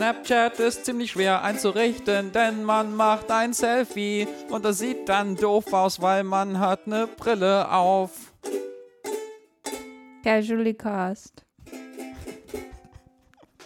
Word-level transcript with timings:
Snapchat 0.00 0.58
ist 0.60 0.86
ziemlich 0.86 1.10
schwer 1.10 1.42
einzurichten, 1.42 2.32
denn 2.32 2.64
man 2.64 2.96
macht 2.96 3.30
ein 3.30 3.52
Selfie 3.52 4.26
und 4.48 4.64
das 4.64 4.78
sieht 4.78 5.06
dann 5.10 5.36
doof 5.36 5.74
aus, 5.74 6.00
weil 6.00 6.24
man 6.24 6.58
hat 6.58 6.86
eine 6.86 7.06
Brille 7.06 7.70
auf. 7.70 8.32
Casually 10.24 10.72
Cast. 10.72 11.44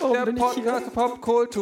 Warum 0.01 0.13
Der 0.13 0.25
bin 0.25 0.37
ich 0.37 0.43
hier? 0.55 0.65
Podcast 0.65 0.93
Popkultur. 0.93 1.55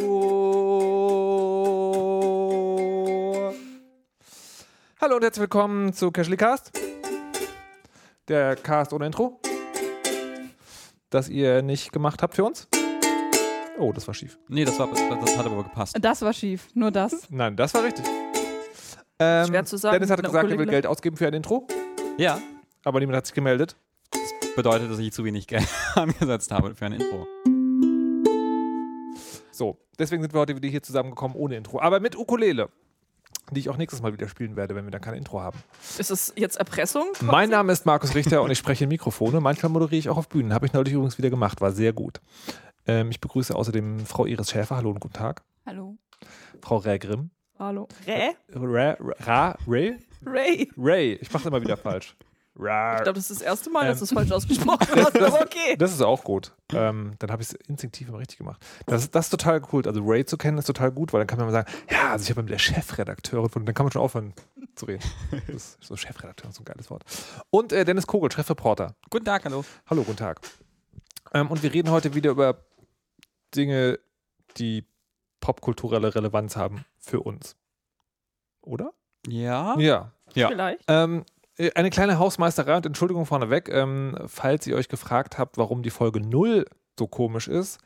Hallo 5.03 5.17
und 5.17 5.23
herzlich 5.23 5.43
willkommen 5.43 5.93
zu 5.93 6.11
Casually 6.11 6.39
Cast. 6.39 6.73
Der 8.27 8.57
Cast 8.57 8.95
ohne 8.95 9.05
Intro. 9.05 9.39
Das 11.11 11.29
ihr 11.29 11.61
nicht 11.61 11.93
gemacht 11.93 12.23
habt 12.23 12.37
für 12.37 12.45
uns. 12.45 12.72
Oh, 13.83 13.93
das 13.93 14.07
war 14.07 14.15
schief. 14.15 14.39
Nee, 14.47 14.65
das, 14.65 14.79
war, 14.79 14.87
das, 14.89 15.01
das 15.25 15.37
hat 15.37 15.45
aber 15.45 15.65
gepasst. 15.65 15.97
Das 16.01 16.23
war 16.23 16.33
schief, 16.33 16.69
nur 16.75 16.93
das. 16.93 17.29
Nein, 17.31 17.57
das 17.57 17.75
war 17.75 17.83
richtig. 17.83 18.05
Ähm, 19.19 19.47
Schwer 19.49 19.65
zu 19.65 19.77
sagen, 19.77 19.95
Dennis 19.95 20.09
hat 20.11 20.23
gesagt, 20.23 20.49
er 20.49 20.57
will. 20.57 20.67
Geld 20.67 20.87
ausgeben 20.87 21.17
für 21.17 21.27
ein 21.27 21.35
Intro, 21.35 21.67
Ja, 22.17 22.39
aber 22.85 23.01
niemand 23.01 23.17
hat 23.17 23.27
sich 23.27 23.35
gemeldet. 23.35 23.75
bedeutet, 24.55 24.89
dass 24.89 25.01
ich 25.01 25.13
zu 25.13 25.25
wenig 25.25 25.49
Geld 25.49 25.67
angesetzt 25.97 26.53
habe 26.53 26.77
für 26.77 26.87
ein 26.87 26.93
Intro. 26.93 27.27
So, 29.51 29.79
deswegen 29.99 30.23
sind 30.23 30.33
wir 30.33 30.39
heute 30.41 30.55
wieder 30.55 30.69
hier 30.69 30.83
zusammengekommen 30.85 31.37
ohne 31.37 31.57
Intro. 31.57 31.81
Aber 31.81 31.99
mit 31.99 32.17
Ukulele, 32.17 32.69
die 33.51 33.59
ich 33.59 33.69
auch 33.69 33.77
nächstes 33.77 34.01
Mal 34.01 34.13
wieder 34.13 34.29
spielen 34.29 34.55
werde, 34.55 34.77
wenn 34.77 34.85
wir 34.85 34.93
dann 34.93 35.01
kein 35.03 35.15
Intro 35.15 35.41
haben. 35.41 35.59
Ist 35.99 36.13
es 36.13 36.33
jetzt 36.37 36.57
Erpressung? 36.57 37.07
Mein 37.21 37.51
Name 37.51 37.73
ist 37.73 37.85
Markus 37.85 38.15
Richter 38.15 38.43
und 38.43 38.53
ich 38.53 38.59
spreche 38.59 38.85
in 38.85 38.89
Mikrofone. 38.91 39.41
Manchmal 39.41 39.73
moderiere 39.73 39.99
ich 39.99 40.09
auch 40.09 40.19
auf 40.19 40.29
Bühnen. 40.29 40.55
Habe 40.55 40.67
ich 40.67 40.73
neulich 40.73 40.95
übrigens 40.95 41.19
wieder 41.19 41.31
gemacht, 41.31 41.61
war 41.61 41.73
sehr 41.73 41.93
gut. 41.93 42.21
Ähm, 42.87 43.11
ich 43.11 43.21
begrüße 43.21 43.55
außerdem 43.55 44.05
Frau 44.07 44.27
Iris 44.27 44.51
Schäfer. 44.51 44.77
Hallo 44.77 44.91
und 44.91 45.01
guten 45.01 45.15
Tag. 45.15 45.43
Hallo. 45.67 45.97
Frau 46.61 46.79
Rägrim. 46.79 47.31
Hallo. 47.59 47.87
Rä? 48.07 48.31
Ra, 48.55 48.97
Ra, 49.21 49.57
Ray? 49.69 49.97
Ray. 50.27 50.71
Ray. 50.77 51.13
Ich 51.21 51.33
mache 51.33 51.49
immer 51.49 51.61
wieder 51.61 51.77
falsch. 51.77 52.17
Ra. 52.57 52.97
Ich 52.97 53.03
glaube, 53.05 53.17
das 53.17 53.31
ist 53.31 53.41
das 53.41 53.47
erste 53.47 53.71
Mal, 53.71 53.87
dass 53.87 53.97
Ähm. 53.97 53.99
du 54.01 54.05
es 54.05 54.13
falsch 54.13 54.33
ausgesprochen 54.33 54.87
hast, 54.97 55.17
aber 55.21 55.41
okay. 55.43 55.77
Das 55.79 55.93
ist 55.93 56.03
auch 56.03 56.23
gut. 56.25 56.53
Ähm, 56.73 57.15
dann 57.19 57.31
habe 57.31 57.43
ich 57.43 57.49
es 57.49 57.55
instinktiv 57.67 58.09
immer 58.09 58.19
richtig 58.19 58.39
gemacht. 58.39 58.61
Das, 58.87 59.03
ist- 59.05 59.15
das 59.15 59.27
ist 59.27 59.31
total 59.31 59.63
cool. 59.73 59.87
Also 59.87 60.03
Ray 60.05 60.25
zu 60.25 60.37
kennen 60.37 60.59
ist 60.59 60.67
total 60.67 60.91
gut, 60.91 61.13
weil 61.13 61.21
dann 61.21 61.29
kann 61.29 61.39
man 61.39 61.47
mal 61.47 61.53
sagen, 61.53 61.71
ja, 61.91 62.11
also 62.13 62.25
ich 62.25 62.31
habe 62.31 62.43
mit 62.43 62.51
der 62.53 62.59
Chefredakteurin 62.59 63.49
von, 63.49 63.65
dann 63.65 63.75
kann 63.75 63.87
man 63.87 63.93
schon 63.93 64.03
aufhören 64.03 64.35
zu 64.75 64.87
reden. 64.87 65.03
Das 65.47 65.77
ist 65.81 65.85
so 65.85 65.97
Chefredakteur, 65.97 66.51
ist 66.51 66.57
so 66.57 66.63
ein 66.63 66.67
geiles 66.67 66.91
Wort. 66.91 67.05
Und 67.51 67.73
äh, 67.73 67.85
Dennis 67.85 68.07
Kogel, 68.07 68.31
Chefreporter. 68.31 68.97
Guten 69.09 69.25
Tag, 69.25 69.45
hallo. 69.45 69.65
Hallo, 69.89 70.03
guten 70.03 70.19
Tag. 70.19 70.41
Ähm, 71.33 71.51
und 71.51 71.63
wir 71.63 71.73
reden 71.73 71.91
heute 71.91 72.15
wieder 72.15 72.31
über 72.33 72.59
Dinge, 73.55 73.99
die 74.57 74.87
popkulturelle 75.41 76.15
Relevanz 76.15 76.57
haben 76.57 76.85
für 76.99 77.21
uns. 77.21 77.57
Oder? 78.63 78.93
Ja? 79.27 79.77
Ja. 79.79 80.13
Ja. 80.35 80.49
Vielleicht. 80.49 80.83
Ähm, 80.89 81.25
äh, 81.57 81.73
eine 81.75 81.91
kleine 81.91 82.19
Hausmeisterei 82.19 82.77
und 82.77 82.87
Entschuldigung 82.87 83.27
vorneweg, 83.27 83.69
ähm, 83.69 84.17
falls 84.27 84.67
ihr 84.67 84.77
euch 84.77 84.89
gefragt 84.89 85.39
habt, 85.39 85.59
warum 85.59 85.83
die 85.83 85.91
Folge 85.91 86.21
0 86.21 86.65
so 86.99 87.07
komisch 87.07 87.49
ist. 87.49 87.81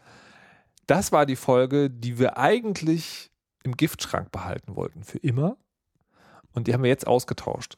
Das 0.86 1.12
war 1.12 1.26
die 1.26 1.36
Folge, 1.36 1.90
die 1.90 2.18
wir 2.18 2.38
eigentlich 2.38 3.30
im 3.64 3.76
Giftschrank 3.76 4.30
behalten 4.30 4.76
wollten, 4.76 5.02
für 5.02 5.18
immer. 5.18 5.56
Und 6.52 6.68
die 6.68 6.74
haben 6.74 6.82
wir 6.82 6.90
jetzt 6.90 7.06
ausgetauscht. 7.06 7.76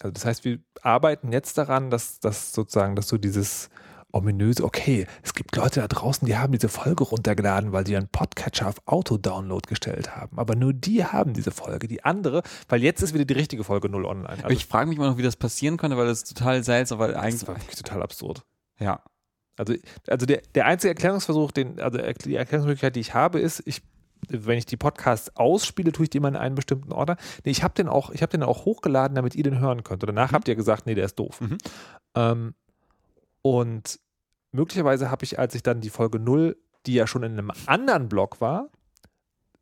Also 0.00 0.12
das 0.12 0.24
heißt, 0.24 0.44
wir 0.44 0.60
arbeiten 0.82 1.32
jetzt 1.32 1.58
daran, 1.58 1.90
dass, 1.90 2.20
dass 2.20 2.52
sozusagen, 2.52 2.94
dass 2.94 3.08
so 3.08 3.18
dieses 3.18 3.70
ominöse, 4.14 4.64
okay, 4.64 5.06
es 5.22 5.34
gibt 5.34 5.56
Leute 5.56 5.80
da 5.80 5.88
draußen, 5.88 6.26
die 6.26 6.36
haben 6.36 6.52
diese 6.52 6.68
Folge 6.68 7.04
runtergeladen, 7.04 7.72
weil 7.72 7.86
sie 7.86 7.96
einen 7.96 8.08
Podcatcher 8.08 8.68
auf 8.68 8.76
Auto-Download 8.86 9.68
gestellt 9.68 10.16
haben. 10.16 10.38
Aber 10.38 10.54
nur 10.54 10.72
die 10.72 11.04
haben 11.04 11.34
diese 11.34 11.50
Folge. 11.50 11.88
Die 11.88 12.04
andere, 12.04 12.42
weil 12.68 12.82
jetzt 12.82 13.02
ist 13.02 13.14
wieder 13.14 13.24
die 13.24 13.34
richtige 13.34 13.64
Folge 13.64 13.88
0 13.88 14.04
online. 14.04 14.44
Also 14.44 14.56
ich 14.56 14.66
frage 14.66 14.88
mich 14.88 14.98
mal 14.98 15.10
noch, 15.10 15.18
wie 15.18 15.22
das 15.22 15.36
passieren 15.36 15.76
konnte, 15.76 15.96
weil 15.96 16.06
das 16.06 16.22
ist 16.22 16.36
total 16.36 16.62
seltsam, 16.62 16.98
weil 16.98 17.12
das 17.12 17.22
eigentlich. 17.22 17.48
war 17.48 17.56
wirklich 17.56 17.76
total 17.76 18.02
absurd. 18.02 18.44
Ja. 18.78 19.02
Also, 19.56 19.74
also 20.08 20.26
der, 20.26 20.42
der 20.54 20.66
einzige 20.66 20.90
Erklärungsversuch, 20.90 21.52
den, 21.52 21.80
also 21.80 21.98
die 21.98 22.34
Erklärungsmöglichkeit, 22.34 22.96
die 22.96 23.00
ich 23.00 23.14
habe, 23.14 23.40
ist, 23.40 23.62
ich, 23.66 23.82
wenn 24.28 24.58
ich 24.58 24.66
die 24.66 24.76
Podcasts 24.76 25.36
ausspiele, 25.36 25.92
tue 25.92 26.04
ich 26.04 26.10
die 26.10 26.18
immer 26.18 26.28
in 26.28 26.36
einen 26.36 26.54
bestimmten 26.54 26.92
Order. 26.92 27.16
Nee, 27.44 27.50
ich 27.50 27.62
habe 27.62 27.74
den 27.74 27.88
auch, 27.88 28.10
ich 28.10 28.22
habe 28.22 28.30
den 28.30 28.42
auch 28.42 28.64
hochgeladen, 28.64 29.14
damit 29.14 29.34
ihr 29.34 29.44
den 29.44 29.60
hören 29.60 29.84
könnt. 29.84 30.02
Und 30.02 30.08
danach 30.08 30.32
habt 30.32 30.48
ihr 30.48 30.56
gesagt, 30.56 30.86
nee, 30.86 30.94
der 30.94 31.04
ist 31.04 31.18
doof. 31.18 31.40
Mhm. 31.40 31.58
Ähm, 32.16 32.54
und 33.42 34.00
möglicherweise 34.54 35.10
habe 35.10 35.24
ich, 35.24 35.38
als 35.38 35.54
ich 35.54 35.62
dann 35.62 35.80
die 35.80 35.90
Folge 35.90 36.18
0, 36.18 36.56
die 36.86 36.94
ja 36.94 37.06
schon 37.06 37.22
in 37.22 37.32
einem 37.32 37.50
anderen 37.66 38.08
Blog 38.08 38.40
war, 38.40 38.68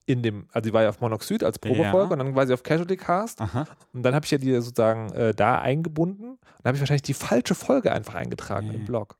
in 0.07 0.23
dem, 0.23 0.49
also 0.53 0.69
die 0.69 0.73
war 0.75 0.83
ja 0.83 0.89
auf 0.89 1.01
Monoxid 1.01 1.45
als 1.45 1.59
Probefolge 1.61 2.09
Ja. 2.09 2.13
und 2.13 2.19
dann 2.19 2.35
war 2.35 2.47
sie 2.47 2.53
auf 2.55 2.63
Casualty 2.65 2.97
Cast 2.97 3.41
Aha. 3.41 3.67
und 3.93 4.03
dann 4.03 4.15
habe 4.15 4.25
ich 4.25 4.33
ja 4.33 4.39
die 4.39 4.53
sozusagen 4.61 5.13
äh, 5.13 5.33
da 5.33 5.61
eingebunden 5.61 6.31
und 6.33 6.39
dann 6.63 6.71
habe 6.71 6.77
ich 6.77 6.81
wahrscheinlich 6.81 7.03
die 7.03 7.15
falsche 7.15 7.55
Folge 7.55 7.93
einfach 7.93 8.15
eingetragen 8.17 8.67
Ja. 8.69 8.73
im 8.75 8.85
Blog. 8.85 9.17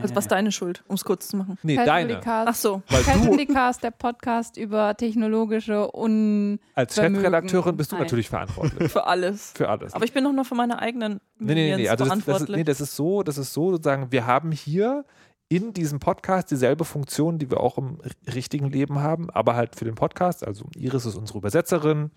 Also 0.00 0.14
was 0.14 0.28
deine 0.28 0.52
Schuld, 0.52 0.84
um 0.88 0.94
es 0.94 1.04
kurz 1.04 1.28
zu 1.28 1.36
machen. 1.36 1.58
Nee, 1.62 1.76
Casually 1.76 2.08
deine. 2.08 2.20
Cast. 2.20 2.48
Ach 2.48 2.54
so. 2.54 2.82
Weil 2.88 3.02
du 3.02 3.10
Casually 3.10 3.46
Cast, 3.46 3.82
der 3.82 3.90
Podcast 3.90 4.56
über 4.56 4.96
technologische 4.96 5.94
Un... 5.96 6.60
als. 6.74 6.94
Chefredakteurin 6.94 7.76
bist 7.76 7.90
du 7.92 7.96
Nein. 7.96 8.04
natürlich 8.04 8.28
verantwortlich 8.28 8.92
Für 8.92 9.06
alles. 9.06 9.52
für 9.56 9.68
alles. 9.68 9.94
Aber 9.94 10.04
ich 10.04 10.12
bin 10.12 10.24
doch 10.24 10.32
nur 10.32 10.44
für 10.44 10.54
meine 10.54 10.78
eigenen 10.78 11.20
nee, 11.38 11.54
nee, 11.54 11.76
nee, 11.76 11.88
Also 11.88 12.04
das, 12.04 12.08
das, 12.08 12.18
ist, 12.18 12.24
verantwortlich. 12.24 12.56
nee, 12.56 12.64
das 12.64 12.80
ist 12.80 12.96
so, 12.96 13.22
das 13.22 13.38
ist 13.38 13.52
so 13.52 13.70
sozusagen, 13.72 14.12
wir 14.12 14.26
haben 14.26 14.52
hier 14.52 15.04
in 15.48 15.72
diesem 15.74 15.98
Podcast 15.98 16.50
dieselbe 16.50 16.84
Funktion, 16.84 17.38
die 17.38 17.50
wir 17.50 17.60
auch 17.60 17.76
im 17.76 17.98
richtigen 18.34 18.70
Leben 18.70 19.00
haben, 19.00 19.28
aber 19.30 19.54
halt 19.54 19.76
für 19.76 19.84
den 19.84 19.96
Podcast. 19.96 20.46
Also 20.46 20.64
Iris 20.76 21.04
ist 21.04 21.16
unsere 21.16 21.38
Übersetzerin. 21.38 22.10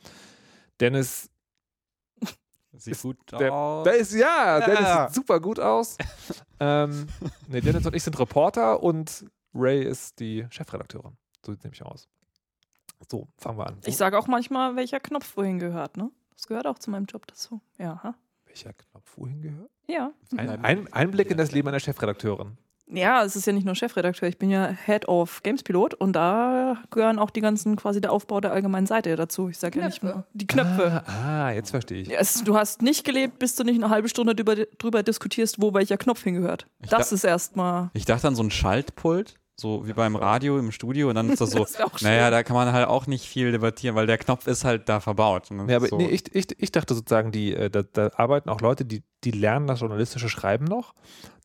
Dennis, 0.79 1.29
Sieht 2.77 3.01
gut 3.01 3.17
der, 3.31 3.53
aus. 3.53 3.85
da 3.85 3.91
ist 3.91 4.13
ja, 4.13 4.59
Dennis 4.59 4.79
Ja. 4.81 5.07
sieht 5.07 5.15
super 5.15 5.39
gut 5.39 5.59
aus. 5.59 5.97
ähm, 6.59 7.07
nee, 7.47 7.61
Dennis 7.61 7.85
und 7.85 7.95
ich 7.95 8.03
sind 8.03 8.17
Reporter 8.19 8.81
und 8.83 9.25
Ray 9.53 9.83
ist 9.83 10.19
die 10.19 10.45
Chefredakteurin. 10.49 11.15
So 11.45 11.51
sieht 11.51 11.59
es 11.59 11.63
nämlich 11.63 11.83
aus. 11.83 12.07
So, 13.09 13.27
fangen 13.37 13.57
wir 13.57 13.67
an. 13.67 13.77
Ich 13.85 13.97
sage 13.97 14.17
auch 14.17 14.27
manchmal, 14.27 14.75
welcher 14.75 14.99
Knopf 14.99 15.35
wohin 15.37 15.59
gehört, 15.59 15.97
ne? 15.97 16.11
Das 16.35 16.47
gehört 16.47 16.67
auch 16.67 16.79
zu 16.79 16.89
meinem 16.91 17.05
Job 17.05 17.25
dazu. 17.27 17.61
Ja, 17.77 18.01
ha? 18.03 18.15
Welcher 18.45 18.73
Knopf 18.73 19.11
wohin 19.17 19.41
gehört? 19.41 19.69
Ja. 19.87 20.11
Ein, 20.35 20.63
ein 20.65 20.93
Einblick 20.93 21.29
in 21.31 21.37
das 21.37 21.51
Leben 21.51 21.67
einer 21.67 21.79
Chefredakteurin. 21.79 22.57
Ja, 22.87 23.23
es 23.23 23.35
ist 23.35 23.47
ja 23.47 23.53
nicht 23.53 23.65
nur 23.65 23.73
Chefredakteur, 23.73 24.29
ich 24.29 24.37
bin 24.37 24.51
ja 24.51 24.67
Head 24.85 25.07
of 25.07 25.41
Games 25.41 25.63
Pilot 25.63 25.95
und 25.95 26.13
da 26.13 26.77
gehören 26.91 27.17
auch 27.17 27.31
die 27.31 27.41
ganzen, 27.41 27.75
quasi 27.75 27.99
der 27.99 28.11
Aufbau 28.11 28.39
der 28.41 28.51
allgemeinen 28.51 28.85
Seite 28.85 29.15
dazu. 29.15 29.49
Ich 29.49 29.57
sage 29.57 29.79
ja 29.79 29.87
nicht 29.87 30.03
nur 30.03 30.25
die 30.33 30.45
Knöpfe. 30.45 31.03
Ah, 31.07 31.47
ah, 31.47 31.51
jetzt 31.51 31.71
verstehe 31.71 32.01
ich. 32.03 32.09
Ja, 32.09 32.19
es, 32.19 32.43
du 32.43 32.55
hast 32.55 32.83
nicht 32.83 33.03
gelebt, 33.03 33.39
bis 33.39 33.55
du 33.55 33.63
nicht 33.63 33.81
eine 33.81 33.89
halbe 33.89 34.07
Stunde 34.07 34.35
drüber, 34.35 34.55
drüber 34.77 35.01
diskutierst, 35.01 35.59
wo 35.61 35.73
welcher 35.73 35.97
Knopf 35.97 36.23
hingehört. 36.23 36.67
Ich 36.83 36.89
Das 36.89 37.09
da- 37.09 37.15
ist 37.15 37.23
erstmal. 37.23 37.89
Ich 37.93 38.05
dachte 38.05 38.27
an 38.27 38.35
so 38.35 38.43
ein 38.43 38.51
Schaltpult, 38.51 39.35
so 39.57 39.87
wie 39.87 39.93
beim 39.93 40.15
Radio 40.15 40.59
im 40.59 40.71
Studio, 40.71 41.09
und 41.09 41.15
dann 41.15 41.29
ist 41.29 41.41
das 41.41 41.51
so, 41.51 41.59
Das 41.63 41.75
schön. 41.75 42.07
naja, 42.09 42.29
da 42.29 42.43
kann 42.43 42.55
man 42.55 42.71
halt 42.71 42.87
auch 42.87 43.07
nicht 43.07 43.25
viel 43.25 43.51
debattieren, 43.51 43.95
weil 43.95 44.05
der 44.05 44.17
Knopf 44.19 44.45
ist 44.45 44.63
halt 44.63 44.89
da 44.89 44.99
verbaut. 44.99 45.47
Nee, 45.49 45.73
aber 45.73 45.85
ist 45.85 45.89
so, 45.91 45.97
nee, 45.97 46.09
ich, 46.09 46.35
ich, 46.35 46.47
ich 46.61 46.71
dachte 46.71 46.93
sozusagen, 46.93 47.31
die, 47.31 47.55
äh, 47.55 47.69
da, 47.71 47.81
da 47.81 48.11
arbeiten 48.15 48.49
auch 48.49 48.61
Leute, 48.61 48.85
die, 48.85 49.01
die 49.23 49.31
lernen 49.31 49.65
das 49.65 49.79
journalistische 49.79 50.29
Schreiben 50.29 50.65
noch. 50.65 50.93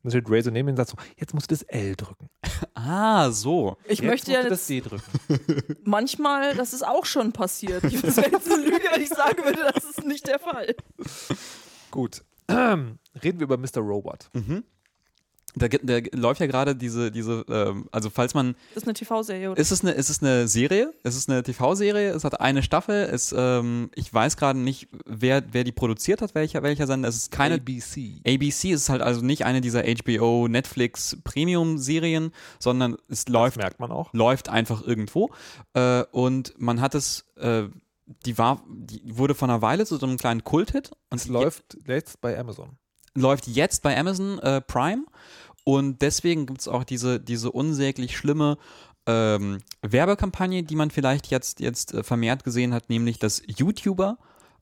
Dann 0.03 0.11
steht 0.11 0.31
Ray 0.31 0.43
so 0.43 0.51
neben 0.51 0.69
ihm 0.69 0.73
und 0.73 0.77
sagt 0.77 0.91
so, 0.91 0.97
jetzt 1.17 1.35
musst 1.35 1.51
du 1.51 1.55
das 1.55 1.63
L 1.63 1.95
drücken. 1.95 2.31
ah, 2.75 3.31
so. 3.31 3.77
Ich 3.85 4.01
jetzt 4.01 4.09
möchte 4.09 4.31
musst 4.31 4.37
ja 4.37 4.43
du 4.43 4.49
das 4.49 4.69
jetzt 4.69 4.85
D 4.85 4.89
drücken. 4.89 5.77
manchmal, 5.85 6.55
das 6.55 6.73
ist 6.73 6.87
auch 6.87 7.05
schon 7.05 7.33
passiert. 7.33 7.85
Ich 7.85 8.03
wäre 8.03 8.31
jetzt 8.31 8.51
eine 8.51 8.65
Lüge, 8.65 8.85
wenn 8.93 9.03
ich 9.03 9.11
sagen 9.11 9.45
würde, 9.45 9.71
das 9.75 9.85
ist 9.85 10.05
nicht 10.07 10.27
der 10.27 10.39
Fall. 10.39 10.75
Gut. 11.91 12.23
Reden 12.49 12.99
wir 13.23 13.43
über 13.43 13.59
Mr. 13.59 13.79
Robot. 13.79 14.31
Mhm. 14.33 14.65
Da, 15.57 15.67
da 15.69 15.99
läuft 16.13 16.41
ja 16.41 16.47
gerade 16.47 16.77
diese, 16.77 17.11
diese, 17.11 17.45
ähm, 17.49 17.89
also 17.91 18.09
falls 18.09 18.35
man, 18.35 18.55
Das 18.75 18.85
ist 18.85 18.89
eine 18.89 18.95
TV-Serie, 18.95 19.51
oder? 19.51 19.61
ist 19.61 19.73
es 19.73 19.81
eine, 19.83 19.91
ist 19.93 20.09
es 20.09 20.23
eine 20.23 20.47
Serie? 20.47 20.93
Es 21.03 21.17
ist 21.17 21.29
eine 21.29 21.43
TV-Serie, 21.43 22.11
es 22.13 22.23
hat 22.23 22.41
eine 22.41 22.63
Staffel, 22.63 23.09
es, 23.13 23.35
ähm, 23.37 23.91
ich 23.97 24.13
weiß 24.15 24.37
gerade 24.37 24.59
nicht, 24.61 24.89
wer, 25.07 25.43
wer 25.53 25.65
die 25.65 25.73
produziert 25.73 26.23
hat, 26.23 26.35
welcher, 26.37 26.63
welcher 26.63 26.87
Sender, 26.87 27.09
es 27.09 27.17
ist 27.17 27.31
keine, 27.33 27.57
ABC. 27.57 28.21
ABC 28.27 28.71
ist 28.71 28.89
halt 28.89 29.03
also 29.03 29.23
nicht 29.23 29.45
eine 29.45 29.61
dieser 29.61 29.83
HBO, 29.83 30.47
Netflix 30.47 31.17
Premium-Serien, 31.25 32.33
sondern 32.59 32.97
es 33.09 33.25
Das 33.25 33.33
läuft, 33.33 33.57
merkt 33.57 33.81
man 33.81 33.91
auch. 33.91 34.13
läuft 34.13 34.49
einfach 34.49 34.83
irgendwo. 34.87 35.31
Äh, 35.75 36.05
und 36.13 36.55
man 36.59 36.81
hat 36.81 36.95
es, 36.95 37.25
äh, 37.37 37.65
die 38.27 38.39
war, 38.39 38.63
die 38.69 39.03
wurde 39.19 39.35
vor 39.35 39.49
einer 39.49 39.63
Weile 39.63 39.85
zu 39.87 39.97
so 39.97 40.07
einem 40.07 40.17
kleinen 40.17 40.45
Kulthit 40.45 40.91
und 41.11 41.21
Es 41.21 41.27
läuft 41.29 41.77
jetzt 41.87 42.21
bei 42.21 42.39
Amazon. 42.39 42.77
läuft 43.15 43.47
jetzt 43.49 43.83
bei 43.83 43.99
Amazon 43.99 44.39
äh, 44.41 44.61
Prime 44.61 45.05
und 45.71 46.03
deswegen 46.03 46.47
gibt 46.47 46.63
es 46.63 46.67
auch 46.67 46.83
diese, 46.83 47.21
diese 47.21 47.53
unsäglich 47.53 48.17
schlimme 48.17 48.59
ähm, 49.07 49.61
Werbekampagne, 49.83 50.65
die 50.65 50.75
man 50.75 50.91
vielleicht 50.91 51.29
jetzt, 51.29 51.61
jetzt 51.61 51.95
äh, 51.95 52.03
vermehrt 52.03 52.43
gesehen 52.43 52.75
hat, 52.75 52.91
nämlich 52.91 53.21
dass 53.21 53.41
YouTuber, 53.47 54.19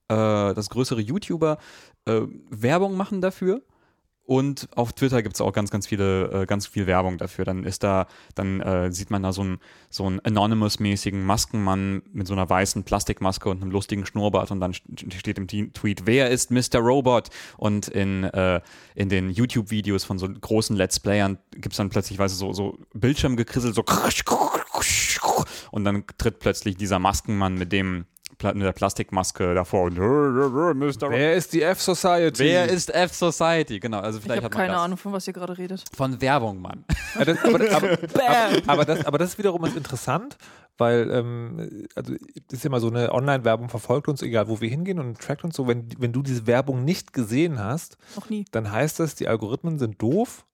äh, 0.08 0.14
dass 0.14 0.68
größere 0.68 1.00
YouTuber 1.00 1.56
äh, 2.04 2.20
Werbung 2.50 2.98
machen 2.98 3.22
dafür 3.22 3.62
Und 4.28 4.68
auf 4.76 4.92
Twitter 4.92 5.22
gibt 5.22 5.36
es 5.36 5.40
auch 5.40 5.54
ganz, 5.54 5.70
ganz 5.70 5.86
viele, 5.86 6.42
äh, 6.42 6.44
ganz 6.44 6.66
viel 6.66 6.86
Werbung 6.86 7.16
dafür. 7.16 7.46
Dann 7.46 7.64
ist 7.64 7.82
da, 7.82 8.06
dann 8.34 8.60
äh, 8.60 8.92
sieht 8.92 9.08
man 9.08 9.22
da 9.22 9.32
so 9.32 9.40
einen 9.40 9.58
so 9.88 10.04
Anonymous-mäßigen 10.04 11.24
Maskenmann 11.24 12.02
mit 12.12 12.26
so 12.26 12.34
einer 12.34 12.50
weißen 12.50 12.84
Plastikmaske 12.84 13.48
und 13.48 13.62
einem 13.62 13.70
lustigen 13.70 14.04
Schnurrbart 14.04 14.50
und 14.50 14.60
dann 14.60 14.72
st- 14.72 15.18
steht 15.18 15.38
im 15.38 15.48
Tweet, 15.48 16.02
wer 16.04 16.28
ist 16.28 16.50
Mr. 16.50 16.78
Robot? 16.78 17.28
Und 17.56 17.88
in, 17.88 18.24
äh, 18.24 18.60
in 18.94 19.08
den 19.08 19.30
YouTube-Videos 19.30 20.04
von 20.04 20.18
so 20.18 20.28
großen 20.28 20.76
Let's 20.76 21.00
Playern 21.00 21.38
gibt 21.52 21.72
es 21.72 21.78
dann 21.78 21.88
plötzlich, 21.88 22.18
weißt 22.18 22.34
du, 22.34 22.38
so, 22.38 22.52
so 22.52 22.78
Bildschirmgekrisselt, 22.92 23.74
so 23.74 23.82
und 25.70 25.84
dann 25.84 26.04
tritt 26.18 26.38
plötzlich 26.38 26.76
dieser 26.76 26.98
Maskenmann 26.98 27.54
mit 27.54 27.72
dem 27.72 28.04
mit 28.54 28.62
der 28.62 28.72
Plastikmaske 28.72 29.54
davor 29.54 29.84
und. 29.84 29.98
Wer 29.98 31.34
ist 31.34 31.52
die 31.52 31.62
F-Society? 31.62 32.38
Wer 32.38 32.68
ist 32.68 32.94
F-Society? 32.94 33.80
Genau, 33.80 33.98
also 34.00 34.18
Ich 34.18 34.24
vielleicht 34.24 34.42
habe 34.42 34.46
hat 34.46 34.52
man 34.52 34.60
keine 34.60 34.72
das. 34.74 34.82
Ahnung, 34.82 34.98
von 34.98 35.12
was 35.12 35.26
ihr 35.26 35.32
gerade 35.32 35.58
redet. 35.58 35.84
Von 35.94 36.20
Werbung, 36.20 36.60
Mann. 36.60 36.84
Ja, 37.18 37.24
das, 37.24 37.38
aber, 37.44 37.60
aber, 37.74 37.98
aber, 38.66 38.84
das, 38.84 39.04
aber 39.06 39.18
das 39.18 39.30
ist 39.30 39.38
wiederum 39.38 39.64
interessant, 39.64 40.36
weil 40.76 41.10
ähm, 41.10 41.86
also 41.96 42.14
das 42.48 42.58
ist 42.60 42.64
immer 42.64 42.80
so 42.80 42.88
eine 42.88 43.12
Online-Werbung 43.12 43.68
verfolgt 43.68 44.08
uns, 44.08 44.22
egal 44.22 44.48
wo 44.48 44.60
wir 44.60 44.68
hingehen 44.68 44.98
und 45.00 45.18
trackt 45.18 45.42
uns 45.44 45.56
so. 45.56 45.66
Wenn, 45.66 45.88
wenn 45.98 46.12
du 46.12 46.22
diese 46.22 46.46
Werbung 46.46 46.84
nicht 46.84 47.12
gesehen 47.12 47.58
hast, 47.58 47.96
Noch 48.16 48.30
nie. 48.30 48.44
dann 48.52 48.70
heißt 48.70 49.00
das, 49.00 49.14
die 49.16 49.26
Algorithmen 49.28 49.78
sind 49.78 50.00
doof 50.00 50.46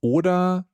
oder 0.00 0.66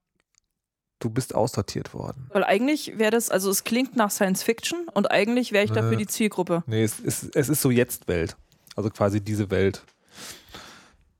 du 1.02 1.10
bist 1.10 1.34
aussortiert 1.34 1.92
worden. 1.94 2.26
Weil 2.32 2.44
eigentlich 2.44 2.98
wäre 2.98 3.10
das, 3.10 3.28
also 3.30 3.50
es 3.50 3.64
klingt 3.64 3.96
nach 3.96 4.10
Science 4.10 4.42
Fiction 4.42 4.88
und 4.94 5.10
eigentlich 5.10 5.52
wäre 5.52 5.64
ich 5.64 5.70
dafür 5.72 5.92
Äh. 5.92 5.96
die 5.96 6.06
Zielgruppe. 6.06 6.62
Nee, 6.66 6.82
es 6.84 7.00
ist, 7.00 7.34
es 7.36 7.48
ist 7.48 7.60
so 7.62 7.70
Jetzt-Welt. 7.70 8.36
Also 8.76 8.90
quasi 8.90 9.20
diese 9.20 9.50
Welt. 9.50 9.82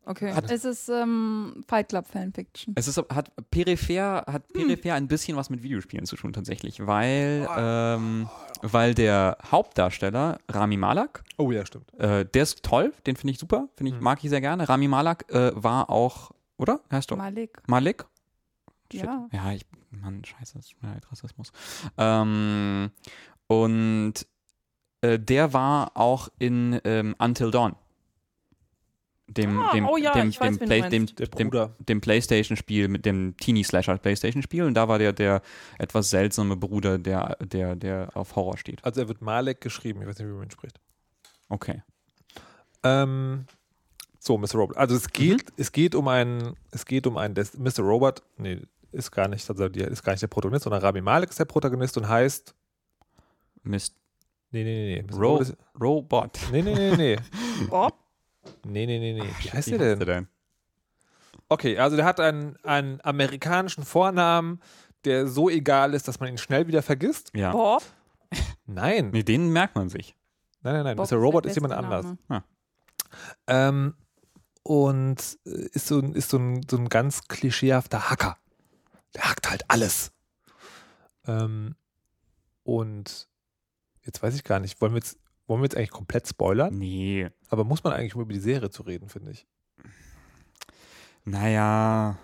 Okay. 0.04 0.34
Es 0.48 0.64
ist 0.64 0.88
ähm, 0.88 1.62
Fight 1.68 1.88
Club 1.90 2.06
Fanfiction. 2.08 2.74
Es 2.76 2.88
ist, 2.88 2.98
hat 3.14 3.30
peripher, 3.52 4.24
hat 4.26 4.48
peripher 4.52 4.94
ein 4.94 5.06
bisschen 5.06 5.36
was 5.36 5.48
mit 5.48 5.62
Videospielen 5.62 6.06
zu 6.06 6.16
tun 6.16 6.32
tatsächlich, 6.32 6.84
weil, 6.84 7.46
ähm, 7.56 8.28
weil 8.62 8.94
der 8.94 9.38
Hauptdarsteller 9.52 10.38
Rami 10.48 10.76
Malak, 10.76 11.22
Oh 11.38 11.52
ja, 11.52 11.64
stimmt. 11.64 11.94
äh, 12.00 12.24
der 12.24 12.42
ist 12.42 12.64
toll, 12.64 12.92
den 13.06 13.14
finde 13.14 13.32
ich 13.32 13.38
super, 13.38 13.68
finde 13.76 13.90
ich, 13.92 13.96
Mhm. 13.98 14.02
mag 14.02 14.24
ich 14.24 14.30
sehr 14.30 14.40
gerne. 14.40 14.68
Rami 14.68 14.88
Malak 14.88 15.30
äh, 15.32 15.52
war 15.54 15.88
auch, 15.88 16.32
oder? 16.56 16.80
Heißt 16.90 17.12
du? 17.12 17.16
Malik. 17.16 17.62
Malik? 17.68 18.04
Shit. 18.92 19.04
Ja. 19.04 19.28
Ja, 19.32 19.52
ich, 19.52 19.66
Mann, 19.90 20.24
scheiße, 20.24 20.54
das 20.54 20.66
ist 20.66 20.82
mir 20.82 20.90
leid, 20.90 21.10
Rassismus. 21.10 21.52
Ähm, 21.98 22.90
und 23.46 24.14
äh, 25.00 25.18
der 25.18 25.52
war 25.52 25.92
auch 25.96 26.28
in 26.38 26.80
ähm, 26.84 27.14
Until 27.18 27.50
Dawn. 27.50 27.74
Dem, 29.28 29.62
Ah, 29.62 29.72
dem, 29.72 29.86
oh 29.86 29.96
ja, 29.96 30.12
dem, 30.12 30.28
weiß, 30.28 30.58
dem, 30.58 30.68
Play, 30.68 30.88
dem, 30.88 31.06
dem, 31.06 31.50
dem 31.78 32.00
Playstation-Spiel, 32.02 32.88
mit 32.88 33.06
dem 33.06 33.34
Teenie-Slasher 33.38 33.96
Playstation-Spiel. 33.96 34.64
Und 34.64 34.74
da 34.74 34.88
war 34.88 34.98
der, 34.98 35.12
der 35.12 35.40
etwas 35.78 36.10
seltsame 36.10 36.56
Bruder, 36.56 36.98
der, 36.98 37.36
der, 37.40 37.74
der 37.76 38.10
auf 38.14 38.36
Horror 38.36 38.58
steht. 38.58 38.84
Also 38.84 39.00
er 39.00 39.08
wird 39.08 39.22
Malek 39.22 39.60
geschrieben. 39.60 40.02
Ich 40.02 40.08
weiß 40.08 40.18
nicht, 40.18 40.28
wie 40.28 40.32
man 40.32 40.44
ihn 40.44 40.50
spricht. 40.50 40.80
Okay. 41.48 41.82
Ähm, 42.82 43.46
so, 44.18 44.38
Mr. 44.38 44.54
Robot. 44.54 44.76
Also 44.76 44.96
es 44.96 45.08
geht, 45.08 45.46
es 45.56 45.72
geht 45.72 45.94
um 45.94 46.08
einen, 46.08 46.54
es 46.70 46.84
geht 46.84 47.06
um 47.06 47.16
einen, 47.16 47.34
Des 47.34 47.56
Mr. 47.56 47.80
Robot, 47.80 48.22
nee, 48.36 48.60
ist 48.92 49.10
gar 49.10 49.28
nicht, 49.28 49.48
also 49.48 49.68
der 49.68 49.88
ist 49.88 50.02
gar 50.02 50.12
nicht 50.12 50.22
der 50.22 50.28
Protagonist, 50.28 50.64
sondern 50.64 50.82
Rami 50.82 51.00
Malek 51.00 51.30
ist 51.30 51.38
der 51.38 51.44
Protagonist 51.44 51.96
und 51.98 52.08
heißt, 52.08 52.54
Mist. 53.62 53.96
nee, 54.50 54.64
nee, 54.64 54.96
nee, 54.96 55.02
nee. 55.02 55.14
Ro 55.14 55.32
Robot 55.32 55.40
ist, 55.42 55.56
Robot. 55.80 56.38
nee, 56.52 56.62
nee, 56.62 56.74
nee, 56.74 56.96
nee. 56.96 57.16
Bob? 57.68 57.94
Nee, 58.66 58.86
nee, 58.86 58.98
nee, 58.98 59.12
nee. 59.14 59.28
Wie 59.40 59.50
heißt 59.50 59.70
Wie 59.70 59.78
der 59.78 59.96
denn? 59.96 60.28
Okay, 61.48 61.78
also 61.78 61.96
der 61.96 62.04
hat 62.04 62.18
einen, 62.18 62.56
einen 62.64 63.00
amerikanischen 63.02 63.84
Vornamen, 63.84 64.60
der 65.04 65.26
so 65.28 65.48
egal 65.50 65.94
ist, 65.94 66.08
dass 66.08 66.18
man 66.20 66.28
ihn 66.30 66.38
schnell 66.38 66.66
wieder 66.66 66.82
vergisst. 66.82 67.30
Ja. 67.34 67.52
Bob? 67.52 67.82
Nein, 68.66 69.10
Nee, 69.10 69.22
den 69.22 69.50
merkt 69.50 69.74
man 69.76 69.88
sich. 69.90 70.16
nein, 70.62 70.74
nein, 70.74 70.84
nein. 70.84 70.96
Bob 70.96 71.10
Mr. 71.10 71.16
Robot 71.18 71.44
der 71.44 71.50
ist 71.50 71.56
jemand 71.56 71.74
anders. 71.74 72.06
Name. 72.28 72.44
Ähm, 73.46 73.94
und 74.62 75.38
äh, 75.44 75.50
ist 75.72 75.86
so, 75.88 75.98
ein- 75.98 76.14
ist 76.14 76.30
so 76.30 76.38
ein, 76.38 76.62
so 76.70 76.76
ein 76.78 76.88
ganz 76.88 77.28
klischeehafter 77.28 78.08
Hacker. 78.10 78.38
Der 79.14 79.24
hackt 79.28 79.50
halt 79.50 79.64
alles. 79.68 80.10
Ähm, 81.26 81.74
und 82.64 83.28
jetzt 84.04 84.22
weiß 84.22 84.34
ich 84.34 84.44
gar 84.44 84.60
nicht, 84.60 84.80
wollen 84.80 84.92
wir 84.92 84.98
jetzt, 84.98 85.18
wollen 85.46 85.60
wir 85.60 85.64
jetzt 85.66 85.76
eigentlich 85.76 85.90
komplett 85.90 86.26
spoilern? 86.28 86.76
Nee. 86.78 87.28
Aber 87.48 87.64
muss 87.64 87.84
man 87.84 87.92
eigentlich, 87.92 88.14
um 88.14 88.22
über 88.22 88.32
die 88.32 88.40
Serie 88.40 88.70
zu 88.70 88.82
reden, 88.82 89.08
finde 89.08 89.32
ich. 89.32 89.46
Naja. 91.24 92.16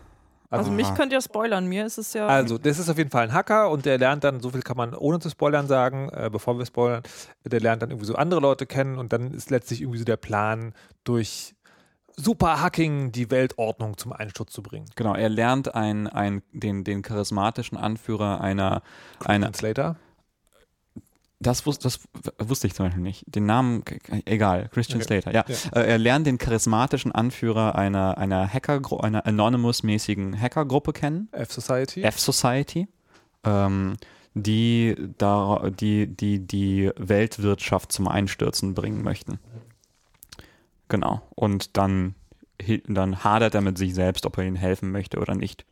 Also 0.50 0.70
Ah. 0.70 0.74
mich 0.74 0.92
könnt 0.94 1.12
ihr 1.12 1.20
spoilern, 1.20 1.66
mir 1.66 1.84
ist 1.84 1.98
es 1.98 2.14
ja. 2.14 2.26
Also, 2.26 2.56
das 2.56 2.78
ist 2.78 2.88
auf 2.88 2.96
jeden 2.96 3.10
Fall 3.10 3.24
ein 3.24 3.34
Hacker 3.34 3.70
und 3.70 3.84
der 3.84 3.98
lernt 3.98 4.24
dann, 4.24 4.40
so 4.40 4.48
viel 4.50 4.62
kann 4.62 4.78
man 4.78 4.94
ohne 4.94 5.18
zu 5.18 5.28
spoilern 5.28 5.66
sagen, 5.68 6.08
äh, 6.08 6.30
bevor 6.32 6.56
wir 6.58 6.64
spoilern, 6.64 7.02
der 7.44 7.60
lernt 7.60 7.82
dann 7.82 7.90
irgendwie 7.90 8.06
so 8.06 8.14
andere 8.14 8.40
Leute 8.40 8.64
kennen 8.64 8.96
und 8.96 9.12
dann 9.12 9.32
ist 9.34 9.50
letztlich 9.50 9.82
irgendwie 9.82 9.98
so 9.98 10.04
der 10.06 10.16
Plan, 10.16 10.72
durch 11.04 11.54
super 12.18 12.60
Hacking 12.60 13.12
die 13.12 13.30
Weltordnung 13.30 13.96
zum 13.96 14.12
Einsturz 14.12 14.52
zu 14.52 14.62
bringen. 14.62 14.86
Genau, 14.96 15.14
er 15.14 15.28
lernt 15.28 15.74
ein, 15.74 16.06
ein, 16.08 16.42
den, 16.52 16.84
den 16.84 17.02
charismatischen 17.02 17.78
Anführer 17.78 18.40
einer, 18.40 18.82
einer 19.24 19.46
Translator. 19.46 19.96
das, 21.38 21.64
wus, 21.64 21.78
das 21.78 22.00
wusste 22.38 22.66
ich 22.66 22.74
zum 22.74 22.86
Beispiel 22.86 23.02
nicht. 23.02 23.24
Den 23.26 23.46
Namen, 23.46 23.84
egal, 24.24 24.68
Christian 24.72 25.00
Okay. 25.00 25.20
Slater, 25.20 25.32
ja. 25.32 25.44
Ja. 25.46 25.80
Äh, 25.80 25.90
er 25.90 25.98
lernt 25.98 26.26
den 26.26 26.38
charismatischen 26.38 27.12
Anführer 27.12 27.76
einer, 27.76 28.18
einer 28.18 28.48
Hacker, 28.52 28.80
einer 29.02 29.24
Anonymous-mäßigen 29.24 30.38
Hackergruppe 30.38 30.92
kennen, 30.92 31.28
F-Society. 31.32 32.02
F-Society, 32.02 32.88
ähm, 33.44 33.96
die, 34.34 34.96
da, 35.18 35.70
die, 35.70 36.06
die 36.08 36.40
die 36.46 36.90
Weltwirtschaft 36.96 37.92
zum 37.92 38.08
Einstürzen 38.08 38.74
bringen 38.74 39.02
möchten. 39.02 39.38
Genau. 40.88 41.22
Und 41.34 41.76
dann, 41.76 42.14
dann 42.86 43.24
hadert 43.24 43.54
er 43.54 43.60
mit 43.60 43.78
sich 43.78 43.94
selbst, 43.94 44.26
ob 44.26 44.38
er 44.38 44.44
ihnen 44.44 44.56
helfen 44.56 44.90
möchte 44.90 45.18
oder 45.18 45.34
nicht. 45.34 45.64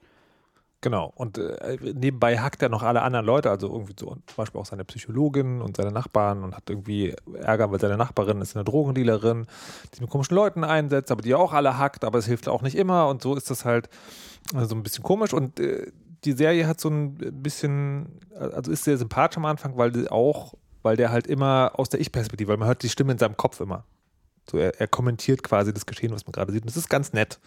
Genau. 0.82 1.12
Und 1.16 1.38
äh, 1.38 1.78
nebenbei 1.94 2.38
hackt 2.38 2.62
er 2.62 2.68
noch 2.68 2.82
alle 2.82 3.02
anderen 3.02 3.24
Leute, 3.26 3.50
also 3.50 3.68
irgendwie 3.68 3.94
so 3.98 4.06
zum 4.06 4.36
Beispiel 4.36 4.60
auch 4.60 4.66
seine 4.66 4.84
Psychologin 4.84 5.60
und 5.60 5.76
seine 5.76 5.90
Nachbarn 5.90 6.44
und 6.44 6.54
hat 6.54 6.68
irgendwie 6.68 7.14
Ärger, 7.34 7.72
weil 7.72 7.80
seine 7.80 7.96
Nachbarin 7.96 8.40
ist 8.40 8.54
eine 8.54 8.64
Drogendealerin, 8.64 9.46
die 9.94 10.02
mit 10.02 10.10
komischen 10.10 10.36
Leuten 10.36 10.64
einsetzt, 10.64 11.10
aber 11.10 11.22
die 11.22 11.34
auch 11.34 11.52
alle 11.52 11.78
hackt, 11.78 12.04
aber 12.04 12.18
es 12.18 12.26
hilft 12.26 12.46
auch 12.46 12.62
nicht 12.62 12.76
immer 12.76 13.08
und 13.08 13.22
so 13.22 13.34
ist 13.34 13.50
das 13.50 13.64
halt 13.64 13.88
äh, 14.54 14.64
so 14.64 14.74
ein 14.74 14.82
bisschen 14.82 15.02
komisch 15.02 15.32
und 15.32 15.58
äh, 15.58 15.90
die 16.24 16.32
Serie 16.32 16.66
hat 16.66 16.80
so 16.80 16.88
ein 16.88 17.14
bisschen, 17.42 18.20
also 18.38 18.70
ist 18.70 18.84
sehr 18.84 18.98
sympathisch 18.98 19.38
am 19.38 19.44
Anfang, 19.46 19.76
weil 19.76 19.92
die 19.92 20.10
auch, 20.10 20.54
weil 20.82 20.96
der 20.96 21.10
halt 21.10 21.26
immer 21.26 21.72
aus 21.74 21.88
der 21.88 22.00
Ich-Perspektive, 22.00 22.50
weil 22.50 22.58
man 22.58 22.68
hört 22.68 22.82
die 22.82 22.88
Stimme 22.88 23.12
in 23.12 23.18
seinem 23.18 23.36
Kopf 23.36 23.60
immer. 23.60 23.84
So, 24.50 24.58
er, 24.58 24.80
er 24.80 24.88
kommentiert 24.88 25.42
quasi 25.42 25.72
das 25.72 25.86
Geschehen, 25.86 26.12
was 26.12 26.26
man 26.26 26.32
gerade 26.32 26.52
sieht. 26.52 26.62
Und 26.62 26.68
das 26.68 26.76
ist 26.76 26.88
ganz 26.88 27.12
nett, 27.12 27.38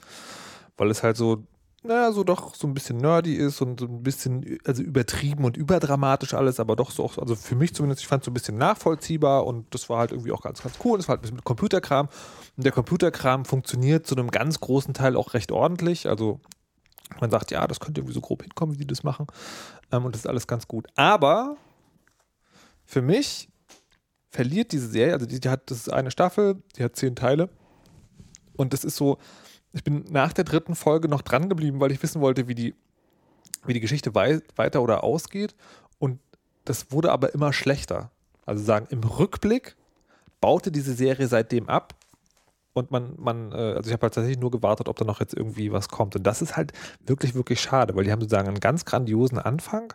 weil 0.77 0.89
es 0.91 1.03
halt 1.03 1.18
so, 1.18 1.44
naja, 1.82 2.12
so 2.12 2.25
doch 2.25 2.56
so 2.56 2.68
ein 2.68 2.74
bisschen 2.74 2.98
nerdy 2.98 3.36
ist 3.36 3.62
und 3.62 3.79
so 3.79 3.86
ein 3.86 4.03
bisschen, 4.03 4.58
also 4.65 4.84
übertrieben 4.84 5.46
und 5.46 5.56
überdramatisch 5.56 6.34
alles, 6.34 6.60
aber 6.60 6.75
doch 6.75 6.91
so 6.91 7.06
auch, 7.06 7.18
also 7.18 7.36
für 7.36 7.56
mich 7.56 7.74
zumindest, 7.74 8.01
ich 8.01 8.08
fand 8.08 8.22
es 8.22 8.25
so 8.25 8.32
ein 8.32 8.34
bisschen 8.34 8.58
nachvollziehbar 8.58 9.48
und 9.48 9.74
das 9.74 9.88
war 9.89 10.00
halt 10.00 10.12
irgendwie 10.12 10.34
auch 10.34 10.41
ganz, 10.41 10.62
ganz 10.62 10.75
cool. 10.84 10.96
Und 10.96 11.00
es 11.00 11.08
war 11.08 11.13
halt 11.13 11.20
ein 11.20 11.24
bisschen 11.24 11.38
mit 11.38 11.46
Computerkram. 11.46 12.10
Und 12.58 12.65
der 12.65 12.74
Computerkram 12.74 13.46
funktioniert 13.46 14.06
zu 14.06 14.15
einem 14.15 14.29
ganz 14.29 14.60
großen 14.60 14.94
Teil 14.94 15.15
auch 15.15 15.34
recht 15.34 15.51
ordentlich. 15.53 16.10
Also 16.10 16.41
man 17.22 17.32
sagt, 17.32 17.51
ja, 17.51 17.65
das 17.65 17.79
könnte 17.79 18.01
irgendwie 18.01 18.13
so 18.13 18.22
grob 18.22 18.44
hinkommen, 18.44 18.75
wie 18.75 18.79
die 18.79 18.88
das 18.88 19.03
machen. 19.03 19.27
Ähm, 19.91 20.06
und 20.06 20.15
das 20.15 20.22
ist 20.22 20.27
alles 20.27 20.48
ganz 20.48 20.68
gut. 20.68 20.88
Aber 20.96 21.56
für 22.86 23.01
mich 23.01 23.50
verliert 24.29 24.71
diese 24.71 24.88
Serie, 24.88 25.13
also 25.13 25.25
die, 25.25 25.39
die 25.39 25.50
hat, 25.50 25.69
das 25.71 25.79
ist 25.79 25.89
eine 25.89 26.12
Staffel, 26.12 26.62
die 26.77 26.83
hat 26.83 26.95
zehn 26.95 27.15
Teile. 27.15 27.50
Und 28.55 28.74
das 28.74 28.83
ist 28.83 28.95
so, 28.95 29.17
ich 29.74 29.83
bin 29.83 30.05
nach 30.09 30.33
der 30.33 30.43
dritten 30.43 30.75
Folge 30.75 31.07
noch 31.07 31.21
dran 31.21 31.50
geblieben, 31.50 31.79
weil 31.79 31.91
ich 31.91 32.01
wissen 32.01 32.21
wollte, 32.21 32.48
wie 32.48 32.55
die, 32.55 32.75
wie 33.65 33.74
die 33.74 33.79
Geschichte 33.79 34.15
wei 34.15 34.41
weiter 34.55 34.81
oder 34.81 35.03
ausgeht. 35.03 35.55
Und 35.98 36.19
das 36.65 36.91
wurde 36.91 37.12
aber 37.12 37.33
immer 37.33 37.53
schlechter. 37.53 38.12
Also 38.45 38.63
sagen, 38.63 38.88
im 38.89 39.03
Rückblick 39.03 39.75
baute 40.41 40.71
diese 40.71 40.93
Serie 40.93 41.27
seitdem 41.27 41.69
ab. 41.69 41.95
Und 42.74 42.91
man, 42.91 43.15
man, 43.17 43.51
äh, 43.51 43.55
also 43.55 43.89
ich 43.89 43.93
habe 43.93 44.03
halt 44.03 44.13
tatsächlich 44.13 44.39
nur 44.39 44.51
gewartet, 44.51 44.88
ob 44.88 44.98
da 44.98 45.05
noch 45.05 45.19
jetzt 45.19 45.33
irgendwie 45.33 45.71
was 45.71 45.89
kommt. 45.89 46.15
Und 46.15 46.24
das 46.24 46.41
ist 46.41 46.55
halt 46.55 46.71
wirklich, 47.05 47.36
wirklich 47.36 47.59
schade, 47.59 47.95
weil 47.95 48.03
die 48.03 48.12
haben 48.12 48.21
sozusagen 48.21 48.48
einen 48.48 48.59
ganz 48.59 48.86
grandiosen 48.86 49.39
Anfang 49.39 49.93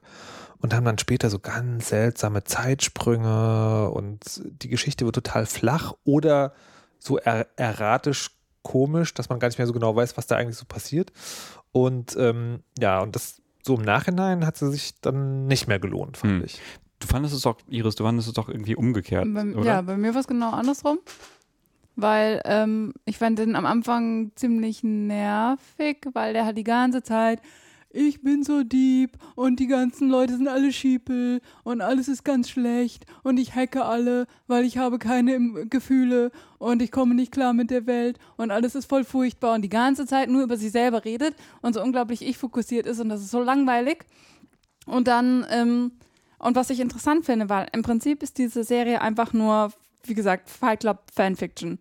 und 0.59 0.75
haben 0.75 0.85
dann 0.85 0.99
später 0.99 1.31
so 1.31 1.39
ganz 1.39 1.89
seltsame 1.89 2.45
Zeitsprünge 2.45 3.91
und 3.91 4.21
die 4.45 4.69
Geschichte 4.69 5.05
wird 5.05 5.15
total 5.15 5.47
flach 5.47 5.95
oder 6.05 6.53
so 6.99 7.19
er 7.19 7.47
erratisch 7.57 8.31
komisch, 8.63 9.13
dass 9.15 9.29
man 9.29 9.39
gar 9.39 9.49
nicht 9.49 9.59
mehr 9.59 9.67
so 9.67 9.73
genau 9.75 9.95
weiß, 9.95 10.17
was 10.17 10.27
da 10.27 10.37
eigentlich 10.37 10.57
so 10.57 10.65
passiert. 10.65 11.13
Und 11.73 12.17
ähm, 12.19 12.61
ja, 12.79 13.01
und 13.01 13.15
das 13.15 13.43
so 13.63 13.75
im 13.77 13.83
Nachhinein 13.83 14.47
hat 14.47 14.57
sie 14.57 14.71
sich 14.71 15.01
dann 15.01 15.47
nicht 15.47 15.67
mehr 15.69 15.79
gelohnt, 15.79 16.17
fand 16.17 16.35
Hm. 16.35 16.45
ich. 16.45 16.61
Du 17.01 17.07
fandest 17.07 17.35
es 17.35 17.43
doch, 17.43 17.59
Iris, 17.69 17.97
du 17.97 18.05
fandest 18.05 18.29
es 18.29 18.35
doch 18.35 18.49
irgendwie 18.49 18.77
umgekehrt, 18.77 19.27
Bei, 19.35 19.45
oder? 19.55 19.65
ja, 19.67 19.83
bei 19.83 19.97
mir 19.99 20.15
war 20.15 20.21
es 20.23 20.27
genau 20.27 20.51
andersrum. 20.53 20.99
weil 21.97 22.41
ähm, 22.45 22.95
ich 23.05 23.19
fand 23.19 23.39
den 23.39 23.57
am 23.57 23.67
Anfang 23.67 24.33
ziemlich 24.37 24.83
nervig, 24.83 26.07
weil 26.15 26.33
der 26.33 26.47
hat 26.47 26.57
die 26.57 26.65
ganze 26.65 27.03
Zeit 27.03 27.41
ich 27.95 28.23
bin 28.23 28.43
so 28.43 28.65
Dieb 28.65 29.17
und 29.37 29.61
die 29.61 29.69
ganzen 29.69 30.09
Leute 30.09 30.37
sind 30.37 30.49
alle 30.49 30.73
Schiepel 30.73 31.41
und 31.63 31.81
alles 31.81 32.09
ist 32.09 32.25
ganz 32.25 32.51
schlecht 32.51 33.07
und 33.23 33.39
ich 33.39 33.55
hacke 33.55 33.85
alle, 33.85 34.27
weil 34.49 34.65
ich 34.65 34.79
habe 34.79 34.99
keine 34.99 35.35
im- 35.35 35.71
Gefühle 35.71 36.33
und 36.59 36.83
ich 36.83 36.91
komme 36.91 37.15
nicht 37.15 37.31
klar 37.33 37.53
mit 37.53 37.71
der 37.71 37.87
Welt 37.87 38.19
und 38.37 38.51
alles 38.51 38.75
ist 38.75 38.87
voll 38.87 39.05
furchtbar 39.05 39.55
und 39.55 39.63
die 39.63 39.69
ganze 39.69 40.07
Zeit 40.07 40.29
nur 40.29 40.43
über 40.43 40.57
sich 40.57 40.73
selber 40.73 41.05
redet 41.05 41.35
und 41.63 41.75
so 41.75 41.83
unglaublich 41.83 42.23
ich 42.23 42.37
fokussiert 42.37 42.87
ist 42.87 42.99
und 43.01 43.09
das 43.09 43.21
ist 43.21 43.31
so 43.31 43.41
langweilig. 43.41 44.05
Und 44.87 45.09
dann, 45.09 45.47
ähm, 45.51 45.93
und 46.39 46.57
was 46.57 46.71
ich 46.71 46.81
interessant 46.81 47.25
finde, 47.25 47.49
weil 47.49 47.69
im 47.73 47.83
Prinzip 47.83 48.23
ist 48.23 48.39
diese 48.39 48.65
Serie 48.65 49.01
einfach 49.01 49.33
nur, 49.33 49.73
wie 50.05 50.15
gesagt, 50.15 50.51
Fight 50.51 50.81
Club 50.81 50.99
Fanfiction. 51.15 51.79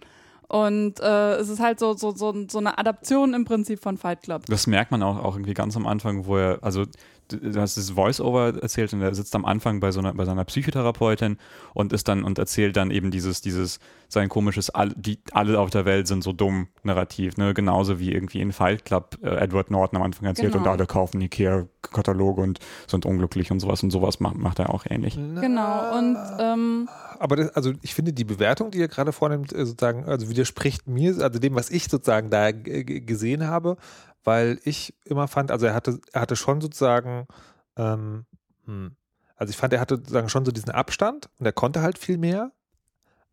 Und 0.54 1.00
äh, 1.00 1.38
es 1.38 1.50
ist 1.50 1.60
halt 1.60 1.80
so, 1.80 1.94
so, 1.96 2.12
so, 2.12 2.32
so 2.48 2.60
eine 2.60 2.78
Adaption 2.78 3.34
im 3.34 3.44
Prinzip 3.44 3.82
von 3.82 3.98
Fight 3.98 4.22
Club. 4.22 4.46
Das 4.46 4.68
merkt 4.68 4.92
man 4.92 5.02
auch, 5.02 5.18
auch 5.18 5.34
irgendwie 5.34 5.56
ganz 5.56 5.76
am 5.76 5.88
Anfang, 5.88 6.28
wo 6.28 6.38
er, 6.38 6.60
also 6.62 6.86
du 7.28 7.60
hast 7.62 7.78
das 7.78 7.92
Voice-Over 7.92 8.62
erzählt 8.62 8.94
und 8.94 9.02
er 9.02 9.14
sitzt 9.16 9.36
am 9.36 9.46
Anfang 9.46 9.80
bei 9.80 9.92
so 9.92 10.00
einer, 10.00 10.14
bei 10.14 10.26
seiner 10.26 10.44
Psychotherapeutin 10.46 11.38
und 11.74 11.94
ist 11.94 12.08
dann 12.08 12.24
und 12.24 12.38
erzählt 12.40 12.76
dann 12.78 12.92
eben 12.92 13.12
dieses, 13.12 13.42
dieses, 13.42 13.80
sein 14.10 14.30
komisches, 14.30 14.70
all, 14.70 14.90
die, 14.96 15.20
alle 15.32 15.60
auf 15.60 15.70
der 15.70 15.86
Welt 15.86 16.08
sind 16.08 16.24
so 16.24 16.34
dumm 16.34 16.68
Narrativ, 16.84 17.38
ne? 17.38 17.54
Genauso 17.54 18.00
wie 18.00 18.12
irgendwie 18.12 18.42
in 18.42 18.52
Fight 18.52 18.86
Club 18.86 19.18
äh, 19.24 19.30
Edward 19.36 19.72
Norton 19.72 19.98
am 19.98 20.04
Anfang 20.04 20.26
erzählt 20.28 20.52
Genau. 20.54 20.64
und 20.66 20.70
alle 20.70 20.86
kaufen 20.86 21.20
Ikea-Kataloge 21.22 22.42
und 22.42 22.60
sind 22.88 23.06
unglücklich 23.06 23.52
und 23.52 23.60
sowas 23.60 23.82
und 23.84 23.92
sowas 23.92 24.20
macht, 24.20 24.38
macht 24.38 24.60
er 24.60 24.70
auch 24.74 24.86
ähnlich. 24.90 25.16
Genau. 25.16 25.98
Und 25.98 26.18
ähm, 26.40 26.90
Aber 27.20 27.36
das, 27.38 27.50
also 27.56 27.72
ich 27.82 27.94
finde 27.96 28.14
die 28.14 28.24
Bewertung, 28.26 28.70
die 28.72 28.80
ihr 28.80 28.88
gerade 28.88 29.12
vornimmt, 29.14 29.54
äh, 29.54 29.66
sozusagen, 29.66 30.06
also 30.06 30.30
widerspricht 30.30 30.88
mir, 30.88 31.18
also 31.20 31.40
dem, 31.40 31.56
was 31.56 31.70
ich 31.72 31.86
sozusagen 31.86 32.30
da 32.30 32.52
g- 32.52 32.84
gesehen 33.02 33.48
habe, 33.48 33.78
weil 34.24 34.60
ich 34.64 34.96
immer 35.06 35.28
fand, 35.28 35.52
also 35.52 35.66
er 35.66 35.74
hatte, 35.74 36.00
er 36.12 36.22
hatte 36.22 36.36
schon 36.36 36.62
sozusagen, 36.62 37.28
ähm, 37.76 38.26
hm, 38.66 38.96
also 39.36 39.52
ich 39.52 39.58
fand, 39.58 39.74
er 39.74 39.80
hatte 39.80 39.98
sozusagen 39.98 40.30
schon 40.30 40.46
so 40.46 40.52
diesen 40.52 40.72
Abstand 40.72 41.30
und 41.40 41.46
er 41.46 41.54
konnte 41.54 41.82
halt 41.82 41.98
viel 41.98 42.18
mehr, 42.18 42.52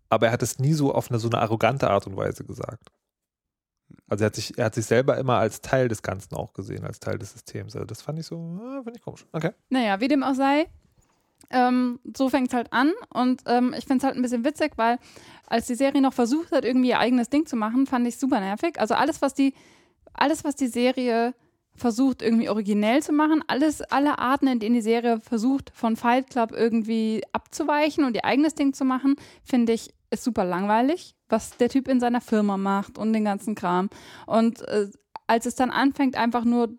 aber 0.09 0.27
er 0.27 0.33
hat 0.33 0.43
es 0.43 0.59
nie 0.59 0.73
so 0.73 0.95
auf 0.95 1.11
eine 1.11 1.19
so 1.19 1.29
eine 1.29 1.39
arrogante 1.39 1.91
Art 1.91 2.07
und 2.07 2.17
Weise 2.17 2.45
gesagt. 2.45 2.91
Also 4.09 4.25
er 4.25 4.27
hat 4.27 4.35
sich, 4.35 4.59
er 4.59 4.67
hat 4.67 4.75
sich 4.75 4.87
selber 4.87 5.19
immer 5.19 5.37
als 5.37 5.61
Teil 5.61 5.89
des 5.89 6.03
Ganzen 6.03 6.35
auch 6.35 6.53
gesehen, 6.53 6.85
als 6.85 7.01
Teil 7.01 7.19
des 7.19 7.33
Systems. 7.33 7.75
Also 7.75 7.87
das 7.87 8.03
fand 8.03 8.19
ich 8.19 8.27
so, 8.27 8.37
ah, 8.61 8.83
finde 8.83 8.99
ich 8.99 9.03
komisch. 9.03 9.27
Okay. 9.33 9.51
Naja, 9.69 10.01
wie 10.01 10.09
dem 10.09 10.23
auch 10.23 10.35
sei, 10.35 10.67
ähm, 11.51 11.99
so 12.17 12.29
fängt 12.29 12.49
es 12.49 12.55
halt 12.55 12.73
an 12.73 12.93
und 13.13 13.43
ähm, 13.47 13.75
ich 13.77 13.87
finde 13.87 13.99
es 13.99 14.05
halt 14.05 14.17
ein 14.17 14.23
bisschen 14.23 14.45
witzig, 14.45 14.73
weil 14.77 14.99
als 15.47 15.67
die 15.67 15.75
Serie 15.75 16.01
noch 16.01 16.13
versucht 16.13 16.53
hat, 16.53 16.65
irgendwie 16.65 16.91
ihr 16.91 16.99
eigenes 16.99 17.29
Ding 17.29 17.47
zu 17.47 17.57
machen, 17.57 17.87
fand 17.87 18.07
ich 18.07 18.19
super 18.19 18.41
nervig. 18.41 18.79
Also 18.79 18.95
alles, 18.95 19.21
was 19.23 19.35
die, 19.35 19.55
alles, 20.13 20.45
was 20.45 20.57
die 20.57 20.67
Serie 20.67 21.35
versucht, 21.75 22.23
irgendwie 22.23 22.49
originell 22.49 23.03
zu 23.03 23.13
machen, 23.13 23.43
alles, 23.47 23.81
alle 23.81 24.19
Arten, 24.19 24.47
in 24.47 24.59
denen 24.59 24.75
die 24.75 24.83
Serie 24.83 25.21
versucht, 25.21 25.71
von 25.75 25.97
Fight 25.97 26.31
Club 26.31 26.53
irgendwie 26.53 27.23
abzuweichen 27.33 28.05
und 28.05 28.15
ihr 28.15 28.25
eigenes 28.25 28.55
Ding 28.55 28.73
zu 28.73 28.85
machen, 28.85 29.17
finde 29.43 29.73
ich, 29.73 29.91
ist 30.11 30.25
super 30.25 30.45
langweilig, 30.45 31.15
was 31.29 31.57
der 31.57 31.69
Typ 31.69 31.89
in 31.89 32.01
seiner 32.01 32.21
Firma 32.21 32.57
macht 32.57 32.99
und 32.99 33.13
den 33.13 33.25
ganzen 33.25 33.55
Kram. 33.55 33.89
Und 34.27 34.63
äh, 34.63 34.89
als 35.27 35.47
es 35.47 35.55
dann 35.55 35.71
anfängt, 35.71 36.17
einfach 36.17 36.45
nur 36.45 36.77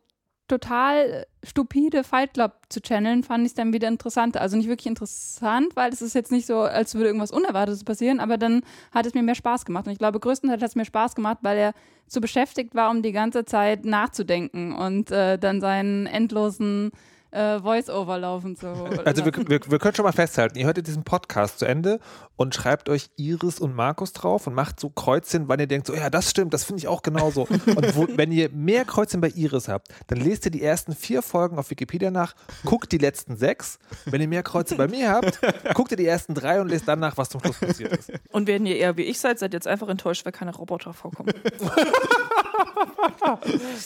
total 0.48 1.26
stupide 1.44 2.04
Fight 2.04 2.34
Club 2.34 2.54
zu 2.70 2.82
channeln, 2.82 3.24
fand 3.24 3.46
ich 3.46 3.54
dann 3.54 3.74
wieder 3.74 3.88
interessant. 3.88 4.38
Also 4.38 4.58
nicht 4.58 4.70
wirklich 4.70 4.88
interessant, 4.88 5.76
weil 5.76 5.92
es 5.92 6.02
ist 6.02 6.14
jetzt 6.14 6.32
nicht 6.32 6.46
so, 6.46 6.60
als 6.62 6.94
würde 6.96 7.08
irgendwas 7.08 7.32
Unerwartetes 7.32 7.84
passieren, 7.84 8.20
aber 8.20 8.38
dann 8.38 8.62
hat 8.92 9.06
es 9.06 9.14
mir 9.14 9.24
mehr 9.24 9.36
Spaß 9.36 9.66
gemacht. 9.66 9.88
Und 9.88 9.94
ich 9.94 10.00
glaube, 10.00 10.20
größtenteils 10.20 10.62
hat 10.62 10.70
es 10.70 10.76
mir 10.76 10.86
Spaß 10.86 11.16
gemacht, 11.16 11.40
weil 11.42 11.58
er 11.58 11.74
zu 12.08 12.22
beschäftigt 12.22 12.76
war, 12.76 12.92
um 12.92 13.02
die 13.02 13.12
ganze 13.12 13.46
Zeit 13.46 13.86
nachzudenken 13.86 14.74
und 14.74 15.12
äh, 15.12 15.40
dann 15.40 15.62
seinen 15.62 16.06
endlosen 16.06 16.92
äh, 17.32 17.60
Voice-Over 17.60 18.18
laufen 18.20 18.56
zu 18.56 18.68
Also 19.06 19.26
wir, 19.26 19.34
wir, 19.34 19.60
wir 19.66 19.80
können 19.80 19.96
schon 19.96 20.06
mal 20.06 20.12
festhalten, 20.12 20.58
ihr 20.58 20.66
hört 20.66 20.78
jetzt 20.78 20.88
diesen 20.88 21.04
Podcast 21.04 21.60
zu 21.60 21.66
Ende 21.66 22.00
und 22.36 22.54
schreibt 22.56 22.90
euch 22.90 23.10
Iris 23.16 23.60
und 23.60 23.76
Markus 23.76 24.14
drauf 24.14 24.48
und 24.48 24.54
macht 24.54 24.80
so 24.80 24.90
Kreuzchen, 24.90 25.48
wann 25.48 25.60
ihr 25.60 25.68
denkt, 25.68 25.88
so 25.88 25.94
ja, 25.94 26.10
das 26.10 26.30
stimmt, 26.30 26.54
das 26.54 26.64
finde 26.64 26.80
ich 26.80 26.88
auch 26.88 27.02
genauso. 27.04 27.44
Und 27.44 27.96
wo, 27.96 28.08
wenn 28.16 28.32
ihr 28.32 28.50
mehr 28.50 28.84
Kreuzchen 28.86 29.22
bei 29.22 29.30
Iris 29.30 29.68
habt, 29.68 29.88
dann 30.08 30.20
lest 30.20 30.46
ihr 30.46 30.52
die 30.52 30.62
ersten 30.62 30.94
vier 30.94 31.22
Folgen 31.22 31.58
auf 31.58 31.70
Wikipedia 31.70 32.12
nach, 32.12 32.36
guckt 32.66 32.92
die 32.92 32.98
letzten 32.98 33.38
sechs. 33.38 33.80
Wenn 34.06 34.22
ihr 34.22 34.28
mehr 34.28 34.44
Kreuzchen 34.44 34.78
bei 34.78 34.88
mir 34.88 35.10
habt, 35.10 35.40
guckt 35.74 35.92
ihr 35.92 35.98
die 35.98 36.08
ersten 36.08 36.34
drei 36.34 36.60
und 36.62 36.68
lest 36.68 36.88
dann 36.88 37.00
nach, 37.00 37.18
was 37.18 37.30
zum 37.30 37.42
Schluss 37.42 37.60
passiert 37.60 37.96
ist. 37.96 38.12
Und 38.32 38.48
wenn 38.48 38.66
ihr 38.66 38.76
eher 38.76 38.98
wie 38.98 39.04
ich 39.04 39.20
seid, 39.20 39.40
seid 39.40 39.54
ihr 39.54 39.58
jetzt 39.58 39.68
einfach 39.68 39.88
enttäuscht, 39.88 40.26
weil 40.26 40.32
keine 40.32 40.54
Roboter 40.56 40.94
vorkommen. 40.94 41.34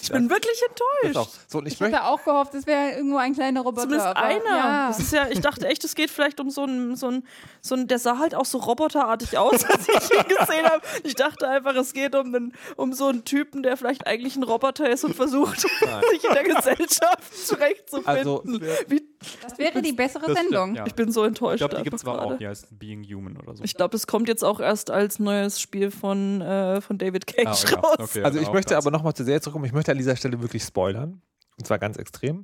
ich 0.01 0.11
bin 0.11 0.29
wirklich 0.29 0.61
enttäuscht. 0.69 1.29
So, 1.47 1.59
und 1.59 1.67
ich, 1.67 1.73
Ich 1.73 1.81
hatte 1.81 2.05
auch 2.05 2.23
gehofft, 2.23 2.53
es 2.55 2.65
wäre 2.65 2.91
irgendwo 2.95 3.17
ein 3.17 3.34
kleiner 3.35 3.61
Roboter. 3.61 3.83
Zumindest 3.83 4.07
aber, 4.07 4.21
einer. 4.23 4.45
Ja. 4.45 4.87
Das 4.87 4.99
ist 4.99 5.13
ja, 5.13 5.27
ich 5.29 5.41
dachte 5.41 5.67
echt, 5.67 5.83
es 5.83 5.93
geht 5.93 6.09
vielleicht 6.09 6.39
um 6.39 6.49
so 6.49 6.63
einen, 6.63 6.95
so 6.95 7.07
einen, 7.07 7.27
so 7.61 7.75
einen, 7.75 7.87
der 7.87 7.99
sah 7.99 8.17
halt 8.17 8.33
auch 8.33 8.45
so 8.45 8.57
roboterartig 8.57 9.37
aus, 9.37 9.63
als 9.69 9.87
ich 9.87 10.11
ihn 10.11 10.27
gesehen 10.27 10.65
habe. 10.65 10.81
Ich 11.03 11.13
dachte 11.15 11.47
einfach, 11.47 11.75
es 11.75 11.93
geht 11.93 12.15
um, 12.15 12.33
einen, 12.33 12.53
um 12.75 12.93
so 12.93 13.07
einen 13.07 13.23
Typen, 13.25 13.61
der 13.61 13.77
vielleicht 13.77 14.07
eigentlich 14.07 14.35
ein 14.35 14.43
Roboter 14.43 14.89
ist 14.89 15.03
und 15.03 15.15
versucht, 15.15 15.59
sich 15.61 16.23
in 16.23 16.33
der 16.33 16.43
Gesellschaft 16.43 17.37
zurechtzufinden. 17.45 18.07
Also, 18.09 18.41
Wie, 18.87 19.03
Das 19.43 19.57
wäre 19.57 19.81
die 19.81 19.91
bessere 19.93 20.25
Das 20.27 20.37
Sendung. 20.37 20.75
ja. 20.75 20.85
ich 20.87 20.95
bin 20.95 21.11
so 21.11 21.23
enttäuscht. 21.23 21.55
Ich 21.55 21.59
glaube, 21.67 21.75
die 21.77 21.83
gibt 21.83 21.95
es 21.97 22.01
zwar 22.01 22.17
gerade. 22.17 22.33
auch, 22.35 22.37
die 22.37 22.47
heißt 22.47 22.79
Being 22.79 23.03
Human 23.03 23.37
oder 23.37 23.55
so. 23.55 23.63
Ich 23.63 23.75
glaube, 23.75 23.91
das 23.91 24.07
kommt 24.07 24.27
jetzt 24.27 24.43
auch 24.43 24.59
erst 24.59 24.89
als 24.91 25.19
neues 25.19 25.59
Spiel 25.59 25.91
von, 25.91 26.41
äh, 26.41 26.81
von 26.81 26.97
David 26.97 27.27
Cage 27.27 27.65
Ah, 27.65 27.71
ja, 27.71 27.79
raus. 27.79 27.95
okay, 27.99 28.23
also 28.23 28.39
ich 28.39 28.51
möchte 28.51 28.73
das. 28.73 28.85
aber 28.85 28.91
nochmal 28.95 29.13
zur 29.13 29.25
Serie 29.25 29.41
zurückkommen. 29.41 29.65
Ich 29.65 29.73
möchte 29.73 29.91
an 29.91 29.97
dieser 29.97 30.15
Stelle 30.15 30.41
wirklich 30.41 30.63
spoilern. 30.63 31.21
Und 31.57 31.65
zwar 31.65 31.79
ganz 31.79 31.97
extrem. 31.97 32.43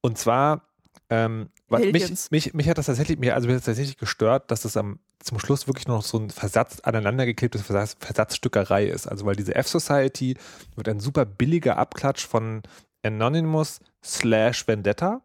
Und 0.00 0.18
zwar, 0.18 0.62
ähm, 1.08 1.50
mich, 1.92 2.02
mich, 2.30 2.54
mich 2.54 2.68
hat 2.68 2.78
das 2.78 2.86
tatsächlich, 2.86 3.18
mir, 3.18 3.34
also 3.34 3.46
mir 3.46 3.54
hat 3.54 3.60
das 3.60 3.66
tatsächlich 3.66 3.98
gestört, 3.98 4.50
dass 4.50 4.62
das 4.62 4.76
am, 4.76 4.98
zum 5.20 5.38
Schluss 5.38 5.66
wirklich 5.66 5.86
nur 5.86 5.96
noch 5.98 6.04
so 6.04 6.18
ein 6.18 6.30
Versatz, 6.30 6.80
aneinandergeklebtes 6.80 7.62
Versatz, 7.62 7.96
Versatzstückerei 8.00 8.86
ist. 8.86 9.06
Also 9.06 9.26
weil 9.26 9.36
diese 9.36 9.54
F-Society 9.54 10.36
wird 10.76 10.88
ein 10.88 11.00
super 11.00 11.24
billiger 11.26 11.76
Abklatsch 11.76 12.26
von 12.26 12.62
Anonymous 13.04 13.80
slash 14.04 14.66
Vendetta, 14.66 15.22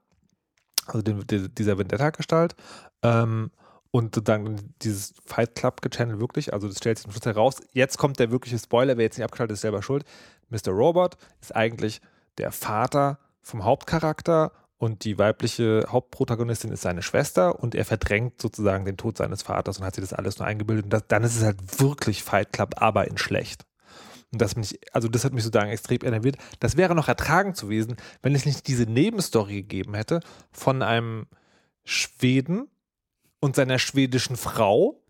also 0.88 1.02
den, 1.02 1.26
die- 1.28 1.50
dieser 1.50 1.78
Vendetta-Gestalt. 1.78 2.56
Ähm, 3.04 3.52
und 3.92 4.14
sozusagen 4.16 4.74
dieses 4.82 5.14
Fight 5.26 5.56
Club 5.56 5.82
gechannelt 5.82 6.20
wirklich, 6.20 6.54
also 6.54 6.68
das 6.68 6.78
stellt 6.78 6.98
sich 6.98 7.06
zum 7.06 7.14
Schluss 7.14 7.26
heraus, 7.26 7.56
jetzt 7.72 7.98
kommt 7.98 8.20
der 8.20 8.30
wirkliche 8.30 8.60
Spoiler, 8.60 8.98
wer 8.98 9.06
jetzt 9.06 9.18
nicht 9.18 9.24
abgeschaltet 9.24 9.54
ist, 9.56 9.62
selber 9.62 9.82
schuld. 9.82 10.04
Mr. 10.50 10.72
Robot 10.72 11.16
ist 11.40 11.56
eigentlich 11.56 12.02
der 12.38 12.52
Vater 12.52 13.20
vom 13.42 13.64
Hauptcharakter 13.64 14.52
und 14.86 15.04
die 15.04 15.18
weibliche 15.18 15.88
Hauptprotagonistin 15.90 16.72
ist 16.72 16.84
seine 16.84 17.02
Schwester 17.02 17.60
und 17.60 17.74
er 17.74 17.86
verdrängt 17.86 18.40
sozusagen 18.40 18.86
den 18.86 18.98
Tod 18.98 19.18
seines 19.18 19.42
Vaters 19.42 19.80
und 19.80 19.84
hat 19.84 19.96
sich 19.96 20.04
das 20.04 20.14
alles 20.14 20.38
nur 20.38 20.48
eingebildet. 20.48 20.86
Und 20.86 20.94
das, 20.94 21.08
dann 21.08 21.24
ist 21.24 21.36
es 21.36 21.44
halt 21.44 21.80
wirklich 21.82 22.22
Fight 22.22 22.54
Club, 22.54 22.76
aber 22.78 23.08
in 23.08 23.18
schlecht. 23.18 23.66
Und 24.32 24.42
das 24.42 24.56
mich, 24.56 24.80
also 24.94 25.08
das 25.08 25.26
hat 25.26 25.34
mich 25.34 25.44
sozusagen 25.44 25.72
extrem 25.72 26.00
enerviert. 26.04 26.38
Das 26.60 26.78
wäre 26.78 26.94
noch 26.94 27.08
ertragen 27.08 27.56
zu 27.56 27.66
gewesen, 27.66 27.96
wenn 28.22 28.36
es 28.36 28.46
nicht 28.46 28.68
diese 28.68 28.84
Nebenstory 28.84 29.64
gegeben 29.64 29.96
hätte 29.96 30.20
von 30.52 30.84
einem 30.84 31.26
Schweden 31.84 32.68
und 33.40 33.56
seiner 33.56 33.80
schwedischen 33.80 34.38
Frau, 34.38 35.02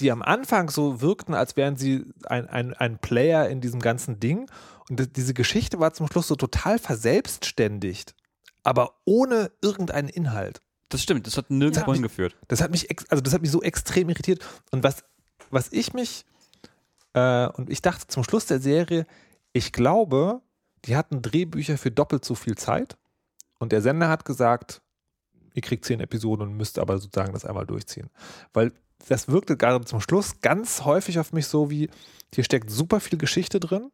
die 0.00 0.10
am 0.10 0.22
Anfang 0.22 0.70
so 0.70 1.00
wirkten, 1.00 1.34
als 1.34 1.56
wären 1.56 1.76
sie 1.76 2.04
ein, 2.26 2.48
ein, 2.48 2.74
ein 2.74 2.98
Player 2.98 3.48
in 3.48 3.60
diesem 3.60 3.78
ganzen 3.80 4.18
Ding. 4.18 4.50
Und 4.88 4.98
die- 4.98 5.12
diese 5.12 5.34
Geschichte 5.34 5.78
war 5.78 5.92
zum 5.92 6.08
Schluss 6.08 6.26
so 6.26 6.34
total 6.34 6.80
verselbstständigt, 6.80 8.14
aber 8.64 9.00
ohne 9.04 9.52
irgendeinen 9.62 10.08
Inhalt. 10.08 10.60
Das 10.88 11.02
stimmt, 11.02 11.26
das 11.26 11.36
hat 11.36 11.50
nirgendwo 11.50 11.92
hingeführt. 11.92 12.36
Das 12.48 12.60
hat 12.60 12.70
mich, 12.70 12.88
also 13.10 13.22
das 13.22 13.32
hat 13.32 13.42
mich 13.42 13.50
so 13.50 13.62
extrem 13.62 14.08
irritiert. 14.08 14.44
Und 14.70 14.82
was, 14.82 15.04
was 15.50 15.72
ich 15.72 15.92
mich, 15.92 16.24
äh, 17.12 17.46
und 17.48 17.70
ich 17.70 17.82
dachte 17.82 18.06
zum 18.08 18.24
Schluss 18.24 18.46
der 18.46 18.60
Serie, 18.60 19.06
ich 19.52 19.72
glaube, 19.72 20.40
die 20.84 20.96
hatten 20.96 21.22
Drehbücher 21.22 21.78
für 21.78 21.90
doppelt 21.90 22.24
so 22.24 22.34
viel 22.34 22.56
Zeit. 22.56 22.96
Und 23.58 23.72
der 23.72 23.82
Sender 23.82 24.08
hat 24.08 24.24
gesagt, 24.24 24.82
ihr 25.54 25.62
kriegt 25.62 25.84
zehn 25.84 26.00
Episoden 26.00 26.48
und 26.48 26.56
müsst 26.56 26.78
aber 26.78 26.98
sozusagen 26.98 27.32
das 27.32 27.44
einmal 27.44 27.66
durchziehen. 27.66 28.10
Weil 28.52 28.72
das 29.08 29.28
wirkte 29.28 29.56
gerade 29.56 29.84
zum 29.84 30.00
Schluss 30.00 30.40
ganz 30.40 30.84
häufig 30.84 31.18
auf 31.18 31.32
mich 31.32 31.46
so 31.46 31.70
wie, 31.70 31.88
hier 32.34 32.44
steckt 32.44 32.70
super 32.70 33.00
viel 33.00 33.18
Geschichte 33.18 33.60
drin. 33.60 33.90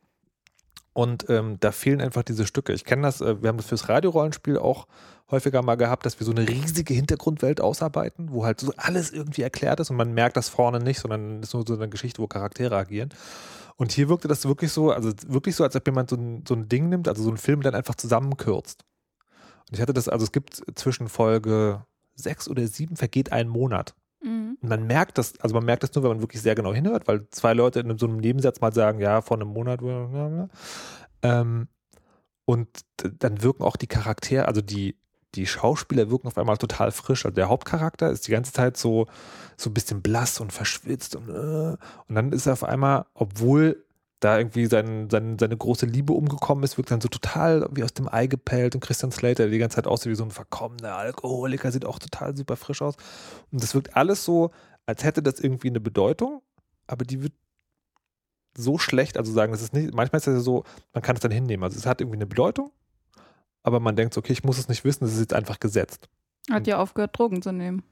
Und 0.92 1.30
ähm, 1.30 1.59
da 1.61 1.70
fehlen 1.73 2.00
einfach 2.00 2.23
diese 2.23 2.47
Stücke. 2.47 2.73
Ich 2.73 2.85
kenne 2.85 3.02
das, 3.02 3.20
äh, 3.20 3.40
wir 3.42 3.49
haben 3.49 3.56
das 3.56 3.66
fürs 3.66 3.88
Radiorollenspiel 3.88 4.59
auch 4.59 4.87
häufiger 5.30 5.62
mal 5.62 5.76
gehabt, 5.76 6.04
dass 6.04 6.18
wir 6.18 6.25
so 6.25 6.32
eine 6.32 6.49
riesige 6.49 6.92
Hintergrundwelt 6.92 7.61
ausarbeiten, 7.61 8.32
wo 8.32 8.44
halt 8.44 8.61
so 8.61 8.73
alles 8.76 9.12
irgendwie 9.12 9.42
erklärt 9.42 9.78
ist 9.78 9.90
und 9.90 9.97
man 9.97 10.12
merkt 10.12 10.37
das 10.37 10.49
vorne 10.49 10.80
nicht, 10.80 10.99
sondern 10.99 11.40
es 11.40 11.49
ist 11.49 11.54
nur 11.54 11.64
so 11.66 11.75
eine 11.75 11.88
Geschichte, 11.88 12.20
wo 12.20 12.26
Charaktere 12.26 12.76
agieren. 12.76 13.11
Und 13.76 13.92
hier 13.92 14.09
wirkte 14.09 14.28
das 14.28 14.44
wirklich 14.44 14.73
so, 14.73 14.90
also 14.90 15.12
wirklich 15.28 15.56
so, 15.56 15.64
als 15.64 15.76
ob 15.76 15.87
jemand 15.87 16.11
so 16.11 16.16
ein, 16.16 16.44
so 16.47 16.54
ein 16.54 16.68
Ding 16.68 16.88
nimmt, 16.88 17.09
also 17.09 17.23
so 17.23 17.28
einen 17.28 17.38
Film 17.38 17.62
dann 17.62 17.75
einfach 17.75 17.94
zusammenkürzt. 17.94 18.85
Und 19.68 19.75
ich 19.75 19.80
hatte 19.80 19.94
das, 19.94 20.09
also 20.09 20.25
es 20.25 20.32
gibt 20.32 20.62
zwischen 20.75 21.09
Folge 21.09 21.85
sechs 22.14 22.49
oder 22.49 22.66
sieben 22.66 22.97
vergeht 22.97 23.32
ein 23.32 23.49
Monat. 23.49 23.94
Mhm. 24.22 24.58
man 24.60 24.86
merkt 24.86 25.18
das, 25.18 25.38
also 25.40 25.54
man 25.54 25.64
merkt 25.64 25.82
das 25.82 25.94
nur, 25.94 26.04
wenn 26.04 26.10
man 26.10 26.20
wirklich 26.20 26.42
sehr 26.42 26.54
genau 26.54 26.74
hinhört, 26.74 27.08
weil 27.08 27.26
zwei 27.30 27.54
Leute 27.54 27.80
in 27.80 27.98
so 27.98 28.06
einem 28.06 28.18
Nebensatz 28.18 28.60
mal 28.60 28.72
sagen, 28.72 29.00
ja, 29.00 29.22
vor 29.22 29.38
einem 29.38 29.48
Monat. 29.48 29.80
Ähm, 31.22 31.68
und 32.44 32.68
dann 32.96 33.42
wirken 33.42 33.62
auch 33.62 33.76
die 33.76 33.86
Charaktere, 33.86 34.46
also 34.46 34.60
die, 34.60 34.96
die 35.34 35.46
Schauspieler 35.46 36.10
wirken 36.10 36.26
auf 36.26 36.36
einmal 36.36 36.56
total 36.56 36.90
frisch. 36.90 37.24
Also 37.24 37.34
der 37.34 37.48
Hauptcharakter 37.48 38.10
ist 38.10 38.26
die 38.26 38.32
ganze 38.32 38.52
Zeit 38.52 38.76
so, 38.76 39.06
so 39.56 39.70
ein 39.70 39.74
bisschen 39.74 40.02
blass 40.02 40.40
und 40.40 40.52
verschwitzt 40.52 41.16
und, 41.16 41.28
äh, 41.28 41.76
und 42.08 42.14
dann 42.14 42.32
ist 42.32 42.46
er 42.46 42.54
auf 42.54 42.64
einmal, 42.64 43.06
obwohl 43.14 43.84
da 44.20 44.38
irgendwie 44.38 44.66
sein, 44.66 45.08
sein, 45.10 45.38
seine 45.38 45.56
große 45.56 45.86
Liebe 45.86 46.12
umgekommen 46.12 46.62
ist, 46.62 46.76
wirkt 46.76 46.90
dann 46.90 47.00
so 47.00 47.08
total 47.08 47.66
wie 47.72 47.82
aus 47.82 47.94
dem 47.94 48.06
Ei 48.06 48.26
gepellt 48.26 48.74
und 48.74 48.82
Christian 48.82 49.10
Slater, 49.10 49.44
der 49.44 49.48
die 49.48 49.58
ganze 49.58 49.76
Zeit 49.76 49.86
aussieht 49.86 50.12
wie 50.12 50.16
so 50.16 50.24
ein 50.24 50.30
verkommener 50.30 50.94
Alkoholiker, 50.94 51.72
sieht 51.72 51.86
auch 51.86 51.98
total 51.98 52.36
super 52.36 52.56
frisch 52.56 52.82
aus. 52.82 52.96
Und 53.50 53.62
das 53.62 53.74
wirkt 53.74 53.96
alles 53.96 54.24
so, 54.24 54.50
als 54.84 55.04
hätte 55.04 55.22
das 55.22 55.40
irgendwie 55.40 55.68
eine 55.68 55.80
Bedeutung, 55.80 56.42
aber 56.86 57.04
die 57.04 57.22
wird 57.22 57.32
so 58.56 58.78
schlecht, 58.78 59.16
also 59.16 59.32
sagen, 59.32 59.54
es 59.54 59.62
ist 59.62 59.72
nicht, 59.72 59.94
manchmal 59.94 60.18
ist 60.18 60.26
es 60.26 60.34
ja 60.34 60.40
so, 60.40 60.64
man 60.92 61.02
kann 61.02 61.16
es 61.16 61.22
dann 61.22 61.30
hinnehmen. 61.30 61.64
Also 61.64 61.78
es 61.78 61.86
hat 61.86 62.00
irgendwie 62.00 62.18
eine 62.18 62.26
Bedeutung, 62.26 62.70
aber 63.62 63.80
man 63.80 63.96
denkt 63.96 64.12
so, 64.12 64.18
okay, 64.18 64.32
ich 64.32 64.44
muss 64.44 64.58
es 64.58 64.68
nicht 64.68 64.84
wissen, 64.84 65.04
es 65.04 65.14
ist 65.14 65.20
jetzt 65.20 65.34
einfach 65.34 65.60
gesetzt. 65.60 66.08
Hat 66.50 66.66
ja 66.66 66.78
aufgehört, 66.78 67.18
Drogen 67.18 67.40
zu 67.42 67.52
nehmen. 67.52 67.82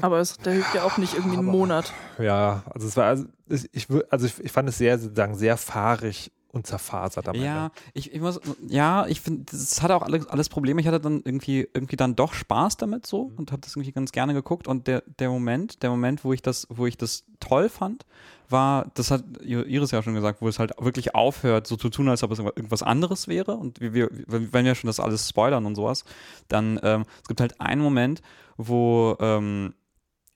Aber 0.00 0.18
es, 0.18 0.36
der 0.38 0.52
hilft 0.54 0.74
ja 0.74 0.82
auch 0.84 0.98
nicht 0.98 1.14
irgendwie 1.14 1.36
einen 1.38 1.48
Aber- 1.48 1.58
Monat. 1.58 1.92
Ja, 2.18 2.62
also 2.70 2.86
es 2.86 2.96
war, 2.96 3.06
also 3.06 3.24
ich, 3.48 3.86
also 4.10 4.26
ich, 4.26 4.38
ich 4.44 4.52
fand 4.52 4.68
es 4.68 4.78
sehr, 4.78 4.98
sozusagen, 4.98 5.34
sehr 5.34 5.56
fahrig 5.56 6.30
und 6.52 6.66
zerfasert 6.66 7.28
am 7.28 7.36
Ja, 7.36 7.66
Ende. 7.66 7.72
ich, 7.94 8.12
ich 8.12 8.20
muss, 8.20 8.40
ja, 8.66 9.06
ich 9.06 9.20
finde, 9.20 9.44
das 9.50 9.82
hatte 9.82 9.94
auch 9.94 10.02
alles, 10.02 10.26
alles 10.26 10.48
Probleme. 10.48 10.80
Ich 10.80 10.86
hatte 10.88 10.98
dann 11.00 11.22
irgendwie, 11.24 11.68
irgendwie 11.72 11.94
dann 11.96 12.16
doch 12.16 12.32
Spaß 12.34 12.76
damit 12.76 13.06
so 13.06 13.30
und 13.36 13.52
habe 13.52 13.60
das 13.62 13.76
irgendwie 13.76 13.92
ganz 13.92 14.10
gerne 14.10 14.34
geguckt. 14.34 14.66
Und 14.66 14.86
der, 14.88 15.02
der 15.20 15.28
Moment, 15.30 15.82
der 15.84 15.90
Moment, 15.90 16.24
wo 16.24 16.32
ich 16.32 16.42
das, 16.42 16.66
wo 16.68 16.86
ich 16.86 16.96
das 16.98 17.24
toll 17.38 17.68
fand, 17.68 18.04
war, 18.48 18.90
das 18.94 19.12
hat 19.12 19.22
Iris 19.44 19.92
ja 19.92 20.02
schon 20.02 20.14
gesagt, 20.14 20.42
wo 20.42 20.48
es 20.48 20.58
halt 20.58 20.72
wirklich 20.80 21.14
aufhört, 21.14 21.68
so 21.68 21.76
zu 21.76 21.88
tun, 21.88 22.08
als 22.08 22.24
ob 22.24 22.32
es 22.32 22.40
irgendwas 22.40 22.82
anderes 22.82 23.28
wäre. 23.28 23.52
Und 23.56 23.80
wir, 23.80 23.94
wir, 23.94 24.08
wenn 24.26 24.64
wir 24.64 24.74
schon 24.74 24.88
das 24.88 24.98
alles 24.98 25.28
spoilern 25.28 25.66
und 25.66 25.76
sowas, 25.76 26.04
dann 26.48 26.80
ähm, 26.82 27.04
es 27.22 27.28
gibt 27.28 27.40
halt 27.40 27.60
einen 27.60 27.80
Moment, 27.80 28.22
wo 28.56 29.16
ähm, 29.20 29.72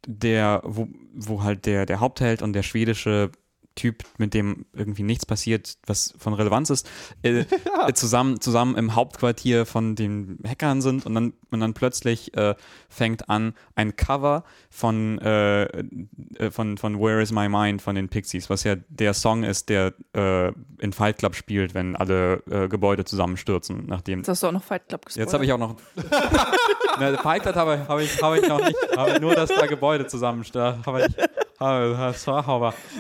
der, 0.07 0.61
wo, 0.65 0.89
wo 1.15 1.43
halt 1.43 1.67
der, 1.67 1.87
der 1.87 2.01
Hauptheld 2.01 2.43
und 2.43 2.53
der 2.53 2.63
schwedische 2.63 3.31
Typ, 3.75 4.05
mit 4.19 4.35
dem 4.35 4.67
irgendwie 4.73 5.03
nichts 5.03 5.27
passiert, 5.27 5.79
was 5.87 6.15
von 6.17 6.33
Relevanz 6.33 6.71
ist, 6.71 6.89
äh, 7.23 7.45
äh, 7.87 7.93
zusammen, 7.93 8.41
zusammen 8.41 8.77
im 8.77 8.95
Hauptquartier 8.95 9.67
von 9.67 9.97
den 9.97 10.39
Hackern 10.47 10.81
sind 10.81 11.07
und 11.07 11.15
dann, 11.15 11.33
und 11.51 11.61
dann 11.61 11.75
plötzlich 11.75 12.37
äh, 12.37 12.55
fängt 12.89 13.29
an 13.29 13.55
ein 13.75 13.97
Cover 13.97 14.45
von, 14.71 15.19
äh, 15.19 15.65
äh, 15.65 16.51
von, 16.51 16.79
von 16.79 17.01
Where 17.01 17.21
is 17.21 17.33
My 17.33 17.49
Mind 17.49 17.83
von 17.83 17.97
den 17.97 18.09
Pixies, 18.09 18.49
was 18.49 18.63
ja 18.63 18.77
der 18.89 19.13
Song 19.13 19.43
ist, 19.43 19.69
der 19.69 19.95
äh, 20.15 20.53
in 20.79 20.93
Fight 20.93 21.19
Club 21.19 21.35
spielt, 21.35 21.75
wenn 21.75 21.97
alle 21.97 22.43
Gebäude 22.69 23.05
zusammenstürzen, 23.05 23.85
nachdem 23.87 24.21
Jetzt 24.21 24.29
hast 24.29 24.43
du 24.43 24.49
auch 24.49 24.53
noch 24.53 24.63
Fight 24.63 24.89
Club 24.89 25.07
gespoilert. 25.07 25.27
Jetzt 25.27 25.35
habe 25.35 25.45
ich 25.45 25.53
auch 25.53 25.59
noch. 25.59 25.77
ne, 27.01 27.19
Fight 27.19 27.43
Club 27.43 27.55
habe 27.57 27.89
hab 27.89 28.01
ich, 28.01 28.23
hab 28.23 28.35
ich 28.37 28.49
noch 28.49 28.65
nicht. 28.65 28.77
Aber 28.97 29.19
nur, 29.19 29.35
dass 29.35 29.51
da 29.51 29.67
Gebäude 29.67 30.07
zusammenstehen. 30.07 30.83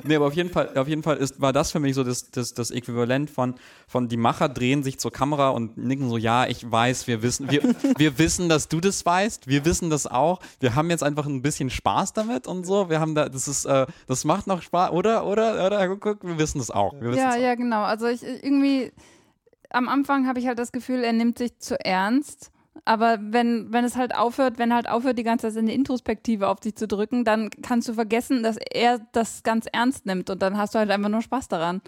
Nee, 0.04 0.16
aber 0.16 0.26
auf 0.26 0.34
jeden 0.34 0.50
Fall, 0.50 0.76
auf 0.76 0.88
jeden 0.88 1.02
Fall 1.02 1.16
ist, 1.16 1.40
war 1.40 1.52
das 1.52 1.72
für 1.72 1.80
mich 1.80 1.94
so 1.94 2.04
das, 2.04 2.30
das, 2.30 2.54
das 2.54 2.70
Äquivalent 2.70 3.30
von, 3.30 3.54
von 3.86 4.08
die 4.08 4.16
Macher 4.16 4.48
drehen 4.48 4.82
sich 4.82 4.98
zur 4.98 5.12
Kamera 5.12 5.50
und 5.50 5.76
nicken 5.76 6.08
so, 6.08 6.16
ja, 6.16 6.46
ich 6.46 6.70
weiß, 6.70 7.06
wir 7.06 7.22
wissen, 7.22 7.50
wir, 7.50 7.62
wir 7.96 8.18
wissen, 8.18 8.48
dass 8.48 8.68
du 8.68 8.80
das 8.80 9.04
weißt, 9.04 9.48
wir 9.48 9.64
wissen 9.64 9.90
das 9.90 10.06
auch. 10.06 10.40
Wir 10.60 10.74
haben 10.74 10.90
jetzt 10.90 11.02
einfach 11.02 11.26
ein 11.26 11.42
bisschen 11.42 11.70
Spaß 11.70 12.12
damit 12.12 12.46
und 12.46 12.64
so. 12.64 12.88
Wir 12.90 13.00
haben 13.00 13.14
da, 13.14 13.28
das 13.28 13.48
ist, 13.48 13.64
äh, 13.64 13.86
das 14.06 14.24
macht 14.24 14.46
noch 14.46 14.62
Spaß, 14.62 14.92
oder? 14.92 15.26
Oder? 15.26 15.66
Oder? 15.66 15.88
Guck, 15.88 16.00
guck, 16.00 16.24
wir 16.24 16.38
wissen 16.38 16.58
das 16.58 16.70
auch. 16.70 16.94
Wissen 17.00 17.18
Ja, 17.18 17.28
das 17.28 17.36
auch. 17.36 17.40
ja, 17.40 17.54
genau. 17.54 17.82
Also 17.82 18.06
ich 18.06 18.22
irgendwie, 18.22 18.92
am 19.70 19.88
Anfang 19.88 20.26
habe 20.26 20.38
ich 20.38 20.46
halt 20.46 20.58
das 20.58 20.72
Gefühl, 20.72 21.02
er 21.02 21.12
nimmt 21.12 21.38
sich 21.38 21.58
zu 21.58 21.78
ernst. 21.84 22.50
Aber 22.84 23.18
wenn, 23.20 23.72
wenn 23.72 23.84
es 23.84 23.96
halt 23.96 24.14
aufhört, 24.14 24.58
wenn 24.58 24.74
halt 24.74 24.88
aufhört, 24.88 25.18
die 25.18 25.22
ganze 25.22 25.48
Zeit 25.48 25.58
eine 25.58 25.72
Introspektive 25.72 26.48
auf 26.48 26.60
dich 26.60 26.74
zu 26.74 26.86
drücken, 26.86 27.24
dann 27.24 27.50
kannst 27.62 27.88
du 27.88 27.94
vergessen, 27.94 28.42
dass 28.42 28.56
er 28.56 28.98
das 29.12 29.42
ganz 29.42 29.66
ernst 29.72 30.06
nimmt 30.06 30.28
und 30.28 30.42
dann 30.42 30.58
hast 30.58 30.74
du 30.74 30.78
halt 30.78 30.90
einfach 30.90 31.08
nur 31.08 31.22
Spaß 31.22 31.48
daran. 31.48 31.80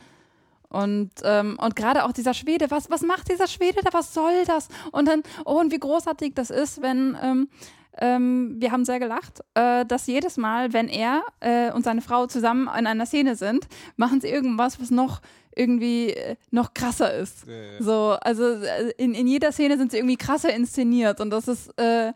Und, 0.68 1.11
ähm, 1.22 1.59
und 1.61 1.77
gerade 1.77 2.05
auch 2.05 2.12
dieser 2.12 2.35
Schwede, 2.35 2.70
was, 2.70 2.90
was 2.90 3.03
macht 3.03 3.31
dieser 3.31 3.46
Schwede 3.46 3.81
da, 3.85 3.92
was 3.92 4.14
soll 4.14 4.44
das? 4.46 4.68
Und 4.92 5.07
dann, 5.07 5.22
oh, 5.44 5.61
und 5.61 5.72
wie 5.72 5.79
großartig 5.79 6.35
das 6.35 6.51
ist, 6.51 6.83
wenn, 6.83 7.16
ähm, 7.22 7.49
ähm, 7.99 8.57
wir 8.59 8.72
haben 8.72 8.85
sehr 8.85 8.99
gelacht, 8.99 9.40
äh, 9.55 9.87
dass 9.87 10.07
jedes 10.07 10.37
Mal, 10.37 10.72
wenn 10.72 10.88
er 10.88 11.22
äh, 11.40 11.72
und 11.72 11.85
seine 11.85 12.03
Frau 12.03 12.27
zusammen 12.27 12.68
in 12.79 12.87
einer 12.87 13.07
Szene 13.07 13.37
sind, 13.37 13.68
machen 13.96 14.20
sie 14.20 14.29
irgendwas, 14.29 14.81
was 14.81 14.90
noch 14.90 15.20
irgendwie 15.57 16.11
äh, 16.11 16.37
noch 16.51 16.75
krasser 16.75 17.12
ist. 17.12 17.47
So, 17.81 18.16
also 18.21 18.45
äh, 18.45 18.92
in, 18.99 19.14
in 19.14 19.27
jeder 19.27 19.51
Szene 19.51 19.79
sind 19.79 19.90
sie 19.90 19.99
irgendwie 19.99 20.16
krasser 20.16 20.55
inszeniert 20.55 21.21
und 21.21 21.31
das 21.31 21.49
ist 21.49 21.77
äh, 21.79 22.12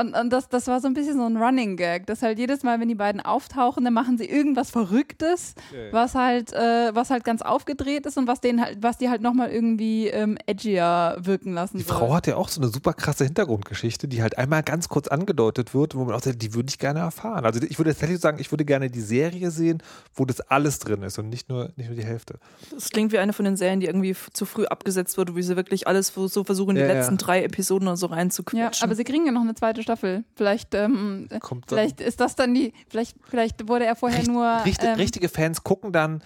und, 0.00 0.14
und 0.16 0.30
das, 0.30 0.48
das 0.48 0.66
war 0.66 0.80
so 0.80 0.86
ein 0.88 0.94
bisschen 0.94 1.16
so 1.16 1.24
ein 1.24 1.36
Running 1.36 1.76
Gag, 1.76 2.06
dass 2.06 2.22
halt 2.22 2.38
jedes 2.38 2.62
Mal, 2.62 2.80
wenn 2.80 2.88
die 2.88 2.94
beiden 2.94 3.20
auftauchen, 3.20 3.84
dann 3.84 3.94
machen 3.94 4.18
sie 4.18 4.24
irgendwas 4.26 4.70
Verrücktes, 4.70 5.54
was 5.92 6.14
halt, 6.14 6.52
äh, 6.52 6.94
was 6.94 7.10
halt 7.10 7.24
ganz 7.24 7.42
aufgedreht 7.42 8.06
ist 8.06 8.16
und 8.18 8.26
was 8.26 8.40
denen 8.40 8.60
halt, 8.60 8.78
was 8.82 8.98
die 8.98 9.08
halt 9.10 9.22
nochmal 9.22 9.50
irgendwie 9.50 10.08
ähm, 10.08 10.36
edgier 10.46 11.16
wirken 11.20 11.52
lassen. 11.52 11.78
Die 11.78 11.84
soll. 11.84 11.96
Frau 11.96 12.14
hat 12.14 12.26
ja 12.26 12.36
auch 12.36 12.48
so 12.48 12.60
eine 12.60 12.70
super 12.70 12.92
krasse 12.92 13.24
Hintergrundgeschichte, 13.24 14.08
die 14.08 14.22
halt 14.22 14.38
einmal 14.38 14.62
ganz 14.62 14.88
kurz 14.88 15.08
angedeutet 15.08 15.74
wird, 15.74 15.94
wo 15.94 16.04
man 16.04 16.14
auch 16.14 16.20
sagt, 16.22 16.42
die 16.42 16.54
würde 16.54 16.68
ich 16.68 16.78
gerne 16.78 17.00
erfahren. 17.00 17.44
Also 17.44 17.60
ich 17.62 17.78
würde 17.78 17.90
tatsächlich 17.90 18.20
sagen, 18.20 18.38
ich 18.40 18.50
würde 18.52 18.64
gerne 18.64 18.90
die 18.90 19.00
Serie 19.00 19.50
sehen, 19.50 19.82
wo 20.14 20.24
das 20.24 20.40
alles 20.40 20.78
drin 20.78 21.02
ist 21.02 21.18
und 21.18 21.28
nicht 21.28 21.48
nur, 21.48 21.70
nicht 21.76 21.88
nur 21.88 21.96
die 21.96 22.04
Hälfte. 22.04 22.38
Das 22.72 22.90
klingt 22.90 23.12
wie 23.12 23.18
eine 23.18 23.32
von 23.32 23.44
den 23.44 23.56
Serien, 23.56 23.80
die 23.80 23.86
irgendwie 23.86 24.14
zu 24.32 24.46
früh 24.46 24.64
abgesetzt 24.66 25.18
wurde, 25.18 25.36
wie 25.36 25.42
sie 25.42 25.56
wirklich 25.56 25.86
alles 25.86 26.12
so 26.14 26.44
versuchen, 26.44 26.74
die 26.76 26.80
Ja, 26.80 26.88
ja. 26.88 26.94
letzten 26.94 27.16
drei 27.18 27.42
Episoden 27.44 27.88
oder 27.88 27.96
so 27.96 28.08
Ja, 28.08 28.14
reinzuquetschen. 28.14 28.84
aber 28.84 28.94
sie 28.94 29.04
kriegen 29.04 29.26
ja 29.26 29.32
noch 29.32 29.42
eine 29.42 29.54
zweite 29.54 29.82
Staffel. 29.84 30.24
Vielleicht, 30.34 30.74
ähm, 30.74 31.28
äh, 31.30 31.38
vielleicht 31.68 32.00
ist 32.00 32.18
das 32.20 32.34
dann 32.34 32.52
die, 32.54 32.72
vielleicht, 32.88 33.16
vielleicht 33.28 33.68
wurde 33.68 33.86
er 33.86 33.94
vorher 33.94 34.18
Richt- 34.18 34.30
nur. 34.30 34.64
Richt- 34.64 34.82
ähm, 34.82 34.96
richtige 34.96 35.28
Fans 35.28 35.62
gucken 35.62 35.92
dann 35.92 36.22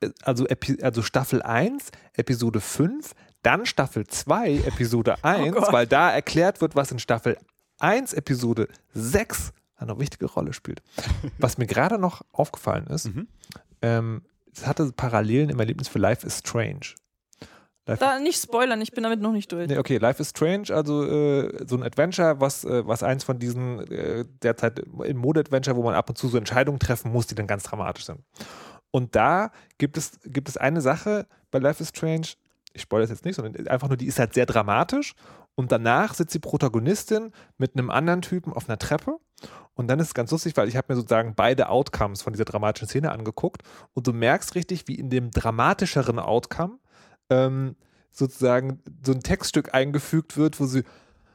äh, 0.00 0.08
also, 0.22 0.46
Epi 0.46 0.82
also 0.82 1.02
Staffel 1.02 1.42
1, 1.42 1.90
Episode 2.14 2.60
5, 2.60 3.12
dann 3.42 3.66
Staffel 3.66 4.06
2, 4.06 4.54
Episode 4.66 5.16
1, 5.24 5.54
Gott. 5.54 5.72
weil 5.72 5.86
da 5.86 6.10
erklärt 6.10 6.62
wird, 6.62 6.74
was 6.74 6.90
in 6.90 6.98
Staffel 6.98 7.36
1, 7.80 8.14
Episode 8.14 8.68
6 8.94 9.52
eine 9.76 9.98
wichtige 9.98 10.26
Rolle 10.26 10.52
spielt. 10.52 10.82
Was 11.38 11.56
mir 11.56 11.66
gerade 11.66 11.96
noch 11.98 12.20
aufgefallen 12.32 12.86
ist, 12.88 13.06
Mhm. 13.14 13.28
ähm, 13.82 14.22
es 14.54 14.66
hatte 14.66 14.92
Parallelen 14.92 15.48
im 15.48 15.58
Erlebnis 15.58 15.88
für 15.88 15.98
Life 15.98 16.26
is 16.26 16.38
Strange. 16.40 16.80
Da 17.98 18.18
nicht 18.18 18.40
spoilern, 18.40 18.80
ich 18.80 18.92
bin 18.92 19.02
damit 19.02 19.20
noch 19.20 19.32
nicht 19.32 19.50
durch. 19.50 19.68
Nee, 19.68 19.78
okay, 19.78 19.98
Life 19.98 20.20
is 20.20 20.30
Strange, 20.30 20.66
also 20.70 21.04
äh, 21.04 21.66
so 21.66 21.76
ein 21.76 21.82
Adventure, 21.82 22.40
was, 22.40 22.64
äh, 22.64 22.86
was 22.86 23.02
eins 23.02 23.24
von 23.24 23.38
diesen 23.38 23.80
äh, 23.90 24.24
derzeit 24.42 24.78
im 24.78 25.16
Mode-Adventure, 25.16 25.76
wo 25.76 25.82
man 25.82 25.94
ab 25.94 26.08
und 26.08 26.16
zu 26.16 26.28
so 26.28 26.38
Entscheidungen 26.38 26.78
treffen 26.78 27.12
muss, 27.12 27.26
die 27.26 27.34
dann 27.34 27.46
ganz 27.46 27.64
dramatisch 27.64 28.04
sind. 28.04 28.20
Und 28.90 29.14
da 29.16 29.50
gibt 29.78 29.96
es, 29.96 30.18
gibt 30.24 30.48
es 30.48 30.56
eine 30.56 30.80
Sache 30.80 31.26
bei 31.50 31.58
Life 31.58 31.82
is 31.82 31.90
Strange, 31.90 32.26
ich 32.72 32.82
spoilere 32.82 33.08
das 33.08 33.10
jetzt 33.10 33.24
nicht, 33.24 33.36
sondern 33.36 33.66
einfach 33.68 33.88
nur, 33.88 33.96
die 33.96 34.06
ist 34.06 34.18
halt 34.18 34.34
sehr 34.34 34.46
dramatisch. 34.46 35.14
Und 35.56 35.72
danach 35.72 36.14
sitzt 36.14 36.34
die 36.34 36.38
Protagonistin 36.38 37.32
mit 37.58 37.76
einem 37.76 37.90
anderen 37.90 38.22
Typen 38.22 38.52
auf 38.52 38.68
einer 38.68 38.78
Treppe. 38.78 39.18
Und 39.74 39.88
dann 39.88 39.98
ist 39.98 40.08
es 40.08 40.14
ganz 40.14 40.30
lustig, 40.30 40.56
weil 40.56 40.68
ich 40.68 40.76
habe 40.76 40.86
mir 40.90 40.96
sozusagen 40.96 41.34
beide 41.34 41.68
Outcomes 41.68 42.22
von 42.22 42.32
dieser 42.32 42.44
dramatischen 42.44 42.88
Szene 42.88 43.12
angeguckt. 43.12 43.62
Und 43.92 44.06
du 44.06 44.12
merkst 44.12 44.54
richtig, 44.54 44.86
wie 44.88 44.94
in 44.94 45.10
dem 45.10 45.30
dramatischeren 45.30 46.18
Outcome 46.18 46.78
ähm, 47.30 47.76
sozusagen 48.10 48.80
so 49.04 49.12
ein 49.12 49.20
Textstück 49.20 49.74
eingefügt 49.74 50.36
wird, 50.36 50.60
wo 50.60 50.66
sie, 50.66 50.82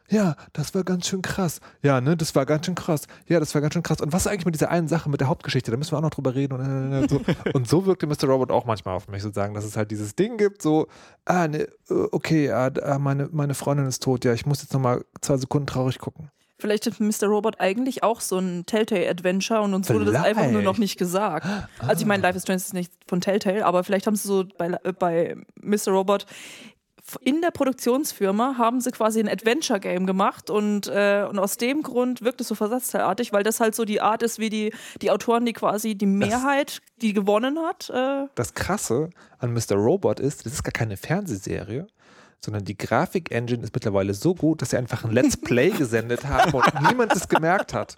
ja, 0.09 0.35
das 0.53 0.75
war 0.75 0.83
ganz 0.83 1.07
schön 1.07 1.23
krass. 1.23 1.61
Ja, 1.81 1.99
ne, 1.99 2.15
das 2.15 2.35
war 2.35 2.45
ganz 2.45 2.67
schön 2.67 2.75
krass. 2.75 3.07
Ja, 3.27 3.39
das 3.39 3.55
war 3.55 3.61
ganz 3.61 3.73
schön 3.73 3.81
krass. 3.81 4.01
Und 4.01 4.13
was 4.13 4.25
ist 4.25 4.31
eigentlich 4.31 4.45
mit 4.45 4.53
dieser 4.53 4.69
einen 4.69 4.87
Sache, 4.87 5.09
mit 5.09 5.19
der 5.19 5.29
Hauptgeschichte? 5.29 5.71
Da 5.71 5.77
müssen 5.77 5.93
wir 5.93 5.97
auch 5.97 6.03
noch 6.03 6.11
drüber 6.11 6.35
reden. 6.35 6.53
Und, 6.53 6.93
äh, 6.93 7.07
so. 7.07 7.21
und 7.53 7.67
so 7.67 7.85
wirkte 7.87 8.05
Mr. 8.05 8.25
Robot 8.25 8.51
auch 8.51 8.65
manchmal 8.65 8.95
auf 8.95 9.07
mich, 9.07 9.23
sozusagen, 9.23 9.55
dass 9.55 9.65
es 9.65 9.75
halt 9.75 9.89
dieses 9.89 10.15
Ding 10.15 10.37
gibt, 10.37 10.61
so, 10.61 10.87
ah, 11.25 11.47
ne, 11.47 11.63
äh, 11.89 11.93
okay, 12.11 12.51
ah, 12.51 12.69
ah, 12.83 12.99
meine, 12.99 13.29
meine 13.31 13.55
Freundin 13.55 13.87
ist 13.87 14.03
tot. 14.03 14.25
Ja, 14.25 14.33
ich 14.33 14.45
muss 14.45 14.61
jetzt 14.61 14.73
nochmal 14.73 15.03
zwei 15.21 15.37
Sekunden 15.37 15.65
traurig 15.65 15.97
gucken. 15.97 16.29
Vielleicht 16.57 16.87
ist 16.87 16.99
Mr. 17.01 17.27
Robot 17.27 17.59
eigentlich 17.59 18.03
auch 18.03 18.21
so 18.21 18.37
ein 18.37 18.65
Telltale-Adventure 18.65 19.61
und 19.61 19.73
uns 19.73 19.89
wurde 19.89 20.05
das 20.05 20.23
einfach 20.23 20.49
nur 20.49 20.61
noch 20.61 20.77
nicht 20.77 20.97
gesagt. 20.97 21.45
Also 21.79 22.01
ich 22.01 22.05
meine, 22.05 22.23
Life 22.23 22.37
is 22.37 22.43
Strange 22.43 22.57
ist 22.57 22.73
nicht 22.73 22.93
von 23.07 23.19
Telltale, 23.19 23.65
aber 23.65 23.83
vielleicht 23.83 24.07
haben 24.07 24.15
sie 24.15 24.27
so 24.27 24.45
bei, 24.57 24.67
äh, 24.83 24.93
bei 24.93 25.35
Mr. 25.61 25.89
Robot 25.89 26.25
in 27.21 27.41
der 27.41 27.51
Produktionsfirma 27.51 28.55
haben 28.57 28.81
sie 28.81 28.91
quasi 28.91 29.19
ein 29.19 29.29
Adventure-Game 29.29 30.07
gemacht 30.07 30.49
und, 30.49 30.87
äh, 30.87 31.25
und 31.29 31.37
aus 31.37 31.57
dem 31.57 31.83
Grund 31.83 32.23
wirkt 32.23 32.41
es 32.41 32.47
so 32.47 32.55
versatzteilartig, 32.55 33.31
weil 33.31 33.43
das 33.43 33.59
halt 33.59 33.75
so 33.75 33.85
die 33.85 34.01
Art 34.01 34.23
ist, 34.23 34.39
wie 34.39 34.49
die, 34.49 34.73
die 35.01 35.11
Autoren, 35.11 35.45
die 35.45 35.53
quasi 35.53 35.95
die 35.95 36.07
Mehrheit, 36.07 36.81
die 37.01 37.13
gewonnen 37.13 37.59
hat, 37.59 37.91
äh, 37.91 38.25
Das 38.33 38.53
Krasse 38.55 39.11
an 39.37 39.53
Mr. 39.53 39.75
Robot 39.75 40.19
ist, 40.19 40.45
das 40.45 40.53
ist 40.53 40.63
gar 40.63 40.71
keine 40.71 40.97
Fernsehserie, 40.97 41.85
sondern 42.45 42.63
die 42.63 42.77
Grafik-Engine 42.77 43.63
ist 43.63 43.73
mittlerweile 43.73 44.13
so 44.13 44.33
gut, 44.33 44.61
dass 44.61 44.69
sie 44.69 44.77
einfach 44.77 45.03
ein 45.03 45.11
Let's 45.11 45.37
Play 45.37 45.69
gesendet 45.77 46.25
haben 46.25 46.53
und 46.53 46.65
niemand 46.87 47.13
es 47.13 47.27
gemerkt 47.27 47.73
hat. 47.73 47.95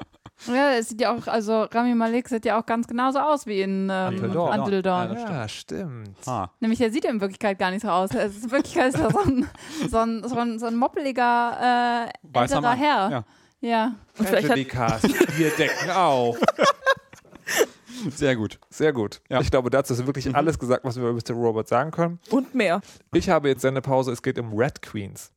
Ja, 0.47 0.71
es 0.71 0.89
sieht 0.89 1.01
ja 1.01 1.15
auch, 1.15 1.27
also 1.27 1.63
Rami 1.63 1.95
Malek 1.95 2.29
sieht 2.29 2.45
ja 2.45 2.59
auch 2.59 2.65
ganz 2.65 2.87
genauso 2.87 3.19
aus 3.19 3.47
wie 3.47 3.61
in 3.61 3.89
ähm, 3.91 4.13
Until 4.13 4.29
Dawn. 4.29 4.59
Until 4.59 4.81
Dawn. 4.83 5.07
Ja, 5.09 5.13
das 5.13 5.23
Ja, 5.29 5.47
stimmt. 5.47 6.27
Ah, 6.27 6.49
Nämlich, 6.59 6.79
er 6.79 6.91
sieht 6.91 7.05
in 7.05 7.19
Wirklichkeit 7.21 7.57
gar 7.57 7.71
nicht 7.71 7.81
so 7.81 7.89
aus. 7.89 8.11
Es 8.13 8.37
ist 8.37 8.45
in 8.45 8.51
Wirklichkeit 8.51 8.93
ist 8.93 8.99
er 8.99 9.09
so 9.09 9.19
ein, 9.19 9.47
so 9.89 9.97
ein, 9.97 10.23
so 10.27 10.37
ein, 10.37 10.59
so 10.59 10.65
ein 10.67 10.75
moppeliger 10.75 12.07
äh, 12.33 12.39
älterer. 12.39 12.73
Herr. 12.73 13.09
Ja. 13.09 13.23
Ja. 13.59 13.95
Und 14.19 14.27
vielleicht 14.27 14.49
hat, 14.49 14.67
Cast. 14.67 15.37
Wir 15.37 15.49
decken 15.51 15.89
auf. 15.89 16.37
sehr 18.15 18.35
gut. 18.35 18.59
Sehr 18.69 18.93
gut. 18.93 19.21
Ja. 19.29 19.39
Ich 19.41 19.51
glaube, 19.51 19.69
dazu 19.69 19.93
ist 19.93 20.05
wirklich 20.05 20.33
alles 20.35 20.59
gesagt, 20.59 20.83
was 20.85 20.95
wir 20.97 21.07
über 21.07 21.13
Mr. 21.13 21.33
Robot 21.33 21.67
sagen 21.67 21.91
können. 21.91 22.19
und 22.29 22.53
mehr. 22.55 22.81
Ich 23.13 23.29
habe 23.29 23.49
jetzt 23.49 23.61
Sendepause. 23.61 24.11
Es 24.11 24.21
geht 24.21 24.37
um 24.39 24.53
Red 24.53 24.81
Queens. 24.81 25.31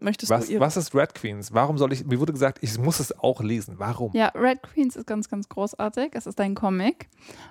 Möchtest 0.00 0.30
Was, 0.30 0.46
du 0.46 0.52
ihr? 0.52 0.60
was 0.60 0.76
ist 0.76 0.94
Red 0.94 1.14
Queens? 1.14 1.52
Warum 1.52 1.76
soll 1.76 1.92
ich, 1.92 2.04
mir 2.06 2.20
wurde 2.20 2.32
gesagt, 2.32 2.58
ich 2.60 2.78
muss 2.78 3.00
es 3.00 3.18
auch 3.18 3.40
lesen. 3.42 3.74
Warum? 3.78 4.12
Ja, 4.14 4.28
Red 4.28 4.62
Queens 4.62 4.94
ist 4.94 5.06
ganz, 5.06 5.28
ganz 5.28 5.48
großartig. 5.48 6.10
Es 6.12 6.26
ist 6.28 6.40
ein 6.40 6.54
Comic. 6.54 7.08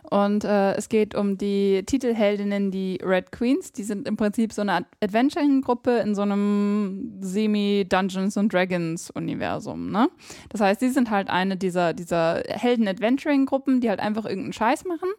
Und 0.10 0.46
äh, 0.46 0.74
es 0.76 0.88
geht 0.88 1.14
um 1.14 1.38
die 1.38 1.84
Titelheldinnen, 1.86 2.72
die 2.72 3.00
Red 3.04 3.34
Queens. 3.34 3.74
Die 3.74 3.84
sind 3.84 4.08
im 4.08 4.16
Prinzip 4.16 4.54
so 4.54 4.62
eine 4.62 4.74
Ad- 4.74 4.88
Adventuring-Gruppe 5.04 5.98
in 5.98 6.16
so 6.16 6.22
einem 6.22 7.18
Semi-Dungeons 7.20 8.38
and 8.38 8.54
Dragons-Universum. 8.54 9.92
Ne? 9.92 10.08
Das 10.50 10.62
heißt, 10.62 10.80
sie 10.80 10.90
sind 10.90 11.10
halt 11.12 11.30
eine 11.30 11.58
dieser, 11.58 11.94
dieser 11.94 12.44
Helden-Adventuring-Gruppen, 12.48 13.82
die 13.82 13.90
halt 13.90 14.00
einfach 14.00 14.26
irgendeinen 14.26 14.54
Scheiß 14.54 14.86
machen. 14.86 15.10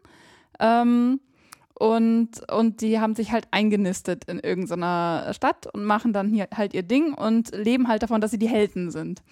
Ähm, 0.61 1.21
und, 1.79 2.29
und 2.51 2.81
die 2.81 2.99
haben 3.01 3.15
sich 3.15 3.31
halt 3.33 3.47
eingenistet 3.51 4.25
in 4.25 4.41
irgendeiner 4.41 5.33
Stadt 5.33 5.67
und 5.73 5.85
machen 5.85 6.13
dann 6.13 6.29
hier 6.29 6.49
halt 6.55 6.75
ihr 6.75 6.83
Ding 6.83 7.15
und 7.15 7.55
leben 7.55 7.89
halt 7.89 8.03
davon, 8.03 8.21
dass 8.21 8.31
sie 8.33 8.39
die 8.39 8.49
Helden 8.49 8.91
sind. 8.91 9.23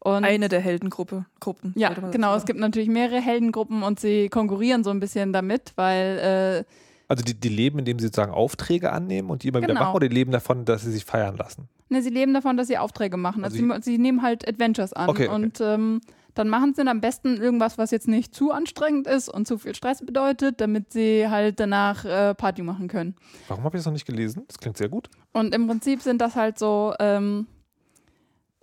Und 0.00 0.24
Eine 0.24 0.48
der 0.48 0.60
Heldengruppe 0.60 1.24
Gruppen. 1.40 1.72
ja, 1.76 1.92
genau. 1.92 2.28
dazu 2.28 2.38
Es 2.38 2.46
gibt 2.46 2.60
natürlich 2.60 2.88
mehrere 2.88 3.20
Heldengruppen 3.20 3.82
und 3.82 3.98
sie 3.98 4.28
konkurrieren 4.28 4.84
so 4.84 4.90
ein 4.90 5.00
bisschen 5.00 5.32
damit, 5.32 5.72
weil 5.74 6.64
äh, 6.68 6.72
Also 7.08 7.24
die, 7.24 7.34
die 7.34 7.48
leben, 7.48 7.80
indem 7.80 7.98
sie 7.98 8.06
sozusagen 8.06 8.32
Aufträge 8.32 8.92
annehmen 8.92 9.28
und 9.30 9.42
die 9.42 9.48
immer 9.48 9.58
wieder 9.58 9.68
Genau. 9.74 9.80
machen 9.86 9.96
oder 9.96 10.08
die 10.08 10.14
leben 10.14 10.30
davon, 10.30 10.64
dass 10.64 10.82
sie 10.82 10.92
sich 10.92 11.04
feiern 11.04 11.36
lassen? 11.36 11.68
ne, 11.90 12.02
sie 12.02 12.10
leben 12.10 12.34
davon, 12.34 12.56
dass 12.58 12.68
sie 12.68 12.76
Aufträge 12.78 13.16
machen. 13.16 13.42
Also, 13.44 13.56
Also 13.56 13.80
sie, 13.82 13.92
sie 13.92 13.98
nehmen 13.98 14.22
halt 14.22 14.46
Adventures 14.46 14.92
an 14.92 15.08
Okay, 15.08 15.26
okay. 15.26 15.34
und 15.34 15.58
ähm, 15.62 16.00
dann 16.38 16.48
machen 16.48 16.72
sie 16.72 16.86
am 16.86 17.00
besten 17.00 17.36
irgendwas, 17.36 17.78
was 17.78 17.90
jetzt 17.90 18.06
nicht 18.06 18.32
zu 18.32 18.52
anstrengend 18.52 19.08
ist 19.08 19.28
und 19.28 19.48
zu 19.48 19.58
viel 19.58 19.74
Stress 19.74 20.06
bedeutet, 20.06 20.60
damit 20.60 20.92
sie 20.92 21.28
halt 21.28 21.58
danach 21.58 22.04
äh, 22.04 22.32
Party 22.34 22.62
machen 22.62 22.86
können. 22.86 23.16
Warum 23.48 23.64
habe 23.64 23.76
ich 23.76 23.80
das 23.80 23.86
noch 23.86 23.92
nicht 23.92 24.06
gelesen? 24.06 24.44
Das 24.46 24.58
klingt 24.58 24.76
sehr 24.76 24.88
gut. 24.88 25.10
Und 25.32 25.52
im 25.52 25.66
Prinzip 25.66 26.00
sind 26.00 26.20
das 26.20 26.36
halt 26.36 26.56
so, 26.56 26.94
ähm, 27.00 27.48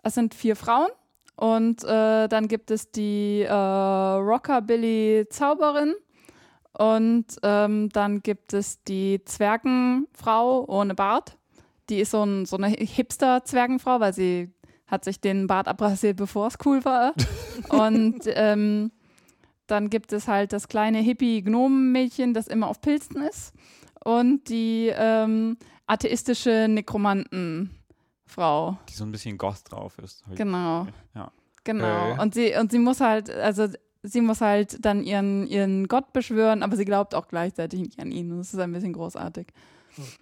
es 0.03 0.13
sind 0.13 0.33
vier 0.33 0.55
Frauen 0.55 0.88
und 1.35 1.83
äh, 1.83 2.29
dann 2.29 2.47
gibt 2.47 2.71
es 2.71 2.91
die 2.91 3.41
äh, 3.41 3.51
Rockabilly-Zauberin 3.51 5.95
und 6.71 7.25
ähm, 7.43 7.89
dann 7.89 8.21
gibt 8.21 8.53
es 8.53 8.81
die 8.83 9.19
Zwergenfrau 9.25 10.63
ohne 10.69 10.95
Bart. 10.95 11.38
Die 11.89 11.99
ist 11.99 12.11
so, 12.11 12.23
ein, 12.23 12.45
so 12.45 12.55
eine 12.55 12.69
Hipster-Zwergenfrau, 12.69 13.99
weil 13.99 14.13
sie 14.13 14.54
hat 14.95 15.05
sich 15.05 15.21
den 15.21 15.47
Bart 15.47 15.67
abrasiert, 15.67 16.17
bevor 16.17 16.47
es 16.47 16.58
cool 16.65 16.84
war. 16.84 17.13
und 17.69 18.21
ähm, 18.25 18.91
dann 19.67 19.89
gibt 19.89 20.13
es 20.13 20.27
halt 20.27 20.53
das 20.53 20.67
kleine 20.67 20.99
Hippie-Gnomen-Mädchen, 20.99 22.34
das 22.34 22.47
immer 22.47 22.67
auf 22.67 22.81
Pilzen 22.81 23.21
ist. 23.21 23.53
Und 24.03 24.49
die 24.49 24.91
ähm, 24.95 25.58
atheistische 25.88 26.67
Nekromantenfrau. 26.69 28.77
Die 28.89 28.93
so 28.93 29.03
ein 29.03 29.12
bisschen 29.12 29.38
Goth 29.38 29.63
drauf 29.69 29.97
ist. 29.99 30.23
Genau. 30.36 30.88
Ja. 31.13 31.31
Genau. 31.63 32.12
Okay. 32.12 32.21
Und 32.21 32.34
sie 32.34 32.55
und 32.55 32.71
sie 32.71 32.79
muss 32.79 33.01
halt, 33.01 33.31
also 33.31 33.67
sie 34.03 34.21
muss 34.21 34.41
halt 34.41 34.86
dann 34.86 35.03
ihren, 35.03 35.47
ihren 35.47 35.88
Gott 35.88 36.13
beschwören, 36.13 36.62
aber 36.62 36.75
sie 36.75 36.86
glaubt 36.86 37.15
auch 37.15 37.27
gleichzeitig 37.27 37.79
nicht 37.79 37.99
an 37.99 38.12
ihn. 38.12 38.31
Und 38.31 38.38
das 38.38 38.53
ist 38.53 38.60
ein 38.60 38.71
bisschen 38.71 38.93
großartig. 38.93 39.47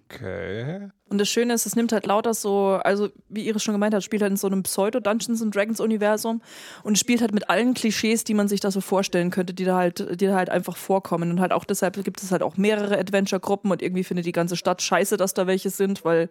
Okay. 0.10 0.90
Und 1.10 1.18
das 1.20 1.30
Schöne 1.30 1.54
ist, 1.54 1.66
es 1.66 1.76
nimmt 1.76 1.92
halt 1.92 2.06
lauter 2.06 2.34
so, 2.34 2.80
also 2.84 3.10
wie 3.30 3.48
Iris 3.48 3.64
schon 3.64 3.74
gemeint 3.74 3.94
hat, 3.94 4.04
spielt 4.04 4.22
halt 4.22 4.32
in 4.32 4.38
so 4.38 4.48
einem 4.48 4.64
Pseudo-Dungeons 4.64 5.42
and 5.42 5.56
Dragons-Universum 5.56 6.42
und 6.84 6.98
spielt 6.98 7.22
halt 7.22 7.34
mit 7.34 7.50
allen 7.50 7.74
Klischees, 7.74 8.24
die 8.24 8.34
man 8.34 8.48
sich 8.48 8.60
da 8.60 8.72
so 8.72 8.82
vorstellen 8.82 9.32
könnte, 9.32 9.54
die 9.54 9.66
da 9.66 9.78
halt, 9.78 10.20
die 10.20 10.28
da 10.28 10.36
halt 10.36 10.50
einfach 10.50 10.78
vorkommen. 10.78 11.32
Und 11.32 11.40
halt 11.40 11.52
auch 11.52 11.66
deshalb 11.66 12.04
gibt 12.04 12.22
es 12.22 12.32
halt 12.32 12.44
auch 12.44 12.58
mehrere 12.58 12.98
Adventure-Gruppen 12.98 13.72
und 13.72 13.82
irgendwie 13.82 14.04
findet 14.04 14.26
die 14.26 14.32
ganze 14.32 14.56
Stadt 14.56 14.82
scheiße, 14.82 15.18
dass 15.18 15.34
da 15.34 15.48
welche 15.48 15.70
sind, 15.70 16.06
weil 16.06 16.30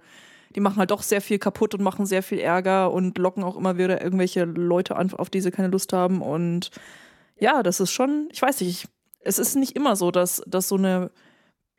die 0.55 0.61
machen 0.61 0.77
halt 0.77 0.91
doch 0.91 1.03
sehr 1.03 1.21
viel 1.21 1.39
kaputt 1.39 1.75
und 1.75 1.83
machen 1.83 2.07
sehr 2.07 2.23
viel 2.23 2.39
Ärger 2.39 2.93
und 2.93 3.19
locken 3.19 3.43
auch 3.43 3.57
immer 3.57 3.79
wieder 3.79 4.03
irgendwelche 4.03 4.45
Leute 4.45 4.97
an, 4.97 5.13
auf 5.15 5.31
die 5.31 5.41
sie 5.41 5.51
keine 5.51 5.69
Lust 5.69 5.93
haben. 5.93 6.23
Und 6.23 6.71
ja, 7.39 7.63
das 7.63 7.81
ist 7.81 7.91
schon, 7.91 8.29
ich 8.33 8.43
weiß 8.43 8.61
nicht, 8.61 8.85
ich, 8.85 8.89
es 9.21 9.39
ist 9.39 9.57
nicht 9.57 9.77
immer 9.77 9.97
so, 9.97 10.11
dass, 10.11 10.43
dass 10.47 10.69
so 10.69 10.77
eine 10.77 11.11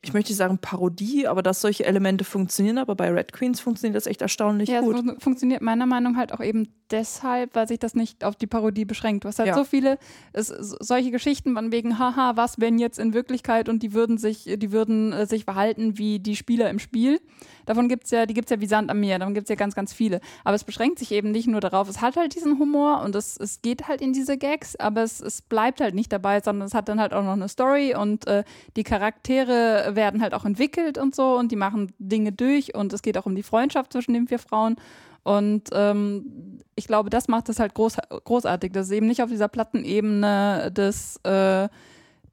ich 0.03 0.13
möchte 0.13 0.31
nicht 0.31 0.37
sagen 0.37 0.57
Parodie, 0.57 1.27
aber 1.27 1.41
dass 1.41 1.61
solche 1.61 1.85
Elemente 1.85 2.23
funktionieren, 2.25 2.77
aber 2.77 2.93
bei 2.95 3.09
Red 3.09 3.31
Queens 3.31 3.61
funktioniert 3.61 3.95
das 3.95 4.05
echt 4.05 4.21
erstaunlich 4.21 4.67
ja, 4.69 4.81
gut. 4.81 4.97
fun 4.97 5.15
funktioniert 5.19 5.61
meiner 5.61 5.85
Meinung 5.85 6.11
nach 6.13 6.19
halt 6.19 6.33
auch 6.33 6.41
eben 6.41 6.67
deshalb, 6.91 7.55
weil 7.55 7.67
sich 7.67 7.79
das 7.79 7.95
nicht 7.95 8.23
auf 8.23 8.35
die 8.35 8.45
Parodie 8.45 8.85
beschränkt. 8.85 9.25
Was 9.25 9.39
halt 9.39 9.47
Ja. 9.47 9.55
so 9.55 9.63
viele, 9.63 9.97
es, 10.33 10.47
so- 10.47 10.75
solche 10.79 11.09
Geschichten 11.09 11.55
von 11.55 11.71
wegen, 11.71 11.97
haha, 11.97 12.33
was 12.35 12.59
wenn 12.59 12.77
jetzt 12.79 12.99
in 12.99 13.13
Wirklichkeit 13.13 13.69
und 13.69 13.81
die 13.81 13.93
würden 13.93 14.17
sich, 14.17 14.43
die 14.57 14.71
würden 14.71 15.13
äh, 15.13 15.25
sich 15.25 15.45
verhalten 15.45 15.97
wie 15.97 16.19
die 16.19 16.35
Spieler 16.35 16.69
im 16.69 16.79
Spiel. 16.79 17.19
Davon 17.65 17.87
gibt's 17.87 18.11
ja, 18.11 18.25
die 18.25 18.33
gibt's 18.33 18.51
ja 18.51 18.59
wie 18.59 18.65
Sand 18.67 18.91
am 18.91 18.99
Meer, 18.99 19.17
davon 19.19 19.33
gibt's 19.33 19.49
ja 19.49 19.55
ganz, 19.55 19.73
ganz 19.73 19.93
viele. 19.93 20.19
Aber 20.43 20.55
es 20.55 20.65
beschränkt 20.65 20.99
sich 20.99 21.11
eben 21.13 21.31
nicht 21.31 21.47
nur 21.47 21.61
darauf, 21.61 21.87
es 21.89 22.01
hat 22.01 22.17
halt 22.17 22.35
diesen 22.35 22.59
Humor 22.59 23.01
und 23.03 23.15
es, 23.15 23.37
es 23.37 23.61
geht 23.61 23.87
halt 23.87 24.01
in 24.01 24.11
diese 24.11 24.37
Gags, 24.37 24.75
aber 24.75 25.01
es, 25.03 25.21
es 25.21 25.41
bleibt 25.41 25.79
halt 25.79 25.95
nicht 25.95 26.11
dabei, 26.11 26.41
sondern 26.41 26.67
es 26.67 26.73
hat 26.73 26.89
dann 26.89 26.99
halt 26.99 27.13
auch 27.13 27.23
noch 27.23 27.31
eine 27.33 27.47
Story 27.47 27.95
und 27.95 28.27
äh, 28.27 28.43
die 28.75 28.83
Charaktere 28.83 29.92
werden 29.95 30.21
halt 30.21 30.33
auch 30.33 30.45
entwickelt 30.45 30.97
und 30.97 31.15
so 31.15 31.37
und 31.37 31.51
die 31.51 31.55
machen 31.55 31.91
Dinge 31.99 32.31
durch 32.31 32.75
und 32.75 32.93
es 32.93 33.01
geht 33.01 33.17
auch 33.17 33.25
um 33.25 33.35
die 33.35 33.43
Freundschaft 33.43 33.93
zwischen 33.93 34.13
den 34.13 34.27
vier 34.27 34.39
Frauen. 34.39 34.75
Und 35.23 35.69
ähm, 35.71 36.59
ich 36.75 36.85
glaube, 36.85 37.09
das 37.09 37.27
macht 37.27 37.47
es 37.49 37.59
halt 37.59 37.73
groß, 37.73 37.97
großartig, 38.25 38.73
dass 38.73 38.87
es 38.87 38.91
eben 38.91 39.07
nicht 39.07 39.23
auf 39.23 39.29
dieser 39.29 39.47
Plattenebene 39.47 40.71
des, 40.75 41.17
äh, 41.23 41.69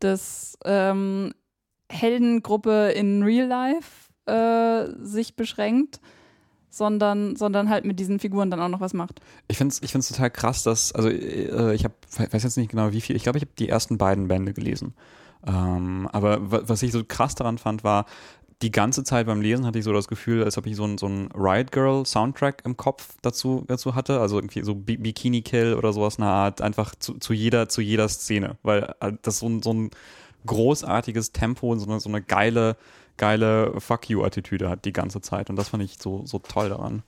des 0.02 0.58
ähm, 0.64 1.32
Heldengruppe 1.88 2.90
in 2.90 3.22
Real 3.22 3.46
Life 3.46 4.10
äh, 4.26 4.92
sich 5.04 5.36
beschränkt, 5.36 6.00
sondern, 6.68 7.36
sondern 7.36 7.68
halt 7.68 7.84
mit 7.84 8.00
diesen 8.00 8.18
Figuren 8.18 8.50
dann 8.50 8.60
auch 8.60 8.68
noch 8.68 8.80
was 8.80 8.94
macht. 8.94 9.20
Ich 9.48 9.58
finde 9.58 9.72
es 9.72 9.82
ich 9.82 9.92
total 10.08 10.30
krass, 10.30 10.62
dass, 10.64 10.92
also 10.92 11.08
äh, 11.08 11.74
ich 11.74 11.84
habe, 11.84 11.94
weiß 12.16 12.42
jetzt 12.42 12.56
nicht 12.56 12.70
genau 12.70 12.92
wie 12.92 13.00
viel, 13.00 13.14
ich 13.14 13.22
glaube, 13.22 13.38
ich 13.38 13.42
habe 13.42 13.52
die 13.58 13.68
ersten 13.68 13.98
beiden 13.98 14.28
Bände 14.28 14.52
gelesen. 14.52 14.94
Ähm, 15.46 16.08
aber 16.12 16.50
wa- 16.50 16.62
was 16.64 16.82
ich 16.82 16.92
so 16.92 17.02
krass 17.04 17.34
daran 17.34 17.58
fand, 17.58 17.84
war, 17.84 18.06
die 18.62 18.70
ganze 18.70 19.04
Zeit 19.04 19.26
beim 19.26 19.40
Lesen 19.40 19.64
hatte 19.64 19.78
ich 19.78 19.84
so 19.86 19.92
das 19.92 20.06
Gefühl, 20.06 20.44
als 20.44 20.58
ob 20.58 20.66
ich 20.66 20.76
so 20.76 20.84
ein, 20.84 20.98
so 20.98 21.06
Riot 21.34 21.72
Girl 21.72 22.04
Soundtrack 22.04 22.62
im 22.66 22.76
Kopf 22.76 23.14
dazu, 23.22 23.64
dazu 23.68 23.94
hatte. 23.94 24.20
Also 24.20 24.36
irgendwie 24.38 24.62
so 24.62 24.74
Bi 24.74 24.98
Bikini 24.98 25.40
Kill 25.42 25.74
oder 25.74 25.92
sowas 25.94 26.16
in 26.16 26.22
der 26.24 26.30
Art, 26.30 26.60
einfach 26.60 26.94
zu, 26.94 27.14
zu, 27.14 27.32
jeder, 27.32 27.68
zu 27.70 27.80
jeder 27.80 28.08
Szene. 28.08 28.58
Weil 28.62 28.94
äh, 29.00 29.12
das 29.22 29.38
so 29.38 29.48
ein, 29.48 29.62
so 29.62 29.72
ein 29.72 29.90
großartiges 30.46 31.32
Tempo 31.32 31.70
und 31.72 31.80
so 31.80 31.90
eine, 31.90 32.00
so 32.00 32.08
eine 32.10 32.20
geile, 32.22 32.76
geile 33.16 33.80
Fuck 33.80 34.10
you-Attitüde 34.10 34.68
hat 34.68 34.84
die 34.84 34.92
ganze 34.92 35.20
Zeit. 35.22 35.48
Und 35.50 35.56
das 35.56 35.70
fand 35.70 35.82
ich 35.82 35.96
so, 35.98 36.26
so 36.26 36.38
toll 36.38 36.68
daran. 36.68 37.02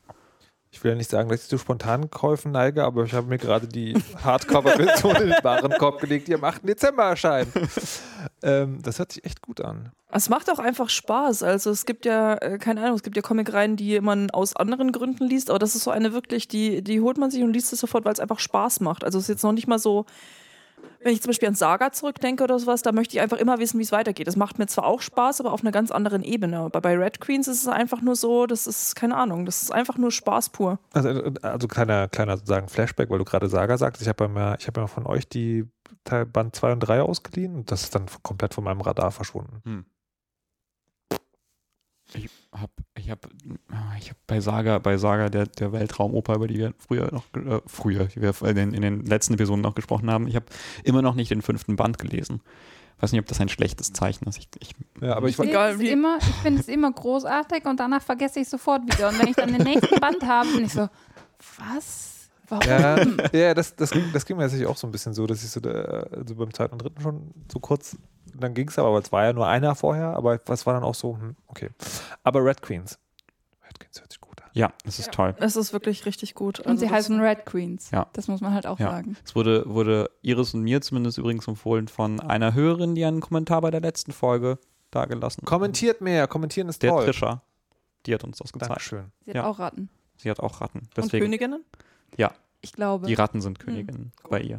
Ich 0.75 0.83
will 0.83 0.93
ja 0.93 0.97
nicht 0.97 1.11
sagen, 1.11 1.29
dass 1.29 1.43
ich 1.43 1.49
zu 1.49 1.59
Spontankäufen 1.59 2.51
neige, 2.51 2.83
aber 2.83 3.05
ich 3.05 3.13
habe 3.13 3.27
mir 3.27 3.37
gerade 3.37 3.69
die 3.69 3.95
Hardcover-Version 4.25 5.17
in 5.17 5.29
den 5.29 5.45
Warenkorb 5.45 6.01
gelegt, 6.01 6.29
die 6.29 6.35
am 6.35 6.43
8. 6.43 6.67
Dezember 6.67 7.05
erscheint. 7.05 7.49
ähm, 8.43 8.81
das 8.83 8.99
hört 8.99 9.13
sich 9.13 9.23
echt 9.23 9.43
gut 9.43 9.61
an. 9.61 9.93
Es 10.11 10.31
macht 10.31 10.51
auch 10.51 10.59
einfach 10.59 10.89
Spaß. 10.89 11.43
Also 11.43 11.71
es 11.71 11.85
gibt 11.85 12.07
ja, 12.07 12.37
äh, 12.37 12.57
keine 12.57 12.81
Ahnung, 12.81 12.97
es 12.97 13.03
gibt 13.03 13.17
ja 13.17 13.23
Comicreihen, 13.23 13.77
die 13.77 14.01
man 14.01 14.31
aus 14.31 14.57
anderen 14.57 14.93
Gründen 14.93 15.27
liest, 15.27 15.51
aber 15.51 15.59
das 15.59 15.75
ist 15.75 15.85
so 15.85 15.91
eine 15.91 16.15
wirklich, 16.15 16.49
die, 16.49 16.83
die 16.83 17.03
holt 17.03 17.19
man 17.19 17.31
sich 17.31 17.43
und 17.43 17.53
liest 17.53 17.71
es 17.75 17.81
sofort, 17.81 18.07
weil 18.07 18.15
es 18.15 18.21
einfach 18.21 18.39
Spaß 18.39 18.81
macht. 18.81 19.05
Also 19.05 19.19
es 19.19 19.25
ist 19.25 19.29
jetzt 19.29 19.43
noch 19.43 19.53
nicht 19.53 19.69
mal 19.69 19.79
so, 19.79 20.07
wenn 21.01 21.13
ich 21.13 21.21
zum 21.23 21.31
Beispiel 21.31 21.49
an 21.49 21.55
Saga 21.55 21.93
zurückdenke 21.93 22.45
oder 22.45 22.59
sowas, 22.59 22.83
da 22.83 22.93
möchte 22.93 23.17
ich 23.17 23.21
einfach 23.23 23.37
immer 23.39 23.59
wissen, 23.59 23.79
wie 23.79 23.83
es 23.83 23.93
weitergeht. 23.93 24.27
Das 24.27 24.37
macht 24.37 24.59
mir 24.59 24.67
zwar 24.67 24.87
auch 24.87 25.01
Spaß, 25.01 25.41
aber 25.41 25.53
auf 25.53 25.63
einer 25.63 25.73
ganz 25.73 25.91
anderen 25.91 26.23
Ebene. 26.23 26.59
Aber 26.59 26.81
bei 26.81 26.97
Red 26.97 27.21
Queens 27.21 27.49
ist 27.49 27.63
es 27.63 27.69
einfach 27.69 28.03
nur 28.03 28.15
so, 28.17 28.47
das 28.47 28.67
ist, 28.67 28.95
keine 28.95 29.17
Ahnung, 29.17 29.45
das 29.47 29.63
ist 29.63 29.73
einfach 29.73 29.99
nur 29.99 30.11
Spaß 30.13 30.51
pur. 30.51 30.79
Also, 30.93 31.11
also 31.43 31.67
kleiner, 31.69 32.09
kleiner 32.09 32.37
sozusagen 32.37 32.69
Flashback, 32.69 33.11
weil 33.11 33.19
du 33.19 33.25
gerade 33.25 33.49
Saga 33.49 33.77
sagst. 33.79 34.01
Ich 34.03 34.09
habe 34.09 34.25
ja, 34.25 34.29
mal- 34.29 34.57
ich 34.61 34.67
hab 34.69 34.77
ja 34.77 34.87
von 34.87 35.07
euch 35.07 35.29
die 35.29 35.65
Band 36.05 36.55
2 36.57 36.73
und 36.73 36.81
3 36.81 37.03
ausgeliehen 37.03 37.55
und 37.55 37.71
das 37.71 37.83
ist 37.83 37.95
dann 37.95 38.07
komplett 38.23 38.55
von 38.55 38.65
meinem 38.65 38.81
Radar 38.81 39.11
verschwunden. 39.11 39.61
Ich 39.65 40.02
hab, 42.53 42.71
ich 42.97 43.11
hab, 43.11 43.27
ah, 43.71 43.97
ich 43.99 44.11
hab 44.11 44.17
bei 44.27 44.41
Saga, 44.41 44.79
bei 44.79 44.97
Saga 44.99 45.29
der, 45.31 45.47
der 45.47 45.73
Weltraumoper, 45.73 46.35
über 46.37 46.47
die 46.49 46.59
wir 46.59 46.75
früher 46.79 47.11
noch, 47.13 47.25
äh, 47.35 47.61
früher, 47.67 48.05
die 48.07 48.21
wir 48.21 48.35
in 48.43 48.57
den, 48.57 48.75
in 48.75 48.83
den 48.83 49.07
letzten 49.07 49.35
Episoden 49.35 49.63
noch 49.63 49.75
gesprochen 49.75 50.11
haben, 50.11 50.27
ich 50.29 50.37
habe 50.37 50.47
immer 50.85 51.03
noch 51.03 51.15
nicht 51.15 51.31
den 51.31 51.43
fünften 51.43 51.77
Band 51.77 51.99
gelesen. 51.99 52.41
Weiß 53.01 53.11
nicht, 53.11 53.21
ob 53.21 53.27
das 53.27 53.41
ein 53.41 53.49
schlechtes 53.49 53.93
Zeichen 53.93 54.29
ist. 54.29 54.39
Ich, 54.39 54.49
ich, 54.61 54.75
Ja, 55.01 55.17
aber 55.17 55.27
ich 55.29 55.37
Ich 55.39 55.45
finde 55.45 55.59
es 55.59 55.81
immer, 55.81 56.19
ich 56.19 56.25
find 56.37 56.61
es 56.61 56.69
immer 56.69 56.93
großartig 56.93 57.65
und 57.65 57.81
danach 57.81 58.03
vergesse 58.03 58.39
ich 58.41 58.49
sofort 58.49 58.83
wieder. 58.85 59.09
Und 59.09 59.19
wenn 59.19 59.27
ich 59.29 59.35
dann 59.35 59.53
den 59.53 59.63
nächsten 59.65 59.99
Band 59.99 60.23
habe, 60.25 60.49
bin 60.53 60.67
ich 60.67 60.73
so, 60.73 60.89
was? 61.59 62.29
Warum? 62.49 62.69
Ja, 62.69 63.03
ja 63.33 63.55
das, 63.55 63.75
das, 63.75 63.91
ging- 63.91 64.11
das 64.13 64.25
ging 64.25 64.37
mir 64.37 64.43
tatsächlich 64.45 64.69
auch 64.69 64.77
so 64.77 64.87
ein 64.87 64.91
bisschen 64.93 65.15
so, 65.15 65.27
dass 65.27 65.43
ich 65.43 65.51
so, 65.51 65.59
da, 65.59 65.71
also 65.71 66.35
beim 66.37 66.53
zweiten 66.53 66.75
und 66.75 66.83
dritten 66.83 67.01
schon 67.01 67.31
so 67.51 67.59
kurz, 67.59 67.97
dann 68.35 68.55
ging 68.55 68.69
es 68.69 68.79
aber, 68.79 68.89
aber 68.89 68.99
es 68.99 69.13
war 69.13 69.25
ja 69.25 69.33
nur 69.33 69.47
einer 69.47 69.75
vorher, 69.75 70.17
aber 70.17 70.41
was 70.47 70.67
war 70.67 70.75
dann 70.75 70.85
auch 70.85 70.95
so, 70.95 71.17
hm, 71.17 71.37
okay. 71.47 71.71
Aber 72.23 72.45
Red 72.45 72.63
Queens. 72.63 72.99
Red 73.67 73.81
Queens 73.81 74.01
hört 74.01 74.11
sich 74.13 74.21
gut 74.21 74.43
an. 74.43 74.51
Ja, 74.55 74.73
das 74.85 74.99
ist 74.99 75.13
toll. 75.13 75.35
Es 75.39 75.57
ist 75.57 75.73
wirklich 75.73 76.05
richtig 76.07 76.35
gut. 76.35 76.61
Und 76.61 76.67
Also 76.69 76.87
sie 76.87 76.91
heißen 76.91 77.21
Red 77.21 77.47
Queens. 77.47 77.91
Ja. 77.91 78.07
Das 78.13 78.29
muss 78.29 78.41
man 78.41 78.53
halt 78.55 78.67
auch 78.67 78.79
Ja. 78.79 78.91
sagen. 78.91 79.17
Es 79.25 79.35
wurde, 79.35 79.65
wurde 79.67 80.11
Iris 80.23 80.55
und 80.55 80.63
mir 80.63 80.81
zumindest 80.83 81.19
übrigens 81.19 81.47
empfohlen 81.49 81.89
von 81.89 82.21
einer 82.21 82.55
Hörerin, 82.55 82.95
die 82.95 83.05
einen 83.05 83.21
Kommentar 83.21 83.61
bei 83.63 83.71
der 83.71 83.81
letzten 83.81 84.13
Folge 84.13 84.59
dagelassen 84.91 85.43
hat. 85.43 85.47
Kommentiert 85.49 86.01
mehr, 86.01 86.27
kommentieren 86.29 86.69
ist 86.69 86.83
Der 86.83 86.91
toll. 86.91 87.05
Trisha. 87.07 87.43
Die 88.07 88.13
hat 88.15 88.25
uns 88.25 88.39
das 88.39 88.53
gezeigt. 88.53 88.71
Dankeschön. 88.71 89.13
Sie 89.25 89.31
hat 89.31 89.37
Ja. 89.37 89.47
auch 89.47 89.59
Ratten. 89.59 89.89
Sie 90.17 90.31
hat 90.31 90.41
auch 90.41 90.61
Ratten. 90.61 90.81
Und 90.81 90.91
Deswegen, 90.97 91.25
Königinnen? 91.25 91.65
Ich 92.65 92.73
glaube. 92.73 93.07
die 93.09 93.15
Ratten 93.15 93.41
sind 93.41 93.59
Königinnen 93.59 94.13
bei 94.31 94.41
ihr 94.41 94.59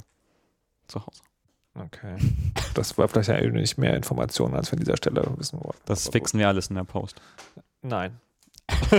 zu 0.88 1.00
Hause. 1.06 1.22
Okay. 1.76 2.16
Das 2.76 2.98
war 2.98 3.08
vielleicht 3.08 3.30
ja 3.30 3.42
nicht 3.50 3.78
mehr 3.78 3.96
Informationen, 3.96 4.54
als 4.56 4.72
wir 4.72 4.78
an 4.78 4.84
dieser 4.84 4.98
Stelle 4.98 5.24
wissen 5.38 5.60
wollten. 5.60 5.80
Das 5.86 6.06
Aber 6.06 6.12
fixen 6.14 6.40
wir 6.40 6.48
alles 6.48 6.68
in 6.68 6.76
der 6.76 6.84
Post. 6.84 7.20
Nein. 7.82 8.20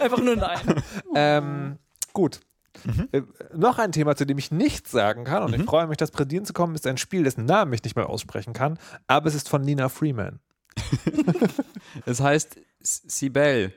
Einfach 0.00 0.18
nur 0.18 0.36
nein. 0.36 0.82
Ähm, 1.14 1.78
gut. 2.12 2.40
Mhm. 2.84 3.08
Äh, 3.12 3.22
noch 3.54 3.78
ein 3.78 3.92
Thema, 3.92 4.16
zu 4.16 4.24
dem 4.26 4.38
ich 4.38 4.50
nichts 4.50 4.90
sagen 4.90 5.24
kann, 5.24 5.42
und 5.44 5.52
ich 5.54 5.60
Mhm. 5.60 5.66
freue 5.66 5.86
mich, 5.86 5.96
das 5.98 6.10
präsentieren 6.10 6.44
zu 6.46 6.52
kommen, 6.52 6.74
ist 6.74 6.86
ein 6.86 6.96
Spiel, 6.98 7.24
dessen 7.24 7.44
Namen 7.44 7.72
ich 7.72 7.82
nicht 7.84 7.96
mehr 7.96 8.08
aussprechen 8.08 8.52
kann, 8.54 8.78
aber 9.06 9.26
es 9.26 9.34
ist 9.34 9.48
von 9.48 9.62
Nina 9.62 9.88
Freeman. 9.88 10.40
Es 12.06 12.20
heißt 12.20 12.56
Sibel. 12.80 13.74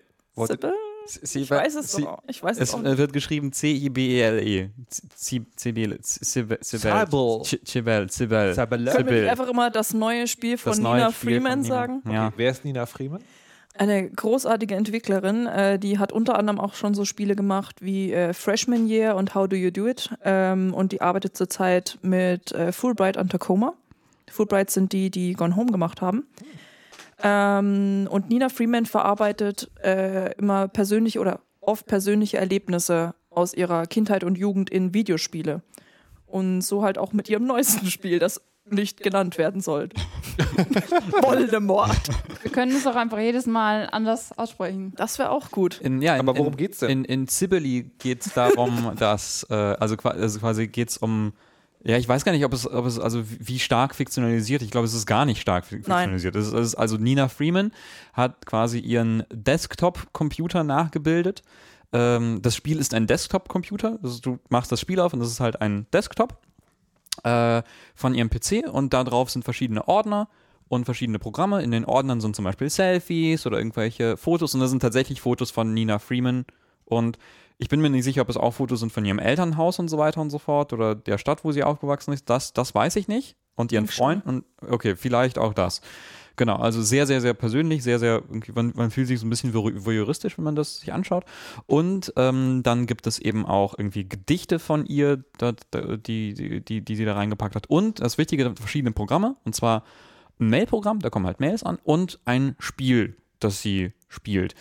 Sibyl? 1.07 1.43
Ich 1.43 1.51
weiß 1.51 1.75
es 1.75 1.91
doch. 1.91 2.23
Ich 2.27 2.43
weiß 2.43 2.57
es 2.59 2.73
Es 2.73 2.97
wird 2.97 3.13
geschrieben 3.13 3.51
C-I-B-E-L-E. 3.51 4.69
Zabel. 5.55 5.99
Sibel. 7.63 8.09
Sibel. 8.09 8.53
Sabele. 8.53 8.91
Können 8.91 9.09
wir 9.09 9.31
einfach 9.31 9.47
immer 9.47 9.69
das 9.69 9.93
neue 9.93 10.27
Spiel 10.27 10.57
von 10.57 10.77
Nina 10.77 11.11
Spiel 11.11 11.31
Freeman 11.35 11.51
von 11.51 11.61
Nina. 11.61 11.75
sagen? 11.75 12.03
Ja. 12.11 12.33
Wer 12.35 12.51
ist 12.51 12.65
Nina 12.65 12.85
Freeman? 12.85 13.21
Eine 13.77 14.09
großartige 14.09 14.73
Entwicklerin, 14.73 15.47
äh, 15.47 15.77
die 15.77 15.99
hat 15.99 16.13
unter 16.13 16.39
anderem 16.39 16.61
auch 16.61 16.75
schon 16.75 16.93
so 16.93 17.03
Spiele 17.03 17.35
gemacht 17.35 17.75
wie 17.81 18.13
äh, 18.13 18.33
Freshman 18.33 18.87
Year 18.87 19.17
und 19.17 19.35
How 19.35 19.49
Do 19.49 19.57
You 19.57 19.69
Do 19.69 19.87
It. 19.87 20.11
Ähm, 20.23 20.73
und 20.73 20.93
die 20.93 21.01
arbeitet 21.01 21.35
zurzeit 21.35 21.97
mit 22.01 22.53
äh, 22.53 22.71
Fulbright 22.71 23.17
und 23.17 23.31
Tacoma. 23.33 23.73
Fulbright 24.31 24.71
sind 24.71 24.93
die, 24.93 25.09
die 25.09 25.33
Gone 25.33 25.57
Home 25.57 25.71
gemacht 25.73 26.01
haben. 26.01 26.25
Ähm, 27.27 28.07
und 28.11 28.29
Nina 28.29 28.49
Freeman 28.49 28.85
verarbeitet 28.85 29.71
äh, 29.83 30.33
immer 30.37 30.67
persönliche 30.67 31.19
oder 31.19 31.39
oft 31.59 31.87
persönliche 31.87 32.37
Erlebnisse 32.37 33.15
aus 33.31 33.55
ihrer 33.55 33.87
Kindheit 33.87 34.23
und 34.23 34.37
Jugend 34.37 34.69
in 34.69 34.93
Videospiele. 34.93 35.63
Und 36.27 36.61
so 36.61 36.83
halt 36.83 36.99
auch 36.99 37.13
mit 37.13 37.27
ihrem 37.27 37.47
neuesten 37.47 37.87
Spiel, 37.87 38.19
das 38.19 38.41
nicht 38.69 39.01
genannt 39.01 39.39
werden 39.39 39.61
soll. 39.61 39.89
Voldemort. 41.21 42.01
Wir 42.43 42.51
können 42.51 42.75
es 42.75 42.85
auch 42.85 42.95
einfach 42.95 43.19
jedes 43.19 43.47
Mal 43.47 43.87
anders 43.91 44.37
aussprechen. 44.37 44.93
Das 44.95 45.17
wäre 45.17 45.31
auch 45.31 45.49
gut. 45.49 45.81
In, 45.81 46.01
ja, 46.01 46.15
in, 46.15 46.21
Aber 46.21 46.37
worum 46.37 46.53
in, 46.53 46.57
geht's 46.57 46.79
denn? 46.79 46.89
In, 46.89 47.05
in 47.05 47.27
Sibylle 47.27 47.83
geht 47.99 48.25
es 48.25 48.33
darum, 48.33 48.91
dass, 48.99 49.45
äh, 49.49 49.53
also, 49.53 49.95
also 49.97 50.39
quasi 50.39 50.67
geht 50.67 50.89
es 50.89 50.97
um, 50.97 51.33
ja, 51.85 51.97
ich 51.97 52.09
weiß 52.09 52.25
gar 52.25 52.31
nicht, 52.31 52.43
ob 52.43 52.51
es, 52.51 52.69
ob 52.69 52.85
es, 52.85 52.99
also 52.99 53.21
wie 53.25 53.59
stark 53.59 53.93
fiktionalisiert. 53.93 54.63
Ich 54.63 54.71
glaube, 54.71 54.85
es 54.87 54.95
ist 54.95 55.05
gar 55.05 55.23
nicht 55.25 55.39
stark 55.39 55.65
fiktionalisiert. 55.65 56.35
Es 56.35 56.47
ist, 56.47 56.53
es 56.53 56.67
ist, 56.69 56.75
also 56.75 56.97
Nina 56.97 57.27
Freeman 57.27 57.71
hat 58.13 58.47
quasi 58.47 58.79
ihren 58.79 59.23
Desktop-Computer 59.31 60.63
nachgebildet. 60.63 61.43
Ähm, 61.93 62.41
das 62.41 62.55
Spiel 62.55 62.79
ist 62.79 62.95
ein 62.95 63.05
Desktop-Computer. 63.05 63.99
Also 64.01 64.19
du 64.19 64.39
machst 64.49 64.71
das 64.71 64.81
Spiel 64.81 64.99
auf 64.99 65.13
und 65.13 65.19
das 65.19 65.29
ist 65.29 65.39
halt 65.39 65.61
ein 65.61 65.85
Desktop 65.93 66.39
äh, 67.23 67.61
von 67.93 68.15
ihrem 68.15 68.31
PC 68.31 68.67
und 68.67 68.91
da 68.91 69.03
drauf 69.03 69.29
sind 69.29 69.43
verschiedene 69.43 69.87
Ordner 69.87 70.27
und 70.67 70.85
verschiedene 70.85 71.19
Programme. 71.19 71.61
In 71.61 71.69
den 71.69 71.85
Ordnern 71.85 72.19
sind 72.19 72.35
zum 72.35 72.45
Beispiel 72.45 72.71
Selfies 72.71 73.45
oder 73.45 73.59
irgendwelche 73.59 74.17
Fotos 74.17 74.55
und 74.55 74.59
das 74.59 74.71
sind 74.71 74.79
tatsächlich 74.79 75.21
Fotos 75.21 75.51
von 75.51 75.71
Nina 75.75 75.99
Freeman 75.99 76.45
und 76.85 77.19
ich 77.57 77.69
bin 77.69 77.81
mir 77.81 77.89
nicht 77.89 78.03
sicher, 78.03 78.21
ob 78.21 78.29
es 78.29 78.37
auch 78.37 78.51
Fotos 78.51 78.81
sind 78.81 78.91
von 78.91 79.05
ihrem 79.05 79.19
Elternhaus 79.19 79.79
und 79.79 79.87
so 79.87 79.97
weiter 79.97 80.21
und 80.21 80.29
so 80.29 80.39
fort 80.39 80.73
oder 80.73 80.95
der 80.95 81.17
Stadt, 81.17 81.43
wo 81.43 81.51
sie 81.51 81.63
aufgewachsen 81.63 82.13
ist. 82.13 82.29
Das, 82.29 82.53
das 82.53 82.75
weiß 82.75 82.95
ich 82.97 83.07
nicht. 83.07 83.35
Und 83.55 83.71
ihren. 83.71 83.87
Freund. 83.87 84.25
Und 84.25 84.43
okay, 84.67 84.95
vielleicht 84.95 85.37
auch 85.37 85.53
das. 85.53 85.81
Genau, 86.35 86.57
also 86.57 86.81
sehr, 86.81 87.07
sehr, 87.07 87.21
sehr 87.21 87.33
persönlich, 87.33 87.81
sehr, 87.81 87.97
sehr, 87.97 88.21
man, 88.53 88.73
man 88.75 88.91
fühlt 88.91 89.07
sich 89.07 89.21
so 89.21 89.25
ein 89.25 89.29
bisschen 89.29 89.53
voy- 89.53 89.85
voyeuristisch, 89.85 90.37
wenn 90.37 90.43
man 90.43 90.57
das 90.57 90.81
sich 90.81 90.91
anschaut. 90.91 91.23
Und 91.65 92.11
ähm, 92.17 92.61
dann 92.61 92.87
gibt 92.87 93.07
es 93.07 93.19
eben 93.19 93.45
auch 93.45 93.75
irgendwie 93.77 94.09
Gedichte 94.09 94.59
von 94.59 94.85
ihr, 94.85 95.23
die, 95.41 96.33
die, 96.33 96.59
die, 96.59 96.81
die 96.81 96.95
sie 96.97 97.05
da 97.05 97.13
reingepackt 97.13 97.55
hat. 97.55 97.67
Und 97.67 98.01
das 98.01 98.17
Wichtige, 98.17 98.53
verschiedene 98.53 98.91
Programme. 98.91 99.37
Und 99.45 99.55
zwar 99.55 99.83
ein 100.37 100.49
Mail-Programm, 100.49 100.99
da 100.99 101.09
kommen 101.09 101.25
halt 101.25 101.39
Mails 101.39 101.63
an, 101.63 101.79
und 101.85 102.19
ein 102.25 102.57
Spiel, 102.59 103.15
das 103.39 103.61
sie 103.61 103.93
spielt. 104.09 104.55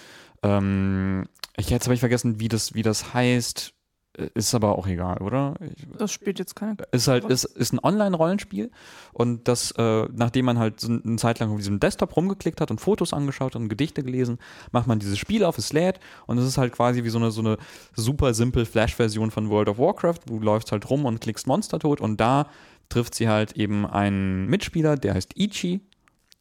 Ähm, 0.45 1.25
ich, 1.57 1.71
jetzt 1.71 1.87
habe 1.87 1.95
ich 1.95 2.01
vergessen, 2.01 2.41
wie 2.41 2.49
das, 2.49 2.75
wie 2.75 2.83
das 2.83 3.15
heißt. 3.15 3.73
Äh, 4.17 4.29
Ist 4.35 4.55
aber 4.55 4.79
auch 4.79 4.87
egal, 4.87 5.19
oder? 5.19 5.55
Ich, 5.77 5.87
Das 5.99 6.13
spielt 6.13 6.39
jetzt 6.39 6.55
keine. 6.55 6.77
ist 6.93 7.09
halt 7.09 7.25
ist, 7.25 7.45
ist 7.45 7.73
ein 7.73 7.81
Online-Rollenspiel 7.83 8.71
und 9.13 9.49
das, 9.49 9.73
äh, 9.73 10.07
nachdem 10.13 10.45
man 10.45 10.59
halt 10.59 10.79
so 10.81 10.89
eine 10.89 11.17
Zeit 11.17 11.39
lang 11.41 11.51
auf 11.51 11.57
diesem 11.59 11.81
Desktop 11.81 12.17
rumgeklickt 12.17 12.61
hat 12.61 12.71
und 12.71 12.81
Fotos 12.81 13.13
angeschaut 13.13 13.57
und 13.57 13.69
Gedichte 13.69 14.03
gelesen, 14.03 14.39
macht 14.73 14.87
man 14.87 14.99
dieses 15.01 15.19
Spiel 15.19 15.45
auf, 15.45 15.59
es 15.59 15.73
lädt 15.73 15.99
und 16.27 16.39
es 16.39 16.47
ist 16.47 16.59
halt 16.59 16.73
quasi 16.73 17.03
wie 17.05 17.09
so 17.11 17.19
eine, 17.19 17.31
so 17.31 17.41
eine 17.41 17.57
super 17.95 18.35
simple 18.35 18.67
Flash-Version 18.67 19.31
von 19.31 19.51
World 19.51 19.69
of 19.69 19.79
Warcraft. 19.79 20.21
Du 20.27 20.39
läufst 20.39 20.71
halt 20.73 20.89
rum 20.91 21.05
und 21.07 21.21
klickst 21.21 21.47
Monster 21.47 21.79
tot 21.79 22.01
und 22.01 22.21
da 22.21 22.47
trifft 22.89 23.15
sie 23.15 23.29
halt 23.29 23.53
eben 23.57 23.87
einen 23.87 24.47
Mitspieler, 24.47 24.97
der 24.97 25.15
heißt 25.15 25.33
Ichi 25.37 25.81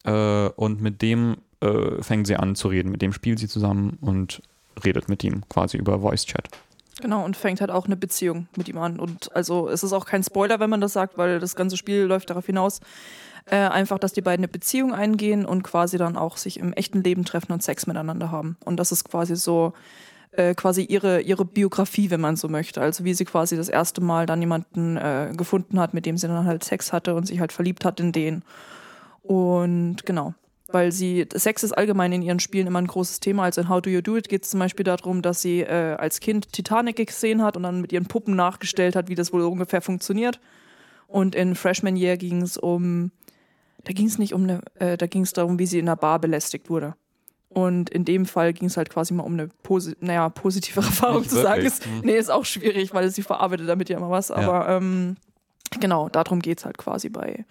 äh, 0.04 0.50
und 0.50 0.82
mit 0.82 1.02
dem 1.02 1.38
äh, 1.62 2.04
fängt 2.04 2.28
sie 2.28 2.36
an 2.36 2.56
zu 2.56 2.68
reden. 2.68 2.92
Mit 2.92 3.02
dem 3.02 3.14
spielt 3.14 3.40
sie 3.40 3.48
zusammen 3.48 3.98
und 4.02 4.42
redet 4.84 5.10
mit 5.10 5.24
ihm 5.24 5.44
quasi 5.50 5.78
über 5.78 6.00
Voice-Chat. 6.00 6.50
Genau, 7.02 7.26
und 7.26 7.36
fängt 7.36 7.60
halt 7.60 7.72
auch 7.72 7.86
eine 7.86 7.96
Beziehung 7.96 8.48
mit 8.56 8.70
ihm 8.70 8.78
an. 8.78 9.00
Und 9.00 9.36
also 9.36 9.68
es 9.68 9.84
ist 9.84 9.94
auch 9.94 10.06
kein 10.06 10.24
Spoiler, 10.24 10.60
wenn 10.60 10.70
man 10.70 10.82
das 10.82 10.94
sagt, 10.94 11.18
weil 11.18 11.40
das 11.40 11.56
ganze 11.56 11.76
Spiel 11.76 12.04
läuft 12.04 12.30
darauf 12.30 12.46
hinaus. 12.46 12.82
Äh, 13.46 13.58
einfach, 13.58 14.00
dass 14.00 14.14
die 14.14 14.22
beiden 14.22 14.44
eine 14.44 14.48
Beziehung 14.48 14.94
eingehen 14.94 15.46
und 15.46 15.64
quasi 15.64 15.98
dann 15.98 16.16
auch 16.16 16.38
sich 16.38 16.60
im 16.60 16.72
echten 16.74 17.04
Leben 17.04 17.26
treffen 17.26 17.52
und 17.52 17.62
Sex 17.62 17.88
miteinander 17.88 18.32
haben. 18.32 18.58
Und 18.64 18.78
das 18.78 18.92
ist 18.92 19.04
quasi 19.04 19.36
so 19.36 19.74
äh, 20.32 20.56
quasi 20.56 20.84
ihre, 20.84 21.22
ihre 21.22 21.46
Biografie, 21.46 22.10
wenn 22.10 22.22
man 22.22 22.36
so 22.36 22.48
möchte. 22.48 22.82
Also 22.82 23.04
wie 23.04 23.14
sie 23.14 23.26
quasi 23.26 23.58
das 23.58 23.70
erste 23.70 24.02
Mal 24.02 24.26
dann 24.26 24.40
jemanden 24.40 24.98
äh, 24.98 25.34
gefunden 25.36 25.80
hat, 25.80 25.94
mit 25.94 26.06
dem 26.06 26.18
sie 26.18 26.28
dann 26.28 26.46
halt 26.46 26.64
Sex 26.64 26.94
hatte 26.94 27.16
und 27.16 27.28
sich 27.28 27.40
halt 27.40 27.52
verliebt 27.52 27.86
hat 27.86 28.00
in 28.00 28.12
den. 28.12 28.44
Und 29.24 30.06
genau. 30.06 30.34
Weil 30.74 30.92
sie, 30.92 31.28
Sex 31.36 31.62
ist 31.62 31.72
allgemein 31.72 32.12
in 32.14 32.24
ihren 32.24 32.40
Spielen 32.40 32.66
immer 32.66 32.82
ein 32.82 32.88
großes 32.88 33.20
Thema. 33.20 33.44
Also 33.44 33.62
in 33.62 33.70
How 33.70 33.80
Do 33.80 33.92
You 33.92 34.02
Do 34.02 34.18
It 34.18 34.28
geht 34.28 34.44
es 34.44 34.50
zum 34.50 34.60
Beispiel 34.60 34.84
darum, 34.84 35.22
dass 35.22 35.40
sie 35.40 35.62
äh, 35.62 35.94
als 36.00 36.20
Kind 36.20 36.52
Titanic 36.52 36.96
gesehen 36.96 37.44
hat 37.44 37.56
und 37.56 37.62
dann 37.62 37.80
mit 37.80 37.92
ihren 37.92 38.08
Puppen 38.08 38.36
nachgestellt 38.36 38.96
hat, 38.96 39.08
wie 39.08 39.14
das 39.14 39.32
wohl 39.32 39.44
ungefähr 39.44 39.82
funktioniert. 39.82 40.40
Und 41.06 41.36
in 41.36 41.54
Freshman 41.54 41.96
Year 41.96 42.18
ging 42.18 42.42
es 42.42 42.58
um, 42.58 43.12
da 43.84 43.94
ging 43.94 44.08
es 44.08 44.18
nicht 44.18 44.34
um 44.34 44.44
eine, 44.44 44.62
äh, 44.80 44.98
da 44.98 45.06
ging 45.06 45.22
es 45.22 45.34
darum, 45.34 45.60
wie 45.60 45.68
sie 45.68 45.78
in 45.78 45.88
einer 45.88 45.96
Bar 45.96 46.18
belästigt 46.18 46.72
wurde. 46.72 46.96
Und 47.50 47.92
in 47.92 48.04
dem 48.04 48.26
Fall 48.26 48.52
ging 48.52 48.68
es 48.68 48.76
halt 48.78 48.90
quasi 48.90 49.14
mal 49.14 49.22
um 49.22 49.34
eine 49.34 49.50
posi 49.62 49.96
naja, 50.00 50.28
positivere 50.30 50.86
Erfahrung 50.88 51.20
Nicht 51.20 51.30
zu 51.30 51.40
sagen. 51.40 51.62
Ist, 51.62 51.86
Hm. 51.86 52.02
nee, 52.04 52.18
ist 52.18 52.32
auch 52.32 52.46
schwierig, 52.46 52.96
weil 52.96 53.12
sie 53.12 53.22
verarbeitet 53.22 53.70
damit 53.70 53.90
ja 53.90 53.98
immer 53.98 54.10
was. 54.10 54.32
Aber 54.32 54.68
ähm, 54.70 55.18
genau, 55.80 56.10
darum 56.10 56.40
geht 56.40 56.58
es 56.58 56.66
halt 56.66 56.80
quasi 56.80 57.10
bei 57.10 57.46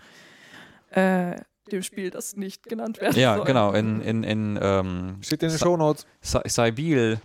äh, 0.90 1.36
dem 1.70 1.82
Spiel, 1.82 2.10
das 2.10 2.34
nicht 2.36 2.64
genannt 2.64 3.00
werden 3.00 3.18
Ja, 3.18 3.36
soll. 3.36 3.46
genau. 3.46 3.72
In, 3.72 4.00
in, 4.00 4.24
in 4.24 4.58
ähm, 4.60 5.16
Steht 5.20 5.42
in 5.42 5.48
den 5.50 5.58
Sa- 5.58 5.64
Shownotes. 5.66 6.06
Sa- 6.20 6.42
äh, 6.46 7.16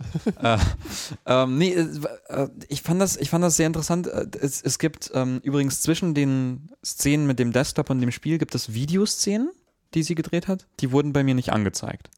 ähm, 1.26 1.58
nee, 1.58 1.74
war- 1.76 2.44
äh, 2.44 2.48
ich 2.68 2.82
fand 2.82 3.00
das, 3.00 3.16
ich 3.16 3.30
fand 3.30 3.42
das 3.44 3.56
sehr 3.56 3.66
interessant. 3.66 4.06
Äh, 4.06 4.26
Es, 4.40 4.62
es 4.62 4.78
gibt 4.78 5.10
ähm, 5.14 5.40
übrigens 5.42 5.80
zwischen 5.80 6.14
den 6.14 6.70
Szenen 6.84 7.26
mit 7.26 7.38
dem 7.38 7.52
Desktop 7.52 7.90
und 7.90 8.00
dem 8.00 8.12
Spiel 8.12 8.38
gibt 8.38 8.54
es 8.54 8.72
Videoszenen, 8.74 9.50
die 9.94 10.02
sie 10.02 10.14
gedreht 10.14 10.46
hat. 10.48 10.66
Die 10.80 10.92
wurden 10.92 11.12
bei 11.12 11.24
mir 11.24 11.34
nicht 11.34 11.50
angezeigt. 11.52 12.10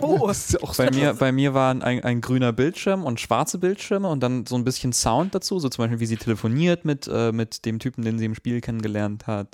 Oh, 0.00 0.26
Das 0.26 0.38
ist 0.46 0.52
ja 0.54 0.60
auch 0.62 0.74
Bei 0.76 0.90
mir, 0.90 1.14
bei 1.14 1.32
mir 1.32 1.54
waren 1.54 1.82
ein, 1.82 2.02
ein 2.04 2.20
grüner 2.20 2.52
Bildschirm 2.52 3.04
und 3.04 3.20
schwarze 3.20 3.58
Bildschirme 3.58 4.08
und 4.08 4.20
dann 4.22 4.46
so 4.46 4.56
ein 4.56 4.64
bisschen 4.64 4.92
Sound 4.92 5.34
dazu, 5.34 5.58
so 5.58 5.68
zum 5.68 5.84
Beispiel, 5.84 6.00
wie 6.00 6.06
sie 6.06 6.16
telefoniert 6.16 6.84
mit, 6.84 7.08
äh, 7.12 7.32
mit 7.32 7.64
dem 7.66 7.78
Typen, 7.78 8.04
den 8.04 8.18
sie 8.18 8.24
im 8.24 8.34
Spiel 8.34 8.60
kennengelernt 8.60 9.26
hat. 9.26 9.48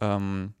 Ähm, 0.00 0.52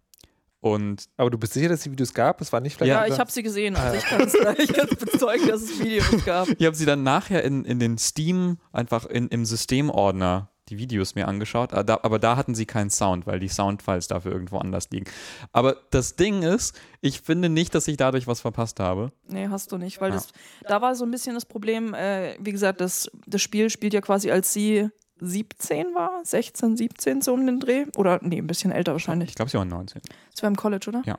und 0.64 1.04
Aber 1.18 1.28
du 1.30 1.36
bist 1.36 1.52
sicher, 1.52 1.68
dass 1.68 1.80
es 1.80 1.84
die 1.84 1.92
Videos 1.92 2.14
gab? 2.14 2.40
Es 2.40 2.52
war 2.52 2.60
nicht 2.60 2.76
vielleicht. 2.76 2.88
ja, 2.90 3.06
ich 3.06 3.20
habe 3.20 3.30
sie 3.30 3.42
gesehen. 3.42 3.76
Also 3.76 3.98
ich 3.98 4.04
kann 4.04 4.22
es 4.22 4.34
ich 4.58 4.72
kann's 4.72 4.96
bezeugen, 4.96 5.46
dass 5.48 5.60
es 5.62 5.78
Videos 5.78 6.24
gab. 6.24 6.48
Ich 6.48 6.64
habe 6.66 6.74
sie 6.74 6.86
dann 6.86 7.02
nachher 7.02 7.44
in, 7.44 7.64
in 7.66 7.78
den 7.78 7.98
Steam 7.98 8.56
einfach 8.72 9.04
in, 9.04 9.28
im 9.28 9.44
Systemordner 9.44 10.48
die 10.70 10.78
Videos 10.78 11.14
mir 11.14 11.28
angeschaut, 11.28 11.74
aber 11.74 11.84
da, 11.84 12.00
aber 12.02 12.18
da 12.18 12.36
hatten 12.36 12.54
sie 12.54 12.64
keinen 12.64 12.88
Sound, 12.88 13.26
weil 13.26 13.38
die 13.38 13.48
Soundfiles 13.48 14.08
dafür 14.08 14.32
irgendwo 14.32 14.56
anders 14.56 14.88
liegen. 14.90 15.04
Aber 15.52 15.76
das 15.90 16.16
Ding 16.16 16.42
ist, 16.42 16.74
ich 17.02 17.20
finde 17.20 17.50
nicht, 17.50 17.74
dass 17.74 17.86
ich 17.86 17.98
dadurch 17.98 18.26
was 18.26 18.40
verpasst 18.40 18.80
habe. 18.80 19.12
Nee, 19.28 19.48
hast 19.50 19.72
du 19.72 19.76
nicht, 19.76 20.00
weil 20.00 20.08
Ja. 20.08 20.14
das, 20.14 20.28
da 20.66 20.80
war 20.80 20.94
so 20.94 21.04
ein 21.04 21.10
bisschen 21.10 21.34
das 21.34 21.44
Problem, 21.44 21.92
äh, 21.92 22.36
wie 22.40 22.52
gesagt, 22.52 22.80
das, 22.80 23.10
das 23.26 23.42
Spiel 23.42 23.68
spielt 23.68 23.92
ja 23.92 24.00
quasi 24.00 24.30
als 24.30 24.54
sie 24.54 24.88
17 25.20 25.94
war, 25.94 26.20
16, 26.24 26.76
17 26.76 27.22
so 27.22 27.34
um 27.34 27.46
den 27.46 27.60
Dreh. 27.60 27.86
Oder 27.96 28.18
nee, 28.22 28.38
ein 28.38 28.46
bisschen 28.46 28.72
älter 28.72 28.92
wahrscheinlich. 28.92 29.30
Ich 29.30 29.34
glaube, 29.34 29.50
sie 29.50 29.58
waren 29.58 29.68
19. 29.68 30.02
Das 30.32 30.42
war 30.42 30.48
im 30.48 30.56
College, 30.56 30.86
oder? 30.88 31.02
Ja. 31.04 31.18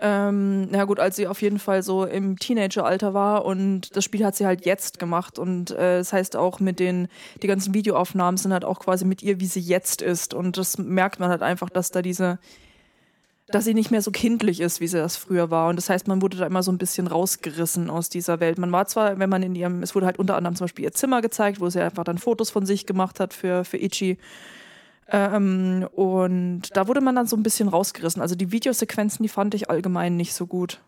Ähm, 0.00 0.68
na 0.70 0.84
gut, 0.84 1.00
als 1.00 1.16
sie 1.16 1.26
auf 1.26 1.40
jeden 1.40 1.58
Fall 1.58 1.82
so 1.82 2.04
im 2.04 2.38
Teenageralter 2.38 3.14
war 3.14 3.44
und 3.46 3.96
das 3.96 4.04
Spiel 4.04 4.24
hat 4.24 4.36
sie 4.36 4.44
halt 4.44 4.66
jetzt 4.66 4.98
gemacht 4.98 5.38
und 5.38 5.70
äh, 5.70 5.98
das 5.98 6.12
heißt 6.12 6.36
auch 6.36 6.60
mit 6.60 6.78
den, 6.78 7.08
die 7.42 7.46
ganzen 7.46 7.72
Videoaufnahmen 7.72 8.36
sind 8.36 8.52
halt 8.52 8.64
auch 8.64 8.78
quasi 8.78 9.06
mit 9.06 9.22
ihr, 9.22 9.40
wie 9.40 9.46
sie 9.46 9.60
jetzt 9.60 10.02
ist 10.02 10.34
und 10.34 10.58
das 10.58 10.76
merkt 10.76 11.18
man 11.18 11.30
halt 11.30 11.42
einfach, 11.42 11.70
dass 11.70 11.90
da 11.90 12.02
diese, 12.02 12.38
dass 13.48 13.64
sie 13.64 13.74
nicht 13.74 13.90
mehr 13.90 14.02
so 14.02 14.10
kindlich 14.10 14.60
ist, 14.60 14.80
wie 14.80 14.88
sie 14.88 14.98
das 14.98 15.16
früher 15.16 15.50
war 15.50 15.68
und 15.68 15.76
das 15.76 15.88
heißt, 15.88 16.08
man 16.08 16.20
wurde 16.20 16.36
da 16.36 16.46
immer 16.46 16.62
so 16.62 16.72
ein 16.72 16.78
bisschen 16.78 17.06
rausgerissen 17.06 17.90
aus 17.90 18.08
dieser 18.08 18.40
Welt. 18.40 18.58
Man 18.58 18.72
war 18.72 18.86
zwar, 18.86 19.18
wenn 19.18 19.30
man 19.30 19.42
in 19.42 19.54
ihrem, 19.54 19.82
es 19.82 19.94
wurde 19.94 20.06
halt 20.06 20.18
unter 20.18 20.36
anderem 20.36 20.56
zum 20.56 20.64
Beispiel 20.64 20.84
ihr 20.84 20.92
Zimmer 20.92 21.20
gezeigt, 21.20 21.60
wo 21.60 21.68
sie 21.70 21.80
einfach 21.80 22.04
dann 22.04 22.18
Fotos 22.18 22.50
von 22.50 22.66
sich 22.66 22.86
gemacht 22.86 23.20
hat 23.20 23.34
für, 23.34 23.64
für 23.64 23.76
Ichi. 23.76 24.18
Ähm, 25.08 25.88
und 25.94 26.62
da 26.76 26.88
wurde 26.88 27.00
man 27.00 27.14
dann 27.14 27.26
so 27.26 27.36
ein 27.36 27.44
bisschen 27.44 27.68
rausgerissen. 27.68 28.20
Also 28.20 28.34
die 28.34 28.50
Videosequenzen, 28.50 29.22
die 29.22 29.28
fand 29.28 29.54
ich 29.54 29.70
allgemein 29.70 30.16
nicht 30.16 30.34
so 30.34 30.46
gut. 30.46 30.80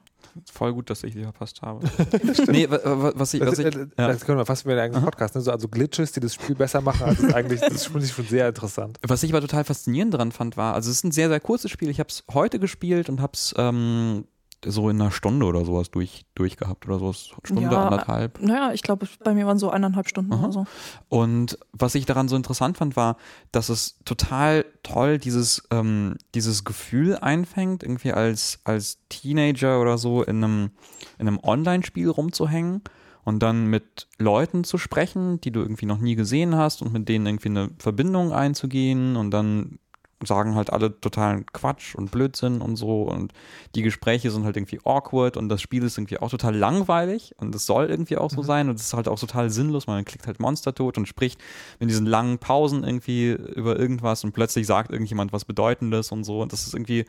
Voll 0.53 0.73
gut, 0.73 0.91
dass 0.91 1.03
ich 1.05 1.15
sie 1.15 1.23
verpasst 1.23 1.63
habe. 1.63 1.87
nee, 2.49 2.69
wa- 2.71 2.81
wa- 2.85 3.13
was 3.15 3.35
ich, 3.35 3.41
was 3.41 3.51
Das, 3.51 3.59
ich, 3.61 3.67
äh, 3.67 3.87
das 3.97 4.25
können 4.25 4.39
wir 4.39 4.47
fast 4.47 4.65
wieder 4.65 4.75
einen 4.75 4.83
eigenen 4.83 5.05
Podcast, 5.05 5.35
ne? 5.35 5.41
so, 5.41 5.51
also 5.51 5.69
Glitches, 5.69 6.13
die 6.13 6.21
das 6.21 6.35
Spiel 6.35 6.55
besser 6.55 6.81
machen, 6.81 7.03
als 7.05 7.19
es 7.21 7.33
eigentlich, 7.35 7.61
das 7.61 7.87
finde 7.87 8.05
ich 8.05 8.13
schon 8.13 8.27
sehr 8.27 8.49
interessant. 8.49 8.99
Was 9.07 9.23
ich 9.23 9.31
aber 9.33 9.41
total 9.41 9.65
faszinierend 9.65 10.15
daran 10.15 10.31
fand, 10.33 10.57
war, 10.57 10.75
also 10.75 10.91
es 10.91 10.99
ist 10.99 11.05
ein 11.05 11.13
sehr, 11.13 11.29
sehr 11.29 11.41
kurzes 11.41 11.71
Spiel. 11.71 11.89
Ich 11.91 11.99
habe 12.01 12.09
es 12.11 12.25
heute 12.33 12.59
gespielt 12.59 13.09
und 13.09 13.21
habe 13.21 13.33
es 13.35 13.55
ähm, 13.59 14.27
so 14.65 14.89
in 14.91 15.01
einer 15.01 15.11
Stunde 15.11 15.47
oder 15.47 15.65
sowas 15.65 15.91
durch, 15.91 16.25
durchgehabt 16.35 16.87
oder 16.87 16.99
sowas. 16.99 17.31
Stunde, 17.45 17.63
Ja, 17.63 17.85
anderthalb. 17.85 18.41
Naja, 18.41 18.73
ich 18.73 18.83
glaube, 18.83 19.07
bei 19.23 19.35
mir 19.35 19.47
waren 19.47 19.59
so 19.59 19.71
eineinhalb 19.71 20.09
Stunden 20.09 20.33
Aha. 20.33 20.45
oder 20.45 20.53
so. 20.53 20.67
Und 21.09 21.59
was 21.73 21.95
ich 21.95 22.07
daran 22.07 22.29
so 22.29 22.37
interessant 22.37 22.77
fand, 22.77 22.97
war, 22.97 23.17
dass 23.53 23.69
es 23.69 23.99
total 24.05 24.65
toll 24.83 25.19
dieses, 25.19 25.63
ähm, 25.71 26.17
dieses 26.35 26.65
Gefühl 26.65 27.17
einfängt, 27.17 27.83
irgendwie 27.83 28.13
als, 28.13 28.61
als 28.65 28.99
Teenager 29.09 29.81
oder 29.81 29.99
so 29.99 30.23
in 30.23 30.43
einem, 30.43 30.71
in 31.19 31.29
einem 31.29 31.39
Online-Spiel 31.43 32.09
rumzuhängen 32.09 32.83
und 33.25 33.43
dann 33.43 33.67
mit 33.67 34.09
Leuten 34.19 34.65
zu 34.65 34.79
sprechen, 34.79 35.41
die 35.41 35.51
du 35.51 35.61
irgendwie 35.61 35.87
noch 35.87 35.99
nie 35.99 36.15
gesehen 36.15 36.57
hast 36.57 36.83
und 36.83 36.93
mit 36.93 37.09
denen 37.09 37.27
irgendwie 37.27 37.51
eine 37.51 37.71
Verbindung 37.79 38.33
einzugehen 38.33 39.17
und 39.17 39.31
dann 39.31 39.79
sagen 40.25 40.55
halt 40.55 40.73
alle 40.73 41.01
totalen 41.01 41.47
Quatsch 41.47 41.95
und 41.95 42.11
Blödsinn 42.11 42.61
und 42.61 42.77
so. 42.77 43.03
Und 43.03 43.33
die 43.75 43.83
Gespräche 43.83 44.31
sind 44.31 44.45
halt 44.45 44.57
irgendwie 44.57 44.81
awkward 44.85 45.37
und 45.37 45.49
das 45.49 45.63
Spiel 45.63 45.83
ist 45.85 45.99
irgendwie 45.99 46.19
auch 46.19 46.31
total 46.31 46.57
langweilig 46.57 47.35
und 47.39 47.55
es 47.55 47.67
soll 47.67 47.87
irgendwie 47.87 48.17
auch 48.17 48.31
so 48.31 48.43
sein. 48.43 48.69
Und 48.69 48.77
es 48.77 48.87
ist 48.87 48.95
halt 48.95 49.09
auch 49.09 49.19
total 49.19 49.51
sinnlos, 49.51 49.87
man 49.87 50.05
klickt 50.05 50.27
halt 50.27 50.41
Monster 50.41 50.75
tot 50.75 50.99
und 50.99 51.07
spricht 51.07 51.41
in 51.79 51.89
diesen 51.89 52.07
langen 52.07 52.39
Pausen 52.39 52.85
irgendwie 52.85 53.31
über 53.31 53.79
irgendwas 53.79 54.25
und 54.25 54.33
plötzlich 54.33 54.67
sagt 54.67 54.91
irgendjemand 54.91 55.33
was 55.33 55.45
Bedeutendes 55.45 56.11
und 56.11 56.25
so. 56.25 56.41
Und 56.43 56.53
das 56.53 56.67
ist 56.67 56.75
irgendwie, 56.75 57.05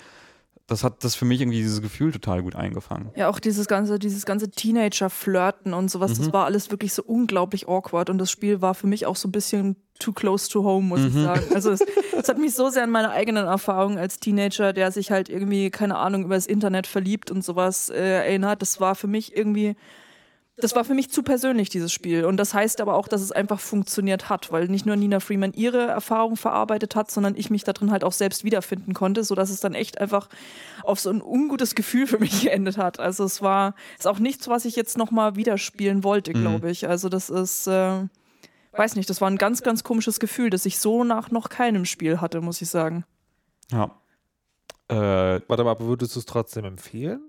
das 0.70 0.84
hat 0.84 1.04
das 1.04 1.16
für 1.16 1.26
mich 1.26 1.42
irgendwie 1.42 1.58
dieses 1.58 1.82
Gefühl 1.82 2.12
total 2.12 2.42
gut 2.44 2.56
eingefangen. 2.56 3.10
Ja, 3.16 3.30
auch 3.30 3.40
dieses 3.40 3.68
ganze, 3.68 4.00
dieses 4.00 4.26
ganze 4.26 4.50
Teenager-Flirten 4.52 5.74
und 5.74 5.90
sowas, 5.90 6.12
Mhm. 6.18 6.18
das 6.26 6.34
war 6.34 6.46
alles 6.46 6.72
wirklich 6.72 6.94
so 6.94 7.04
unglaublich 7.04 7.68
awkward 7.68 8.10
und 8.10 8.18
das 8.18 8.32
Spiel 8.32 8.62
war 8.62 8.74
für 8.76 8.88
mich 8.88 9.06
auch 9.06 9.16
so 9.16 9.28
ein 9.28 9.32
bisschen 9.32 9.76
too 10.00 10.14
close 10.14 10.50
to 10.50 10.64
home, 10.64 10.88
muss 10.88 11.02
ich 11.02 11.14
Mhm. 11.14 11.24
sagen. 11.24 11.44
Also 11.54 11.72
es, 11.72 11.82
es 12.18 12.30
hat 12.30 12.38
mich 12.38 12.54
so 12.56 12.70
sehr 12.70 12.84
an 12.84 12.90
meine 12.92 13.10
eigenen 13.12 13.46
Erfahrungen 13.48 13.98
als 13.98 14.20
Teenager, 14.20 14.72
der 14.72 14.92
sich 14.92 15.12
halt 15.12 15.28
irgendwie, 15.30 15.70
keine 15.72 15.98
Ahnung, 15.98 16.24
über 16.24 16.36
das 16.36 16.46
Internet 16.48 16.88
verliebt 16.88 17.32
und 17.32 17.44
sowas 17.44 17.90
äh, 17.90 17.96
erinnert. 18.00 18.62
Das 18.62 18.80
war 18.80 18.96
für 18.96 19.08
mich 19.08 19.36
irgendwie, 19.36 19.76
das 20.62 20.76
war 20.76 20.84
für 20.84 20.94
mich 20.94 21.10
zu 21.10 21.24
persönlich, 21.24 21.70
dieses 21.70 21.92
Spiel. 21.92 22.26
Und 22.26 22.38
das 22.38 22.54
heißt 22.54 22.82
aber 22.82 22.96
auch, 22.96 23.08
dass 23.08 23.22
es 23.22 23.32
einfach 23.32 23.60
funktioniert 23.60 24.30
hat, 24.30 24.52
weil 24.52 24.68
nicht 24.68 24.86
nur 24.86 24.96
Nina 24.96 25.20
Freeman 25.20 25.54
ihre 25.54 25.88
Erfahrung 25.88 26.36
verarbeitet 26.36 26.96
hat, 26.96 27.10
sondern 27.12 27.36
ich 27.36 27.50
mich 27.50 27.64
da 27.64 27.74
drin 27.74 27.92
halt 27.92 28.04
auch 28.04 28.12
selbst 28.12 28.44
wiederfinden 28.44 28.94
konnte, 28.94 29.24
sodass 29.24 29.50
es 29.50 29.60
dann 29.60 29.74
echt 29.74 30.00
einfach 30.00 30.30
auf 30.84 31.00
so 31.00 31.10
ein 31.10 31.22
ungutes 31.22 31.76
Gefühl 31.76 32.08
für 32.08 32.20
mich 32.20 32.42
geendet 32.44 32.78
hat. 32.78 33.00
Also 33.00 33.24
es 33.24 33.42
war, 33.42 33.76
ist 33.98 34.08
auch 34.08 34.20
nichts, 34.20 34.48
was 34.48 34.66
ich 34.66 34.76
jetzt 34.76 34.98
nochmal 34.98 35.36
wieder 35.36 35.58
spielen 35.58 36.04
wollte, 36.04 36.34
glaube 36.34 36.70
ich. 36.72 36.88
Also 36.88 37.10
das 37.10 37.30
ist, 37.30 37.68
äh, 37.68 38.04
weiß 38.74 38.96
nicht, 38.96 39.10
das 39.10 39.22
war 39.22 39.30
ein 39.30 39.38
ganz, 39.38 39.64
ganz 39.64 39.84
komisches 39.84 40.20
Gefühl, 40.20 40.50
das 40.50 40.66
ich 40.66 40.80
so 40.80 41.04
nach 41.04 41.32
noch 41.32 41.50
keinem 41.50 41.86
Spiel 41.86 42.22
hatte, 42.22 42.42
muss 42.42 42.62
ich 42.62 42.70
sagen. 42.70 43.06
Ja. 43.72 43.96
Äh, 44.88 45.42
Warte 45.48 45.64
mal, 45.64 45.72
aber 45.72 45.86
würdest 45.86 46.16
du 46.16 46.20
es 46.20 46.26
trotzdem 46.26 46.66
empfehlen? 46.66 47.29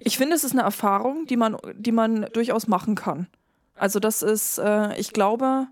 Ich 0.00 0.16
finde, 0.16 0.34
es 0.34 0.44
ist 0.44 0.52
eine 0.52 0.62
Erfahrung, 0.62 1.26
die 1.26 1.36
man, 1.36 1.56
die 1.74 1.92
man 1.92 2.26
durchaus 2.32 2.68
machen 2.68 2.94
kann. 2.94 3.26
Also 3.74 4.00
das 4.00 4.22
ist, 4.22 4.58
äh, 4.58 4.98
ich 4.98 5.12
glaube, 5.12 5.68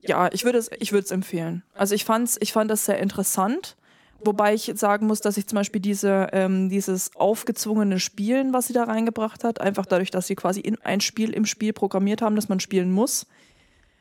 ja, 0.00 0.28
ich 0.32 0.44
würde 0.44 0.58
es, 0.58 0.70
ich 0.78 0.92
würde 0.92 1.04
es 1.04 1.10
empfehlen. 1.10 1.62
Also 1.74 1.94
ich 1.94 2.04
fand's, 2.04 2.36
ich 2.40 2.52
fand 2.52 2.70
das 2.70 2.84
sehr 2.84 2.98
interessant, 2.98 3.76
wobei 4.24 4.54
ich 4.54 4.72
sagen 4.74 5.06
muss, 5.06 5.20
dass 5.20 5.36
ich 5.36 5.46
zum 5.46 5.56
Beispiel 5.56 5.80
diese, 5.80 6.28
ähm, 6.32 6.68
dieses 6.68 7.14
aufgezwungene 7.16 8.00
Spielen, 8.00 8.52
was 8.52 8.66
sie 8.66 8.72
da 8.72 8.84
reingebracht 8.84 9.44
hat, 9.44 9.60
einfach 9.60 9.86
dadurch, 9.86 10.10
dass 10.10 10.26
sie 10.26 10.36
quasi 10.36 10.60
in 10.60 10.80
ein 10.82 11.00
Spiel 11.00 11.30
im 11.30 11.46
Spiel 11.46 11.72
programmiert 11.72 12.22
haben, 12.22 12.36
das 12.36 12.48
man 12.48 12.60
spielen 12.60 12.92
muss. 12.92 13.26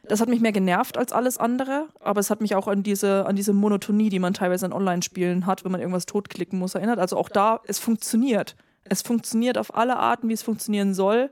Das 0.08 0.22
hat 0.22 0.30
mich 0.30 0.40
mehr 0.40 0.54
genervt 0.54 0.98
als 0.98 1.12
alles 1.12 1.38
andere, 1.38 1.88
aber 2.00 2.20
es 2.20 2.30
hat 2.30 2.40
mich 2.40 2.56
auch 2.56 2.68
an 2.68 2.82
diese, 2.82 3.26
an 3.26 3.36
diese 3.36 3.52
Monotonie, 3.52 4.10
die 4.10 4.20
man 4.20 4.34
teilweise 4.34 4.66
in 4.66 4.74
Online-Spielen 4.74 5.46
hat, 5.46 5.66
wenn 5.66 5.72
man 5.72 5.82
irgendwas 5.82 6.06
totklicken 6.06 6.58
muss, 6.58 6.76
erinnert. 6.76 7.00
Also 7.00 7.18
auch 7.18 7.30
da, 7.30 7.60
es 7.66 7.80
funktioniert. 7.80 8.56
Es 8.90 9.02
funktioniert 9.02 9.58
auf 9.58 9.76
alle 9.76 9.98
Arten, 9.98 10.30
wie 10.30 10.34
es 10.34 10.44
funktionieren 10.44 10.94
soll. 10.94 11.30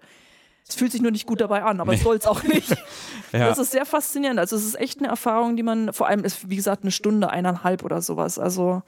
Es 0.68 0.76
fühlt 0.76 0.92
sich 0.92 1.02
nur 1.02 1.12
nicht 1.12 1.28
gut 1.28 1.42
dabei 1.42 1.64
an, 1.64 1.80
aber 1.80 1.94
es 1.94 2.02
soll 2.02 2.16
es 2.16 2.26
auch 2.26 2.42
nicht. 2.44 2.70
ja. 3.32 3.48
Das 3.48 3.60
ist 3.60 3.72
sehr 3.72 3.86
faszinierend. 3.86 4.40
Also 4.40 4.56
es 4.56 4.66
ist 4.66 4.80
echt 4.80 5.00
eine 5.00 5.10
Erfahrung, 5.10 5.56
die 5.56 5.64
man, 5.64 5.94
vor 5.94 6.08
allem 6.08 6.24
ist, 6.24 6.50
wie 6.50 6.56
gesagt, 6.56 6.84
eine 6.84 6.92
Stunde, 6.92 7.30
eineinhalb 7.30 7.84
oder 7.84 8.02
sowas. 8.02 8.40
Also 8.40 8.82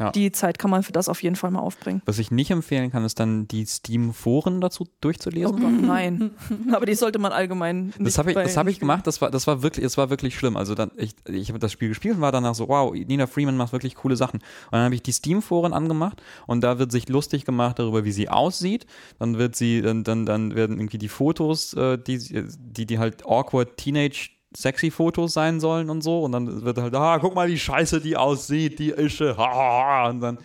Ja. 0.00 0.10
die 0.10 0.32
Zeit 0.32 0.58
kann 0.58 0.70
man 0.70 0.82
für 0.82 0.92
das 0.92 1.08
auf 1.08 1.22
jeden 1.22 1.36
Fall 1.36 1.50
mal 1.50 1.60
aufbringen. 1.60 2.02
Was 2.06 2.18
ich 2.18 2.30
nicht 2.30 2.50
empfehlen 2.50 2.90
kann, 2.90 3.04
ist 3.04 3.20
dann 3.20 3.46
die 3.46 3.66
Steam-Foren 3.66 4.60
dazu 4.60 4.84
Oh 4.84 4.92
durchzulesen. 5.02 5.60
Gott, 5.60 5.72
nein. 5.82 6.30
Aber 6.72 6.86
die 6.86 6.94
sollte 6.94 7.18
man 7.18 7.32
allgemein 7.32 7.86
nicht 7.86 8.00
Das 8.00 8.18
habe 8.18 8.30
ich, 8.30 8.34
das 8.36 8.56
hab 8.56 8.66
ich 8.66 8.80
gemacht, 8.80 9.06
das 9.06 9.20
war, 9.20 9.30
das 9.30 9.46
war 9.46 9.62
wirklich, 9.62 9.84
es 9.84 9.98
war 9.98 10.10
wirklich 10.10 10.34
schlimm. 10.36 10.56
Also 10.56 10.74
dann, 10.74 10.90
ich, 10.96 11.14
ich 11.28 11.50
habe 11.50 11.58
das 11.58 11.72
Spiel 11.72 11.88
gespielt 11.88 12.16
und 12.16 12.20
war 12.22 12.32
danach 12.32 12.54
so, 12.54 12.68
wow, 12.68 12.92
Nina 12.94 13.26
Freeman 13.26 13.56
macht 13.56 13.72
wirklich 13.72 13.94
coole 13.94 14.16
Sachen. 14.16 14.40
Und 14.40 14.72
dann 14.72 14.84
habe 14.84 14.94
ich 14.94 15.02
die 15.02 15.12
Steam-Foren 15.12 15.72
angemacht 15.72 16.22
und 16.46 16.62
da 16.62 16.78
wird 16.78 16.92
sich 16.92 17.08
lustig 17.08 17.44
gemacht 17.44 17.78
darüber, 17.78 18.04
wie 18.04 18.12
sie 18.12 18.28
aussieht. 18.28 18.86
Dann 19.18 19.38
wird 19.38 19.54
sie, 19.54 19.82
dann, 19.82 20.04
dann, 20.04 20.24
dann 20.26 20.54
werden 20.54 20.78
irgendwie 20.78 20.98
die 20.98 21.08
Fotos, 21.08 21.74
äh, 21.74 21.98
die, 21.98 22.18
die, 22.18 22.86
die 22.86 22.98
halt 22.98 23.26
awkward 23.26 23.76
Teenage 23.76 24.30
sexy 24.56 24.90
Fotos 24.90 25.32
sein 25.32 25.60
sollen 25.60 25.90
und 25.90 26.02
so 26.02 26.24
und 26.24 26.32
dann 26.32 26.62
wird 26.64 26.78
halt, 26.78 26.94
ah, 26.94 27.18
guck 27.18 27.34
mal, 27.34 27.48
wie 27.48 27.58
scheiße 27.58 28.00
die 28.00 28.16
aussieht, 28.16 28.78
die 28.78 28.90
Ische, 28.90 29.36
ha, 29.36 29.46
ha, 29.54 29.82
ha. 30.04 30.08
und 30.10 30.20
dann, 30.20 30.38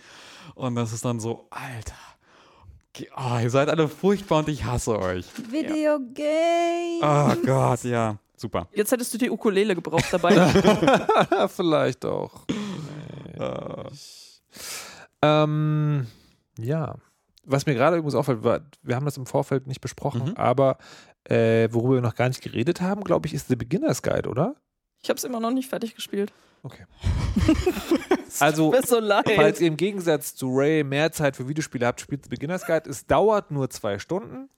und 0.54 0.74
das 0.76 0.92
ist 0.92 1.04
dann 1.04 1.18
so, 1.20 1.46
Alter, 1.50 1.94
ah, 3.14 3.40
ihr 3.40 3.50
seid 3.50 3.68
alle 3.68 3.88
furchtbar 3.88 4.38
und 4.40 4.48
ich 4.48 4.64
hasse 4.64 4.98
euch. 4.98 5.26
Videogame. 5.50 7.00
Oh 7.02 7.34
Gott, 7.44 7.84
ja, 7.84 8.16
super. 8.36 8.68
Jetzt 8.72 8.92
hättest 8.92 9.12
du 9.14 9.18
die 9.18 9.30
Ukulele 9.30 9.74
gebraucht 9.74 10.06
dabei. 10.12 10.34
Ja, 10.34 11.48
vielleicht 11.48 12.04
auch. 12.04 12.46
Nee. 12.48 13.88
Ähm, 15.22 16.06
ja. 16.58 16.94
Was 17.44 17.64
mir 17.66 17.74
gerade 17.74 17.96
übrigens 17.96 18.14
auffällt, 18.16 18.42
war, 18.42 18.60
wir 18.82 18.96
haben 18.96 19.04
das 19.04 19.16
im 19.16 19.26
Vorfeld 19.26 19.66
nicht 19.66 19.80
besprochen, 19.80 20.30
Mhm. 20.30 20.36
aber 20.36 20.78
äh, 21.28 21.68
worüber 21.72 21.94
wir 21.96 22.00
noch 22.00 22.14
gar 22.14 22.28
nicht 22.28 22.42
geredet 22.42 22.80
haben, 22.80 23.02
glaube 23.04 23.26
ich, 23.26 23.34
ist 23.34 23.48
The 23.48 23.56
Beginner's 23.56 24.02
Guide, 24.02 24.28
oder? 24.28 24.56
Ich 25.02 25.08
habe 25.08 25.18
es 25.18 25.24
immer 25.24 25.40
noch 25.40 25.50
nicht 25.52 25.68
fertig 25.68 25.94
gespielt. 25.94 26.32
Okay. 26.62 26.84
also, 28.40 28.74
so 28.84 29.00
falls 29.36 29.60
ihr 29.60 29.68
im 29.68 29.76
Gegensatz 29.76 30.34
zu 30.34 30.48
Ray 30.52 30.82
mehr 30.82 31.12
Zeit 31.12 31.36
für 31.36 31.46
Videospiele 31.48 31.86
habt, 31.86 32.00
spielt 32.00 32.24
The 32.24 32.28
Beginner's 32.30 32.66
Guide. 32.66 32.88
Es 32.90 33.06
dauert 33.06 33.50
nur 33.50 33.70
zwei 33.70 33.98
Stunden. 33.98 34.48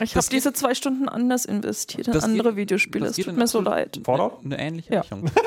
Ich 0.00 0.16
habe 0.16 0.26
diese 0.30 0.52
zwei 0.52 0.74
Stunden 0.74 1.08
anders 1.08 1.44
investiert 1.44 2.08
in 2.08 2.16
andere 2.16 2.50
geht- 2.50 2.56
Videospiele. 2.56 3.06
das 3.06 3.18
Es 3.18 3.24
tut 3.24 3.36
mir 3.36 3.46
so 3.46 3.60
leid. 3.60 4.00
Fallout? 4.04 4.42
Eine 4.44 4.58
ähnliche 4.58 4.94
Ja. 4.94 5.00
Richtung. 5.00 5.30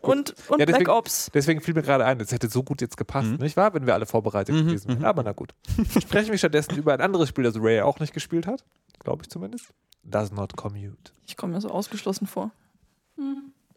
Und, 0.00 0.34
und 0.48 0.58
Ja, 0.60 0.66
deswegen- 0.66 0.84
Black 0.84 0.96
Ops. 0.96 1.30
Deswegen 1.34 1.60
fiel 1.60 1.74
mir 1.74 1.82
gerade 1.82 2.04
ein, 2.04 2.20
es 2.20 2.32
hätte 2.32 2.48
so 2.48 2.62
gut 2.62 2.80
jetzt 2.80 2.96
gepasst, 2.96 3.28
Mhm. 3.28 3.36
nicht 3.36 3.56
wahr? 3.56 3.74
Wenn 3.74 3.86
wir 3.86 3.94
alle 3.94 4.06
vorbereitet 4.06 4.54
Mhm, 4.54 4.66
gewesen 4.66 4.88
wären. 4.88 4.98
mhm. 5.00 5.04
Aber 5.04 5.22
na 5.22 5.32
gut. 5.32 5.54
Sprechen 6.00 6.30
wir 6.30 6.38
stattdessen 6.38 6.76
über 6.76 6.92
ein 6.94 7.00
anderes 7.00 7.28
Spiel, 7.28 7.44
das 7.44 7.54
Ray 7.56 7.80
auch 7.80 7.98
nicht 8.00 8.12
gespielt 8.14 8.46
hat. 8.46 8.64
Glaube 9.00 9.22
ich 9.22 9.30
zumindest. 9.30 9.72
Does 10.02 10.32
not 10.32 10.56
commute. 10.56 11.12
Ich 11.26 11.36
komme 11.36 11.52
mir 11.54 11.60
so 11.60 11.70
ausgeschlossen 11.70 12.26
vor. 12.26 12.50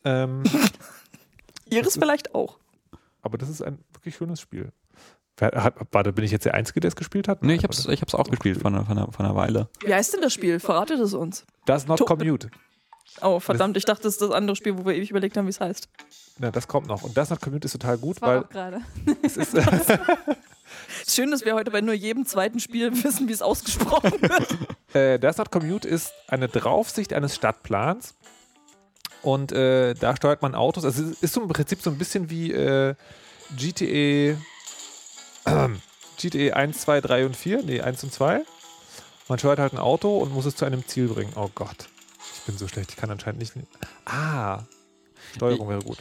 Ähm, 0.06 0.44
Iris 1.70 1.94
vielleicht 1.98 2.36
auch. 2.36 2.58
aber 3.22 3.38
das 3.38 3.50
ist 3.50 3.62
ein 3.62 3.80
wirklich 3.94 4.16
schönes 4.16 4.40
Spiel. 4.42 4.72
Warte, 5.38 6.14
bin 6.14 6.24
ich 6.24 6.32
jetzt 6.32 6.46
der 6.46 6.54
Einzige, 6.54 6.80
der 6.80 6.90
es 6.90 6.96
gespielt 6.96 7.28
hat? 7.28 7.42
Nee, 7.42 7.56
ich 7.56 7.64
hab's, 7.64 7.86
ich 7.88 8.02
hab's 8.02 8.14
auch 8.14 8.30
gespielt 8.30 8.62
von, 8.62 8.76
einer- 8.76 8.86
von, 8.86 8.98
einer, 8.98 9.12
von 9.12 9.26
einer 9.26 9.36
Weile. 9.36 9.68
Wie 9.84 9.94
heißt 9.94 10.14
denn 10.14 10.22
das 10.22 10.32
Spiel? 10.32 10.60
Verratet 10.60 11.00
es 11.00 11.14
uns. 11.14 11.46
Does 11.66 11.88
not 11.88 11.98
To- 12.00 12.06
commute. 12.06 12.50
Oh, 13.22 13.40
verdammt, 13.40 13.78
ich 13.78 13.86
dachte, 13.86 14.04
das 14.04 14.14
ist 14.14 14.22
das 14.22 14.32
andere 14.32 14.56
Spiel, 14.56 14.78
wo 14.78 14.86
wir 14.86 14.96
ewig 14.96 15.12
überlegt 15.12 15.38
haben, 15.38 15.46
wie 15.46 15.52
es 15.52 15.60
heißt. 15.60 15.88
Na, 16.40 16.52
das 16.52 16.68
kommt 16.68 16.88
noch. 16.88 17.04
Und 17.04 17.16
das 17.16 17.30
Not 17.30 17.42
Commute 17.42 17.66
ist 17.66 17.74
total 17.74 17.98
gut, 17.98 18.18
Das 18.18 18.22
war 18.22 18.30
weil 18.30 18.44
auch 18.44 18.50
gerade. 18.50 18.82
es 19.22 19.38
ist, 19.38 19.56
Schön, 21.08 21.32
dass 21.32 21.46
wir 21.46 21.54
heute 21.54 21.72
bei 21.72 21.82
nur 21.82 21.94
jedem 21.94 22.26
zweiten 22.26 22.60
Spiel 22.60 22.92
wissen, 23.04 23.28
wie 23.28 23.34
es 23.34 23.42
ausgesprochen 23.42 24.14
wird. 24.22 24.58
äh, 24.96 25.20
das 25.20 25.38
Not 25.38 25.52
Commute 25.52 25.88
ist 25.88 26.12
eine 26.28 26.48
Draufsicht 26.48 27.14
eines 27.14 27.36
Stadtplans. 27.36 28.16
Und 29.22 29.52
äh, 29.52 29.94
da 29.94 30.16
steuert 30.16 30.42
man 30.42 30.54
Autos. 30.56 30.84
Also 30.84 31.04
es 31.04 31.22
ist 31.22 31.34
so 31.34 31.42
im 31.42 31.48
Prinzip 31.48 31.82
so 31.82 31.90
ein 31.90 31.98
bisschen 31.98 32.30
wie 32.30 32.52
äh, 32.52 32.96
GTE, 33.56 34.38
GTE 36.18 36.54
1, 36.54 36.82
2, 36.82 37.02
3 37.02 37.26
und 37.28 37.36
4. 37.38 37.64
Nee, 37.64 37.82
1 37.82 38.04
und 38.04 38.14
2. 38.14 38.42
Man 39.30 39.40
steuert 39.40 39.60
halt 39.60 39.74
ein 39.74 39.80
Auto 39.80 40.18
und 40.18 40.34
muss 40.34 40.46
es 40.46 40.56
zu 40.56 40.66
einem 40.66 40.86
Ziel 40.88 41.08
bringen. 41.08 41.32
Oh 41.36 41.50
Gott. 41.56 41.88
Ich 42.44 42.48
bin 42.48 42.58
so 42.58 42.68
schlecht. 42.68 42.92
Ich 42.92 42.98
kann 42.98 43.10
anscheinend 43.10 43.40
nicht. 43.40 43.54
Ah. 44.04 44.64
Steuerung 45.34 45.70
wäre 45.70 45.82
gut. 45.82 45.98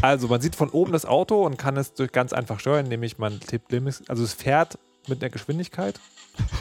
Also, 0.00 0.26
man 0.26 0.40
sieht 0.40 0.56
von 0.56 0.70
oben 0.70 0.92
das 0.92 1.04
Auto 1.04 1.44
und 1.44 1.58
kann 1.58 1.76
es 1.76 1.92
durch 1.92 2.12
ganz 2.12 2.32
einfach 2.32 2.60
steuern, 2.60 2.86
nämlich 2.88 3.18
man 3.18 3.40
tippt 3.40 3.70
Limits. 3.72 4.02
Also, 4.08 4.24
es 4.24 4.32
fährt 4.32 4.78
mit 5.06 5.22
einer 5.22 5.28
Geschwindigkeit, 5.28 6.00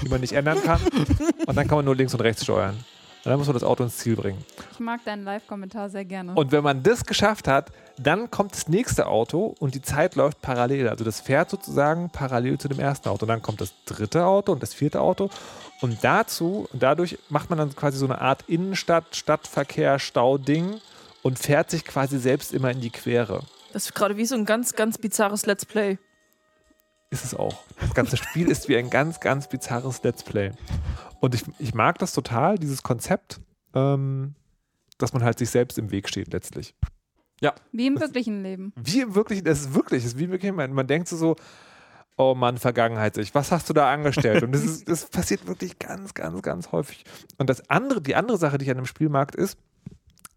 die 0.01 0.09
man 0.09 0.19
nicht 0.19 0.33
ändern 0.33 0.61
kann. 0.61 0.81
Und 1.47 1.55
dann 1.55 1.67
kann 1.67 1.77
man 1.77 1.85
nur 1.85 1.95
links 1.95 2.13
und 2.13 2.21
rechts 2.21 2.43
steuern. 2.43 2.83
Und 3.25 3.31
dann 3.31 3.39
muss 3.39 3.47
man 3.47 3.55
das 3.55 3.63
Auto 3.63 3.83
ins 3.83 3.97
Ziel 3.97 4.15
bringen. 4.15 4.45
Ich 4.71 4.79
mag 4.79 5.03
deinen 5.03 5.23
Live-Kommentar 5.23 5.89
sehr 5.89 6.05
gerne. 6.05 6.35
Und 6.35 6.51
wenn 6.51 6.63
man 6.63 6.83
das 6.83 7.05
geschafft 7.05 7.47
hat, 7.47 7.71
dann 7.97 8.29
kommt 8.29 8.53
das 8.53 8.67
nächste 8.67 9.07
Auto 9.07 9.55
und 9.57 9.73
die 9.73 9.81
Zeit 9.81 10.15
läuft 10.15 10.43
parallel. 10.43 10.87
Also 10.87 11.03
das 11.03 11.21
fährt 11.21 11.49
sozusagen 11.49 12.11
parallel 12.11 12.59
zu 12.59 12.67
dem 12.67 12.79
ersten 12.79 13.09
Auto. 13.09 13.25
Dann 13.25 13.41
kommt 13.41 13.61
das 13.61 13.73
dritte 13.85 14.27
Auto 14.27 14.51
und 14.51 14.61
das 14.61 14.75
vierte 14.75 15.01
Auto. 15.01 15.31
Und 15.81 16.03
dazu, 16.03 16.69
dadurch 16.71 17.17
macht 17.29 17.49
man 17.49 17.57
dann 17.57 17.75
quasi 17.75 17.97
so 17.97 18.05
eine 18.05 18.21
Art 18.21 18.43
Innenstadt, 18.47 19.15
Stadtverkehr, 19.15 19.97
Stauding 19.97 20.79
und 21.23 21.39
fährt 21.39 21.71
sich 21.71 21.83
quasi 21.83 22.19
selbst 22.19 22.53
immer 22.53 22.69
in 22.69 22.79
die 22.79 22.91
Quere. 22.91 23.41
Das 23.73 23.85
ist 23.85 23.95
gerade 23.95 24.17
wie 24.17 24.25
so 24.25 24.35
ein 24.35 24.45
ganz, 24.45 24.73
ganz 24.73 24.99
bizarres 24.99 25.47
Let's 25.47 25.65
Play. 25.65 25.97
Ist 27.09 27.25
es 27.25 27.33
auch. 27.33 27.55
Das 27.79 27.95
ganze 27.95 28.17
Spiel 28.17 28.51
ist 28.51 28.69
wie 28.69 28.77
ein 28.77 28.91
ganz, 28.91 29.19
ganz 29.19 29.47
bizarres 29.47 30.03
Let's 30.03 30.21
Play. 30.21 30.51
Und 31.25 31.33
ich, 31.33 31.41
ich 31.57 31.73
mag 31.73 31.97
das 31.97 32.13
total, 32.13 32.59
dieses 32.59 32.83
Konzept, 32.83 33.41
ähm, 33.73 34.35
dass 34.99 35.11
man 35.11 35.23
halt 35.23 35.39
sich 35.39 35.49
selbst 35.49 35.79
im 35.79 35.89
Weg 35.89 36.07
steht 36.07 36.31
letztlich. 36.31 36.75
Wie 37.71 37.87
im 37.87 37.99
wirklichen 37.99 38.43
Leben. 38.43 38.73
Wie 38.79 39.01
im 39.01 39.15
wirklich, 39.15 39.43
das 39.43 39.61
ist 39.61 39.73
wirklich, 39.73 40.03
das 40.03 40.13
ist 40.13 40.19
wie 40.19 40.29
wirklich, 40.29 40.51
man, 40.51 40.71
man 40.71 40.85
denkt 40.85 41.07
so, 41.07 41.17
so, 41.17 41.35
oh 42.15 42.35
Mann, 42.35 42.59
Vergangenheit, 42.59 43.17
was 43.33 43.51
hast 43.51 43.67
du 43.67 43.73
da 43.73 43.91
angestellt? 43.91 44.43
Und 44.43 44.51
das, 44.51 44.63
ist, 44.63 44.87
das 44.87 45.09
passiert 45.09 45.47
wirklich 45.47 45.79
ganz, 45.79 46.13
ganz, 46.13 46.39
ganz 46.43 46.71
häufig. 46.71 47.03
Und 47.39 47.49
das 47.49 47.71
andere, 47.71 48.03
die 48.03 48.15
andere 48.15 48.37
Sache, 48.37 48.59
die 48.59 48.65
ich 48.65 48.71
an 48.71 48.77
dem 48.77 48.85
Spiel 48.85 49.09
mag, 49.09 49.33
ist, 49.33 49.57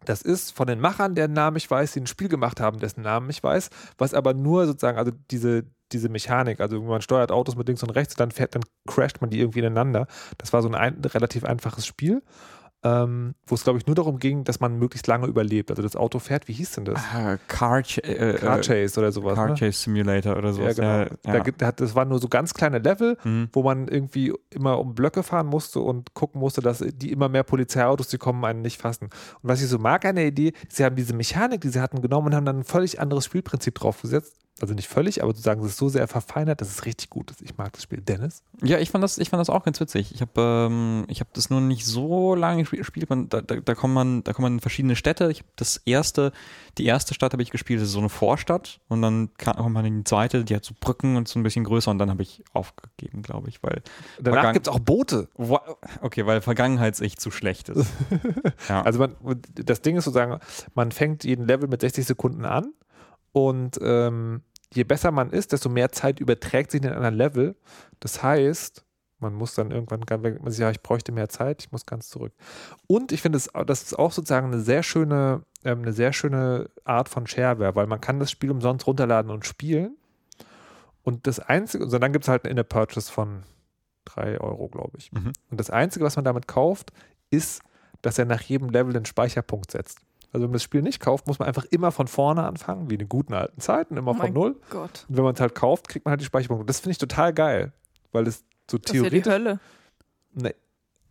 das 0.06 0.22
ist 0.22 0.52
von 0.52 0.68
den 0.68 0.80
Machern, 0.80 1.14
deren 1.14 1.34
Namen 1.34 1.58
ich 1.58 1.70
weiß, 1.70 1.92
die 1.92 2.00
ein 2.00 2.06
Spiel 2.06 2.28
gemacht 2.28 2.60
haben, 2.60 2.78
dessen 2.78 3.02
Namen 3.02 3.28
ich 3.28 3.42
weiß, 3.42 3.68
was 3.98 4.14
aber 4.14 4.32
nur 4.32 4.64
sozusagen, 4.64 4.96
also 4.96 5.12
diese, 5.30 5.64
diese 5.92 6.08
Mechanik, 6.08 6.60
also 6.60 6.80
man 6.82 7.00
steuert 7.02 7.30
Autos 7.32 7.56
mit 7.56 7.66
links 7.68 7.82
und 7.82 7.90
rechts, 7.90 8.14
dann 8.14 8.30
fährt, 8.30 8.54
dann 8.54 8.62
crasht 8.86 9.20
man 9.20 9.30
die 9.30 9.40
irgendwie 9.40 9.60
ineinander. 9.60 10.06
Das 10.38 10.52
war 10.52 10.62
so 10.62 10.68
ein, 10.68 10.74
ein 10.74 11.02
relativ 11.04 11.44
einfaches 11.44 11.86
Spiel, 11.86 12.22
ähm, 12.84 13.34
wo 13.44 13.56
es, 13.56 13.64
glaube 13.64 13.80
ich, 13.80 13.86
nur 13.88 13.96
darum 13.96 14.20
ging, 14.20 14.44
dass 14.44 14.60
man 14.60 14.78
möglichst 14.78 15.08
lange 15.08 15.26
überlebt. 15.26 15.68
Also 15.70 15.82
das 15.82 15.96
Auto 15.96 16.20
fährt, 16.20 16.46
wie 16.46 16.52
hieß 16.52 16.70
denn 16.76 16.84
das? 16.84 17.00
Ah, 17.12 17.36
Car, 17.48 17.82
Ch 17.82 17.98
äh, 17.98 18.34
Car 18.34 18.58
äh, 18.58 18.60
Chase 18.60 19.00
oder 19.00 19.10
sowas. 19.10 19.34
Car 19.34 19.48
ne? 19.48 19.54
Chase 19.54 19.72
Simulator 19.72 20.36
oder 20.36 20.50
Ja, 20.50 20.52
sowas. 20.52 20.76
genau. 20.76 20.88
Ja, 20.98 21.06
Da 21.24 21.34
ja. 21.34 21.40
gibt, 21.40 21.60
hat, 21.62 21.80
das 21.80 21.96
waren 21.96 22.08
nur 22.08 22.20
so 22.20 22.28
ganz 22.28 22.54
kleine 22.54 22.78
Level, 22.78 23.18
Mhm. 23.24 23.48
wo 23.52 23.64
man 23.64 23.88
irgendwie 23.88 24.32
immer 24.50 24.78
um 24.78 24.94
Blöcke 24.94 25.24
fahren 25.24 25.48
musste 25.48 25.80
und 25.80 26.14
gucken 26.14 26.40
musste, 26.40 26.60
dass 26.60 26.78
die 26.78 27.10
immer 27.10 27.28
mehr 27.28 27.42
Polizeiautos, 27.42 28.06
die 28.08 28.18
kommen, 28.18 28.44
einen 28.44 28.62
nicht 28.62 28.80
fassen. 28.80 29.06
Und 29.06 29.48
was 29.50 29.60
ich 29.60 29.66
so 29.68 29.78
mag 29.80 30.04
an 30.04 30.14
der 30.14 30.26
Idee, 30.28 30.52
sie 30.68 30.84
haben 30.84 30.94
diese 30.94 31.14
Mechanik, 31.14 31.60
die 31.62 31.70
sie 31.70 31.80
hatten, 31.80 32.00
genommen 32.00 32.28
und 32.28 32.34
haben 32.36 32.44
dann 32.46 32.58
ein 32.60 32.64
völlig 32.64 33.00
anderes 33.00 33.24
Spielprinzip 33.24 33.74
draufgesetzt. 33.74 34.36
Also 34.60 34.74
nicht 34.74 34.88
völlig, 34.88 35.22
aber 35.22 35.30
sozusagen, 35.32 35.60
es 35.62 35.72
ist 35.72 35.76
so 35.78 35.88
sehr 35.88 36.08
verfeinert, 36.08 36.60
dass 36.60 36.68
es 36.68 36.84
richtig 36.84 37.10
gut 37.10 37.30
ist. 37.30 37.42
Ich 37.42 37.56
mag 37.56 37.72
das 37.72 37.82
Spiel. 37.84 38.00
Dennis? 38.00 38.42
Ja, 38.62 38.78
ich 38.78 38.90
fand 38.90 39.04
das, 39.04 39.18
ich 39.18 39.30
fand 39.30 39.40
das 39.40 39.50
auch 39.50 39.62
ganz 39.64 39.78
witzig. 39.80 40.12
Ich 40.12 40.20
habe, 40.20 40.68
ähm, 40.68 41.04
ich 41.08 41.20
habe 41.20 41.30
das 41.32 41.48
nur 41.48 41.60
nicht 41.60 41.86
so 41.86 42.34
lange 42.34 42.62
gespie- 42.62 42.78
gespielt. 42.78 43.08
Man, 43.08 43.28
da, 43.28 43.40
da, 43.40 43.56
da 43.56 43.74
kommt 43.74 43.94
man, 43.94 44.24
da 44.24 44.32
kommt 44.32 44.42
man 44.44 44.54
in 44.54 44.60
verschiedene 44.60 44.96
Städte. 44.96 45.30
Ich 45.30 45.38
habe 45.40 45.48
das 45.56 45.76
erste, 45.84 46.32
die 46.76 46.86
erste 46.86 47.14
Stadt 47.14 47.32
habe 47.32 47.42
ich 47.42 47.50
gespielt, 47.50 47.80
das 47.80 47.88
ist 47.88 47.92
so 47.94 48.00
eine 48.00 48.08
Vorstadt. 48.08 48.80
Und 48.88 49.00
dann 49.02 49.30
kam, 49.38 49.56
kommt 49.56 49.74
man 49.74 49.84
in 49.84 49.98
die 49.98 50.04
zweite, 50.04 50.44
die 50.44 50.56
hat 50.56 50.64
so 50.64 50.74
Brücken 50.80 51.16
und 51.16 51.28
so 51.28 51.38
ein 51.38 51.42
bisschen 51.44 51.62
größer. 51.64 51.90
Und 51.90 51.98
dann 51.98 52.10
habe 52.10 52.22
ich 52.22 52.42
aufgegeben, 52.52 53.22
glaube 53.22 53.48
ich, 53.48 53.62
weil 53.62 53.82
Danach 54.20 54.52
gibt 54.52 54.66
es 54.66 54.72
auch 54.72 54.80
Boote. 54.80 55.28
Okay, 56.00 56.26
weil 56.26 56.40
Vergangenheitsecht 56.40 57.20
zu 57.20 57.30
schlecht 57.30 57.68
ist. 57.68 57.88
ja. 58.68 58.82
Also 58.82 58.98
man, 58.98 59.14
das 59.54 59.82
Ding 59.82 59.96
ist 59.96 60.04
sozusagen, 60.04 60.40
man 60.74 60.90
fängt 60.90 61.22
jeden 61.22 61.46
Level 61.46 61.68
mit 61.68 61.80
60 61.80 62.04
Sekunden 62.06 62.44
an 62.44 62.72
und 63.46 63.78
ähm, 63.82 64.42
je 64.72 64.84
besser 64.84 65.10
man 65.10 65.30
ist, 65.30 65.52
desto 65.52 65.68
mehr 65.68 65.92
Zeit 65.92 66.20
überträgt 66.20 66.70
sich 66.70 66.82
in 66.82 66.90
anderen 66.90 67.14
Level. 67.14 67.56
Das 68.00 68.22
heißt, 68.22 68.84
man 69.20 69.34
muss 69.34 69.54
dann 69.54 69.70
irgendwann, 69.70 70.02
wenn 70.22 70.42
man 70.42 70.50
sich, 70.50 70.60
ja, 70.60 70.70
ich 70.70 70.82
bräuchte 70.82 71.12
mehr 71.12 71.28
Zeit, 71.28 71.62
ich 71.62 71.72
muss 71.72 71.86
ganz 71.86 72.08
zurück. 72.08 72.32
Und 72.86 73.12
ich 73.12 73.22
finde, 73.22 73.36
das, 73.36 73.50
das 73.66 73.82
ist 73.82 73.98
auch 73.98 74.12
sozusagen 74.12 74.48
eine 74.48 74.60
sehr 74.60 74.82
schöne, 74.82 75.42
ähm, 75.64 75.82
eine 75.82 75.92
sehr 75.92 76.12
schöne 76.12 76.70
Art 76.84 77.08
von 77.08 77.26
Shareware, 77.26 77.74
weil 77.74 77.86
man 77.86 78.00
kann 78.00 78.20
das 78.20 78.30
Spiel 78.30 78.50
umsonst 78.50 78.86
runterladen 78.86 79.30
und 79.30 79.46
spielen. 79.46 79.96
Und 81.02 81.26
das 81.26 81.40
Einzige, 81.40 81.84
also 81.84 81.98
dann 81.98 82.12
gibt 82.12 82.24
es 82.24 82.28
halt 82.28 82.44
eine 82.44 82.60
In-Purchase 82.60 83.10
von 83.10 83.42
3 84.04 84.40
Euro, 84.40 84.68
glaube 84.68 84.98
ich. 84.98 85.10
Mhm. 85.12 85.32
Und 85.50 85.58
das 85.58 85.70
Einzige, 85.70 86.04
was 86.04 86.16
man 86.16 86.24
damit 86.24 86.46
kauft, 86.46 86.92
ist, 87.30 87.62
dass 88.02 88.18
er 88.18 88.24
nach 88.24 88.42
jedem 88.42 88.70
Level 88.70 88.92
den 88.92 89.04
Speicherpunkt 89.04 89.70
setzt. 89.70 90.00
Also 90.32 90.44
wenn 90.44 90.50
man 90.50 90.54
das 90.54 90.62
Spiel 90.62 90.82
nicht 90.82 91.00
kauft, 91.00 91.26
muss 91.26 91.38
man 91.38 91.48
einfach 91.48 91.64
immer 91.66 91.90
von 91.90 92.06
vorne 92.06 92.44
anfangen, 92.44 92.90
wie 92.90 92.94
in 92.94 92.98
den 93.00 93.08
guten 93.08 93.32
alten 93.34 93.60
Zeiten, 93.60 93.96
immer 93.96 94.12
Oh 94.12 94.14
von 94.14 94.32
null. 94.32 94.56
Gott. 94.70 95.06
Und 95.08 95.16
wenn 95.16 95.24
man 95.24 95.34
es 95.34 95.40
halt 95.40 95.54
kauft, 95.54 95.88
kriegt 95.88 96.04
man 96.04 96.10
halt 96.10 96.20
die 96.20 96.26
Speicherpunkte. 96.26 96.66
Das 96.66 96.80
finde 96.80 96.92
ich 96.92 96.98
total 96.98 97.32
geil, 97.32 97.72
weil 98.12 98.26
es 98.26 98.44
so 98.70 98.76
Das 98.78 98.92
ist 98.92 98.96
ja 98.96 99.02
die 99.04 99.08
theoretisch. 99.22 99.32
Hölle. 99.32 99.60
Nee. 100.34 100.54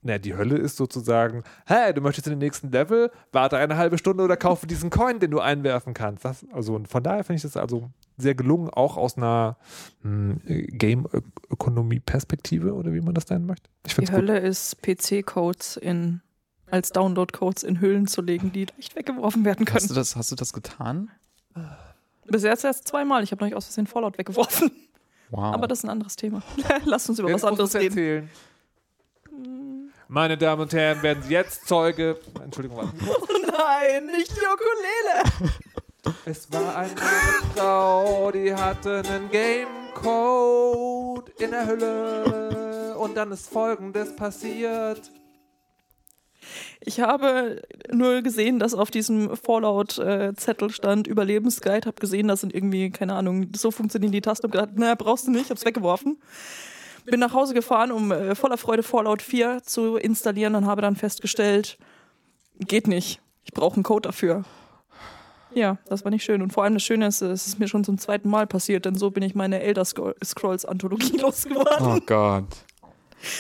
Nee, 0.03 0.20
die 0.20 0.36
Hölle 0.36 0.55
ist 0.55 0.78
sozusagen, 0.78 1.43
hey, 1.65 1.91
du 1.93 2.01
möchtest 2.01 2.28
in 2.28 2.34
den 2.34 2.39
nächsten 2.39 2.72
Level, 2.72 3.09
warte 3.32 3.57
eine 3.57 3.78
halbe 3.78 3.97
Stunde 3.97 4.24
oder 4.24 4.38
kaufe 4.38 4.68
diesen 4.68 4.91
Coin, 4.91 5.20
den 5.20 5.32
du 5.32 5.39
einwerfen 5.39 5.93
kannst. 5.95 6.24
Das, 6.24 6.45
also 6.53 6.76
und 6.76 6.88
von 6.88 7.01
daher 7.03 7.24
finde 7.24 7.38
ich 7.38 7.41
das 7.41 7.57
also 7.57 7.89
sehr 8.15 8.36
gelungen, 8.36 8.70
auch 8.70 8.95
aus 8.95 9.18
einer 9.18 9.57
hm, 10.03 10.39
Game-Ökonomie-Perspektive 10.45 12.74
oder 12.74 12.93
wie 12.93 13.01
man 13.01 13.15
das 13.15 13.28
nennen 13.30 13.47
möchte. 13.47 13.70
Die 13.86 13.89
es 13.89 13.97
gut. 13.97 14.11
Hölle 14.11 14.38
ist 14.39 14.78
PC-Codes 14.82 15.78
in 15.78 16.22
als 16.70 16.91
Download-Codes 16.91 17.63
in 17.63 17.80
Hüllen 17.82 18.07
zu 18.07 18.22
legen, 18.22 18.51
die 18.51 18.65
leicht 18.65 18.95
weggeworfen 18.95 19.43
werden 19.45 19.65
hast, 19.68 19.86
du 19.86 19.88
können. 19.88 19.95
das, 19.95 20.15
hast 20.15 20.32
du 20.32 20.36
das 20.36 20.53
getan? 20.53 21.09
Bis 22.26 22.43
jetzt 22.43 22.63
erst 22.65 22.88
zweimal. 22.88 23.24
Ich 23.24 23.32
habe 23.32 23.41
noch 23.41 23.47
nicht 23.47 23.55
aus 23.55 23.65
Versehen 23.65 23.88
Fallout 23.88 24.18
weggeworfen. 24.18 24.72
Wow. 25.30 25.53
Aber 25.53 25.68
das 25.68 25.80
ist 25.80 25.86
ein 25.86 25.89
anderes 25.89 26.15
Thema. 26.15 26.41
Lass 26.86 27.09
uns 27.09 27.20
über 27.20 27.32
was 27.32 27.43
anderes 27.43 27.76
reden. 27.76 27.97
erzählen. 27.97 28.30
Meine 30.09 30.38
Damen 30.38 30.61
und 30.61 30.72
Herren, 30.74 31.01
werden 31.03 31.22
Sie 31.24 31.34
jetzt 31.34 31.68
Zeuge. 31.68 32.18
Entschuldigung, 32.41 32.78
warte. 32.78 32.93
Nein, 32.95 34.05
nicht 34.07 34.32
die 34.32 34.45
Ukulele. 34.45 35.24
Es 36.24 36.49
war 36.53 36.78
eine 36.78 36.95
Frau, 37.53 38.32
die 38.32 38.53
hatte 38.53 39.03
einen 39.09 39.30
Gamecode 39.30 41.28
in 41.38 41.51
der 41.51 41.68
Hülle. 41.68 42.95
Und 42.97 43.18
dann 43.18 43.30
ist 43.34 43.49
folgendes 43.49 44.15
passiert. 44.15 45.11
Ich 46.82 47.00
habe 47.00 47.62
nur 47.91 48.22
gesehen, 48.22 48.60
dass 48.60 48.74
auf 48.74 48.91
diesem 48.91 49.36
Fallout-Zettel 49.36 50.70
stand 50.70 51.08
Überlebensguide. 51.08 51.88
Hab 51.88 52.00
gesehen, 52.00 52.28
das 52.28 52.41
sind 52.41 52.54
irgendwie, 52.54 52.89
keine 52.89 53.14
Ahnung, 53.14 53.48
so 53.56 53.72
funktionieren 53.72 54.12
die 54.12 54.22
Tasten. 54.22 54.45
Hab 54.48 54.52
gedacht, 54.52 54.70
naja, 54.76 54.95
brauchst 54.95 55.28
du 55.28 55.32
nicht, 55.32 55.50
hab's 55.50 55.66
weggeworfen. 55.66 56.18
Bin 57.06 57.20
nach 57.20 57.34
Hause 57.34 57.54
gefahren, 57.54 57.91
um 57.91 58.12
äh, 58.12 58.36
voller 58.36 58.58
Freude 58.58 58.84
Fallout 58.84 59.22
4 59.22 59.64
zu 59.64 59.95
installieren 59.95 60.56
und 60.56 60.66
habe 60.66 60.82
dann 60.82 60.95
festgestellt, 60.98 61.78
geht 62.60 62.88
nicht. 62.88 63.22
Ich 63.45 63.54
brauche 63.54 63.76
einen 63.76 63.84
Code 63.84 64.10
dafür. 64.10 64.43
Ja, 65.54 65.78
das 65.88 66.04
war 66.04 66.12
nicht 66.12 66.24
schön. 66.26 66.41
Und 66.41 66.52
vor 66.52 66.64
allem 66.66 66.74
das 66.74 66.84
Schöne 66.84 67.08
ist, 67.08 67.22
es 67.22 67.48
ist 67.48 67.60
mir 67.60 67.70
schon 67.70 67.86
zum 67.86 67.98
zweiten 67.98 68.30
Mal 68.30 68.45
passiert, 68.45 68.84
denn 68.86 68.95
so 68.95 69.10
bin 69.12 69.24
ich 69.24 69.36
meine 69.36 69.62
Elder 69.62 69.86
Scroll- 69.86 70.16
Scrolls 70.24 70.66
Anthologie 70.66 71.18
losgeworden. 71.22 71.88
oh 71.88 72.00
Gott. 72.06 72.45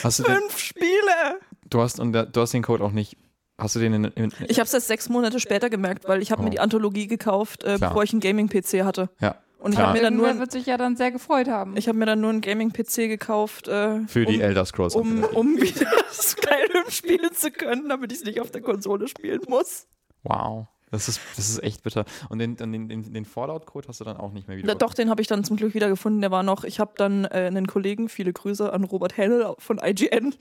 Hast 0.03 0.25
Fünf 0.25 0.57
Spiele! 0.57 1.39
Du 1.69 1.81
hast 1.81 1.99
und 1.99 2.13
der, 2.13 2.25
du 2.25 2.41
hast 2.41 2.53
den 2.53 2.63
Code 2.63 2.83
auch 2.83 2.91
nicht. 2.91 3.17
Hast 3.59 3.75
du 3.75 3.79
den 3.79 3.93
in, 3.93 4.03
in, 4.05 4.31
Ich 4.47 4.59
habe 4.59 4.67
es 4.67 4.73
erst 4.73 4.87
sechs 4.87 5.09
Monate 5.09 5.39
später 5.39 5.69
gemerkt, 5.71 6.07
weil 6.07 6.21
ich 6.21 6.31
habe 6.31 6.41
Oh. 6.41 6.45
mir 6.45 6.51
die 6.51 6.59
Anthologie 6.59 7.07
gekauft, 7.07 7.63
äh, 7.63 7.77
bevor 7.79 8.03
ich 8.03 8.11
einen 8.11 8.19
Gaming-PC 8.21 8.83
hatte. 8.83 9.09
ja 9.19 9.35
Und 9.57 9.73
ich 9.73 9.79
habe 9.79 9.93
mir 9.93 10.01
dann 10.03 10.15
nur, 10.15 10.27
Irgendwer 10.27 10.41
wird 10.41 10.51
sich 10.51 10.67
ja 10.67 10.77
dann 10.77 10.95
sehr 10.95 11.09
gefreut 11.11 11.47
haben. 11.47 11.75
ich 11.75 11.87
habe 11.87 11.97
mir 11.97 12.05
dann 12.05 12.21
nur 12.21 12.29
einen 12.29 12.41
Gaming-PC 12.41 13.07
gekauft, 13.07 13.67
äh, 13.67 14.01
für 14.07 14.25
die 14.27 14.35
um, 14.35 14.41
Elder 14.41 14.63
Scrolls. 14.65 14.93
um, 14.95 15.23
um 15.23 15.57
wieder 15.61 15.87
Skyrim 16.11 16.89
spielen 16.89 17.33
zu 17.33 17.49
können, 17.49 17.89
damit 17.89 18.11
ich 18.11 18.19
es 18.19 18.25
nicht 18.25 18.39
auf 18.41 18.51
der 18.51 18.61
Konsole 18.61 19.07
spielen 19.07 19.41
muss. 19.47 19.87
Wow. 20.21 20.67
Das 20.89 21.09
ist, 21.09 21.19
das 21.35 21.49
ist 21.49 21.61
echt 21.63 21.83
bitter. 21.83 22.05
Und 22.29 22.39
den, 22.39 22.55
den, 22.55 22.87
den, 22.87 23.13
den 23.13 23.25
Fallout-Code 23.25 23.89
hast 23.89 23.99
du 23.99 24.05
dann 24.05 24.15
auch 24.15 24.31
nicht 24.31 24.47
mehr 24.47 24.57
wieder. 24.57 24.73
Doch, 24.75 24.93
den 24.93 25.09
habe 25.09 25.21
ich 25.21 25.27
dann 25.27 25.43
zum 25.43 25.57
Glück 25.57 25.73
wieder 25.73 25.89
gefunden. 25.89 26.21
Der 26.21 26.31
war 26.31 26.43
noch, 26.43 26.63
ich 26.63 26.79
habe 26.79 26.93
dann 26.95 27.25
äh, 27.25 27.47
einen 27.47 27.67
Kollegen, 27.67 28.07
viele 28.07 28.31
Grüße 28.31 28.71
an 28.71 28.85
Robert 28.85 29.17
Hennel 29.17 29.53
von 29.59 29.81
IGN, 29.83 30.33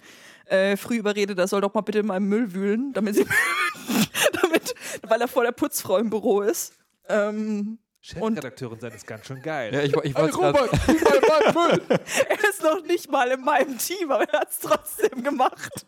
äh, 0.46 0.76
früh 0.76 0.96
überredet, 0.96 1.38
er 1.38 1.48
soll 1.48 1.60
doch 1.60 1.74
mal 1.74 1.80
bitte 1.80 1.98
in 1.98 2.06
meinem 2.06 2.28
Müll 2.28 2.54
wühlen, 2.54 2.92
damit, 2.92 3.16
sie, 3.16 3.26
damit 4.40 4.74
weil 5.02 5.20
er 5.20 5.28
vor 5.28 5.42
der 5.42 5.52
Putzfrau 5.52 5.98
im 5.98 6.10
Büro 6.10 6.42
ist. 6.42 6.74
Ähm, 7.08 7.78
Chefredakteurin 8.00 8.78
sein 8.78 8.92
ist 8.92 9.06
ganz 9.06 9.26
schön 9.26 9.42
geil. 9.42 9.74
Ja, 9.74 9.82
ich, 9.82 9.92
ich 9.92 10.16
Hey. 10.16 10.30
Robert, 10.30 10.70
mal 10.72 11.52
meinen 11.54 11.54
Müll. 11.54 11.82
er 12.28 12.48
ist 12.48 12.62
noch 12.62 12.84
nicht 12.84 13.10
mal 13.10 13.28
in 13.32 13.40
meinem 13.40 13.78
Team, 13.78 14.12
aber 14.12 14.28
er 14.30 14.40
hat 14.40 14.50
es 14.50 14.60
trotzdem 14.60 15.24
gemacht. 15.24 15.86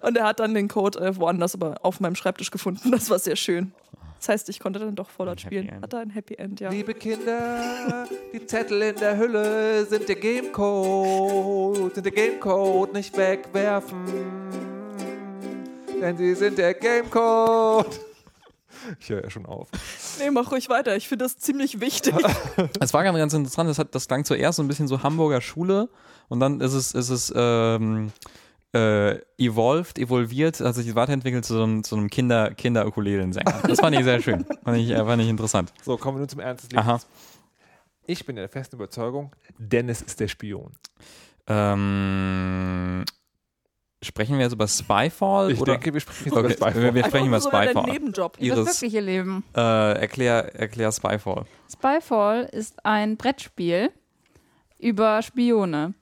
Und 0.00 0.16
er 0.16 0.24
hat 0.24 0.40
dann 0.40 0.54
den 0.54 0.68
Code 0.68 0.98
äh, 1.00 1.16
woanders 1.16 1.54
aber 1.54 1.76
auf 1.82 2.00
meinem 2.00 2.14
Schreibtisch 2.14 2.50
gefunden. 2.50 2.90
Das 2.90 3.10
war 3.10 3.18
sehr 3.18 3.36
schön. 3.36 3.72
Das 4.20 4.28
heißt, 4.28 4.48
ich 4.50 4.60
konnte 4.60 4.78
dann 4.78 4.94
doch 4.94 5.08
Fallout 5.08 5.40
spielen. 5.40 5.70
End. 5.70 5.82
Hat 5.82 5.94
er 5.94 6.00
ein 6.00 6.10
Happy 6.10 6.34
End, 6.34 6.60
ja. 6.60 6.68
Liebe 6.68 6.92
Kinder, 6.92 8.06
die 8.34 8.46
Zettel 8.46 8.82
in 8.82 8.96
der 8.96 9.16
Hülle 9.16 9.86
sind 9.86 10.06
der 10.06 10.16
Gamecode, 10.16 11.94
sind 11.94 12.04
der 12.04 12.12
Gamecode, 12.12 12.92
nicht 12.92 13.16
wegwerfen, 13.16 14.04
denn 16.02 16.18
sie 16.18 16.34
sind 16.34 16.58
der 16.58 16.74
Gamecode. 16.74 17.98
Ich 18.98 19.08
höre 19.08 19.22
ja 19.22 19.30
schon 19.30 19.46
auf. 19.46 19.68
Nee, 20.18 20.30
mach 20.30 20.52
ruhig 20.52 20.68
weiter. 20.68 20.96
Ich 20.96 21.08
finde 21.08 21.24
das 21.24 21.38
ziemlich 21.38 21.80
wichtig. 21.80 22.14
Es 22.80 22.92
war 22.92 23.04
ganz, 23.04 23.16
ganz 23.16 23.32
interessant, 23.32 23.70
das, 23.70 23.78
hat, 23.78 23.94
das 23.94 24.06
klang 24.06 24.26
zuerst 24.26 24.56
so 24.56 24.62
ein 24.62 24.68
bisschen 24.68 24.86
so 24.86 25.02
Hamburger 25.02 25.40
Schule 25.40 25.88
und 26.28 26.40
dann 26.40 26.60
ist 26.60 26.74
es, 26.74 26.92
ist 26.92 27.08
es 27.08 27.32
ähm, 27.34 28.12
äh, 28.72 29.18
evolved, 29.38 29.98
evolviert, 29.98 30.60
also 30.60 30.80
sich 30.82 30.94
weiterentwickelt 30.94 31.44
zu 31.44 31.54
so 31.54 31.62
einem, 31.64 31.82
zu 31.84 31.96
einem 31.96 32.08
Kinder, 32.08 32.52
Kinder-Ukulelensänger. 32.54 33.62
Das 33.66 33.80
fand 33.80 33.96
ich 33.96 34.04
sehr 34.04 34.20
schön. 34.22 34.44
Fand 34.64 34.78
ich, 34.78 34.90
äh, 34.90 35.04
fand 35.04 35.20
ich 35.22 35.28
interessant. 35.28 35.72
So, 35.82 35.96
kommen 35.96 36.16
wir 36.18 36.20
nun 36.20 36.28
zum 36.28 36.40
Ernst 36.40 36.64
des 36.64 36.70
Lebens. 36.70 36.86
Aha. 36.88 37.00
Ich 38.06 38.24
bin 38.26 38.36
der 38.36 38.48
festen 38.48 38.76
Überzeugung, 38.76 39.34
Dennis 39.58 40.02
ist 40.02 40.18
der 40.20 40.28
Spion. 40.28 40.72
Ähm, 41.46 43.04
sprechen 44.02 44.36
wir 44.36 44.44
jetzt 44.44 44.52
über 44.52 44.66
Spyfall? 44.68 45.50
Ich 45.52 45.60
oder? 45.60 45.72
denke, 45.72 45.92
wir 45.92 46.00
sprechen 46.00 46.24
jetzt 46.26 46.32
Okay, 46.32 46.40
über 46.46 46.50
Spyfall. 46.50 46.94
wir- 46.94 47.04
sprechen 47.04 47.26
über 47.26 47.40
Spyfall. 47.40 47.84
Nebenjob. 47.90 48.32
Das 48.36 48.42
Iris, 48.46 48.66
wirkliche 48.66 49.00
Leben. 49.00 49.44
äh, 49.56 50.00
erklär, 50.00 50.54
erklär 50.54 50.92
Spyfall. 50.92 51.44
Spyfall 51.72 52.44
ist 52.52 52.84
ein 52.84 53.16
Brettspiel 53.16 53.90
über 54.78 55.22
Spione. 55.22 55.94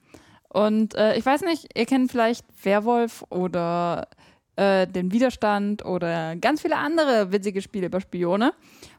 Und 0.49 0.95
äh, 0.95 1.17
ich 1.17 1.27
weiß 1.27 1.43
nicht, 1.43 1.69
ihr 1.77 1.87
kennt 1.87 2.11
vielleicht 2.11 2.45
Werwolf 2.65 3.25
oder 3.29 4.09
äh, 4.57 4.87
den 4.87 5.13
Widerstand 5.13 5.85
oder 5.85 6.35
ganz 6.37 6.63
viele 6.63 6.77
andere 6.77 7.31
witzige 7.31 7.63
Spiele 7.63 7.87
über 7.87 8.01
Spione, 8.01 8.53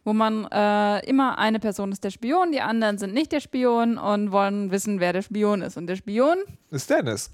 wo 0.06 0.14
man 0.14 0.46
äh, 0.46 1.06
immer 1.06 1.38
eine 1.38 1.60
Person 1.60 1.92
ist 1.92 2.04
der 2.04 2.12
Spion, 2.12 2.52
die 2.52 2.62
anderen 2.62 2.98
sind 2.98 3.14
nicht 3.14 3.32
der 3.32 3.42
Spion 3.42 3.98
und 3.98 4.32
wollen 4.32 4.72
wissen, 4.72 5.00
wer 5.00 5.12
der 5.12 5.22
Spion 5.22 5.62
ist. 5.62 5.76
Und 5.76 5.88
der 5.88 5.98
Spion 5.98 6.38
ist 6.72 6.90
Dennis. 6.90 7.32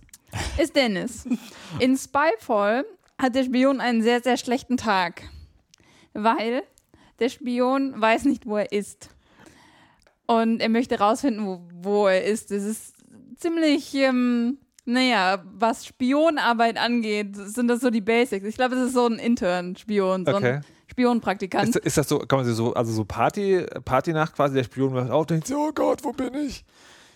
ist 0.57 0.75
Dennis. 0.75 1.27
In 1.79 1.97
Spyfall 1.97 2.85
hat 3.21 3.35
der 3.35 3.43
Spion 3.43 3.79
einen 3.79 4.01
sehr, 4.01 4.21
sehr 4.21 4.37
schlechten 4.37 4.77
Tag, 4.77 5.21
weil 6.13 6.63
der 7.19 7.29
Spion 7.29 7.93
weiß 7.99 8.25
nicht, 8.25 8.45
wo 8.47 8.57
er 8.57 8.71
ist. 8.71 9.09
Und 10.25 10.61
er 10.61 10.69
möchte 10.69 10.97
rausfinden, 10.97 11.45
wo, 11.45 11.61
wo 11.71 12.07
er 12.07 12.23
ist. 12.23 12.49
Das 12.49 12.63
ist 12.63 12.94
ziemlich, 13.37 13.93
ähm, 13.95 14.57
naja, 14.85 15.43
was 15.57 15.85
Spionarbeit 15.85 16.77
angeht, 16.77 17.35
sind 17.35 17.67
das 17.67 17.81
so 17.81 17.89
die 17.89 18.01
Basics. 18.01 18.45
Ich 18.45 18.55
glaube, 18.55 18.75
es 18.75 18.87
ist 18.87 18.93
so 18.93 19.07
ein 19.07 19.19
Intern-Spion, 19.19 20.25
so 20.25 20.35
Okay. 20.35 20.53
ein 20.57 20.65
Spionpraktikant. 20.91 21.69
Ist, 21.69 21.75
ist 21.77 21.97
das 21.97 22.07
so, 22.09 22.19
kann 22.19 22.39
man 22.39 22.45
sich 22.45 22.55
so, 22.55 22.73
also 22.73 22.91
so 22.91 23.03
Party, 23.05 23.65
Partynacht 23.83 24.35
quasi, 24.35 24.55
der 24.55 24.63
Spion 24.63 24.93
wacht 24.93 25.09
auf 25.11 25.25
denkt, 25.25 25.51
oh 25.55 25.71
Gott, 25.73 26.03
wo 26.03 26.11
bin 26.11 26.33
ich? 26.35 26.63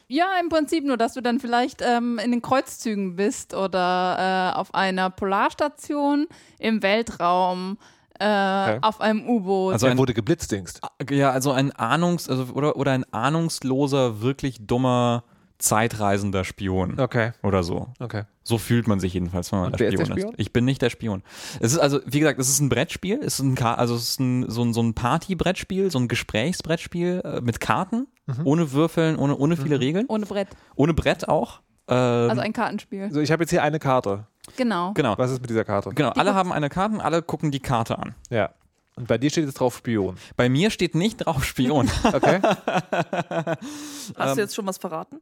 Ja, 0.08 0.26
im 0.42 0.50
Prinzip 0.50 0.84
nur, 0.86 0.98
dass 0.98 1.14
du 1.14 1.22
dann 1.22 1.40
vielleicht 1.40 1.84
ähm, 1.86 2.18
in 2.18 2.32
den 2.32 2.42
Kreuzzügen 2.42 3.16
bist 3.16 3.54
oder 3.54 4.54
äh, 4.56 4.58
auf 4.58 4.74
einer 4.74 5.12
Polarstation 5.12 6.26
im 6.58 6.82
Weltraum, 6.82 7.78
äh, 8.20 8.26
Okay. 8.26 8.80
auf 8.82 9.00
einem 9.02 9.30
U-Boot. 9.30 9.74
Also 9.74 9.86
er 9.86 9.92
ein- 9.92 9.98
wurde 10.00 10.16
geblitzdingst. 10.16 10.82
Ja, 11.12 11.30
also 11.30 11.52
ein 11.52 11.72
Ahnungs-, 11.72 12.28
also, 12.28 12.52
oder, 12.54 12.76
oder 12.76 12.92
ein 12.94 13.06
ahnungsloser, 13.14 14.20
wirklich 14.22 14.58
dummer, 14.66 15.24
zeitreisender 15.60 16.44
Spion. 16.46 17.00
Okay, 17.00 17.32
Oder 17.44 17.64
so. 17.64 17.90
okay. 18.00 18.24
So 18.44 18.58
fühlt 18.58 18.88
man 18.88 19.00
sich 19.00 19.14
jedenfalls, 19.14 19.52
wenn 19.52 19.60
man 19.60 19.66
Und 19.72 19.80
der 19.80 19.80
wer 19.80 19.88
ist 19.90 19.94
Spion, 20.00 20.08
der 20.16 20.22
Spion? 20.22 20.34
ist. 20.34 20.40
Ich 20.40 20.54
bin 20.54 20.66
nicht 20.66 20.82
der 20.82 20.90
Spion. 20.90 21.22
Es 21.60 21.74
ist 21.74 21.78
also, 21.80 22.00
wie 22.06 22.20
gesagt, 22.20 22.40
es 22.40 22.50
ist 22.50 22.60
ein 22.62 22.70
Brettspiel, 22.70 23.20
es 23.20 23.36
ist 23.36 23.40
ein, 23.46 23.56
Ka- 23.56 23.76
also 23.76 23.94
es 23.96 24.04
ist 24.12 24.20
ein, 24.20 24.50
so 24.50 24.64
ein, 24.64 24.74
so 24.74 24.82
ein 24.82 24.94
Party-Brettspiel, 24.96 25.92
so 25.92 26.00
ein 26.00 26.08
Gesprächsbrettspiel 26.08 27.22
äh, 27.24 27.42
mit 27.42 27.60
Karten, 27.60 28.08
Mhm. 28.26 28.42
ohne 28.46 28.72
Würfeln, 28.72 29.18
ohne, 29.18 29.36
ohne 29.36 29.58
viele 29.58 29.80
Regeln, 29.80 30.06
ohne 30.08 30.26
Brett. 30.26 30.48
ohne 30.76 30.94
Brett 30.94 31.28
auch. 31.28 31.62
Ähm, 31.88 32.30
Also 32.30 32.42
ein 32.42 32.54
Kartenspiel. 32.54 33.04
Also 33.04 33.20
ich 33.22 33.32
habe 33.32 33.44
jetzt 33.44 33.50
hier 33.50 33.64
eine 33.64 33.80
Karte. 33.80 34.28
Genau. 34.56 34.94
genau. 34.94 35.16
Was 35.18 35.32
ist 35.32 35.42
mit 35.42 35.50
dieser 35.50 35.66
Karte? 35.66 35.90
Genau, 35.96 36.10
alle 36.12 36.34
haben 36.36 36.52
eine 36.54 36.70
Karte, 36.70 37.04
alle 37.04 37.22
gucken 37.24 37.52
die 37.52 37.60
Karte 37.60 37.98
an. 38.00 38.16
Ja. 38.30 38.52
Und 38.96 39.08
bei 39.08 39.18
dir 39.18 39.30
steht 39.30 39.46
jetzt 39.46 39.56
drauf 39.60 39.78
Spion. 39.78 40.18
Bei 40.36 40.48
mir 40.50 40.70
steht 40.72 40.94
nicht 40.94 41.18
drauf 41.26 41.44
Spion. 41.44 41.90
Okay. 42.04 42.40
Hast 44.16 44.38
du 44.38 44.42
jetzt 44.42 44.56
schon 44.56 44.66
was 44.68 44.78
verraten? 44.78 45.20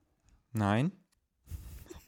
Nein. 0.53 0.91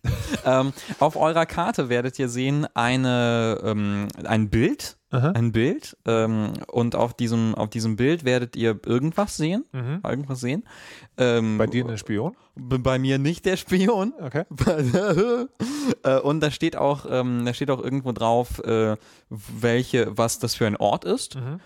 ähm, 0.46 0.74
auf 1.00 1.16
eurer 1.16 1.46
Karte 1.46 1.90
werdet 1.90 2.20
ihr 2.20 2.30
sehen 2.30 2.68
eine, 2.74 3.60
ähm, 3.64 4.08
ein 4.24 4.50
Bild, 4.50 4.99
Aha. 5.12 5.32
ein 5.32 5.52
Bild 5.52 5.98
ähm, 6.06 6.54
und 6.68 6.96
auf 6.96 7.14
diesem, 7.16 7.56
auf 7.56 7.70
diesem 7.70 7.96
Bild 7.96 8.26
werdet 8.26 8.56
ihr 8.56 8.80
irgendwas 8.86 9.38
sehen, 9.38 9.66
Mhm. 9.72 10.02
irgendwas 10.08 10.40
sehen. 10.40 10.64
Ähm, 11.18 11.58
Bei 11.58 11.66
dir 11.68 11.86
ein 11.88 11.98
Spion? 11.98 12.36
bei 12.56 13.00
mir 13.00 13.18
nicht 13.20 13.46
der 13.46 13.58
Spion. 13.58 14.14
Okay. 14.22 14.44
äh, 16.04 16.20
und 16.20 16.42
da 16.42 16.52
steht 16.52 16.76
auch, 16.76 17.06
ähm, 17.10 17.46
da 17.46 17.54
steht 17.54 17.72
auch 17.72 17.82
irgendwo 17.84 18.12
drauf, 18.12 18.60
äh, 18.64 18.96
welche, 19.30 20.18
was 20.18 20.40
das 20.40 20.56
für 20.56 20.68
ein 20.68 20.76
Ort 20.78 21.06
ist. 21.06 21.36
Mhm. 21.36 21.60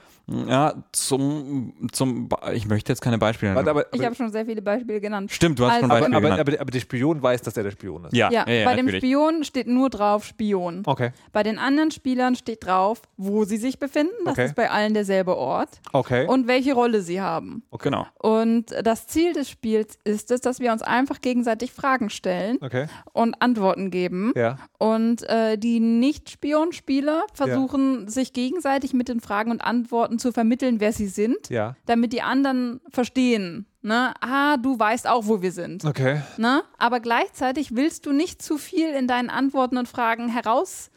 Ja, 0.48 0.76
zum, 0.94 1.74
zum, 1.92 2.30
ich 2.54 2.66
möchte 2.66 2.94
jetzt 2.94 3.02
keine 3.02 3.18
Beispiele 3.18 3.52
nennen. 3.54 3.58
Warte, 3.66 3.72
aber, 3.72 3.88
Ich 3.94 4.00
aber, 4.00 4.06
habe 4.06 4.16
schon 4.16 4.32
sehr 4.32 4.46
viele 4.46 4.62
Beispiele 4.62 5.02
genannt. 5.02 5.30
Stimmt, 5.34 5.60
du 5.60 5.66
hast 5.66 5.82
schon 5.82 5.92
Also- 5.92 5.96
aber, 5.96 6.00
Beispiele 6.00 6.16
aber, 6.18 6.30
genannt. 6.38 6.50
aber, 6.50 6.62
aber 6.62 6.72
der 6.72 6.80
Spion 6.80 7.22
weiß, 7.22 7.42
dass 7.42 7.58
er 7.58 7.64
der 7.64 7.72
Spion 7.72 8.06
ist. 8.06 8.14
ja, 8.16 8.32
Ja, 8.32 8.46
ja, 8.48 8.54
ja, 8.54 8.66
bei 8.66 8.78
dem 8.78 8.86
natürlich. 8.86 9.04
Spion 9.04 9.44
steht 9.44 9.68
nur 9.68 9.90
drauf 9.90 10.24
Spion. 10.24 10.84
Okay. 10.86 11.12
Bei 11.34 11.44
den 11.44 11.60
anderen 11.60 11.92
Spielern 11.92 12.36
steht 12.36 12.66
drauf, 12.66 13.02
wo 13.18 13.33
sie 13.44 13.58
sich 13.58 13.80
befinden. 13.80 14.14
Das 14.26 14.34
Okay. 14.34 14.46
ist 14.46 14.56
bei 14.56 14.70
allen 14.70 14.94
derselbe 14.94 15.36
Ort. 15.36 15.70
Okay. 15.92 16.28
Und 16.28 16.48
welche 16.48 16.74
Rolle 16.74 17.02
sie 17.02 17.20
haben. 17.22 17.64
Genau. 17.80 18.06
Und 18.20 18.66
das 18.84 19.08
Ziel 19.08 19.34
des 19.34 19.50
Spiels 19.50 19.98
ist 20.04 20.30
es, 20.32 20.42
dass 20.42 20.60
wir 20.60 20.72
uns 20.72 20.84
einfach 20.84 21.22
gegenseitig 21.22 21.72
Fragen 21.74 22.10
stellen 22.12 22.58
okay. 22.62 22.86
und 23.14 23.42
Antworten 23.42 23.90
geben. 23.92 24.32
Ja. 24.36 24.58
Und 24.78 25.24
äh, 25.30 25.58
die 25.58 25.80
Nicht-Spion-Spieler 25.80 27.24
versuchen, 27.34 28.08
sich 28.08 28.34
gegenseitig 28.34 28.94
mit 28.94 29.08
den 29.10 29.20
Fragen 29.20 29.50
und 29.52 29.62
Antworten 29.62 30.20
zu 30.20 30.32
vermitteln, 30.32 30.80
wer 30.80 30.94
sie 30.94 31.08
sind, 31.08 31.50
Ja. 31.50 31.76
damit 31.86 32.14
die 32.14 32.22
anderen 32.22 32.80
verstehen. 32.92 33.66
Ne? 33.82 34.14
Ah, 34.22 34.56
du 34.58 34.80
weißt 34.80 35.08
auch, 35.10 35.28
wo 35.28 35.42
wir 35.42 35.52
sind. 35.52 35.84
Okay. 35.84 36.22
Ne? 36.38 36.64
Aber 36.78 37.00
gleichzeitig 37.02 37.76
willst 37.76 38.06
du 38.06 38.14
nicht 38.14 38.42
zu 38.42 38.58
viel 38.58 38.90
in 38.90 39.08
deinen 39.08 39.30
Antworten 39.30 39.78
und 39.78 39.88
Fragen 39.90 40.30
herauslassen, 40.30 40.88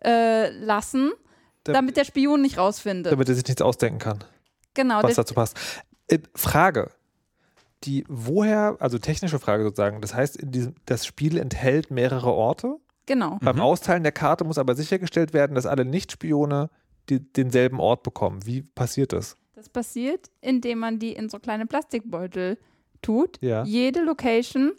äh, 0.00 1.26
damit 1.74 1.96
der 1.96 2.04
Spion 2.04 2.42
nicht 2.42 2.58
rausfindet. 2.58 3.12
Damit 3.12 3.28
er 3.28 3.34
sich 3.34 3.46
nichts 3.46 3.62
ausdenken 3.62 3.98
kann, 3.98 4.24
genau. 4.74 5.02
was 5.02 5.14
dazu 5.14 5.34
passt. 5.34 5.56
Äh, 6.08 6.18
Frage. 6.34 6.90
Die, 7.84 8.04
woher, 8.08 8.76
also 8.80 8.98
technische 8.98 9.38
Frage 9.38 9.62
sozusagen, 9.62 10.00
das 10.00 10.12
heißt, 10.12 10.36
in 10.36 10.50
diesem, 10.50 10.74
das 10.86 11.06
Spiel 11.06 11.38
enthält 11.38 11.92
mehrere 11.92 12.32
Orte. 12.32 12.76
genau. 13.06 13.38
Beim 13.40 13.60
Austeilen 13.60 14.02
der 14.02 14.10
Karte 14.10 14.42
muss 14.42 14.58
aber 14.58 14.74
sichergestellt 14.74 15.32
werden, 15.32 15.54
dass 15.54 15.64
alle 15.64 15.84
Nicht-Spione 15.84 16.70
denselben 17.08 17.78
Ort 17.78 18.02
bekommen. 18.02 18.44
Wie 18.44 18.62
passiert 18.62 19.12
das? 19.12 19.36
Das 19.54 19.68
passiert, 19.68 20.30
indem 20.40 20.80
man 20.80 20.98
die 20.98 21.12
in 21.12 21.28
so 21.28 21.38
kleine 21.38 21.66
Plastikbeutel 21.66 22.58
tut. 23.02 23.40
Ja. 23.40 23.64
Jede 23.64 24.02
Location 24.02 24.72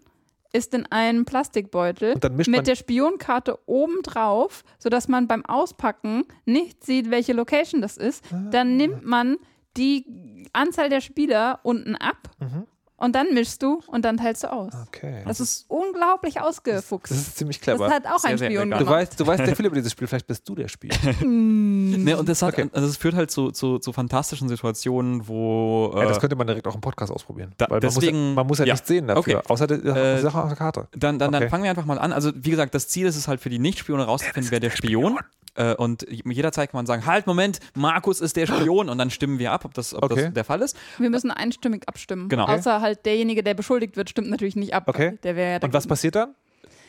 ist 0.51 0.73
in 0.73 0.85
einem 0.91 1.25
Plastikbeutel 1.25 2.15
mit 2.47 2.67
der 2.67 2.75
Spionkarte 2.75 3.59
oben 3.65 4.01
drauf, 4.03 4.63
sodass 4.79 5.07
man 5.07 5.27
beim 5.27 5.45
Auspacken 5.45 6.23
nicht 6.45 6.83
sieht, 6.83 7.11
welche 7.11 7.33
Location 7.33 7.81
das 7.81 7.97
ist. 7.97 8.23
Ah. 8.33 8.49
Dann 8.49 8.77
nimmt 8.77 9.05
man 9.05 9.37
die 9.77 10.47
Anzahl 10.53 10.89
der 10.89 11.01
Spieler 11.01 11.59
unten 11.63 11.95
ab 11.95 12.31
Mhm. 12.39 12.65
Und 12.99 13.15
dann 13.15 13.33
mischst 13.33 13.61
du 13.63 13.81
und 13.87 14.03
dann 14.05 14.17
teilst 14.17 14.43
du 14.43 14.51
aus. 14.51 14.73
Okay. 14.87 15.23
Das 15.25 15.39
ist 15.39 15.65
unglaublich 15.69 16.39
ausgefuchst. 16.41 17.11
Das 17.11 17.17
ist 17.17 17.37
ziemlich 17.37 17.59
Das 17.59 17.63
clever. 17.77 17.89
hat 17.89 18.05
auch 18.05 18.19
Sehr, 18.19 18.31
ein 18.31 18.37
sehr 18.37 18.49
Spion 18.49 18.61
elegant. 18.63 18.81
Du 18.81 18.85
gemacht. 18.85 19.01
weißt, 19.01 19.19
du 19.19 19.27
weißt 19.27 19.45
sehr 19.45 19.55
viel 19.55 19.65
über 19.65 19.75
dieses 19.75 19.91
Spiel, 19.91 20.07
vielleicht 20.07 20.27
bist 20.27 20.47
du 20.47 20.55
der 20.55 20.67
Spiel. 20.67 20.91
Ne, 21.21 22.17
und 22.17 22.29
das 22.29 22.41
hat, 22.41 22.53
Okay. 22.53 22.69
also 22.73 22.87
es 22.87 22.97
führt 22.97 23.15
halt 23.15 23.31
zu, 23.31 23.51
zu, 23.51 23.79
zu 23.79 23.91
fantastischen 23.93 24.47
Situationen, 24.49 25.27
wo 25.27 25.93
Ja, 25.95 26.05
das 26.05 26.17
äh, 26.17 26.19
könnte 26.19 26.35
man 26.35 26.47
direkt 26.47 26.67
auch 26.67 26.75
im 26.75 26.81
Podcast 26.81 27.11
ausprobieren. 27.11 27.53
Da- 27.57 27.65
Weil 27.69 27.75
man, 27.75 27.81
deswegen- 27.81 28.17
muss 28.17 28.27
ja, 28.29 28.35
man 28.35 28.47
muss 28.47 28.57
ja, 28.59 28.65
ja. 28.65 28.73
nichts 28.73 28.87
sehen 28.87 29.07
dafür, 29.07 29.37
Okay. 29.39 29.47
außer 29.47 29.67
der, 29.67 29.77
Äh, 29.95 30.15
die 30.17 30.21
Sache 30.21 30.41
auf 30.41 30.47
der 30.49 30.57
Karte. 30.57 30.87
dann, 30.95 31.19
dann, 31.19 31.29
Okay. 31.33 31.39
dann 31.41 31.49
fangen 31.49 31.63
wir 31.63 31.69
einfach 31.69 31.85
mal 31.85 31.99
an. 31.99 32.13
Also 32.13 32.31
wie 32.35 32.49
gesagt, 32.51 32.73
das 32.75 32.87
Ziel 32.87 33.07
ist 33.07 33.15
es 33.15 33.27
halt 33.27 33.39
für 33.41 33.49
die 33.49 33.59
Nicht-Spione 33.59 34.03
rauszufinden, 34.03 34.51
wer 34.51 34.59
der 34.59 34.69
Spion. 34.71 35.17
Äh, 35.59 35.75
und 35.75 36.05
jederzeit 36.09 36.71
kann 36.71 36.77
man 36.79 36.85
sagen, 36.85 37.05
halt, 37.05 37.27
Moment, 37.27 37.59
Markus 37.75 38.21
ist 38.21 38.37
der 38.37 38.47
Spion 38.47 38.87
und 38.87 38.97
dann 38.97 39.09
stimmen 39.09 39.39
wir 39.39 39.51
ab, 39.51 39.65
ob 39.65 39.73
das, 39.73 39.93
ob 39.93 40.03
Okay. 40.03 40.23
das 40.25 40.33
der 40.33 40.45
Fall 40.45 40.61
ist. 40.61 40.77
Wir 40.97 41.09
müssen 41.09 41.31
einstimmig 41.31 41.83
abstimmen. 41.87 42.29
Genau. 42.29 42.45
Außer 42.45 42.79
halt 42.79 43.05
derjenige, 43.05 43.43
der 43.43 43.53
beschuldigt 43.55 43.97
wird, 43.97 44.09
stimmt 44.09 44.29
natürlich 44.29 44.55
nicht 44.55 44.73
ab. 44.73 44.85
Okay. 44.87 45.17
Der 45.23 45.35
wäre 45.35 45.51
ja 45.59 45.59
Und 45.61 45.73
was 45.73 45.85
passiert 45.85 46.15
dann? 46.15 46.33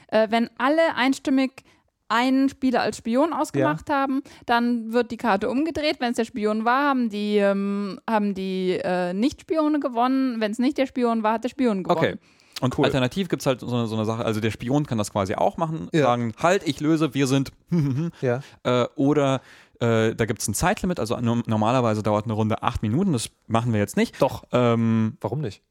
äh, 0.08 0.28
wenn 0.30 0.48
alle 0.56 0.94
einstimmig 0.94 1.64
einen 2.08 2.48
Spieler 2.48 2.80
als 2.82 2.96
Spion 2.96 3.32
ausgemacht 3.32 3.88
haben, 3.90 4.22
dann 4.46 4.92
wird 4.92 5.10
die 5.12 5.16
Karte 5.16 5.48
umgedreht. 5.48 6.00
Wenn 6.00 6.10
es 6.10 6.16
der 6.16 6.24
Spion 6.24 6.64
war, 6.64 6.88
haben 6.88 7.08
die, 7.08 7.36
ähm, 7.38 8.00
haben 8.08 8.34
die 8.34 8.80
äh, 8.82 9.12
Nicht-Spione 9.12 9.78
gewonnen. 9.80 10.40
Wenn 10.40 10.50
es 10.50 10.58
nicht 10.58 10.76
der 10.78 10.86
Spion 10.86 11.22
war, 11.22 11.34
hat 11.34 11.44
der 11.44 11.48
Spion 11.50 11.82
gewonnen. 11.84 11.98
Okay. 11.98 12.16
Und 12.60 12.78
Cool. 12.78 12.84
alternativ 12.84 13.28
gibt 13.28 13.42
es 13.42 13.46
halt 13.46 13.60
so 13.60 13.68
eine, 13.74 13.86
so 13.86 13.94
eine 13.96 14.04
Sache, 14.04 14.24
also 14.24 14.40
der 14.40 14.50
Spion 14.50 14.86
kann 14.86 14.98
das 14.98 15.10
quasi 15.12 15.34
auch 15.34 15.56
machen, 15.56 15.88
Ja. 15.92 16.02
sagen, 16.04 16.34
halt, 16.38 16.62
ich 16.66 16.80
löse, 16.80 17.14
wir 17.14 17.26
sind 17.26 17.52
Ja. 18.20 18.42
äh, 18.64 18.86
oder 18.96 19.40
äh, 19.80 20.14
da 20.14 20.26
gibt 20.26 20.40
es 20.42 20.48
ein 20.48 20.54
Zeitlimit, 20.54 21.00
also 21.00 21.16
no 21.20 21.36
normalerweise 21.46 22.02
dauert 22.02 22.24
eine 22.26 22.34
Runde 22.34 22.62
acht 22.62 22.82
Minuten, 22.82 23.12
das 23.14 23.30
machen 23.46 23.72
wir 23.72 23.80
jetzt 23.80 23.96
nicht. 23.96 24.20
Doch. 24.20 24.44
Ähm, 24.52 25.16
Warum 25.20 25.40
nicht? 25.40 25.62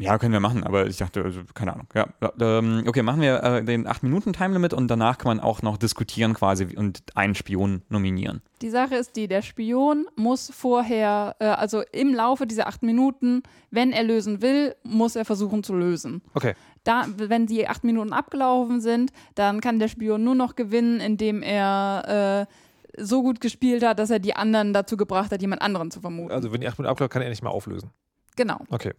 Ja, 0.00 0.16
können 0.18 0.32
wir 0.32 0.40
machen, 0.40 0.62
aber 0.62 0.86
ich 0.86 0.96
dachte, 0.96 1.24
also, 1.24 1.40
keine 1.54 1.72
Ahnung. 1.72 1.88
Ja, 1.92 2.08
ähm, 2.40 2.84
okay, 2.86 3.02
machen 3.02 3.20
wir 3.20 3.42
äh, 3.42 3.64
den 3.64 3.86
acht 3.88 4.04
Minuten 4.04 4.32
Time-Limit 4.32 4.72
und 4.72 4.88
danach 4.88 5.18
kann 5.18 5.36
man 5.36 5.40
auch 5.40 5.60
noch 5.62 5.76
diskutieren 5.76 6.34
quasi 6.34 6.76
und 6.76 7.02
einen 7.16 7.34
Spion 7.34 7.82
nominieren. 7.88 8.40
Die 8.62 8.70
Sache 8.70 8.94
ist 8.94 9.16
die, 9.16 9.26
der 9.26 9.42
Spion 9.42 10.06
muss 10.14 10.52
vorher, 10.54 11.34
äh, 11.40 11.46
also 11.46 11.82
im 11.90 12.14
Laufe 12.14 12.46
dieser 12.46 12.68
acht 12.68 12.84
Minuten, 12.84 13.42
wenn 13.72 13.90
er 13.90 14.04
lösen 14.04 14.40
will, 14.40 14.76
muss 14.84 15.16
er 15.16 15.24
versuchen 15.24 15.64
zu 15.64 15.74
lösen. 15.74 16.22
Okay. 16.34 16.54
Da, 16.84 17.06
wenn 17.16 17.46
die 17.46 17.66
acht 17.66 17.82
Minuten 17.82 18.12
abgelaufen 18.12 18.80
sind, 18.80 19.10
dann 19.34 19.60
kann 19.60 19.80
der 19.80 19.88
Spion 19.88 20.22
nur 20.22 20.36
noch 20.36 20.54
gewinnen, 20.54 21.00
indem 21.00 21.42
er 21.42 22.46
äh, 22.46 23.02
so 23.02 23.22
gut 23.22 23.40
gespielt 23.40 23.84
hat, 23.84 23.98
dass 23.98 24.10
er 24.10 24.20
die 24.20 24.34
anderen 24.34 24.72
dazu 24.72 24.96
gebracht 24.96 25.32
hat, 25.32 25.42
jemand 25.42 25.60
anderen 25.60 25.90
zu 25.90 26.00
vermuten. 26.00 26.32
Also 26.32 26.52
wenn 26.52 26.60
die 26.60 26.68
acht 26.68 26.78
Minuten 26.78 26.92
abläuft, 26.92 27.12
kann 27.12 27.22
er 27.22 27.30
nicht 27.30 27.42
mehr 27.42 27.52
auflösen. 27.52 27.90
Genau. 28.38 28.60
Okay. 28.70 28.94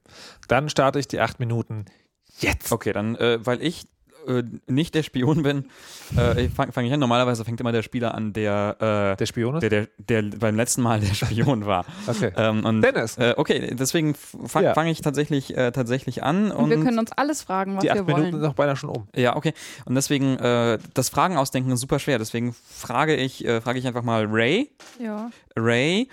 Dann 0.48 0.70
starte 0.70 1.00
ich 1.00 1.08
die 1.08 1.20
acht 1.20 1.40
Minuten 1.40 1.86
jetzt. 2.38 2.72
Okay, 2.72 2.94
dann, 2.94 3.16
äh, 3.16 3.44
weil 3.44 3.64
ich 3.64 3.88
äh, 4.30 4.44
nicht 4.68 4.96
der 4.96 5.04
Spion 5.04 5.44
bin, 5.44 5.66
äh, 6.16 6.48
fange 6.50 6.72
fang 6.72 6.86
ich 6.86 6.94
an. 6.94 7.00
Normalerweise 7.00 7.44
fängt 7.44 7.60
immer 7.60 7.72
der 7.72 7.84
Spieler 7.84 8.14
an, 8.16 8.32
der, 8.34 8.78
äh, 9.14 9.18
Der 9.18 9.26
Spion 9.26 9.56
ist? 9.56 9.62
der, 9.62 9.70
der, 9.70 10.22
der 10.22 10.38
beim 10.38 10.56
letzten 10.56 10.82
Mal 10.82 11.00
der 11.02 11.14
Spion 11.14 11.66
war. 11.66 11.86
Okay. 12.08 12.32
Ähm, 12.38 12.66
und, 12.66 12.82
Dennis. 12.82 13.18
Äh, 13.18 13.34
okay, 13.38 13.76
deswegen 13.76 14.16
fange 14.16 14.68
Ja. 14.68 14.74
fang 14.74 14.88
ich 14.88 15.02
tatsächlich, 15.02 15.56
äh, 15.58 15.72
tatsächlich 15.72 16.24
an. 16.24 16.52
Und, 16.52 16.66
Und, 16.66 16.70
wir 16.70 16.84
können 16.84 17.00
uns 17.00 17.12
alles 17.12 17.44
fragen, 17.44 17.76
was 17.76 17.82
die 17.82 17.92
acht 17.92 17.98
wir 17.98 18.04
Minuten 18.04 18.22
wollen. 18.24 18.32
sind 18.34 18.42
noch 18.42 18.54
beinahe 18.54 18.76
schon 18.76 18.90
um. 18.90 19.08
ja, 19.16 19.36
okay. 19.36 19.54
Und 19.86 19.96
deswegen, 19.96 20.38
äh, 20.38 20.78
das 20.94 21.10
Fragen 21.10 21.38
ausdenken 21.38 21.72
ist 21.72 21.82
super 21.82 22.00
schwer. 22.00 22.18
Deswegen 22.20 22.54
frage 22.54 23.16
ich, 23.16 23.46
äh, 23.46 23.62
frage 23.62 23.80
ich 23.80 23.88
einfach 23.88 24.04
mal 24.04 24.26
Ray. 24.30 24.72
Ja. 25.00 25.30
Ray, 25.56 26.08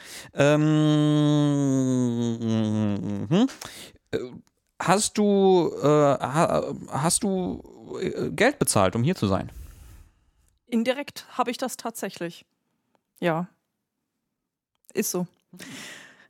ähm, 2.36 3.26
mhm. 3.30 3.46
Hast 4.82 5.16
du, 5.16 5.70
äh, 5.82 5.86
ha, 5.86 6.62
hast 6.90 7.22
du 7.22 7.62
Geld 8.34 8.58
bezahlt, 8.58 8.96
um 8.96 9.02
hier 9.02 9.14
zu 9.14 9.26
sein? 9.26 9.50
Indirekt 10.66 11.26
habe 11.36 11.50
ich 11.50 11.58
das 11.58 11.76
tatsächlich. 11.76 12.44
Ja. 13.20 13.48
Ist 14.92 15.10
so. 15.10 15.26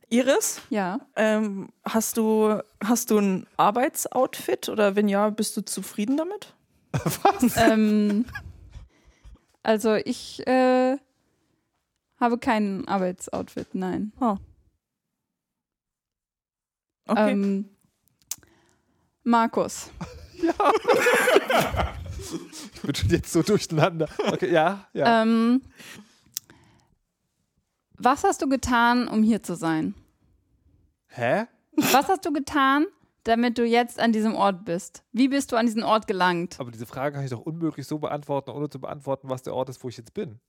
Iris, 0.09 0.61
Ja. 0.69 0.99
ähm, 1.15 1.69
hast 1.83 2.17
du 2.17 2.61
hast 2.81 3.09
du 3.11 3.17
ein 3.19 3.47
Arbeitsoutfit 3.57 4.69
oder 4.69 4.95
wenn 4.95 5.09
ja, 5.09 5.29
bist 5.29 5.57
du 5.57 5.61
zufrieden 5.65 6.15
damit? 6.17 6.53
ähm, 7.57 8.25
also 9.63 9.95
ich 9.95 10.47
äh, 10.47 10.97
habe 12.19 12.37
kein 12.37 12.87
Arbeitsoutfit, 12.87 13.75
nein. 13.75 14.13
Okay. 17.09 17.31
Ähm, 17.31 17.69
Markus, 19.23 19.91
Ich 22.73 22.81
bin 22.81 22.95
schon 22.95 23.09
jetzt 23.09 23.31
so 23.31 23.41
durcheinander. 23.41 24.07
Okay, 24.31 24.51
ja, 24.51 24.87
ja. 24.93 25.23
ähm, 25.23 25.61
was 27.97 28.23
hast 28.23 28.41
du 28.41 28.49
getan, 28.49 29.07
um 29.07 29.23
hier 29.23 29.41
zu 29.41 29.55
sein? 29.55 29.95
Hä? 31.07 31.45
Was 31.75 32.07
hast 32.07 32.25
du 32.25 32.31
getan, 32.31 32.85
damit 33.23 33.57
du 33.57 33.65
jetzt 33.65 33.99
an 33.99 34.11
diesem 34.11 34.35
Ort 34.35 34.65
bist? 34.65 35.03
Wie 35.11 35.27
bist 35.27 35.51
du 35.51 35.55
an 35.55 35.65
diesen 35.65 35.83
Ort 35.83 36.07
gelangt? 36.07 36.59
Aber 36.59 36.71
diese 36.71 36.85
Frage 36.85 37.15
kann 37.15 37.23
ich 37.23 37.31
doch 37.31 37.41
unmöglich 37.41 37.87
so 37.87 37.99
beantworten, 37.99 38.51
ohne 38.51 38.69
zu 38.69 38.79
beantworten, 38.79 39.29
was 39.29 39.43
der 39.43 39.53
Ort 39.53 39.69
ist, 39.69 39.83
wo 39.83 39.89
ich 39.89 39.97
jetzt 39.97 40.13
bin. 40.13 40.39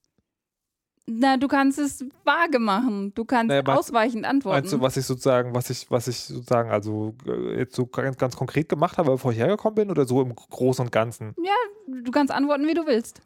Na, 1.10 1.38
du 1.38 1.48
kannst 1.48 1.78
es 1.78 2.04
vage 2.22 2.58
machen. 2.58 3.14
Du 3.14 3.24
kannst 3.24 3.48
Naja, 3.48 3.62
ausweichend 3.64 4.26
antworten. 4.26 4.58
Meinst 4.58 4.74
du, 4.74 4.80
was 4.82 4.94
ich 4.98 5.06
sozusagen, 5.06 5.54
was 5.54 5.70
ich, 5.70 5.90
was 5.90 6.06
ich 6.06 6.18
sozusagen, 6.18 6.70
also 6.70 7.14
äh, 7.26 7.60
jetzt 7.60 7.74
so 7.74 7.86
ganz, 7.86 8.18
ganz 8.18 8.36
konkret 8.36 8.68
gemacht 8.68 8.98
habe, 8.98 9.12
bevor 9.12 9.32
ich 9.32 9.38
hergekommen 9.38 9.74
bin, 9.74 9.90
oder 9.90 10.04
so 10.04 10.20
im 10.20 10.34
Großen 10.36 10.84
und 10.84 10.92
Ganzen? 10.92 11.34
du 11.86 12.10
kannst 12.10 12.30
antworten, 12.30 12.66
wie 12.66 12.74
du 12.74 12.86
willst. 12.86 13.22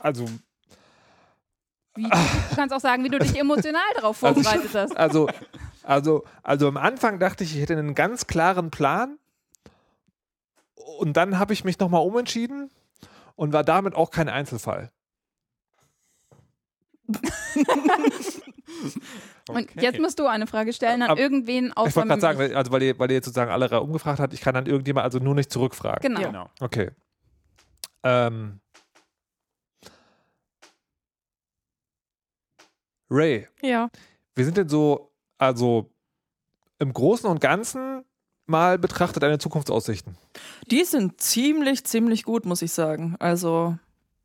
Also, 0.00 0.26
Wie, 1.94 2.02
du 2.02 2.56
kannst 2.56 2.74
auch 2.74 2.80
sagen, 2.80 3.04
wie 3.04 3.08
du 3.08 3.20
dich 3.20 3.36
emotional 3.38 3.82
darauf 3.94 4.16
vorbereitet 4.16 4.74
hast. 4.74 4.96
also, 4.96 5.28
also, 5.84 6.24
also 6.42 6.66
am 6.66 6.76
Anfang 6.76 7.20
dachte 7.20 7.44
ich, 7.44 7.54
ich 7.54 7.62
hätte 7.62 7.78
einen 7.78 7.94
ganz 7.94 8.26
klaren 8.26 8.72
Plan. 8.72 9.16
Und 10.98 11.16
dann 11.16 11.38
habe 11.38 11.52
ich 11.52 11.62
mich 11.62 11.78
nochmal 11.78 12.04
umentschieden 12.04 12.68
und 13.36 13.52
war 13.52 13.62
damit 13.64 13.94
auch 13.94 14.10
kein 14.10 14.28
Einzelfall. 14.28 14.90
Und 19.48 19.72
jetzt 19.80 20.00
musst 20.00 20.18
du 20.18 20.26
eine 20.26 20.48
Frage 20.48 20.72
stellen 20.72 21.02
an 21.02 21.10
Aber- 21.10 21.20
irgendwen 21.20 21.66
Ich 21.66 21.76
außer 21.76 21.96
wollte 21.96 22.08
gerade 22.08 22.20
sagen, 22.20 22.56
also 22.56 22.72
weil 22.72 22.82
ihr, 22.82 22.98
weil 22.98 23.10
ihr 23.10 23.14
jetzt 23.16 23.26
sozusagen 23.26 23.50
alle 23.50 23.80
umgefragt 23.80 24.18
habt, 24.18 24.34
ich 24.34 24.40
kann 24.40 24.54
dann 24.54 24.66
irgendjemand 24.66 25.04
also 25.04 25.18
nur 25.20 25.36
nicht 25.36 25.52
zurückfragen. 25.52 26.02
Genau. 26.02 26.26
Genau. 26.26 26.50
Okay. 26.60 26.90
Ähm. 28.02 28.60
Ray, 33.08 33.46
ja. 33.62 33.88
wir 34.34 34.44
sind 34.44 34.56
denn 34.56 34.68
so, 34.68 35.12
also 35.38 35.92
im 36.80 36.92
Großen 36.92 37.30
und 37.30 37.40
Ganzen 37.40 38.04
mal 38.46 38.78
betrachtet 38.78 39.22
deine 39.22 39.38
Zukunftsaussichten? 39.38 40.16
Die 40.70 40.84
sind 40.84 41.20
ziemlich, 41.20 41.84
ziemlich 41.84 42.22
gut, 42.24 42.44
muss 42.46 42.62
ich 42.62 42.72
sagen. 42.72 43.16
Also, 43.18 43.78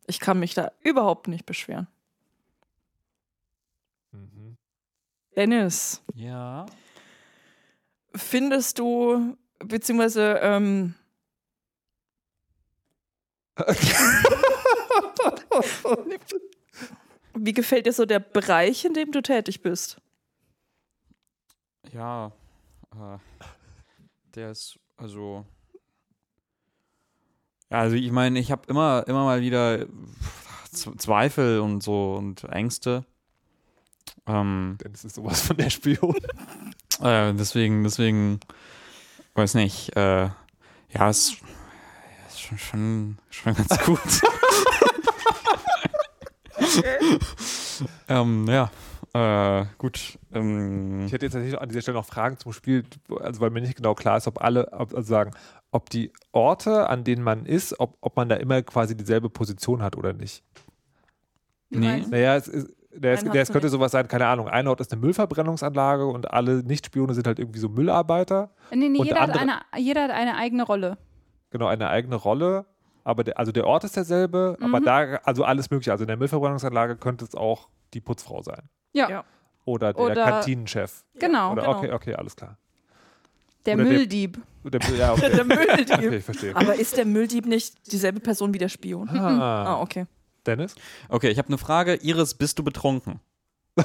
ich 0.07 0.19
kann 0.19 0.39
mich 0.39 0.53
da 0.53 0.71
überhaupt 0.81 1.27
nicht 1.27 1.45
beschweren. 1.45 1.87
Mhm. 4.11 4.57
Dennis, 5.35 6.01
Ja. 6.13 6.65
findest 8.15 8.79
du, 8.79 9.37
beziehungsweise, 9.59 10.39
ähm, 10.41 10.95
wie 17.33 17.53
gefällt 17.53 17.85
dir 17.85 17.93
so 17.93 18.05
der 18.05 18.19
Bereich, 18.19 18.85
in 18.85 18.93
dem 18.93 19.11
du 19.11 19.21
tätig 19.21 19.61
bist? 19.61 19.97
Ja. 21.91 22.31
Äh, 22.93 23.17
der 24.35 24.51
ist, 24.51 24.79
also. 24.97 25.45
Ja, 27.69 27.79
also 27.79 27.95
ich 27.95 28.11
meine, 28.11 28.39
ich 28.39 28.51
habe 28.51 28.63
immer, 28.67 29.05
immer 29.07 29.23
mal 29.23 29.41
wieder 29.41 29.85
Zweifel 30.71 31.59
und 31.59 31.81
so 31.81 32.15
und 32.15 32.43
Ängste. 32.45 33.05
Ähm, 34.27 34.77
Denn 34.83 34.93
es 34.93 35.05
ist 35.05 35.15
sowas 35.15 35.41
von 35.41 35.57
der 35.57 35.69
Spion. 35.69 36.15
äh, 37.01 37.33
deswegen, 37.33 37.83
deswegen, 37.83 38.39
weiß 39.35 39.55
nicht, 39.55 39.95
äh, 39.95 40.29
ja, 40.93 41.09
es 41.09 41.37
ist 42.29 42.39
schon, 42.39 42.57
schon, 42.57 43.17
schon 43.29 43.55
ganz 43.55 43.79
gut. 43.79 43.99
ähm, 48.07 48.47
ja, 48.47 48.71
äh, 49.13 49.65
gut. 49.77 50.17
Ähm, 50.33 51.05
Ich 51.05 51.11
hätte 51.11 51.25
jetzt 51.25 51.33
natürlich 51.33 51.59
an 51.59 51.69
dieser 51.69 51.81
Stelle 51.81 51.97
noch 51.97 52.05
Fragen 52.05 52.37
zum 52.37 52.53
Spiel, 52.53 52.83
also 53.19 53.41
weil 53.41 53.49
mir 53.49 53.61
nicht 53.61 53.75
genau 53.75 53.93
klar 53.95 54.17
ist, 54.17 54.27
ob 54.27 54.41
alle, 54.41 54.71
ob, 54.71 54.93
also 54.93 55.01
sagen, 55.07 55.31
ob 55.71 55.89
die 55.89 56.11
Orte, 56.31 56.87
an 56.89 57.03
denen 57.03 57.23
man 57.23 57.45
ist, 57.45 57.79
ob, 57.79 57.97
ob 58.01 58.15
man 58.15 58.29
da 58.29 58.35
immer 58.35 58.61
quasi 58.61 58.95
dieselbe 58.95 59.29
Position 59.29 59.81
hat 59.81 59.95
oder 59.97 60.13
nicht. 60.13 60.43
Nee. 61.69 62.03
Naja, 62.09 62.35
es, 62.35 62.47
ist, 62.47 62.73
der, 62.93 63.13
ist, 63.13 63.25
der, 63.33 63.45
könnte 63.45 63.69
sowas 63.69 63.91
sein, 63.93 64.07
keine 64.07 64.27
Ahnung, 64.27 64.47
ein 64.49 64.67
Ort 64.67 64.81
ist 64.81 64.91
eine 64.91 64.99
Müllverbrennungsanlage 65.01 66.05
und 66.05 66.31
alle 66.31 66.63
Nichtspione 66.63 67.13
sind 67.13 67.27
halt 67.27 67.39
irgendwie 67.39 67.59
so 67.59 67.69
Müllarbeiter. 67.69 68.51
Nee, 68.71 68.89
nee, 68.89 68.99
Und 68.99 69.05
jeder, 69.05 69.21
hat 69.21 69.29
andere- 69.37 69.61
eine, 69.71 69.81
jeder 69.81 70.03
hat 70.03 70.11
eine 70.11 70.35
eigene 70.35 70.63
Rolle. 70.63 70.97
Genau, 71.51 71.67
eine 71.67 71.89
eigene 71.89 72.15
Rolle. 72.15 72.65
Aber 73.03 73.23
der, 73.23 73.39
also 73.39 73.51
der 73.51 73.65
Ort 73.65 73.83
ist 73.83 73.95
derselbe, 73.95 74.57
aber 74.61 74.79
Mhm. 74.79 74.85
da, 74.85 74.99
also 75.23 75.43
alles 75.43 75.71
mögliche. 75.71 75.91
Also 75.91 76.03
in 76.03 76.07
der 76.09 76.17
Müllverbrennungsanlage 76.17 76.97
könnte 76.97 77.25
es 77.25 77.33
auch 77.33 77.69
die 77.93 78.01
Putzfrau 78.01 78.41
sein. 78.43 78.69
Ja, 78.93 79.09
Ja. 79.09 79.23
Oder 79.65 79.93
der 79.93 80.03
Oder- 80.03 80.25
Kantinenchef. 80.25 81.03
genau. 81.19 81.51
Oder 81.53 81.61
genau. 81.63 81.77
okay, 81.77 81.91
okay, 81.91 82.15
alles 82.15 82.35
klar. 82.35 82.57
Der 83.65 83.75
oder 83.75 83.83
der- 83.85 83.93
Mülldieb. 83.93 84.39
Der, 84.63 84.79
ja, 84.95 85.13
okay. 85.13 85.29
Der 85.35 85.43
Mülldieb. 85.43 85.91
okay, 85.97 86.17
ich 86.17 86.23
verstehe. 86.25 86.55
Aber 86.55 86.75
ist 86.75 86.95
der 86.97 87.05
Mülldieb 87.05 87.45
nicht 87.45 87.91
dieselbe 87.91 88.19
Person 88.19 88.53
wie 88.53 88.57
der 88.59 88.69
Spion? 88.69 89.07
Ah, 89.09 89.65
Ah, 89.75 89.81
okay. 89.81 90.05
Dennis? 90.45 90.75
okay, 91.09 91.29
ich 91.29 91.37
habe 91.37 91.47
eine 91.47 91.57
Frage. 91.59 91.95
Iris, 91.95 92.33
bist 92.35 92.57
du 92.59 92.63
betrunken? 92.63 93.19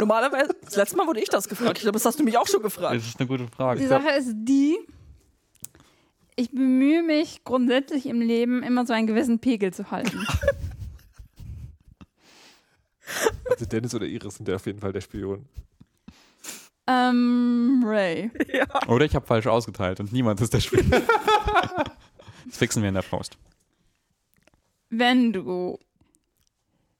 Normalerweise, 0.00 0.54
das 0.64 0.76
letzte 0.76 0.96
Mal 0.96 1.06
wurde 1.06 1.20
ich 1.20 1.28
das 1.28 1.48
gefragt. 1.48 1.78
Ich 1.78 1.82
glaube, 1.82 1.94
das 1.94 2.04
hast 2.04 2.18
du 2.20 2.24
mich 2.24 2.38
auch 2.38 2.46
schon 2.46 2.62
gefragt. 2.62 2.94
Das 2.96 3.06
ist 3.06 3.18
eine 3.18 3.26
gute 3.28 3.48
Frage. 3.48 3.80
Die 3.80 3.86
Sache 3.86 4.10
ist 4.10 4.32
die, 4.34 4.76
ich 6.36 6.50
bemühe 6.50 7.02
mich 7.02 7.42
grundsätzlich 7.44 8.06
im 8.06 8.20
Leben 8.20 8.62
immer 8.62 8.86
so 8.86 8.92
einen 8.92 9.06
gewissen 9.08 9.38
Pegel 9.40 9.72
zu 9.72 9.90
halten. 9.90 10.24
Also 13.50 13.64
Dennis 13.66 13.94
oder 13.94 14.06
Iris 14.06 14.36
sind 14.36 14.48
ja 14.48 14.56
auf 14.56 14.66
jeden 14.66 14.80
Fall 14.80 14.92
der 14.92 15.00
Spion. 15.00 15.46
ähm, 16.86 17.82
Ray. 17.84 18.30
Oder 18.86 19.04
ich 19.04 19.14
habe 19.14 19.26
falsch 19.26 19.46
ausgeteilt 19.46 20.00
und 20.00 20.12
niemand 20.12 20.40
ist 20.40 20.52
der 20.54 20.60
Spieler. 20.60 21.00
das 22.46 22.56
fixen 22.56 22.82
wir 22.82 22.88
in 22.88 22.94
der 22.94 23.02
Post. 23.02 23.36
Wenn 24.90 25.32
du 25.32 25.78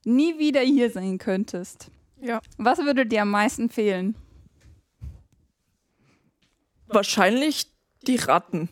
nie 0.04 0.38
wieder 0.38 0.60
hier 0.60 0.90
sein 0.90 1.18
könntest, 1.18 1.90
Ja. 2.20 2.40
was 2.58 2.78
würde 2.78 3.06
dir 3.06 3.22
am 3.22 3.30
meisten 3.30 3.70
fehlen? 3.70 4.14
Wahrscheinlich 6.86 7.66
die 8.06 8.16
Ratten. 8.16 8.68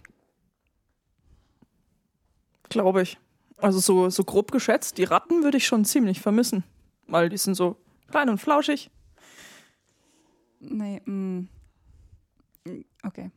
Glaube 2.69 3.03
ich. 3.03 3.19
Also 3.59 3.79
so, 3.79 4.11
so 4.11 4.25
grob 4.25 4.53
geschätzt, 4.53 4.99
die 4.99 5.05
Ratten 5.05 5.43
würde 5.43 5.57
ich 5.59 5.67
schon 5.67 5.85
ziemlich 5.85 6.21
vermissen. 6.21 6.65
Weil 7.07 7.29
die 7.29 7.37
sind 7.37 7.55
so 7.55 7.77
klein 8.11 8.29
und 8.29 8.39
flauschig. 8.39 8.91
Nee, 10.61 11.01
mm. 11.05 11.49
Okay. 13.05 13.31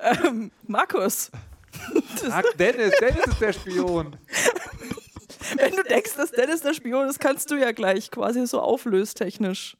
Ähm, 0.00 0.50
Markus, 0.66 1.30
Sag 2.16 2.44
Dennis, 2.56 2.92
Dennis 3.00 3.26
ist 3.26 3.40
der 3.40 3.52
Spion. 3.52 4.16
wenn 5.56 5.76
du 5.76 5.82
denkst, 5.82 6.14
dass 6.16 6.30
Dennis 6.30 6.62
der 6.62 6.74
Spion 6.74 7.08
ist, 7.08 7.20
kannst 7.20 7.50
du 7.50 7.56
ja 7.56 7.72
gleich 7.72 8.10
quasi 8.10 8.46
so 8.46 8.60
auflöstechnisch. 8.60 9.76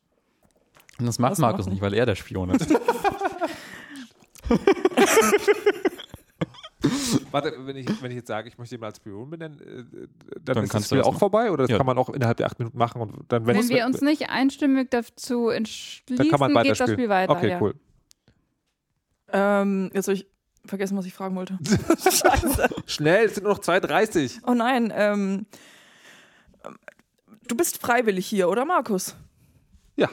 Und 0.98 1.06
das 1.06 1.18
macht 1.18 1.38
Markus 1.38 1.66
machen? 1.66 1.72
nicht, 1.72 1.82
weil 1.82 1.94
er 1.94 2.06
der 2.06 2.16
Spion 2.16 2.50
ist. 2.50 2.68
Warte, 7.44 7.66
wenn 7.66 7.76
ich, 7.76 8.02
wenn 8.02 8.10
ich 8.10 8.16
jetzt 8.18 8.28
sage, 8.28 8.48
ich 8.48 8.58
möchte 8.58 8.74
ihn 8.74 8.80
mal 8.80 8.88
als 8.88 8.96
Spion 8.98 9.30
benennen, 9.30 9.58
äh, 9.60 9.64
dann, 9.64 10.08
Dann 10.44 10.64
ist 10.64 10.68
das 10.68 10.70
kannst 10.70 10.74
du 10.74 10.80
Spiel 10.94 10.98
das 10.98 11.06
auch 11.06 11.12
machen. 11.12 11.18
vorbei 11.18 11.50
oder 11.50 11.64
das 11.64 11.70
Ja. 11.70 11.76
kann 11.76 11.86
man 11.86 11.98
auch 11.98 12.10
innerhalb 12.10 12.36
der 12.36 12.46
acht 12.46 12.58
Minuten 12.58 12.78
machen 12.78 13.00
und 13.02 13.14
dann, 13.28 13.46
wenn, 13.46 13.56
Wenn 13.56 13.68
wir 13.68 13.86
uns 13.86 14.00
nicht 14.00 14.28
einstimmig 14.30 14.90
dazu 14.90 15.48
entschließen, 15.48 16.16
dann 16.16 16.28
kann 16.28 16.52
man 16.52 16.62
geht 16.64 16.78
das. 16.78 16.90
Spiel 16.90 17.08
weiter. 17.08 17.32
okay, 17.32 17.50
ja. 17.50 17.60
cool. 17.60 17.74
Ähm, 19.32 19.90
jetzt 19.92 20.08
habe 20.08 20.14
ich 20.16 20.26
vergessen, 20.64 20.96
was 20.96 21.06
ich 21.06 21.14
fragen 21.14 21.36
wollte. 21.36 21.58
Scheiße. 22.10 22.68
Schnell, 22.86 23.26
es 23.26 23.34
sind 23.34 23.44
nur 23.44 23.52
noch 23.54 23.60
2,30. 23.60 24.40
Oh 24.46 24.54
nein, 24.54 24.92
ähm, 24.94 25.46
du 27.46 27.56
bist 27.56 27.80
freiwillig 27.80 28.26
hier, 28.26 28.48
oder 28.48 28.64
Markus? 28.64 29.16
Ja. 29.96 30.08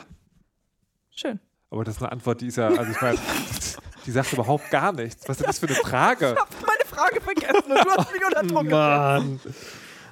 Schön. 1.11 1.39
Aber 1.69 1.83
das 1.83 1.95
ist 1.95 2.01
eine 2.03 2.11
Antwort, 2.11 2.41
die 2.41 2.47
ist 2.47 2.57
ja, 2.57 2.67
also 2.67 2.91
ich 2.91 3.01
meine, 3.01 3.17
die 4.05 4.11
sagt 4.11 4.31
überhaupt 4.33 4.69
gar 4.69 4.91
nichts. 4.91 5.27
Was 5.27 5.39
ist 5.39 5.47
das 5.47 5.59
für 5.59 5.67
eine 5.67 5.75
Frage? 5.75 6.35
Meine 6.65 6.74
Frage 6.95 7.21
vergessen 7.21 7.71
und 7.71 7.85
du 7.85 7.89
hast 7.91 8.11
mich 8.13 8.25
unter 8.25 8.43
Druck. 8.43 8.69
Mann. 8.69 9.39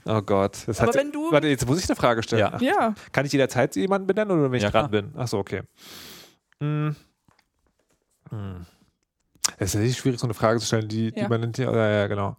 Oh 0.05 0.21
Gott. 0.21 0.57
Das 0.67 0.79
Aber 0.79 0.89
hat, 0.89 0.95
wenn 0.95 1.11
du- 1.11 1.31
Warte, 1.31 1.47
jetzt 1.47 1.65
muss 1.65 1.79
ich 1.81 1.89
eine 1.89 1.95
Frage 1.95 2.21
stellen. 2.23 2.39
Ja. 2.41 2.51
Ach, 2.53 2.61
Ja. 2.61 2.93
Kann 3.11 3.25
ich 3.25 3.31
jederzeit 3.31 3.75
jemanden 3.75 4.05
benennen 4.07 4.37
oder 4.37 4.51
wenn 4.51 4.57
ich 4.57 4.63
Ja, 4.63 4.69
dran 4.71 4.89
klar. 4.89 5.01
bin? 5.01 5.17
Achso, 5.17 5.39
okay. 5.39 5.61
Hm. 6.59 6.95
Hm. 8.29 8.65
Es 9.57 9.69
ist 9.69 9.75
natürlich 9.75 9.97
schwierig, 9.97 10.19
so 10.19 10.27
eine 10.27 10.33
Frage 10.33 10.59
zu 10.59 10.65
stellen, 10.65 10.87
die, 10.87 11.11
die 11.11 11.19
Ja. 11.21 11.27
man 11.29 11.41
nicht. 11.41 11.57
Ja, 11.57 11.71
ja, 11.89 12.07
genau. 12.07 12.35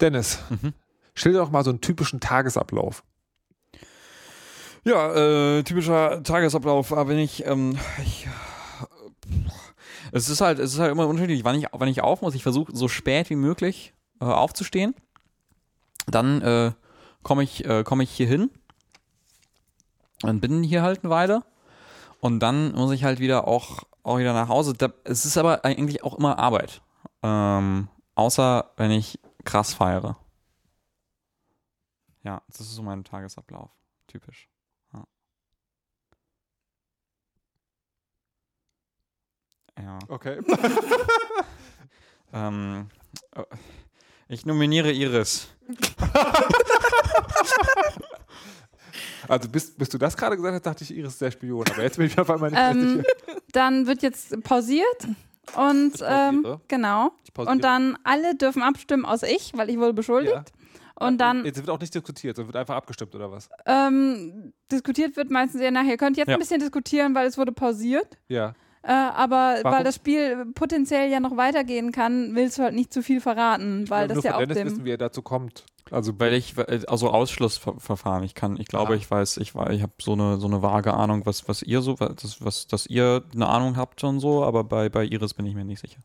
Dennis, 0.00 0.38
Mhm. 0.50 0.74
schilder 1.14 1.38
doch 1.40 1.50
mal 1.50 1.64
so 1.64 1.70
einen 1.70 1.80
typischen 1.80 2.20
Tagesablauf. 2.20 3.02
Ja, 4.84 5.12
äh, 5.14 5.62
typischer 5.64 6.22
Tagesablauf, 6.22 6.92
aber 6.92 7.08
wenn 7.08 7.18
ich, 7.18 7.44
ähm, 7.46 7.76
ich, 8.04 8.28
es 10.12 10.28
ist 10.28 10.40
halt, 10.40 10.58
es 10.58 10.74
ist 10.74 10.78
halt 10.78 10.92
immer 10.92 11.06
unterschiedlich, 11.06 11.44
wann 11.44 11.56
ich, 11.56 11.66
wann 11.72 11.88
ich 11.88 12.02
auf 12.02 12.22
muss. 12.22 12.34
Ich 12.34 12.42
versuche 12.42 12.74
so 12.74 12.88
spät 12.88 13.30
wie 13.30 13.36
möglich 13.36 13.94
äh, 14.20 14.24
aufzustehen. 14.24 14.94
Dann 16.06 16.42
äh, 16.42 16.72
komme 17.22 17.42
ich, 17.42 17.64
äh, 17.64 17.82
komme 17.84 18.02
ich 18.02 18.10
hier 18.10 18.26
hin 18.26 18.50
und 20.22 20.40
bin 20.40 20.62
hier 20.62 20.82
halt 20.82 21.02
eine 21.02 21.10
Weile. 21.10 21.42
Und 22.20 22.40
dann 22.40 22.72
muss 22.72 22.92
ich 22.92 23.04
halt 23.04 23.20
wieder 23.20 23.46
auch, 23.46 23.84
auch 24.02 24.18
wieder 24.18 24.32
nach 24.32 24.48
Hause. 24.48 24.74
Da, 24.74 24.88
es 25.04 25.24
ist 25.24 25.36
aber 25.36 25.64
eigentlich 25.64 26.02
auch 26.02 26.16
immer 26.16 26.38
Arbeit. 26.38 26.82
Ähm, 27.22 27.88
außer 28.14 28.70
wenn 28.76 28.90
ich 28.90 29.18
krass 29.44 29.74
feiere. 29.74 30.16
Ja, 32.22 32.42
das 32.48 32.60
ist 32.60 32.74
so 32.74 32.82
mein 32.82 33.04
Tagesablauf. 33.04 33.70
Typisch. 34.08 34.48
Ja. 39.82 39.98
Okay. 40.08 40.40
Ähm, 42.32 42.88
äh, 43.34 43.42
ich 44.28 44.44
nominiere 44.44 44.90
Iris. 44.92 45.48
Also 49.28 49.48
bis, 49.48 49.74
bis 49.74 49.88
du 49.88 49.98
das 49.98 50.16
gerade 50.16 50.36
gesagt 50.36 50.54
hast, 50.54 50.66
dachte 50.66 50.84
ich, 50.84 50.96
Iris 50.96 51.14
ist 51.14 51.20
der 51.22 51.30
Spion. 51.30 51.64
Aber 51.70 51.82
jetzt 51.82 51.96
bin 51.96 52.06
ich 52.06 52.18
auf 52.18 52.30
einmal 52.30 52.50
nicht 52.50 52.60
Ähm, 52.62 52.96
richtig. 52.98 53.14
Dann 53.52 53.86
wird 53.86 54.02
jetzt 54.02 54.40
pausiert 54.44 55.08
und 55.56 55.94
ähm, 56.06 56.58
genau. 56.68 57.10
Und 57.36 57.64
dann 57.64 57.98
alle 58.04 58.34
dürfen 58.36 58.62
abstimmen 58.62 59.04
aus 59.04 59.22
ich, 59.22 59.52
weil 59.56 59.68
ich 59.70 59.78
wurde 59.78 59.94
beschuldigt. 59.94 60.34
Ja. 60.34 60.44
Und 61.06 61.18
dann 61.18 61.44
Jetzt 61.44 61.56
wird 61.58 61.68
auch 61.70 61.80
nicht 61.80 61.94
diskutiert, 61.94 62.36
sondern 62.36 62.54
wird 62.54 62.60
einfach 62.60 62.76
abgestimmt 62.76 63.14
oder 63.14 63.30
was? 63.30 63.48
ähm, 63.66 64.52
diskutiert 64.72 65.16
wird 65.16 65.30
meistens 65.30 65.60
eher 65.60 65.70
nachher. 65.70 65.90
Ihr 65.90 65.96
könnt 65.98 66.16
jetzt 66.16 66.28
Ja. 66.28 66.34
ein 66.34 66.40
bisschen 66.40 66.60
diskutieren, 66.60 67.14
weil 67.14 67.26
es 67.26 67.36
wurde 67.36 67.52
pausiert. 67.52 68.16
Ja. 68.28 68.54
Äh, 68.86 68.92
aber 68.92 69.56
Warum? 69.62 69.78
weil 69.78 69.84
das 69.84 69.96
Spiel 69.96 70.46
potenziell 70.54 71.10
ja 71.10 71.18
noch 71.18 71.36
weitergehen 71.36 71.90
kann, 71.90 72.34
willst 72.36 72.58
du 72.58 72.62
halt 72.62 72.74
nicht 72.74 72.92
zu 72.92 73.02
viel 73.02 73.20
verraten, 73.20 73.90
weil 73.90 74.06
das 74.06 74.22
ja 74.22 74.34
von 74.34 74.42
auch 74.44 74.46
Dennis 74.46 74.64
wissen, 74.64 74.78
dem. 74.78 74.84
wie 74.84 74.90
er 74.92 74.98
dazu 74.98 75.22
kommt. 75.22 75.64
Also 75.90 76.12
Weil 76.18 76.34
ich, 76.34 76.56
äh, 76.58 76.80
also 76.88 77.10
Ausschlussverfahren, 77.10 78.22
ich 78.24 78.34
kann, 78.34 78.56
ich 78.60 78.66
glaube, 78.68 78.92
Ah. 78.92 78.96
ich 78.96 79.10
weiß, 79.10 79.36
ich 79.38 79.54
war, 79.54 79.70
ich 79.70 79.82
habe 79.82 79.92
so 80.00 80.12
eine, 80.12 80.36
so 80.38 80.46
eine 80.46 80.62
vage 80.62 80.94
Ahnung, 80.94 81.26
was, 81.26 81.48
was 81.48 81.62
ihr 81.62 81.80
so, 81.82 81.98
was, 82.00 82.44
was, 82.44 82.66
dass 82.66 82.86
ihr 82.86 83.22
eine 83.34 83.46
Ahnung 83.48 83.76
habt 83.76 84.02
und 84.04 84.20
so, 84.20 84.44
aber 84.44 84.64
bei, 84.64 84.88
bei 84.88 85.04
Iris 85.04 85.34
bin 85.34 85.46
ich 85.46 85.54
mir 85.54 85.64
nicht 85.64 85.80
sicher. 85.80 85.98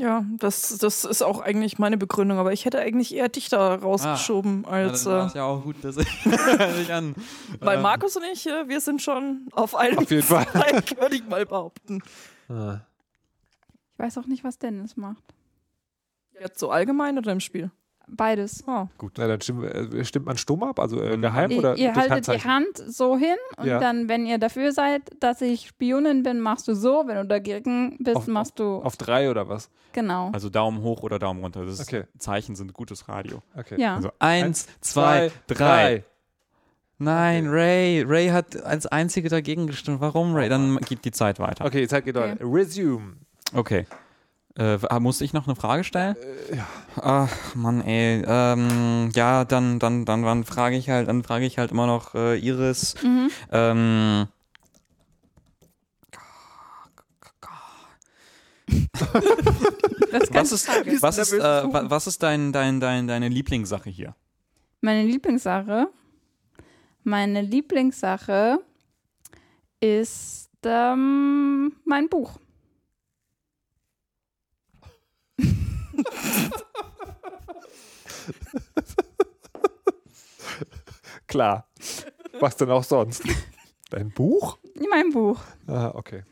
Ja, 0.00 0.24
das, 0.38 0.78
das 0.78 1.04
ist 1.04 1.20
auch 1.20 1.40
eigentlich 1.40 1.78
meine 1.78 1.98
Begründung, 1.98 2.38
aber 2.38 2.54
ich 2.54 2.64
hätte 2.64 2.78
eigentlich 2.78 3.14
eher 3.14 3.28
dich 3.28 3.50
da 3.50 3.74
rausgeschoben 3.74 4.64
als. 4.64 5.04
Äh, 5.04 5.28
ja 5.34 5.44
auch 5.44 5.62
gut, 5.62 5.76
dass 5.82 5.98
ich, 5.98 6.08
ich 6.80 6.90
an. 6.90 7.14
weil 7.58 7.76
äh, 7.78 7.82
Markus 7.82 8.16
und 8.16 8.22
ich, 8.32 8.46
äh, 8.46 8.66
wir 8.66 8.80
sind 8.80 9.02
schon 9.02 9.46
auf 9.52 9.74
einem 9.74 9.98
Auf 9.98 10.10
jeden 10.10 10.22
Fall. 10.22 10.46
Würde 10.98 11.16
ich 11.16 11.28
mal 11.28 11.44
behaupten. 11.44 12.00
Ah. 12.48 12.80
Ich 13.92 13.98
weiß 13.98 14.16
auch 14.16 14.26
nicht, 14.26 14.42
was 14.42 14.58
Dennis 14.58 14.96
macht. 14.96 15.22
Jetzt 16.40 16.60
so 16.60 16.70
allgemein 16.70 17.18
oder 17.18 17.32
im 17.32 17.40
Spiel? 17.40 17.70
Beides. 18.16 18.64
Oh. 18.66 18.86
Gut, 18.98 19.12
na, 19.18 19.26
dann 19.26 19.40
stimmt, 19.40 19.64
äh, 19.64 20.04
stimmt 20.04 20.26
man 20.26 20.36
stumm 20.36 20.62
ab, 20.62 20.78
also 20.80 21.00
äh, 21.00 21.16
Mhm. 21.16 21.22
geheim 21.22 21.50
Ihr, 21.50 21.58
oder 21.58 21.76
ihr 21.76 21.94
haltet 21.94 22.26
die? 22.28 22.44
Hand 22.48 22.76
so 22.88 23.16
hin 23.16 23.36
und 23.56 23.66
Ja. 23.66 23.78
dann, 23.78 24.08
wenn 24.08 24.26
ihr 24.26 24.38
dafür 24.38 24.72
seid, 24.72 25.02
dass 25.20 25.40
ich 25.40 25.68
Spionin 25.68 26.22
bin, 26.22 26.40
machst 26.40 26.68
du 26.68 26.74
so. 26.74 27.04
Wenn 27.06 27.16
du 27.16 27.26
dagegen 27.26 27.96
bist, 27.98 28.16
Auf- 28.16 28.26
machst 28.26 28.58
du 28.58 28.76
Auf 28.82 28.96
drei 28.96 29.30
oder 29.30 29.48
was? 29.48 29.70
genau. 29.92 30.30
Also 30.32 30.48
Daumen 30.50 30.82
hoch 30.82 31.02
oder 31.02 31.18
Daumen 31.18 31.42
runter. 31.42 31.64
Das 31.64 31.80
ist, 31.80 31.88
Okay. 31.88 32.04
Zeichen 32.18 32.54
sind 32.56 32.72
gutes 32.72 33.08
Radio. 33.08 33.42
Okay. 33.56 33.80
ja. 33.80 33.96
Also 33.96 34.10
eins, 34.18 34.66
zwei, 34.80 35.30
drei. 35.46 36.04
Nein, 36.98 37.46
Ray. 37.48 38.02
Ray 38.06 38.28
hat 38.28 38.62
als 38.62 38.86
Einzige 38.86 39.28
dagegen 39.30 39.66
gestimmt. 39.66 40.00
Warum, 40.02 40.34
Ray? 40.34 40.48
Dann 40.50 40.76
geht 40.78 41.04
die 41.06 41.12
Zeit 41.12 41.38
weiter. 41.38 41.64
Okay, 41.64 41.88
Zeit 41.88 42.04
geht 42.04 42.16
Okay. 42.16 42.32
weiter. 42.32 42.44
Resume. 42.44 43.14
Okay. 43.54 43.86
Äh, 44.56 44.78
musste 45.00 45.24
ich 45.24 45.32
noch 45.32 45.46
eine 45.46 45.54
Frage 45.56 45.84
stellen? 45.84 46.16
Äh, 46.50 46.56
ja. 46.56 46.66
Ach, 46.96 47.54
Mann, 47.54 47.80
ey. 47.82 48.22
Ähm, 48.26 49.10
ja, 49.14 49.44
dann, 49.44 49.78
dann, 49.78 50.04
dann, 50.04 50.22
dann 50.22 50.44
frage 50.44 50.76
ich 50.76 50.90
halt, 50.90 51.08
dann 51.08 51.22
frage 51.22 51.46
ich 51.46 51.56
halt 51.58 51.70
immer 51.70 51.86
noch 51.86 52.14
äh, 52.14 52.36
Iris. 52.36 52.94
Mhm. 53.02 53.30
Ähm, 53.52 54.26
was 60.32 60.52
ist, 60.52 60.68
was 61.02 61.18
ist, 61.18 61.32
äh, 61.32 61.38
wa- 61.72 61.84
was 61.88 62.06
ist 62.06 62.22
dein, 62.22 62.52
dein, 62.52 62.80
dein, 62.80 63.06
deine 63.06 63.28
Lieblingssache 63.28 63.90
hier? 63.90 64.14
Meine 64.80 65.04
Lieblingssache. 65.04 65.88
Meine 67.02 67.40
Lieblingssache 67.42 68.58
ist 69.80 70.50
ähm, 70.64 71.72
mein 71.84 72.08
Buch. 72.08 72.38
Klar. 81.26 81.68
Was 82.40 82.56
denn 82.56 82.70
auch 82.70 82.84
sonst? 82.84 83.22
Dein 83.90 84.10
Buch? 84.10 84.58
Mein 84.90 85.10
Buch. 85.10 85.40
Ah, 85.66 85.92
okay. 85.94 86.24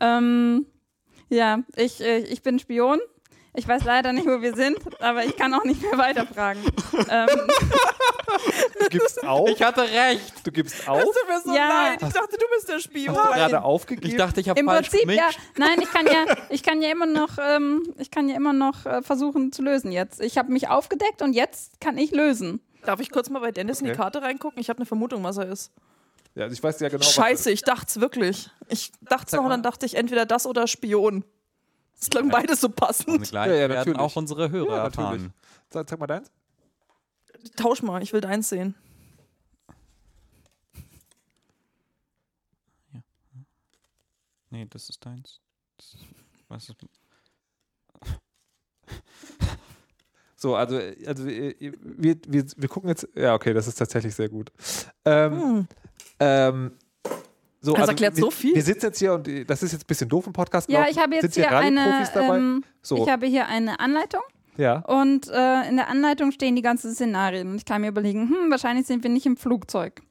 Ähm, 0.00 0.66
ja, 1.28 1.64
ich, 1.76 2.00
äh, 2.00 2.18
ich 2.20 2.42
bin 2.42 2.58
Spion. 2.58 3.00
Ich 3.58 3.66
weiß 3.66 3.82
leider 3.84 4.12
nicht, 4.12 4.24
wo 4.26 4.40
wir 4.40 4.54
sind, 4.54 4.78
aber 5.02 5.24
ich 5.24 5.36
kann 5.36 5.52
auch 5.52 5.64
nicht 5.64 5.82
mehr 5.82 5.98
weiterfragen. 5.98 6.62
ähm, 7.10 7.28
Du 8.80 8.88
gibst 8.88 9.26
auf. 9.26 9.48
Ich 9.48 9.60
hatte 9.62 9.82
recht. 9.82 10.32
Du 10.46 10.52
gibst 10.52 10.86
auf. 10.88 11.02
Tut 11.02 11.14
mir 11.28 11.40
so 11.44 11.54
Ja. 11.54 11.68
leid. 11.88 12.02
Ich 12.02 12.12
dachte, 12.12 12.36
du 12.38 12.44
bist 12.54 12.68
der 12.68 12.78
Spion. 12.78 13.16
Hast 13.16 13.28
du 13.30 13.32
gerade 13.34 13.62
aufgegeben? 13.62 14.06
Ich 14.08 14.16
dachte, 14.16 14.40
ich 14.40 14.48
habe 14.48 14.60
Im 14.60 14.66
falsch 14.66 14.90
Prinzip, 14.90 15.10
ja. 15.10 15.22
gemischt. 15.22 15.40
Nein, 15.56 15.80
ich 15.82 15.90
kann 15.90 16.06
ja, 16.06 16.36
ich 16.50 16.62
kann 16.62 16.82
ja 16.82 16.90
immer 16.90 17.06
noch, 17.06 17.30
ähm, 17.38 17.82
ich 17.98 18.10
kann 18.10 18.28
ja 18.28 18.36
immer 18.36 18.52
noch 18.52 18.86
äh, 18.86 19.02
versuchen 19.02 19.50
zu 19.52 19.62
lösen 19.62 19.90
jetzt. 19.90 20.20
Ich 20.20 20.38
habe 20.38 20.52
mich 20.52 20.68
aufgedeckt 20.68 21.20
und 21.22 21.32
jetzt 21.32 21.80
kann 21.80 21.98
ich 21.98 22.12
lösen. 22.12 22.60
Darf 22.84 23.00
ich 23.00 23.10
kurz 23.10 23.28
mal 23.28 23.40
bei 23.40 23.50
Dennis 23.50 23.80
in 23.80 23.86
die 23.86 23.90
Okay. 23.92 24.00
Karte 24.02 24.22
reingucken? 24.22 24.60
Ich 24.60 24.68
habe 24.68 24.78
eine 24.78 24.86
Vermutung, 24.86 25.24
was 25.24 25.36
er 25.36 25.48
ist. 25.50 25.72
ja, 26.36 26.44
also 26.44 26.52
ich 26.54 26.62
weiß 26.62 26.78
ja 26.80 26.88
genau. 26.90 27.00
was- 27.00 27.12
Scheiße, 27.12 27.50
ich 27.50 27.62
dachte 27.62 27.86
es 27.88 28.00
wirklich. 28.00 28.50
Ich 28.68 28.92
dachte 29.02 29.24
es 29.26 29.32
noch 29.32 29.42
und 29.44 29.50
dann 29.50 29.62
dachte 29.64 29.84
ich 29.84 29.94
entweder 29.96 30.26
das 30.26 30.46
oder 30.46 30.66
Spion. 30.68 31.24
Das 31.98 32.10
klang 32.10 32.28
beides 32.30 32.60
so 32.60 32.68
Und 32.68 32.76
passend. 32.76 33.30
gleich 33.30 33.48
Ja, 33.48 33.54
ja, 33.54 33.60
werden 33.68 33.74
natürlich. 33.74 33.98
auch 33.98 34.16
unsere 34.16 34.50
Hörer 34.50 34.68
Ja, 34.76 34.82
natürlich. 34.84 35.22
erfahren. 35.22 35.34
Sag, 35.70 35.88
sag 35.90 35.98
mal 35.98 36.06
deins. 36.06 36.30
Tausch 37.56 37.82
mal, 37.82 38.02
ich 38.02 38.12
will 38.12 38.20
deins 38.20 38.48
sehen. 38.48 38.74
Nee, 44.50 44.66
das 44.70 44.88
ist 44.88 45.04
deins. 45.04 45.40
Das 45.76 45.94
ist, 45.94 46.04
was 46.48 46.68
ist, 46.68 46.76
So, 50.36 50.54
also, 50.54 50.76
also 51.06 51.26
äh, 51.26 51.54
wir, 51.82 52.16
wir, 52.26 52.46
wir 52.56 52.68
gucken 52.68 52.88
jetzt. 52.88 53.08
Ja, 53.14 53.34
okay, 53.34 53.52
das 53.52 53.66
ist 53.66 53.74
tatsächlich 53.74 54.14
sehr 54.14 54.28
gut. 54.28 54.52
Ähm, 55.04 55.32
Hm. 55.42 55.68
ähm, 56.20 56.78
so, 57.60 57.74
Das 57.74 57.88
erklärt 57.88 58.16
wir, 58.16 58.22
so 58.22 58.30
viel. 58.30 58.54
Wir 58.54 58.62
sitzen 58.62 58.86
jetzt 58.86 58.98
hier 58.98 59.14
und 59.14 59.26
äh, 59.26 59.44
das 59.44 59.62
ist 59.62 59.72
jetzt 59.72 59.84
ein 59.84 59.86
bisschen 59.86 60.08
doof 60.08 60.26
im 60.26 60.32
Podcast. 60.32 60.70
Ja, 60.70 60.86
ich 60.88 60.98
habe 60.98 61.14
jetzt 61.14 61.34
sitzen 61.34 61.48
hier 61.48 61.58
eine, 61.58 62.08
ähm, 62.14 62.64
so, 62.82 62.96
ich 62.96 63.08
habe 63.08 63.26
hier 63.26 63.46
eine 63.46 63.80
Anleitung 63.80 64.22
ja. 64.56 64.78
und 64.80 65.28
äh, 65.28 65.68
in 65.68 65.76
der 65.76 65.88
Anleitung 65.88 66.30
stehen 66.30 66.54
die 66.54 66.62
ganzen 66.62 66.92
Szenarien. 66.92 67.48
Und 67.50 67.56
ich 67.56 67.64
kann 67.64 67.80
mir 67.80 67.88
überlegen, 67.88 68.28
hm, 68.28 68.50
wahrscheinlich 68.50 68.86
sind 68.86 69.02
wir 69.02 69.10
nicht 69.10 69.26
im 69.26 69.36
Flugzeug. 69.36 70.02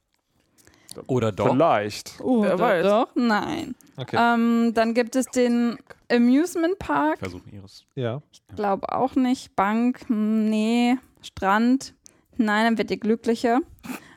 oder 1.07 1.31
doch. 1.31 1.51
Vielleicht. 1.51 2.19
Oder 2.19 2.59
weiß. 2.59 2.85
doch? 2.85 3.09
Nein. 3.15 3.75
Okay. 3.95 4.17
Ähm, 4.19 4.73
dann 4.73 4.93
gibt 4.93 5.15
es 5.15 5.25
den 5.27 5.77
Amusement 6.11 6.77
Park. 6.79 7.19
Versuchen 7.19 7.51
ihres. 7.51 7.85
ja. 7.95 8.21
Glaube 8.55 8.93
auch 8.93 9.15
nicht. 9.15 9.55
Bank, 9.55 10.01
hm, 10.07 10.49
nee. 10.49 10.97
Strand, 11.21 11.93
nein, 12.37 12.65
dann 12.65 12.77
wird 12.77 12.91
ihr 12.91 12.97
glücklicher. 12.97 13.59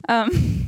Ähm, 0.09 0.60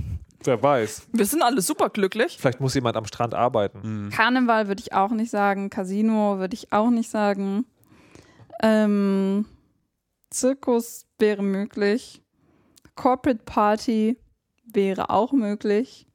Wer 0.46 0.62
weiß. 0.62 1.08
Wir 1.12 1.26
sind 1.26 1.42
alle 1.42 1.60
super 1.60 1.88
glücklich. 1.88 2.36
Vielleicht 2.38 2.60
muss 2.60 2.74
jemand 2.74 2.96
am 2.96 3.06
Strand 3.06 3.34
arbeiten. 3.34 4.06
Mhm. 4.06 4.10
Karneval 4.10 4.68
würde 4.68 4.80
ich 4.80 4.92
auch 4.92 5.10
nicht 5.10 5.30
sagen. 5.30 5.70
Casino 5.70 6.38
würde 6.38 6.54
ich 6.54 6.72
auch 6.72 6.90
nicht 6.90 7.10
sagen. 7.10 7.66
Ähm, 8.62 9.46
Zirkus 10.30 11.06
wäre 11.18 11.42
möglich. 11.42 12.22
Corporate 12.94 13.42
Party 13.44 14.18
wäre 14.64 15.10
auch 15.10 15.32
möglich. 15.32 16.06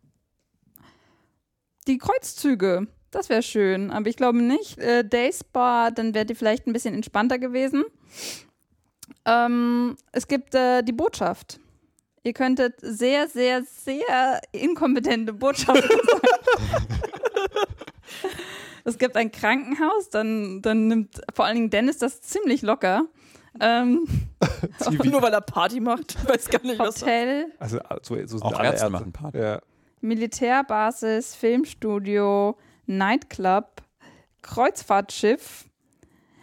Die 1.87 1.97
Kreuzzüge, 1.97 2.87
das 3.11 3.29
wäre 3.29 3.41
schön, 3.41 3.91
aber 3.91 4.07
ich 4.07 4.17
glaube 4.17 4.41
nicht. 4.41 4.77
Äh, 4.77 5.03
Day 5.03 5.31
Spa, 5.31 5.91
dann 5.91 6.13
wäre 6.13 6.25
die 6.25 6.35
vielleicht 6.35 6.67
ein 6.67 6.73
bisschen 6.73 6.93
entspannter 6.93 7.39
gewesen. 7.39 7.85
Ähm, 9.25 9.95
es 10.11 10.27
gibt 10.27 10.53
äh, 10.55 10.83
die 10.83 10.91
Botschaft. 10.93 11.59
Ihr 12.23 12.33
könntet 12.33 12.75
sehr, 12.81 13.27
sehr, 13.27 13.63
sehr 13.63 14.41
inkompetente 14.51 15.33
Botschafter 15.33 15.87
es 18.83 18.97
gibt 18.97 19.15
ein 19.15 19.31
Krankenhaus, 19.31 20.09
dann, 20.09 20.61
dann 20.61 20.87
nimmt 20.87 21.21
vor 21.33 21.45
allen 21.45 21.55
Dingen 21.55 21.69
Dennis 21.69 21.97
das 21.97 22.21
ziemlich 22.21 22.61
locker. 22.61 23.05
Ähm, 23.59 24.07
Nur 25.03 25.21
weil 25.21 25.33
er 25.33 25.41
Party 25.41 25.79
macht. 25.79 26.17
Ich 26.21 26.29
weiß 26.29 26.49
gar 26.49 26.61
nicht, 26.61 26.79
was. 26.79 27.01
Hotel, 27.01 27.51
Also, 27.59 27.79
so, 28.03 28.15
so 28.15 28.25
sind 28.25 28.43
Auch 28.43 28.53
alle 28.59 28.69
Ärzte 28.69 28.89
machen 28.89 29.11
Party. 29.11 29.37
Ja. 29.39 29.61
Militärbasis, 30.01 31.35
Filmstudio, 31.35 32.57
Nightclub, 32.85 33.81
Kreuzfahrtschiff. 34.41 35.65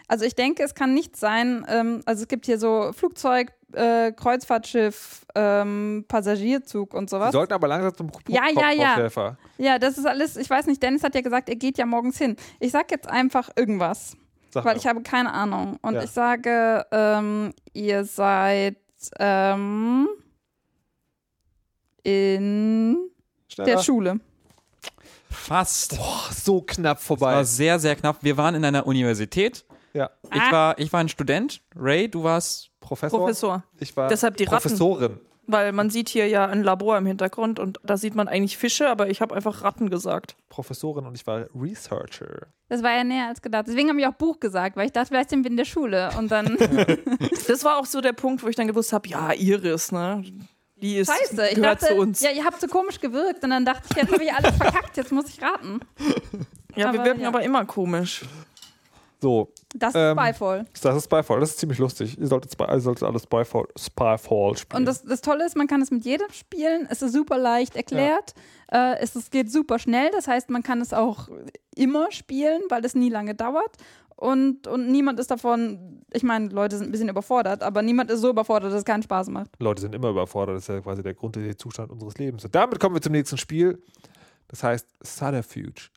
Also 0.09 0.25
ich 0.25 0.35
denke, 0.35 0.63
es 0.63 0.75
kann 0.75 0.93
nicht 0.93 1.17
sein, 1.17 1.65
ähm, 1.69 2.03
also 2.05 2.23
es 2.23 2.29
gibt 2.29 2.47
hier 2.47 2.59
so 2.59 2.93
Flugzeug, 2.93 3.53
äh, 3.75 4.13
Kreuzfahrtschiff, 4.13 5.27
ähm, 5.35 6.05
Passagierzug 6.09 6.95
und 6.95 7.11
Sie 7.11 7.17
sowas. 7.17 7.33
sollten 7.33 7.53
aber 7.53 7.69
langsam 7.69 7.95
zum 7.97 8.07
Punkt 8.09 8.29
Ja, 8.29 8.45
ja, 8.55 8.71
ja. 8.71 9.37
Ja, 9.59 9.79
das 9.79 9.99
ist 9.99 10.07
alles, 10.07 10.37
ich 10.37 10.49
weiß 10.51 10.67
nicht, 10.67 10.83
Dennis 10.83 11.03
hat 11.03 11.15
ja 11.15 11.21
gesagt, 11.21 11.49
er 11.49 11.57
geht 11.57 11.79
ja 11.79 11.87
morgens 11.87 12.19
hin. 12.19 12.37
Ich 12.61 12.73
sag 12.73 12.91
jetzt 12.91 13.09
einfach 13.09 13.51
irgendwas. 13.57 14.17
Sag 14.51 14.65
Weil 14.65 14.75
mal. 14.75 14.81
ich 14.81 14.87
habe 14.87 15.03
keine 15.03 15.33
Ahnung. 15.33 15.79
Und 15.83 15.95
Ja. 15.95 16.03
ich 16.05 16.11
sage, 16.11 16.87
ähm, 16.93 17.53
ihr 17.73 18.05
seid 18.05 18.77
ähm, 19.19 20.09
in 22.03 23.11
Schneller. 23.49 23.73
der 23.77 23.83
Schule. 23.83 24.21
Fast. 25.31 25.97
Boah, 25.99 26.31
so 26.33 26.63
knapp 26.63 26.99
Das 26.99 27.07
vorbei. 27.07 27.35
war 27.35 27.45
sehr, 27.45 27.79
sehr 27.79 27.97
knapp. 27.97 28.19
Wir 28.23 28.37
waren 28.37 28.55
in 28.55 28.65
einer 28.65 28.87
Universität. 28.87 29.65
ja. 29.93 30.11
Ich 30.33 30.41
Ah. 30.41 30.53
war, 30.53 30.79
ich 30.79 30.93
war 30.93 31.01
ein 31.01 31.09
Student. 31.09 31.61
Ray, 31.77 32.09
du 32.09 32.23
warst. 32.25 32.71
Professor. 32.85 33.19
Professor. 33.19 33.65
Ich 33.81 33.97
war 33.97 34.09
Deshalb 34.09 34.37
die 34.37 34.45
Ratten. 34.45 34.63
Professorin. 34.63 35.19
Weil 35.47 35.73
man 35.73 35.91
sieht 35.91 36.09
hier 36.09 36.27
ja 36.27 36.47
ein 36.47 36.63
Labor 36.63 36.97
im 36.97 37.05
Hintergrund 37.05 37.59
und 37.59 37.79
da 37.83 37.99
sieht 37.99 38.15
man 38.15 38.29
eigentlich 38.29 38.57
Fische, 38.57 38.89
aber 38.89 39.11
ich 39.11 39.21
habe 39.21 39.35
einfach 39.35 39.63
Ratten 39.63 39.91
gesagt. 39.91 40.37
Professorin 40.49 41.05
und 41.05 41.15
ich 41.15 41.27
war 41.27 41.47
Researcher. 41.55 42.47
Das 42.69 42.83
war 42.83 42.93
ja 42.93 43.05
näher 43.05 43.29
als 43.29 43.43
gedacht. 43.43 43.67
Deswegen 43.69 43.91
habe 43.91 44.01
ich 44.01 44.07
auch 44.07 44.15
Buch 44.15 44.41
gesagt, 44.41 44.77
weil 44.77 44.87
ich 44.87 44.93
dachte, 44.93 45.09
vielleicht 45.09 45.29
sind 45.29 45.45
wir 45.45 45.51
in 45.51 45.59
der 45.59 45.67
Schule. 45.67 46.11
Und 46.17 46.31
dann, 46.31 46.57
Das 47.47 47.63
war 47.63 47.79
auch 47.79 47.87
so 47.87 48.01
der 48.01 48.15
Punkt, 48.15 48.43
wo 48.43 48.49
ich 48.49 48.57
dann 48.57 48.67
gewusst 48.67 48.93
habe, 48.93 49.07
ja, 49.09 49.33
Iris, 49.33 49.93
ne? 49.93 50.25
Die 50.77 50.97
ist, 50.97 51.11
scheiße, 51.13 51.49
ich 51.49 51.55
gehört 51.57 51.83
dachte, 51.83 51.95
zu 51.95 52.01
uns. 52.01 52.21
ja, 52.21 52.31
ihr 52.31 52.45
habt 52.45 52.61
so 52.61 52.67
komisch 52.67 52.99
gewirkt. 53.01 53.45
Und 53.45 53.51
dann 53.51 53.65
dachte 53.65 53.87
ich, 53.91 53.97
jetzt 53.97 54.13
habe 54.13 54.25
ich 54.25 54.33
alles 54.33 54.57
verkackt, 54.57 54.97
jetzt 54.97 55.13
muss 55.13 55.29
ich 55.29 55.43
raten. 55.43 55.81
Ja, 56.75 56.93
wir 56.93 57.01
aber 57.01 57.05
wirken 57.05 57.21
ja. 57.21 57.29
aber 57.29 57.43
immer 57.43 57.65
komisch. 57.65 58.23
So, 59.25 59.49
Das 59.75 59.95
ist 59.95 59.97
Ähm, 60.01 60.19
Spyfall. 60.19 60.67
das 60.83 60.97
ist 60.97 61.05
Spyfall. 61.05 61.41
Das 61.41 61.51
ist 61.51 61.59
ziemlich 61.59 61.79
lustig. 61.79 62.19
Ihr 62.19 62.27
solltet, 62.27 62.53
Spy, 62.53 62.65
ihr 62.71 62.81
solltet 62.81 63.05
alles 63.05 63.23
Spyfall, 63.23 63.65
Spyfall 63.75 64.55
spielen. 64.59 64.81
Und 64.81 64.85
das, 64.85 65.03
das 65.03 65.23
Tolle 65.23 65.47
ist, 65.47 65.57
man 65.57 65.67
kann 65.67 65.81
es 65.81 65.91
mit 65.91 66.05
jedem 66.05 66.31
spielen. 66.31 66.87
Es 66.91 67.01
ist 67.01 67.15
super 67.15 67.39
leicht 67.39 67.75
erklärt. 67.75 68.35
Äh, 68.71 68.99
es, 69.01 69.17
es 69.17 69.31
geht 69.31 69.51
super 69.51 69.79
schnell. 69.79 70.11
Das 70.13 70.29
heißt, 70.29 70.51
man 70.51 70.63
kann 70.63 70.83
es 70.83 70.93
auch 70.93 71.29
immer 71.75 72.13
spielen, 72.13 72.61
weil 72.69 72.85
es 72.85 72.95
nie 72.95 73.09
lange 73.09 73.35
dauert. 73.35 73.79
Und, 74.17 74.67
und 74.67 74.93
niemand 74.93 75.19
ist 75.19 75.31
davon, 75.31 76.03
ich 76.13 76.23
meine, 76.23 76.49
Leute 76.49 76.77
sind 76.77 76.89
ein 76.89 76.93
bisschen 76.93 77.09
überfordert, 77.09 77.63
aber 77.63 77.81
niemand 77.81 78.11
ist 78.11 78.21
so 78.21 78.29
überfordert, 78.29 78.71
dass 78.73 78.79
es 78.81 78.85
keinen 78.85 79.03
Spaß 79.03 79.29
macht. 79.31 79.51
Leute 79.59 79.81
sind 79.81 79.95
immer 79.95 80.11
überfordert. 80.11 80.57
Das 80.57 80.65
ist 80.65 80.69
ja 80.69 80.81
quasi 80.83 81.03
der 81.03 81.15
grundlegende 81.15 81.57
Zustand 81.57 81.91
unseres 81.91 82.19
Lebens. 82.19 82.45
Und 82.45 82.55
damit 82.55 82.79
kommen 82.79 82.95
wir 82.95 83.01
zum 83.01 83.13
nächsten 83.13 83.39
Spiel. 83.39 83.83
Das 84.55 84.63
heißt 84.63 84.87
Subterfuge. 85.01 85.91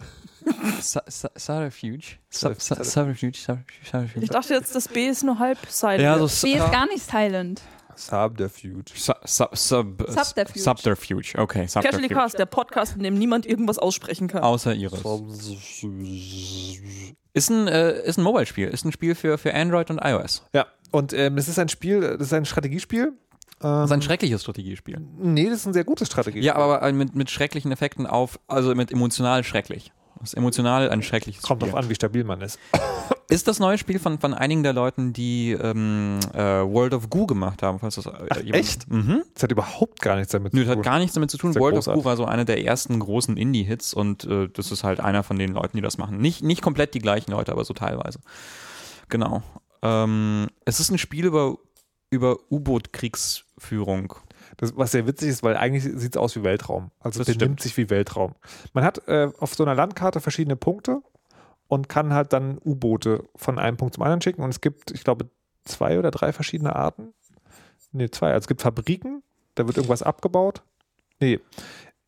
Subterfuge. 0.82 2.18
Subterfuge. 2.32 3.38
Subterfuge. 3.38 4.20
Ich 4.20 4.30
dachte 4.32 4.56
jetzt, 4.56 4.74
das 4.74 4.88
B 4.88 5.08
ist 5.08 5.24
nur 5.24 5.38
halb 5.38 5.60
silent. 5.70 6.02
Ja, 6.02 6.18
so 6.18 6.48
B 6.48 6.54
ist 6.54 6.72
gar 6.72 6.88
nicht 6.88 7.08
silent. 7.08 7.62
Subterfuge. 7.96 8.86
Su 8.96 9.14
sub 9.26 9.56
sub 9.56 10.06
Subterfuge. 10.10 10.60
Subterfuge. 10.60 11.34
Okay, 11.38 11.68
Casually 11.68 11.92
Subterfuge. 11.92 12.16
Cast, 12.16 12.40
der 12.40 12.48
Podcast, 12.48 12.96
in 12.96 13.04
dem 13.04 13.14
niemand 13.14 13.46
irgendwas 13.46 13.78
aussprechen 13.78 14.28
kann. 14.28 14.42
Außer 14.42 14.74
Iris. 14.74 15.04
Ist 17.34 17.50
ein, 17.52 17.68
äh, 17.68 18.02
ist 18.06 18.18
ein 18.18 18.24
Mobile-Spiel. 18.24 18.70
Ist 18.70 18.86
ein 18.86 18.92
Spiel 18.92 19.14
für, 19.14 19.38
für 19.38 19.54
Android 19.54 19.92
und 19.92 20.00
iOS. 20.04 20.42
Ja, 20.56 20.66
und 20.90 21.14
ähm, 21.14 21.38
es 21.38 21.48
ist 21.48 21.60
ein 21.60 21.70
Spiel, 21.70 22.02
das 22.02 22.28
ist 22.28 22.34
ein 22.34 22.46
Strategiespiel. 22.46 23.14
Ähm, 23.62 23.70
Das 23.70 23.86
ist 23.86 23.92
ein 23.94 24.02
schreckliches 24.02 24.42
Strategiespiel. 24.42 25.00
nee, 25.20 25.46
das 25.50 25.60
ist 25.60 25.66
ein 25.68 25.74
sehr 25.74 25.84
gutes 25.84 26.08
Strategiespiel. 26.08 26.46
Ja, 26.46 26.56
aber 26.56 26.92
mit, 26.92 27.16
mit 27.16 27.30
schrecklichen 27.32 27.72
Effekten 27.72 28.06
auf, 28.06 28.40
also 28.48 28.74
mit 28.76 28.92
emotional 28.92 29.44
schrecklich. 29.44 29.92
Das 30.20 30.30
ist 30.30 30.34
emotional 30.38 30.90
ein 30.90 31.04
schreckliches 31.04 31.44
Kommt 31.44 31.62
Spiel. 31.62 31.72
drauf 31.72 31.84
an, 31.84 31.90
wie 31.90 31.96
stabil 31.96 32.24
man 32.24 32.42
ist. 32.42 32.58
Ist 33.30 33.48
das 33.48 33.60
neue 33.60 33.78
Spiel 33.78 34.00
von, 34.00 34.18
von 34.20 34.34
einigen 34.34 34.64
der 34.64 34.74
Leuten, 34.74 35.14
die 35.14 35.52
ähm, 35.52 36.18
äh, 36.34 36.40
World 36.64 36.94
of 36.96 37.10
Goo 37.12 37.28
gemacht 37.28 37.62
haben? 37.62 37.78
Falls 37.80 37.96
das, 37.96 38.08
äh, 38.08 38.12
Ach, 38.30 38.38
jemand- 38.38 38.56
echt? 38.56 38.90
Mhm. 38.92 39.22
Das 39.36 39.44
hat 39.44 39.52
überhaupt 39.52 40.02
gar 40.02 40.16
nichts 40.16 40.32
damit 40.32 40.54
Nö, 40.54 40.62
zu 40.62 40.66
das 40.66 40.74
tun. 40.74 40.80
hat 40.80 40.86
gar 40.92 40.98
nichts 41.00 41.14
damit 41.14 41.30
zu 41.30 41.38
tun. 41.38 41.54
World 41.56 41.74
of 41.76 41.86
großartig. 41.86 42.02
Goo 42.04 42.06
war 42.10 42.16
so 42.18 42.26
einer 42.26 42.46
der 42.46 42.64
ersten 42.66 43.00
großen 43.00 43.38
Indie-Hits 43.38 43.94
und 43.94 44.24
äh, 44.24 44.48
das 44.50 44.72
ist 44.72 44.84
halt 44.84 45.02
einer 45.02 45.22
von 45.24 45.38
den 45.38 45.52
Leuten, 45.54 45.78
die 45.78 45.82
das 45.84 45.98
machen. 46.00 46.18
Nicht, 46.18 46.42
nicht 46.42 46.62
komplett 46.64 46.94
die 46.96 47.00
gleichen 47.00 47.30
Leute, 47.32 47.52
aber 47.52 47.64
so 47.66 47.74
teilweise. 47.76 48.20
Genau. 49.10 49.44
Ähm, 49.84 50.48
es 50.66 50.80
ist 50.80 50.90
ein 50.90 50.98
Spiel 50.98 51.26
über, 51.26 51.58
über 52.10 52.38
U-Boot-Kriegsführung. 52.52 54.14
Das, 54.58 54.76
was 54.78 54.92
sehr 54.92 55.08
witzig 55.08 55.30
ist, 55.30 55.44
weil 55.44 55.58
eigentlich 55.58 55.84
sieht 55.84 56.16
es 56.16 56.18
aus 56.18 56.36
wie 56.36 56.44
Weltraum. 56.44 56.92
Also 57.00 57.20
Das 57.20 57.26
der 57.26 57.34
stimmt. 57.34 57.50
nimmt 57.52 57.62
sich 57.62 57.76
wie 57.78 57.90
Weltraum. 57.90 58.36
Man 58.74 58.84
hat 58.84 59.08
äh, 59.08 59.30
auf 59.40 59.54
so 59.54 59.64
einer 59.64 59.76
Landkarte 59.76 60.22
verschiedene 60.22 60.56
Punkte 60.56 61.02
und 61.68 61.90
kann 61.90 62.14
halt 62.14 62.34
dann 62.34 62.58
U-Boote 62.64 63.24
von 63.36 63.60
einem 63.60 63.78
Punkt 63.78 63.96
zum 63.96 64.04
anderen 64.04 64.22
schicken. 64.22 64.42
Und 64.42 64.50
es 64.50 64.62
gibt, 64.62 64.92
ich 64.92 65.04
glaube, 65.04 65.30
zwei 65.66 66.00
oder 66.00 66.12
drei 66.12 66.32
verschiedene 66.32 66.76
Arten. 66.76 67.14
Nee, 67.92 68.10
zwei. 68.10 68.28
Also 68.30 68.46
es 68.46 68.48
gibt 68.48 68.62
Fabriken, 68.62 69.22
da 69.56 69.68
wird 69.68 69.78
irgendwas 69.78 70.04
abgebaut. 70.04 70.64
Nee, 71.20 71.40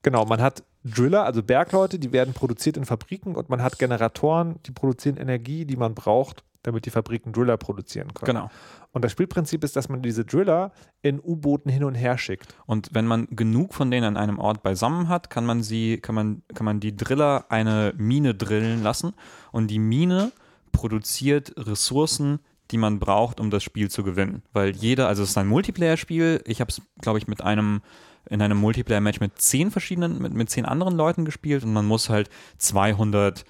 genau, 0.01 0.25
man 0.25 0.41
hat 0.41 0.63
Driller, 0.85 1.25
also 1.25 1.43
Bergleute, 1.43 1.99
die 1.99 2.13
werden 2.13 2.33
produziert 2.33 2.77
in 2.77 2.85
Fabriken 2.85 3.35
und 3.35 3.49
man 3.49 3.61
hat 3.61 3.79
Generatoren, 3.79 4.59
die 4.65 4.71
produzieren 4.71 5.17
Energie, 5.17 5.65
die 5.65 5.75
man 5.75 5.93
braucht, 5.93 6.43
damit 6.63 6.85
die 6.85 6.89
Fabriken 6.89 7.31
Driller 7.31 7.57
produzieren 7.57 8.13
können. 8.13 8.33
Genau. 8.33 8.51
Und 8.91 9.05
das 9.05 9.11
Spielprinzip 9.11 9.63
ist, 9.63 9.75
dass 9.75 9.87
man 9.87 10.01
diese 10.01 10.25
Driller 10.25 10.71
in 11.01 11.19
U-Booten 11.19 11.69
hin 11.69 11.83
und 11.83 11.95
her 11.95 12.17
schickt. 12.17 12.55
Und 12.65 12.89
wenn 12.91 13.05
man 13.05 13.27
genug 13.31 13.73
von 13.73 13.91
denen 13.91 14.05
an 14.05 14.17
einem 14.17 14.39
Ort 14.39 14.63
beisammen 14.63 15.09
hat, 15.09 15.29
kann 15.29 15.45
man 15.45 15.61
sie, 15.61 15.99
kann 15.99 16.15
man, 16.15 16.41
kann 16.53 16.65
man 16.65 16.79
die 16.79 16.95
Driller 16.95 17.45
eine 17.49 17.93
Mine 17.97 18.33
drillen 18.33 18.81
lassen 18.81 19.13
und 19.51 19.67
die 19.67 19.79
Mine 19.79 20.31
produziert 20.71 21.53
Ressourcen, 21.57 22.39
die 22.71 22.77
man 22.77 22.99
braucht, 22.99 23.39
um 23.39 23.49
das 23.49 23.63
Spiel 23.63 23.89
zu 23.89 24.03
gewinnen. 24.03 24.43
Weil 24.53 24.75
jeder, 24.75 25.07
also 25.07 25.23
es 25.23 25.29
ist 25.29 25.37
ein 25.37 25.47
Multiplayer-Spiel. 25.47 26.43
Ich 26.45 26.61
habe 26.61 26.69
es, 26.69 26.81
glaube 27.01 27.19
ich, 27.19 27.27
mit 27.27 27.41
einem 27.41 27.81
in 28.29 28.41
einem 28.41 28.57
Multiplayer-Match 28.59 29.19
mit 29.19 29.39
zehn 29.41 29.71
verschiedenen, 29.71 30.21
mit, 30.21 30.33
mit 30.33 30.49
zehn 30.49 30.65
anderen 30.65 30.95
Leuten 30.95 31.25
gespielt 31.25 31.63
und 31.63 31.73
man 31.73 31.85
muss 31.85 32.09
halt 32.09 32.29
200 32.57 33.43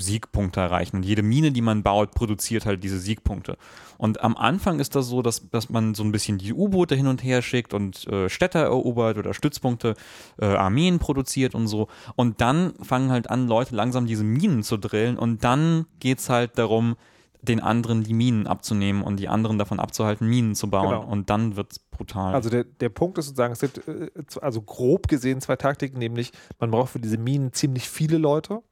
Siegpunkte 0.00 0.60
erreichen. 0.60 0.96
Und 0.96 1.04
jede 1.04 1.22
Mine, 1.22 1.52
die 1.52 1.60
man 1.60 1.82
baut, 1.82 2.12
produziert 2.12 2.66
halt 2.66 2.82
diese 2.84 2.98
Siegpunkte. 2.98 3.56
Und 3.96 4.22
am 4.22 4.36
Anfang 4.36 4.78
ist 4.78 4.94
das 4.94 5.06
so, 5.06 5.22
dass, 5.22 5.50
dass 5.50 5.70
man 5.70 5.94
so 5.94 6.04
ein 6.04 6.12
bisschen 6.12 6.38
die 6.38 6.52
U-Boote 6.52 6.94
hin 6.94 7.08
und 7.08 7.24
her 7.24 7.42
schickt 7.42 7.74
und 7.74 8.06
äh, 8.06 8.28
Städte 8.28 8.58
erobert 8.58 9.18
oder 9.18 9.34
Stützpunkte, 9.34 9.94
äh, 10.40 10.46
Armeen 10.46 10.98
produziert 10.98 11.54
und 11.54 11.66
so. 11.66 11.88
Und 12.14 12.40
dann 12.40 12.74
fangen 12.82 13.10
halt 13.10 13.28
an, 13.30 13.48
Leute 13.48 13.74
langsam 13.74 14.06
diese 14.06 14.24
Minen 14.24 14.62
zu 14.62 14.76
drillen. 14.76 15.18
Und 15.18 15.44
dann 15.44 15.86
geht's 15.98 16.30
halt 16.30 16.58
darum, 16.58 16.96
den 17.42 17.60
anderen 17.60 18.02
die 18.02 18.14
Minen 18.14 18.46
abzunehmen 18.46 19.02
und 19.02 19.18
die 19.18 19.28
anderen 19.28 19.58
davon 19.58 19.80
abzuhalten, 19.80 20.28
Minen 20.28 20.54
zu 20.54 20.70
bauen. 20.70 21.00
Genau. 21.00 21.12
Und 21.12 21.30
dann 21.30 21.56
wird's 21.56 21.78
brutal. 21.78 22.34
Also 22.34 22.50
der, 22.50 22.64
der 22.64 22.88
Punkt 22.88 23.18
ist 23.18 23.26
sozusagen, 23.26 23.52
es 23.52 23.60
gibt 23.60 23.86
äh, 23.88 24.10
also 24.40 24.62
grob 24.62 25.08
gesehen 25.08 25.40
zwei 25.40 25.56
Taktiken, 25.56 25.98
nämlich 25.98 26.32
man 26.58 26.70
braucht 26.70 26.90
für 26.92 27.00
diese 27.00 27.18
Minen 27.18 27.52
ziemlich 27.52 27.88
viele 27.88 28.18
Leute. 28.18 28.62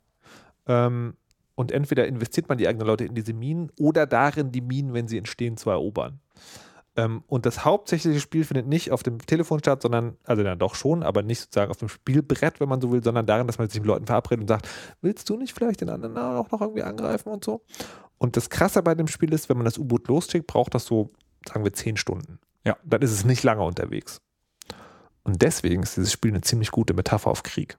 Ähm, 0.66 1.14
und 1.54 1.72
entweder 1.72 2.06
investiert 2.06 2.48
man 2.48 2.58
die 2.58 2.68
eigenen 2.68 2.86
Leute 2.86 3.04
in 3.04 3.14
diese 3.14 3.32
Minen 3.32 3.70
oder 3.78 4.06
darin, 4.06 4.52
die 4.52 4.60
Minen, 4.60 4.92
wenn 4.92 5.08
sie 5.08 5.18
entstehen, 5.18 5.56
zu 5.56 5.70
erobern. 5.70 6.20
Ähm, 6.96 7.24
und 7.26 7.46
das 7.46 7.64
hauptsächliche 7.64 8.20
Spiel 8.20 8.44
findet 8.44 8.66
nicht 8.66 8.90
auf 8.90 9.02
dem 9.02 9.18
Telefon 9.18 9.58
statt, 9.58 9.82
sondern, 9.82 10.16
also 10.24 10.42
dann 10.42 10.58
doch 10.58 10.74
schon, 10.74 11.02
aber 11.02 11.22
nicht 11.22 11.40
sozusagen 11.40 11.70
auf 11.70 11.76
dem 11.76 11.88
Spielbrett, 11.88 12.60
wenn 12.60 12.68
man 12.68 12.80
so 12.80 12.90
will, 12.90 13.02
sondern 13.02 13.26
darin, 13.26 13.46
dass 13.46 13.58
man 13.58 13.68
sich 13.68 13.80
mit 13.80 13.86
Leuten 13.86 14.06
verabredet 14.06 14.42
und 14.42 14.48
sagt, 14.48 14.68
willst 15.02 15.28
du 15.28 15.36
nicht 15.36 15.52
vielleicht 15.52 15.80
den 15.80 15.90
anderen 15.90 16.16
auch 16.16 16.50
noch 16.50 16.60
irgendwie 16.60 16.82
angreifen 16.82 17.30
und 17.30 17.44
so? 17.44 17.62
Und 18.18 18.36
das 18.36 18.48
Krasse 18.48 18.82
bei 18.82 18.94
dem 18.94 19.08
Spiel 19.08 19.32
ist, 19.32 19.48
wenn 19.48 19.58
man 19.58 19.66
das 19.66 19.78
U-Boot 19.78 20.08
losschickt, 20.08 20.46
braucht 20.46 20.74
das 20.74 20.86
so, 20.86 21.10
sagen 21.46 21.64
wir, 21.64 21.72
zehn 21.74 21.98
Stunden. 21.98 22.38
Ja. 22.64 22.76
Dann 22.82 23.02
ist 23.02 23.12
es 23.12 23.24
nicht 23.24 23.42
lange 23.42 23.62
unterwegs. 23.62 24.22
Und 25.22 25.42
deswegen 25.42 25.82
ist 25.82 25.96
dieses 25.96 26.12
Spiel 26.12 26.30
eine 26.30 26.40
ziemlich 26.40 26.70
gute 26.70 26.94
Metapher 26.94 27.30
auf 27.30 27.42
Krieg. 27.42 27.78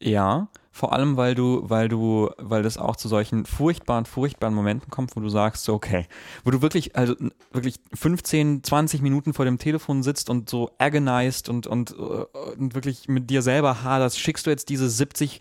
Ja, 0.00 0.48
vor 0.74 0.94
allem, 0.94 1.18
weil 1.18 1.34
du, 1.34 1.60
weil 1.64 1.88
du, 1.88 2.30
weil 2.38 2.62
das 2.62 2.78
auch 2.78 2.96
zu 2.96 3.06
solchen 3.06 3.44
furchtbaren, 3.44 4.06
furchtbaren 4.06 4.54
Momenten 4.54 4.90
kommt, 4.90 5.14
wo 5.14 5.20
du 5.20 5.28
sagst, 5.28 5.68
okay, 5.68 6.06
wo 6.44 6.50
du 6.50 6.62
wirklich, 6.62 6.96
also 6.96 7.14
wirklich 7.52 7.74
15, 7.92 8.64
20 8.64 9.02
Minuten 9.02 9.34
vor 9.34 9.44
dem 9.44 9.58
Telefon 9.58 10.02
sitzt 10.02 10.30
und 10.30 10.48
so 10.48 10.70
agonized 10.78 11.50
und, 11.50 11.66
und, 11.66 11.90
äh, 11.90 12.54
und 12.58 12.74
wirklich 12.74 13.06
mit 13.06 13.28
dir 13.28 13.42
selber 13.42 13.82
haderst, 13.82 14.18
schickst 14.18 14.46
du 14.46 14.50
jetzt 14.50 14.70
diese 14.70 14.88
70 14.88 15.40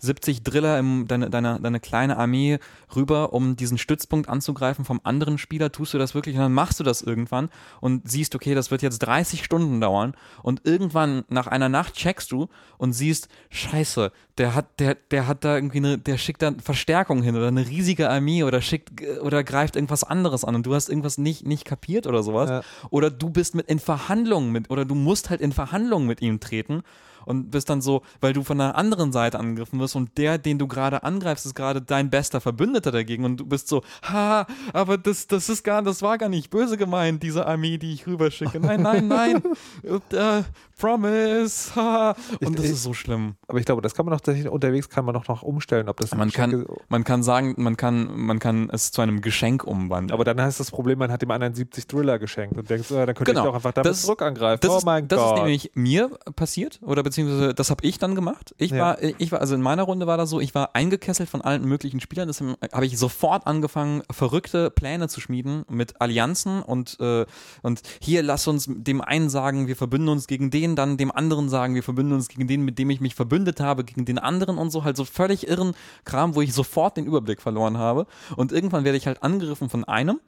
70 0.00 0.42
Driller, 0.42 0.78
im, 0.78 1.06
deine, 1.06 1.30
deine, 1.30 1.60
deine 1.60 1.80
kleine 1.80 2.16
Armee 2.16 2.58
rüber, 2.94 3.32
um 3.32 3.56
diesen 3.56 3.78
Stützpunkt 3.78 4.28
anzugreifen 4.28 4.84
vom 4.84 5.00
anderen 5.04 5.38
Spieler. 5.38 5.72
Tust 5.72 5.94
du 5.94 5.98
das 5.98 6.14
wirklich 6.14 6.34
und 6.36 6.42
dann 6.42 6.52
machst 6.52 6.80
du 6.80 6.84
das 6.84 7.02
irgendwann 7.02 7.50
und 7.80 8.08
siehst, 8.08 8.34
okay, 8.34 8.54
das 8.54 8.70
wird 8.70 8.82
jetzt 8.82 9.00
30 9.00 9.44
Stunden 9.44 9.80
dauern 9.80 10.14
und 10.42 10.62
irgendwann 10.64 11.24
nach 11.28 11.46
einer 11.46 11.68
Nacht 11.68 11.94
checkst 11.94 12.32
du 12.32 12.48
und 12.78 12.92
siehst, 12.92 13.28
scheiße, 13.50 14.12
der 14.38 14.54
hat, 14.54 14.80
der, 14.80 14.94
der 15.10 15.26
hat 15.26 15.44
da 15.44 15.54
irgendwie 15.54 15.78
eine, 15.78 15.98
der 15.98 16.16
schickt 16.16 16.42
da 16.42 16.52
Verstärkung 16.62 17.22
hin 17.22 17.36
oder 17.36 17.48
eine 17.48 17.68
riesige 17.68 18.08
Armee 18.08 18.42
oder 18.42 18.62
schickt 18.62 19.02
oder 19.20 19.44
greift 19.44 19.76
irgendwas 19.76 20.02
anderes 20.02 20.44
an 20.44 20.54
und 20.54 20.64
du 20.64 20.74
hast 20.74 20.88
irgendwas 20.88 21.18
nicht, 21.18 21.46
nicht 21.46 21.64
kapiert 21.64 22.06
oder 22.06 22.22
sowas. 22.22 22.48
Ja. 22.48 22.62
Oder 22.88 23.10
du 23.10 23.28
bist 23.28 23.54
mit 23.54 23.68
in 23.68 23.78
Verhandlungen 23.78 24.50
mit, 24.50 24.70
oder 24.70 24.84
du 24.84 24.94
musst 24.94 25.28
halt 25.30 25.40
in 25.40 25.52
Verhandlungen 25.52 26.06
mit 26.06 26.22
ihm 26.22 26.40
treten 26.40 26.82
und 27.30 27.50
bist 27.50 27.70
dann 27.70 27.80
so, 27.80 28.02
weil 28.20 28.32
du 28.34 28.42
von 28.42 28.60
einer 28.60 28.74
anderen 28.76 29.12
Seite 29.12 29.38
angegriffen 29.38 29.80
wirst 29.80 29.96
und 29.96 30.18
der, 30.18 30.36
den 30.38 30.58
du 30.58 30.66
gerade 30.68 31.02
angreifst, 31.02 31.46
ist 31.46 31.54
gerade 31.54 31.80
dein 31.80 32.10
bester 32.10 32.40
Verbündeter 32.40 32.90
dagegen 32.92 33.24
und 33.24 33.38
du 33.38 33.46
bist 33.46 33.68
so, 33.68 33.82
ha, 34.02 34.46
aber 34.74 34.98
das, 34.98 35.26
das 35.26 35.48
ist 35.48 35.62
gar, 35.64 35.80
das 35.82 36.02
war 36.02 36.18
gar 36.18 36.28
nicht 36.28 36.50
böse 36.50 36.76
gemeint, 36.76 37.22
diese 37.22 37.46
Armee, 37.46 37.78
die 37.78 37.92
ich 37.94 38.06
rüberschicke. 38.06 38.60
Nein, 38.60 38.82
nein, 38.82 39.08
nein, 39.08 39.42
und, 39.82 40.12
äh, 40.12 40.42
promise, 40.78 41.72
ha. 41.76 42.14
Und 42.42 42.58
das 42.58 42.64
Ich- 42.66 42.72
ist 42.72 42.82
so 42.82 42.92
schlimm. 42.94 43.34
Aber 43.46 43.58
ich 43.58 43.64
glaube, 43.64 43.82
das 43.82 43.94
kann 43.94 44.06
man 44.06 44.12
noch 44.14 44.20
tatsächlich 44.20 44.50
unterwegs 44.50 44.88
kann 44.88 45.04
man 45.04 45.14
noch, 45.14 45.28
noch 45.28 45.42
umstellen, 45.42 45.88
ob 45.88 45.98
das 45.98 46.14
Man 46.14 46.30
kann, 46.32 46.66
man 46.88 47.04
kann 47.04 47.22
sagen, 47.22 47.54
man 47.58 47.76
kann, 47.76 48.18
man 48.18 48.38
kann 48.38 48.70
es 48.72 48.90
zu 48.90 49.00
einem 49.02 49.20
Geschenk 49.20 49.64
umwandeln. 49.64 50.12
aber 50.12 50.24
dann 50.24 50.40
heißt 50.40 50.58
das 50.60 50.70
Problem, 50.70 50.98
man 50.98 51.12
hat 51.12 51.22
dem 51.22 51.30
anderen 51.30 51.54
70 51.54 51.86
Driller 51.86 52.18
geschenkt 52.18 52.56
und 52.56 52.68
denkst, 52.68 52.90
oh, 52.90 52.94
dann 52.94 53.14
könnte 53.14 53.24
Genau. 53.32 53.42
ich 53.42 53.46
doch 53.48 53.54
einfach 53.54 53.72
damit 53.72 53.90
Das- 53.90 54.02
zurück 54.02 54.22
angreifen. 54.22 54.60
Das, 54.62 54.70
oh 54.72 54.78
ist, 54.78 54.84
mein 54.84 55.06
das 55.08 55.18
Gott. 55.20 55.34
ist 55.34 55.38
nämlich 55.42 55.70
mir 55.74 56.08
passiert 56.34 56.80
oder 56.82 57.02
beziehungsweise 57.02 57.19
das 57.54 57.70
habe 57.70 57.84
ich 57.86 57.98
dann 57.98 58.14
gemacht. 58.14 58.54
Ich 58.58 58.70
Ja. 58.70 58.78
war, 58.78 59.02
ich 59.02 59.32
war, 59.32 59.40
also 59.40 59.54
in 59.54 59.62
meiner 59.62 59.82
Runde 59.82 60.06
war 60.06 60.16
das 60.16 60.30
so, 60.30 60.40
ich 60.40 60.54
war 60.54 60.74
eingekesselt 60.74 61.28
von 61.28 61.40
allen 61.40 61.64
möglichen 61.64 62.00
Spielern. 62.00 62.28
Deswegen 62.28 62.56
habe 62.72 62.86
ich 62.86 62.98
sofort 62.98 63.46
angefangen, 63.46 64.02
verrückte 64.10 64.70
Pläne 64.70 65.08
zu 65.08 65.20
schmieden 65.20 65.64
mit 65.68 66.00
Allianzen 66.00 66.62
und, 66.62 66.98
äh, 67.00 67.26
und 67.62 67.82
hier 68.00 68.22
lass 68.22 68.46
uns 68.46 68.66
dem 68.68 69.00
einen 69.00 69.30
sagen, 69.30 69.66
wir 69.66 69.76
verbünden 69.76 70.08
uns 70.08 70.26
gegen 70.26 70.50
den, 70.50 70.76
dann 70.76 70.96
dem 70.96 71.10
anderen 71.12 71.48
sagen, 71.48 71.74
wir 71.74 71.82
verbünden 71.82 72.14
uns 72.14 72.28
gegen 72.28 72.46
den, 72.46 72.62
mit 72.64 72.78
dem 72.78 72.90
ich 72.90 73.00
mich 73.00 73.14
verbündet 73.14 73.60
habe, 73.60 73.84
gegen 73.84 74.04
den 74.04 74.18
anderen 74.18 74.58
und 74.58 74.70
so, 74.70 74.84
halt 74.84 74.96
so 74.96 75.04
völlig 75.04 75.48
irren 75.48 75.74
Kram, 76.04 76.34
wo 76.34 76.42
ich 76.42 76.52
sofort 76.52 76.96
den 76.96 77.06
Überblick 77.06 77.40
verloren 77.40 77.78
habe. 77.78 78.06
Und 78.36 78.52
irgendwann 78.52 78.84
werde 78.84 78.98
ich 78.98 79.06
halt 79.06 79.22
angegriffen 79.22 79.68
von 79.68 79.84
einem. 79.84 80.20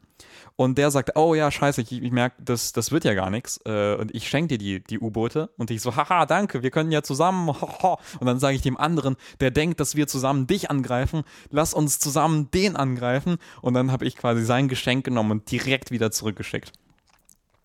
Und 0.62 0.78
der 0.78 0.90
sagt, 0.90 1.16
oh 1.16 1.34
ja, 1.34 1.50
scheiße, 1.50 1.80
ich, 1.82 1.92
ich 1.92 2.12
merke, 2.12 2.36
das, 2.42 2.72
das 2.72 2.92
wird 2.92 3.04
ja 3.04 3.14
gar 3.14 3.30
nichts. 3.30 3.60
Äh, 3.66 3.96
und 3.96 4.14
ich 4.14 4.28
schenke 4.28 4.56
dir 4.56 4.58
die, 4.58 4.84
die 4.84 5.00
U-Boote. 5.00 5.50
Und 5.56 5.70
ich 5.70 5.82
so, 5.82 5.96
haha, 5.96 6.24
danke, 6.26 6.62
wir 6.62 6.70
können 6.70 6.92
ja 6.92 7.02
zusammen. 7.02 7.48
hoho. 7.48 7.98
Und 8.20 8.26
dann 8.26 8.38
sage 8.38 8.54
ich 8.56 8.62
dem 8.62 8.76
anderen, 8.76 9.16
der 9.40 9.50
denkt, 9.50 9.80
dass 9.80 9.96
wir 9.96 10.06
zusammen 10.06 10.46
dich 10.46 10.70
angreifen, 10.70 11.22
lass 11.50 11.74
uns 11.74 11.98
zusammen 11.98 12.50
den 12.52 12.76
angreifen. 12.76 13.38
Und 13.60 13.74
dann 13.74 13.90
habe 13.92 14.04
ich 14.04 14.16
quasi 14.16 14.44
sein 14.44 14.68
Geschenk 14.68 15.04
genommen 15.04 15.30
und 15.32 15.50
direkt 15.50 15.90
wieder 15.90 16.10
zurückgeschickt. 16.10 16.72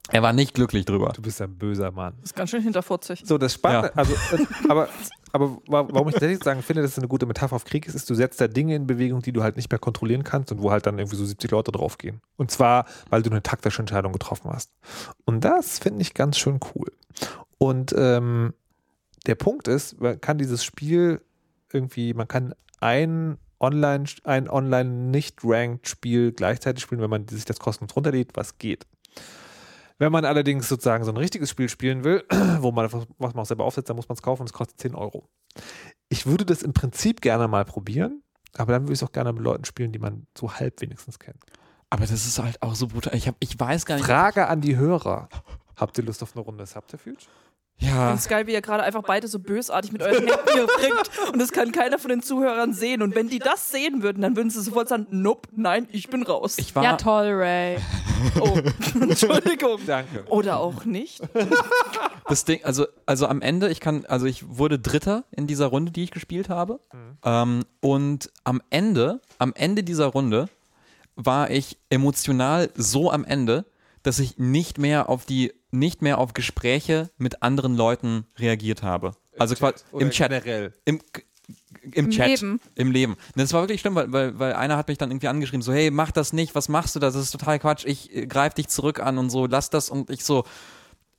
Er 0.09 0.21
war 0.23 0.31
nicht 0.31 0.53
glücklich 0.53 0.85
drüber. 0.85 1.11
Du 1.13 1.21
bist 1.21 1.41
ein 1.41 1.57
böser 1.57 1.91
Mann. 1.91 2.13
Das 2.21 2.31
ist 2.31 2.35
ganz 2.35 2.49
schön 2.49 2.61
hinterfotzig. 2.63 3.23
So, 3.25 3.37
das 3.37 3.53
Spannende, 3.53 3.89
Ja. 3.89 3.93
also, 3.95 4.13
äh, 4.13 4.45
aber, 4.69 4.87
aber 5.37 5.57
wa- 5.67 5.87
warum 5.91 6.07
ich 6.09 6.13
tatsächlich 6.15 6.43
sagen 6.43 6.61
finde, 6.61 6.81
dass 6.81 6.91
es 6.91 6.97
eine 6.97 7.07
gute 7.07 7.25
Metapher 7.25 7.55
auf 7.55 7.65
Krieg 7.65 7.87
ist, 7.87 7.95
ist, 7.95 8.09
du 8.09 8.15
setzt 8.15 8.41
da 8.41 8.47
Dinge 8.47 8.75
in 8.75 8.87
Bewegung, 8.87 9.21
die 9.21 9.31
du 9.31 9.43
halt 9.43 9.55
nicht 9.55 9.71
mehr 9.71 9.79
kontrollieren 9.79 10.23
kannst 10.23 10.51
und 10.51 10.61
wo 10.61 10.71
halt 10.71 10.85
dann 10.85 10.99
irgendwie 10.99 11.15
so 11.15 11.25
70 11.25 11.49
Leute 11.51 11.71
draufgehen. 11.71 12.21
Und 12.35 12.51
zwar, 12.51 12.85
weil 13.09 13.21
du 13.23 13.29
eine 13.29 13.43
taktische 13.43 13.79
Entscheidung 13.81 14.11
getroffen 14.13 14.51
hast. 14.51 14.71
Und 15.25 15.45
das 15.45 15.79
finde 15.79 16.01
ich 16.01 16.13
ganz 16.13 16.37
schön 16.37 16.59
cool. 16.75 16.91
Und 17.57 17.93
ähm, 17.97 18.53
der 19.25 19.35
Punkt 19.35 19.67
ist, 19.67 19.99
man 20.01 20.19
kann 20.21 20.37
dieses 20.37 20.63
Spiel 20.63 21.21
irgendwie, 21.71 22.13
man 22.13 22.27
kann 22.27 22.53
ein 22.79 23.37
Online, 23.59 24.05
ein 24.23 24.49
online 24.49 24.89
nicht 24.89 25.39
ranked 25.43 25.87
Spiel 25.87 26.31
gleichzeitig 26.31 26.83
spielen, 26.83 27.01
wenn 27.01 27.09
man 27.09 27.27
sich 27.27 27.45
das 27.45 27.59
kostenlos 27.59 27.95
runterlädt, 27.95 28.31
was 28.35 28.57
geht. 28.59 28.85
Wenn 29.99 30.11
man 30.11 30.25
allerdings 30.25 30.69
sozusagen 30.69 31.03
so 31.03 31.11
ein 31.11 31.17
richtiges 31.17 31.49
Spiel 31.49 31.69
spielen 31.69 32.03
will, 32.03 32.23
wo 32.59 32.71
man 32.71 32.91
was 32.91 33.33
man 33.33 33.41
auch 33.41 33.45
selber 33.45 33.65
aufsetzt, 33.65 33.89
dann 33.89 33.95
muss 33.95 34.07
man 34.07 34.15
es 34.15 34.21
kaufen 34.21 34.41
und 34.41 34.47
es 34.47 34.53
kostet 34.53 34.79
10 34.79 34.95
Euro. 34.95 35.29
Ich 36.09 36.25
würde 36.25 36.45
das 36.45 36.61
im 36.61 36.73
Prinzip 36.73 37.21
gerne 37.21 37.47
mal 37.47 37.65
probieren, 37.65 38.21
aber 38.55 38.73
dann 38.73 38.83
würde 38.83 38.93
ich 38.93 38.99
es 38.99 39.03
auch 39.03 39.11
gerne 39.11 39.33
mit 39.33 39.43
Leuten 39.43 39.65
spielen, 39.65 39.91
die 39.91 39.99
man 39.99 40.27
so 40.37 40.53
halb 40.53 40.81
wenigstens 40.81 41.19
kennt. 41.19 41.43
Aber 41.89 42.05
das 42.05 42.25
ist 42.25 42.39
halt 42.39 42.61
auch 42.61 42.75
so 42.75 42.87
brutal. 42.87 43.15
Ich, 43.15 43.27
hab, 43.27 43.35
ich 43.39 43.59
weiß 43.59 43.85
gar 43.85 43.95
nicht. 43.95 44.05
Frage 44.05 44.47
an 44.47 44.61
die 44.61 44.75
Hörer. 44.75 45.29
Habt 45.75 45.97
ihr 45.97 46.03
Lust 46.03 46.21
auf 46.23 46.35
eine 46.35 46.43
Runde 46.43 46.65
Subterfuge? 46.65 47.17
Ich 47.79 47.87
Ja. 47.87 48.07
finde 48.07 48.13
es 48.15 48.27
geil, 48.27 48.47
wie 48.47 48.53
ihr 48.53 48.61
gerade 48.61 48.81
einfach 48.83 49.03
beide 49.03 49.27
so 49.27 49.37
bösartig 49.37 49.91
mit 49.91 50.01
euren 50.01 50.25
Händen 50.25 50.49
hier 50.51 50.65
bringt 50.65 51.31
und 51.33 51.39
das 51.39 51.51
kann 51.51 51.71
keiner 51.71 51.99
von 51.99 52.09
den 52.09 52.23
Zuhörern 52.23 52.73
sehen. 52.73 53.03
Und 53.03 53.13
wenn 53.13 53.29
die 53.29 53.37
das 53.39 53.69
sehen 53.71 54.01
würden, 54.01 54.21
dann 54.23 54.35
würden 54.35 54.49
sie 54.49 54.61
sofort 54.63 54.89
sagen, 54.89 55.05
nope, 55.11 55.47
nein, 55.55 55.87
ich 55.91 56.09
bin 56.09 56.23
raus. 56.23 56.57
Ich 56.57 56.75
war, 56.75 56.83
Ja, 56.83 56.95
toll, 56.97 57.27
Ray. 57.33 57.77
oh, 58.39 58.57
Entschuldigung. 58.99 59.79
Danke. 59.85 60.23
Oder 60.27 60.59
auch 60.59 60.85
nicht. 60.85 61.21
Das 62.29 62.43
Ding, 62.43 62.61
also, 62.65 62.85
also 63.05 63.25
am 63.27 63.41
Ende, 63.41 63.69
ich 63.69 63.79
kann, 63.79 64.05
also 64.05 64.25
ich 64.25 64.57
wurde 64.57 64.79
Dritter 64.79 65.23
in 65.31 65.47
dieser 65.47 65.67
Runde, 65.67 65.93
die 65.93 66.03
ich 66.03 66.11
gespielt 66.11 66.49
habe. 66.49 66.81
Ähm, 67.23 67.63
und 67.79 68.29
am 68.43 68.61
Ende, 68.69 69.21
am 69.37 69.53
Ende 69.55 69.81
dieser 69.81 70.07
Runde 70.07 70.49
war 71.15 71.49
ich 71.51 71.77
emotional 71.89 72.69
so 72.75 73.09
am 73.11 73.23
Ende, 73.23 73.63
dass 74.03 74.19
ich 74.19 74.37
nicht 74.37 74.77
mehr 74.77 75.07
auf 75.07 75.23
die, 75.23 75.53
nicht 75.71 76.01
mehr 76.01 76.17
auf 76.17 76.33
Gespräche 76.33 77.09
mit 77.17 77.43
anderen 77.43 77.75
Leuten 77.75 78.25
reagiert 78.37 78.83
habe. 78.83 79.11
Also 79.37 79.55
quasi 79.55 79.75
im 79.99 80.09
Chat. 80.11 80.29
Generell. 80.29 80.73
Im, 80.85 81.01
im, 81.81 81.93
Im 82.05 82.09
Chat. 82.09 82.27
Leben. 82.27 82.61
Im 82.75 82.91
Leben. 82.91 83.13
Und 83.13 83.19
Das 83.35 83.53
war 83.53 83.61
wirklich 83.61 83.81
schlimm, 83.81 83.95
weil, 83.95 84.11
weil, 84.11 84.39
weil 84.39 84.53
einer 84.53 84.77
hat 84.77 84.87
mich 84.87 84.97
dann 84.97 85.11
irgendwie 85.11 85.27
angeschrieben, 85.27 85.61
so, 85.61 85.71
hey, 85.73 85.91
mach 85.91 86.11
das 86.11 86.33
nicht, 86.33 86.55
was 86.55 86.69
machst 86.69 86.95
du 86.95 86.99
da? 86.99 87.07
Das 87.07 87.15
ist 87.15 87.31
total 87.31 87.59
Quatsch, 87.59 87.85
ich 87.85 88.15
äh, 88.15 88.25
greif 88.27 88.53
dich 88.53 88.67
zurück 88.67 88.99
an 88.99 89.17
und 89.17 89.29
so, 89.29 89.45
lass 89.45 89.69
das 89.69 89.89
und 89.89 90.09
ich 90.09 90.23
so, 90.25 90.43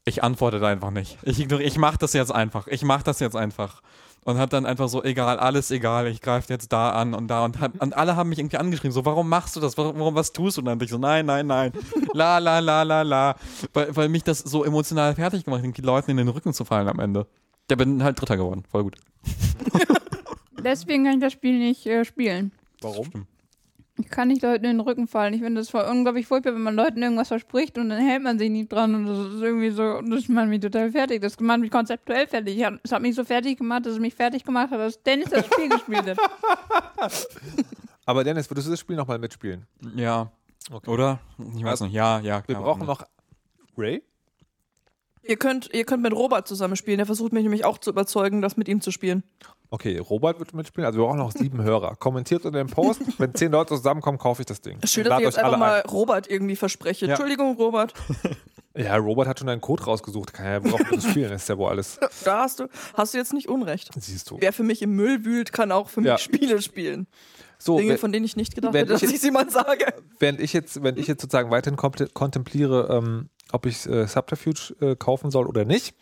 ich 0.05 0.23
antworte 0.25 0.59
da 0.59 0.69
einfach 0.69 0.91
nicht. 0.91 1.19
Ich, 1.23 1.39
ignoriere- 1.39 1.67
ich 1.67 1.77
mach 1.79 1.97
das 1.97 2.13
jetzt 2.15 2.33
einfach. 2.33 2.67
Ich 2.67 2.83
mach 2.83 3.03
das 3.03 3.21
jetzt 3.21 3.37
einfach. 3.37 3.83
Und 4.29 4.37
hat 4.37 4.53
dann 4.53 4.67
einfach 4.67 4.91
so, 4.91 5.03
egal, 5.03 5.39
alles 5.39 5.71
egal, 5.71 6.07
ich 6.07 6.21
greife 6.21 6.53
jetzt 6.53 6.71
da 6.71 6.91
an 6.91 7.15
und 7.15 7.29
da 7.29 7.47
und, 7.47 7.61
hat, 7.61 7.81
und 7.81 7.97
alle 7.97 8.15
haben 8.15 8.29
mich 8.29 8.39
irgendwie 8.39 8.59
angeschrieben, 8.59 8.93
so, 8.93 9.07
warum 9.07 9.27
machst 9.27 9.57
du 9.57 9.61
das, 9.61 9.79
warum, 9.79 9.99
warum 9.99 10.15
was 10.15 10.35
tust 10.35 10.59
du? 10.59 10.61
Und 10.61 10.67
dann 10.67 10.77
bin 10.77 10.85
ich 10.85 10.91
so, 10.91 10.99
nein, 10.99 11.25
nein, 11.25 11.47
nein, 11.47 11.73
la, 12.13 12.37
la, 12.37 12.59
la, 12.59 12.83
la, 12.83 13.01
la, 13.01 13.37
weil, 13.73 13.97
weil 13.97 14.09
mich 14.11 14.25
das 14.25 14.41
so 14.41 14.65
emotional 14.65 15.15
fertig 15.15 15.47
gemacht 15.47 15.65
hat, 15.65 15.75
die 15.75 15.81
Leuten 15.81 16.11
in 16.11 16.19
den 16.19 16.29
Rücken 16.29 16.53
zu 16.53 16.67
fallen 16.67 16.89
am 16.89 17.01
Ende. 17.01 17.27
Der 17.71 17.77
bin 17.77 18.03
halt 18.05 18.21
Dritter 18.21 18.37
geworden, 18.37 18.65
voll 18.71 18.83
gut. 18.83 18.97
Deswegen 20.63 21.05
kann 21.05 21.15
ich 21.15 21.21
das 21.21 21.33
Spiel 21.33 21.59
nicht 21.59 21.87
äh, 21.87 22.05
spielen. 22.05 22.53
Warum? 22.83 23.09
Ich 24.01 24.09
kann 24.09 24.29
nicht 24.29 24.43
Leuten 24.43 24.65
in 24.65 24.77
den 24.77 24.81
Rücken 24.81 25.09
fallen. 25.09 25.35
Ich 25.35 25.41
finde 25.43 25.61
das 25.61 25.71
voll 25.71 25.83
unglaublich 25.83 26.27
furchtbar, 26.27 26.55
wenn 26.55 26.63
man 26.63 26.77
Leuten 26.77 27.03
irgendwas 27.03 27.29
verspricht 27.29 27.79
und 27.79 27.89
dann 27.89 27.99
hält 28.01 28.23
man 28.23 28.39
sich 28.39 28.49
nicht 28.49 28.71
dran 28.73 28.95
und 28.95 29.07
das 29.07 29.19
ist 29.35 29.43
irgendwie 29.43 29.71
so, 29.71 30.01
das 30.03 30.29
macht 30.29 30.49
mich 30.49 30.61
total 30.61 30.93
fertig. 30.93 31.21
Das 31.21 31.39
macht 31.41 31.59
mich 31.61 31.71
konzeptuell 31.71 32.27
fertig. 32.29 32.63
Hab, 32.65 32.75
es 32.83 32.93
hat 32.93 33.03
mich 33.03 33.15
so 33.17 33.25
fertig 33.25 33.59
gemacht, 33.59 33.87
dass 33.87 33.95
es 33.95 33.99
mich 33.99 34.15
fertig 34.15 34.45
gemacht 34.45 34.71
hat, 34.71 34.79
dass 34.79 35.03
Dennis 35.03 35.31
das 35.31 35.47
Spiel 35.47 35.69
gespielt 35.69 36.05
hat. 36.07 36.19
Aber 38.07 38.25
Dennis, 38.25 38.49
würdest 38.51 38.67
du 38.69 38.71
das 38.71 38.81
Spiel 38.81 38.97
nochmal 38.97 39.19
mitspielen? 39.19 39.67
Ja, 39.95 40.31
Okay. 40.71 40.91
oder? 40.91 41.19
Ich 41.57 41.63
weiß 41.65 41.71
Also, 41.71 41.85
nicht, 41.87 41.95
ja, 41.95 42.21
ja. 42.21 42.37
Wir 42.47 42.55
klar, 42.55 42.63
brauchen 42.63 42.87
warum 42.87 42.87
noch 42.87 43.07
Ray? 43.77 44.03
Ihr 45.23 45.37
könnt, 45.37 45.71
ihr 45.73 45.85
könnt 45.85 46.03
mit 46.03 46.13
Robert 46.13 46.47
zusammen 46.47 46.77
spielen. 46.77 46.99
Der 46.99 47.07
versucht 47.07 47.33
mich 47.33 47.43
nämlich 47.43 47.65
auch 47.65 47.79
zu 47.79 47.91
überzeugen, 47.91 48.43
das 48.43 48.57
mit 48.57 48.69
ihm 48.69 48.81
zu 48.81 48.91
spielen. 48.91 49.23
Okay, 49.71 49.99
Robert 49.99 50.39
wird 50.39 50.55
mitspielen. 50.55 50.87
Also 50.87 50.99
wir 50.99 51.05
brauchen 51.07 51.19
noch 51.19 51.33
sieben 51.33 51.63
Hörer. 51.63 51.95
Kommentiert 51.97 52.45
unter 52.47 52.59
dem 52.59 52.69
Post. 52.69 53.03
Wenn 53.19 53.35
zehn 53.35 53.53
Leute 53.53 53.75
zusammenkommen, 53.77 54.17
kaufe 54.19 54.41
ich 54.43 54.47
das 54.47 54.61
Ding. 54.63 54.79
Schön, 54.85 55.05
dass 55.05 55.19
ich 55.19 55.27
jetzt 55.27 55.39
einfach 55.39 55.59
mal 55.59 55.81
Robert 55.91 56.31
irgendwie 56.31 56.57
verspreche. 56.57 57.05
Ja. 57.07 57.13
Entschuldigung, 57.13 57.57
Robert. 57.57 57.95
ein. 58.25 58.37
Ja, 58.77 58.95
Robert 58.97 59.27
hat 59.27 59.41
schon 59.41 59.49
einen 59.49 59.61
Code 59.61 59.83
rausgesucht. 59.83 60.33
Kann 60.33 60.47
ja 60.47 60.59
braucht 60.61 60.85
das 60.93 61.03
spielen. 61.03 61.33
Ist 61.33 61.49
ja 61.49 61.59
wohl 61.59 61.69
alles. 61.69 61.99
Da 62.25 62.43
hast 62.43 62.61
du, 62.61 62.69
hast 62.95 63.13
du 63.13 63.19
jetzt 63.19 63.33
nicht 63.33 63.49
Unrecht. 63.49 63.91
Siehst 63.99 64.31
du. 64.31 64.37
Wer 64.41 64.53
für 64.53 64.63
mich 64.63 64.83
im 64.83 64.93
Müll 64.95 65.25
wühlt, 65.25 65.53
kann 65.53 65.73
auch 65.73 65.89
für 65.89 66.01
mich 66.01 66.09
Ja. 66.11 66.19
Spiele 66.19 66.63
spielen. 66.63 67.09
So, 67.59 67.77
Dinge, 67.79 67.93
wenn, 67.93 67.99
von 67.99 68.13
denen 68.13 68.25
ich 68.25 68.37
nicht 68.37 68.55
gedacht 68.55 68.73
hätte, 68.75 68.93
dass 68.93 69.03
ich- 69.03 69.15
ich 69.15 69.21
sie 69.21 69.33
mal 69.33 69.51
sage. 69.51 69.85
während 70.21 70.39
ich 70.39 70.53
jetzt, 70.53 70.81
wenn 70.81 70.97
ich 70.97 71.09
jetzt 71.09 71.23
sozusagen 71.23 71.51
weiterhin 71.51 71.77
kontempliere, 71.77 72.89
ähm, 72.97 73.31
ob 73.51 73.67
ich 73.67 73.85
äh, 73.89 74.07
Subterfuge 74.07 74.77
äh, 74.81 74.95
kaufen 74.95 75.33
soll 75.33 75.47
oder 75.49 75.65
nicht, 75.65 75.97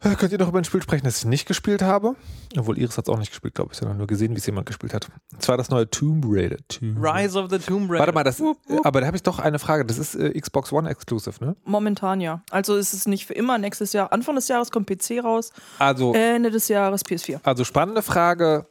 könnt 0.00 0.30
ihr 0.32 0.38
doch 0.38 0.48
über 0.48 0.58
ein 0.58 0.64
Spiel 0.64 0.80
sprechen, 0.82 1.04
das 1.04 1.18
ich 1.18 1.24
nicht 1.24 1.46
gespielt 1.46 1.82
habe. 1.82 2.14
Obwohl 2.56 2.78
Iris 2.78 2.96
hat 2.98 3.06
es 3.06 3.12
auch 3.12 3.18
nicht 3.18 3.30
gespielt, 3.30 3.54
glaube 3.54 3.72
ich, 3.72 3.78
sondern 3.78 3.96
nur 3.98 4.06
gesehen, 4.06 4.34
wie 4.34 4.38
es 4.38 4.46
jemand 4.46 4.66
gespielt 4.66 4.94
hat. 4.94 5.08
Und 5.32 5.42
zwar 5.42 5.56
das 5.56 5.70
neue 5.70 5.90
Tomb 5.90 6.24
Raider. 6.28 6.56
Tomb 6.68 6.98
Rise 7.00 7.38
of 7.42 7.50
the 7.50 7.58
Tomb 7.58 7.90
Raider. 7.90 7.98
Warte 8.00 8.12
mal, 8.12 8.22
das, 8.24 8.38
Wup, 8.38 8.58
wup. 8.68 8.86
aber 8.86 9.00
da 9.00 9.06
habe 9.08 9.16
ich 9.16 9.22
doch 9.24 9.38
eine 9.40 9.58
Frage. 9.58 9.84
Das 9.84 9.98
ist 9.98 10.14
äh, 10.14 10.38
Xbox 10.40 10.72
One 10.72 10.88
Exclusive, 10.88 11.44
ne? 11.44 11.56
Momentan 11.64 12.20
ja. 12.20 12.42
Also 12.50 12.76
ist 12.76 12.92
es 12.94 13.06
nicht 13.08 13.26
für 13.26 13.34
immer. 13.34 13.58
Nächstes 13.58 13.92
Jahr, 13.92 14.12
Anfang 14.12 14.36
des 14.36 14.46
Jahres 14.48 14.70
kommt 14.70 14.86
PC 14.88 15.22
raus. 15.24 15.52
Also, 15.80 16.12
Ende 16.14 16.50
des 16.50 16.68
Jahres 16.68 17.04
PS4. 17.04 17.40
also 17.42 17.64
spannende 17.64 18.02
Frage. 18.02 18.66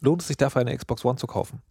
Lohnt 0.00 0.20
es 0.22 0.28
sich 0.28 0.36
dafür 0.36 0.60
eine 0.60 0.76
Xbox 0.76 1.04
One 1.04 1.16
zu 1.16 1.26
kaufen? 1.26 1.62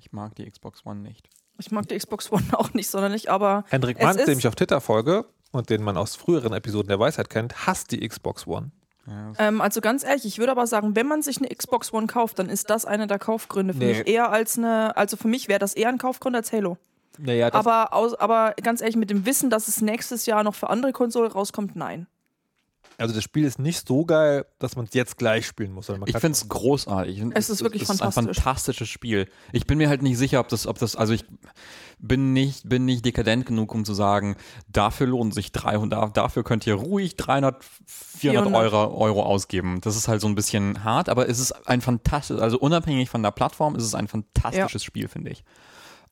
Ich 0.00 0.12
mag 0.12 0.34
die 0.36 0.50
Xbox 0.50 0.84
One 0.86 1.00
nicht. 1.00 1.28
Ich 1.58 1.70
mag 1.70 1.86
die 1.88 1.96
Xbox 1.98 2.30
One 2.32 2.44
auch 2.52 2.72
nicht 2.72 2.88
sonderlich, 2.88 3.30
aber 3.30 3.64
Hendrik 3.68 3.98
ist- 3.98 4.26
dem 4.26 4.38
ich 4.38 4.46
auf 4.48 4.54
Twitter 4.54 4.80
folge 4.80 5.24
und 5.50 5.70
den 5.70 5.82
man 5.82 5.96
aus 5.96 6.16
früheren 6.16 6.52
Episoden 6.52 6.88
der 6.88 6.98
Weisheit 7.00 7.30
kennt, 7.30 7.66
hasst 7.66 7.90
die 7.92 8.06
Xbox 8.06 8.46
One. 8.46 8.70
Ja, 9.06 9.32
ähm, 9.38 9.60
also 9.62 9.80
ganz 9.80 10.04
ehrlich, 10.04 10.26
ich 10.26 10.38
würde 10.38 10.52
aber 10.52 10.66
sagen, 10.66 10.94
wenn 10.94 11.06
man 11.06 11.22
sich 11.22 11.38
eine 11.38 11.48
Xbox 11.48 11.92
One 11.92 12.06
kauft, 12.06 12.38
dann 12.38 12.50
ist 12.50 12.68
das 12.68 12.84
einer 12.84 13.06
der 13.06 13.18
Kaufgründe 13.18 13.72
für 13.72 13.78
Nee. 13.80 13.98
mich 13.98 14.06
eher 14.06 14.30
als 14.30 14.58
eine, 14.58 14.96
also 14.96 15.16
für 15.16 15.28
mich 15.28 15.48
wäre 15.48 15.58
das 15.58 15.74
eher 15.74 15.88
ein 15.88 15.98
Kaufgrund 15.98 16.36
als 16.36 16.52
Halo. 16.52 16.76
Naja, 17.16 17.52
Aber, 17.52 17.94
aus, 17.94 18.14
aber 18.14 18.54
ganz 18.62 18.80
ehrlich, 18.80 18.96
mit 18.96 19.10
dem 19.10 19.24
Wissen, 19.26 19.50
dass 19.50 19.66
es 19.66 19.80
nächstes 19.80 20.26
Jahr 20.26 20.44
noch 20.44 20.54
für 20.54 20.70
andere 20.70 20.92
Konsolen 20.92 21.32
rauskommt, 21.32 21.74
nein. 21.74 22.06
Also 22.98 23.14
das 23.14 23.22
Spiel 23.24 23.44
ist 23.44 23.58
nicht 23.58 23.86
so 23.86 24.04
geil, 24.04 24.44
dass 24.58 24.74
man 24.76 24.84
es 24.86 24.92
jetzt 24.94 25.16
gleich 25.18 25.46
spielen 25.46 25.72
muss. 25.72 25.86
sondern 25.86 26.00
man 26.00 26.08
Ich 26.08 26.12
kann- 26.14 26.20
finde 26.20 26.36
es 26.36 26.48
großartig. 26.48 27.22
Es 27.34 27.48
ist 27.48 27.62
wirklich 27.62 27.82
es 27.82 27.88
ist 27.90 28.02
ein 28.02 28.12
fantastisch. 28.12 28.36
fantastisches 28.42 28.88
Spiel. 28.88 29.28
Ich 29.52 29.66
bin 29.66 29.78
mir 29.78 29.88
halt 29.88 30.02
nicht 30.02 30.18
sicher, 30.18 30.40
ob 30.40 30.48
das, 30.48 30.66
ob 30.66 30.78
das, 30.78 30.96
also 30.96 31.12
ich 31.12 31.24
bin 32.00 32.32
nicht, 32.32 32.68
bin 32.68 32.84
nicht 32.84 33.04
dekadent 33.04 33.46
genug, 33.46 33.74
um 33.74 33.84
zu 33.84 33.94
sagen, 33.94 34.36
dafür 34.68 35.06
lohnen 35.06 35.32
sich 35.32 35.52
300, 35.52 36.16
dafür 36.16 36.44
könnt 36.44 36.66
ihr 36.66 36.74
ruhig 36.74 37.16
300, 37.16 37.62
400 37.86 38.44
400. 38.52 38.54
Euro, 38.74 38.96
Euro 39.00 39.22
ausgeben. 39.22 39.80
Das 39.80 39.96
ist 39.96 40.08
halt 40.08 40.20
so 40.20 40.26
ein 40.28 40.34
bisschen 40.34 40.84
hart, 40.84 41.08
aber 41.08 41.28
es 41.28 41.38
ist 41.38 41.52
ein 41.68 41.80
fantastisches, 41.80 42.42
also 42.42 42.58
unabhängig 42.58 43.08
von 43.10 43.22
der 43.22 43.30
Plattform, 43.30 43.76
ist 43.76 43.84
es 43.84 43.94
ein 43.94 44.08
fantastisches 44.08 44.82
Spiel, 44.84 45.08
finde 45.08 45.30
ich. 45.30 45.44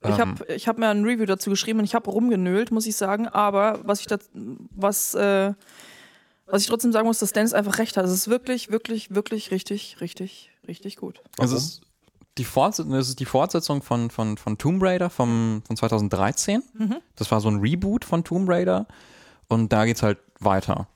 Ich 0.05 0.11
Ähm, 0.11 0.19
habe 0.19 0.53
ich 0.55 0.69
hab 0.69 0.79
mir 0.79 0.89
ein 0.89 1.05
Review 1.05 1.25
dazu 1.25 1.51
geschrieben 1.51 1.79
und 1.81 1.85
ich 1.85 1.95
habe 1.95 2.11
rumgenölt, 2.11 2.71
muss 2.71 2.87
ich 2.87 2.95
sagen. 2.97 3.27
Aber 3.29 3.81
was 3.85 4.01
ich 4.01 4.07
da, 4.07 4.19
was, 4.71 5.15
äh, 5.15 5.55
was 6.47 6.63
ich 6.63 6.69
trotzdem 6.69 6.93
sagen 6.93 7.07
muss, 7.07 7.19
dass 7.19 7.33
Dennis 7.33 7.53
einfach 7.53 7.79
recht 7.79 7.97
hat. 7.97 8.05
Es 8.05 8.13
ist 8.13 8.29
wirklich, 8.29 8.71
wirklich, 8.71 9.15
wirklich 9.15 9.51
richtig, 9.51 10.01
richtig, 10.01 10.51
richtig 10.67 10.97
gut. 10.97 11.21
Es 11.39 11.53
ist 11.53 11.81
die, 12.39 12.45
Fortsetzung, 12.45 12.95
es 12.95 13.09
ist 13.09 13.21
die 13.21 13.25
Fortsetzung 13.25 13.83
von, 13.83 14.11
von, 14.11 14.37
von 14.37 14.59
Tomb 14.59 14.83
Raider 14.83 15.11
vom, 15.11 15.63
von 15.67 15.77
2013. 15.77 16.63
Mhm. 16.75 16.97
Das 17.17 17.31
war 17.31 17.41
so 17.41 17.49
ein 17.49 17.61
Reboot 17.61 18.05
von 18.05 18.25
Tomb 18.25 18.49
Raider. 18.49 18.87
Und 19.49 19.73
da 19.73 19.85
geht's 19.85 20.03
halt 20.03 20.19
weiter. 20.41 20.89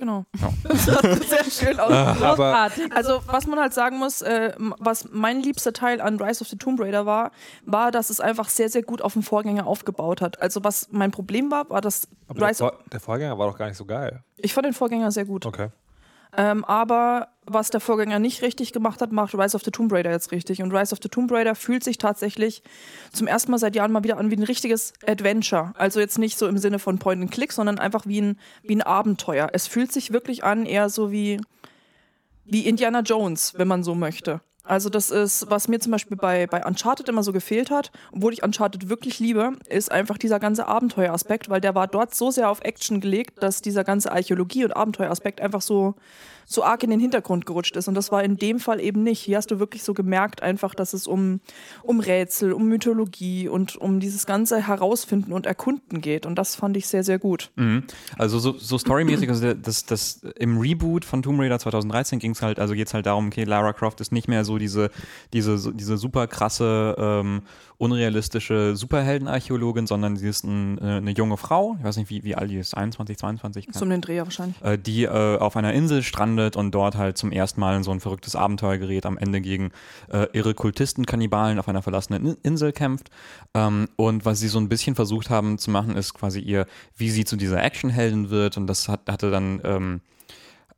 Genau. 0.00 0.24
Ja. 0.40 0.52
Das 0.68 0.84
sah 0.86 1.00
sehr 1.02 1.44
schön 1.44 1.78
aus. 1.78 1.90
aber 1.92 2.14
Großartig. 2.34 2.92
Also, 2.94 3.20
was 3.26 3.46
man 3.46 3.58
halt 3.60 3.74
sagen 3.74 3.98
muss, 3.98 4.22
äh, 4.22 4.52
was 4.78 5.08
mein 5.12 5.40
liebster 5.42 5.72
Teil 5.72 6.00
an 6.00 6.20
Rise 6.20 6.40
of 6.42 6.48
the 6.48 6.56
Tomb 6.56 6.80
Raider 6.80 7.06
war, 7.06 7.30
war, 7.66 7.90
dass 7.90 8.10
es 8.10 8.18
einfach 8.20 8.48
sehr, 8.48 8.68
sehr 8.68 8.82
gut 8.82 9.02
auf 9.02 9.12
den 9.12 9.22
Vorgänger 9.22 9.66
aufgebaut 9.66 10.20
hat. 10.20 10.40
Also, 10.40 10.64
was 10.64 10.88
mein 10.90 11.10
Problem 11.10 11.50
war, 11.50 11.68
war, 11.70 11.80
dass 11.80 12.08
aber 12.28 12.40
der, 12.40 12.48
Rise 12.48 12.64
of, 12.64 12.70
Vor 12.70 12.78
der 12.90 13.00
Vorgänger 13.00 13.38
war 13.38 13.48
doch 13.50 13.58
gar 13.58 13.66
nicht 13.66 13.76
so 13.76 13.84
geil. 13.84 14.22
ich 14.38 14.54
fand 14.54 14.64
den 14.66 14.72
Vorgänger 14.74 15.10
sehr 15.12 15.24
gut. 15.26 15.44
Okay. 15.46 15.68
Ähm, 16.36 16.64
aber 16.64 17.28
was 17.46 17.70
der 17.70 17.80
Vorgänger 17.80 18.18
nicht 18.18 18.42
richtig 18.42 18.72
gemacht 18.72 19.00
hat, 19.02 19.12
macht 19.12 19.34
Rise 19.34 19.56
of 19.56 19.62
the 19.64 19.70
Tomb 19.70 19.92
Raider 19.92 20.10
jetzt 20.10 20.30
richtig. 20.30 20.62
Und 20.62 20.72
Rise 20.72 20.92
of 20.92 21.00
the 21.02 21.08
Tomb 21.08 21.30
Raider 21.32 21.54
fühlt 21.54 21.82
sich 21.82 21.98
tatsächlich 21.98 22.62
zum 23.12 23.26
ersten 23.26 23.50
Mal 23.50 23.58
seit 23.58 23.74
Jahren 23.74 23.92
mal 23.92 24.04
wieder 24.04 24.18
an 24.18 24.30
wie 24.30 24.36
ein 24.36 24.42
richtiges 24.42 24.92
Adventure. 25.06 25.72
Also 25.76 25.98
jetzt 26.00 26.18
nicht 26.18 26.38
so 26.38 26.46
im 26.46 26.58
Sinne 26.58 26.78
von 26.78 26.98
Point 26.98 27.22
and 27.22 27.30
Click, 27.32 27.52
sondern 27.52 27.78
einfach 27.78 28.06
wie 28.06 28.20
ein, 28.20 28.38
wie 28.62 28.76
ein 28.76 28.82
Abenteuer. 28.82 29.50
Es 29.52 29.66
fühlt 29.66 29.92
sich 29.92 30.12
wirklich 30.12 30.44
an, 30.44 30.66
eher 30.66 30.88
so 30.88 31.10
wie, 31.10 31.40
wie 32.44 32.66
Indiana 32.66 33.00
Jones, 33.00 33.54
wenn 33.56 33.68
man 33.68 33.82
so 33.82 33.94
möchte. 33.94 34.40
Also 34.70 34.88
das 34.88 35.10
ist, 35.10 35.50
was 35.50 35.66
mir 35.66 35.80
zum 35.80 35.90
Beispiel 35.90 36.16
bei, 36.16 36.46
bei 36.46 36.64
Uncharted 36.64 37.08
immer 37.08 37.24
so 37.24 37.32
gefehlt 37.32 37.72
hat, 37.72 37.90
obwohl 38.12 38.32
ich 38.32 38.44
Uncharted 38.44 38.88
wirklich 38.88 39.18
liebe, 39.18 39.54
ist 39.68 39.90
einfach 39.90 40.16
dieser 40.16 40.38
ganze 40.38 40.68
Abenteueraspekt, 40.68 41.48
weil 41.48 41.60
der 41.60 41.74
war 41.74 41.88
dort 41.88 42.14
so 42.14 42.30
sehr 42.30 42.48
auf 42.48 42.60
Action 42.60 43.00
gelegt, 43.00 43.42
dass 43.42 43.62
dieser 43.62 43.82
ganze 43.82 44.12
Archäologie- 44.12 44.64
und 44.64 44.76
Abenteueraspekt 44.76 45.40
einfach 45.40 45.60
so, 45.60 45.96
so 46.46 46.62
arg 46.62 46.84
in 46.84 46.90
den 46.90 47.00
Hintergrund 47.00 47.46
gerutscht 47.46 47.74
ist. 47.74 47.88
Und 47.88 47.94
das 47.94 48.12
war 48.12 48.22
in 48.22 48.36
dem 48.36 48.60
Fall 48.60 48.80
eben 48.80 49.02
nicht. 49.02 49.20
Hier 49.20 49.38
hast 49.38 49.50
du 49.50 49.58
wirklich 49.58 49.82
so 49.82 49.92
gemerkt 49.92 50.40
einfach, 50.42 50.76
dass 50.76 50.92
es 50.92 51.08
um, 51.08 51.40
um 51.82 51.98
Rätsel, 51.98 52.52
um 52.52 52.66
Mythologie 52.68 53.48
und 53.48 53.76
um 53.76 53.98
dieses 53.98 54.24
ganze 54.24 54.66
Herausfinden 54.66 55.32
und 55.32 55.46
Erkunden 55.46 56.00
geht. 56.00 56.26
Und 56.26 56.36
das 56.36 56.54
fand 56.54 56.76
ich 56.76 56.86
sehr, 56.86 57.02
sehr 57.02 57.18
gut. 57.18 57.50
Mhm. 57.56 57.84
Also 58.18 58.38
so, 58.38 58.56
so 58.56 58.78
storymäßig, 58.78 59.28
also 59.28 59.52
das, 59.52 59.86
das 59.86 60.22
im 60.38 60.58
Reboot 60.58 61.04
von 61.04 61.22
Tomb 61.22 61.40
Raider 61.40 61.58
2013 61.58 62.20
ging 62.20 62.32
es 62.32 62.42
halt, 62.42 62.60
also 62.60 62.74
geht 62.74 62.86
es 62.86 62.94
halt 62.94 63.06
darum, 63.06 63.28
okay, 63.28 63.42
Lara 63.42 63.72
Croft 63.72 64.00
ist 64.00 64.12
nicht 64.12 64.28
mehr 64.28 64.44
so 64.44 64.59
diese, 64.60 64.90
diese, 65.32 65.72
diese 65.74 65.96
super 65.98 66.26
krasse, 66.28 66.94
ähm, 66.98 67.42
unrealistische 67.78 68.76
Superheldenarchäologin, 68.76 69.86
sondern 69.86 70.16
sie 70.16 70.28
ist 70.28 70.44
ein, 70.44 70.76
äh, 70.78 70.82
eine 70.98 71.12
junge 71.12 71.36
Frau, 71.38 71.76
ich 71.78 71.84
weiß 71.84 71.96
nicht, 71.96 72.10
wie, 72.10 72.22
wie 72.24 72.34
alt 72.34 72.50
die 72.50 72.58
ist, 72.58 72.76
21, 72.76 73.16
22, 73.16 73.68
So 73.72 73.84
um 73.84 73.90
den 73.90 74.02
Dreher 74.02 74.24
wahrscheinlich. 74.24 74.60
äh, 74.62 74.76
die 74.76 75.04
äh, 75.04 75.38
auf 75.38 75.56
einer 75.56 75.72
Insel 75.72 76.02
strandet 76.02 76.56
und 76.56 76.72
dort 76.72 76.96
halt 76.96 77.16
zum 77.16 77.32
ersten 77.32 77.58
Mal 77.60 77.76
in 77.76 77.82
so 77.82 77.90
ein 77.90 78.00
verrücktes 78.00 78.36
Abenteuer 78.36 78.76
gerät, 78.76 79.06
am 79.06 79.16
Ende 79.16 79.40
gegen 79.40 79.70
äh, 80.12 80.26
irre 80.32 80.52
Kultisten-Kannibalen 80.54 81.58
auf 81.58 81.68
einer 81.68 81.82
verlassenen 81.82 82.26
In 82.26 82.36
Insel 82.42 82.72
kämpft. 82.72 83.10
Ähm, 83.54 83.88
und 83.96 84.24
was 84.26 84.40
sie 84.40 84.48
so 84.48 84.58
ein 84.58 84.68
bisschen 84.68 84.94
versucht 84.94 85.30
haben 85.30 85.56
zu 85.56 85.70
machen, 85.70 85.96
ist 85.96 86.12
quasi 86.14 86.40
ihr, 86.40 86.66
wie 86.96 87.10
sie 87.10 87.24
zu 87.24 87.36
dieser 87.36 87.62
Actionheldin 87.62 88.28
wird. 88.30 88.58
Und 88.58 88.66
das 88.66 88.88
hat, 88.88 89.00
hatte 89.08 89.30
dann 89.30 89.60
ähm, 89.64 90.00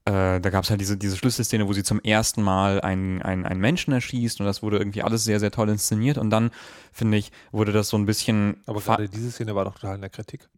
äh, 0.04 0.40
da 0.40 0.50
gab 0.50 0.64
es 0.64 0.70
halt 0.70 0.80
diese, 0.80 0.96
diese 0.96 1.16
Schlüsselszene, 1.16 1.68
wo 1.68 1.72
sie 1.72 1.84
zum 1.84 2.00
ersten 2.00 2.42
Mal 2.42 2.80
einen, 2.80 3.22
einen, 3.22 3.44
einen 3.44 3.60
Menschen 3.60 3.92
erschießt 3.92 4.40
und 4.40 4.46
das 4.46 4.62
wurde 4.62 4.78
irgendwie 4.78 5.02
alles 5.02 5.24
sehr, 5.24 5.38
sehr 5.38 5.50
toll 5.50 5.68
inszeniert 5.68 6.18
und 6.18 6.30
dann, 6.30 6.50
finde 6.92 7.18
ich, 7.18 7.30
wurde 7.52 7.72
das 7.72 7.88
so 7.88 7.96
ein 7.96 8.06
bisschen 8.06 8.56
Aber 8.66 8.80
gerade 8.80 9.08
diese 9.08 9.30
Szene 9.30 9.54
war 9.54 9.64
doch 9.64 9.74
total 9.74 9.94
in 9.96 10.00
der 10.00 10.10
Kritik. 10.10 10.48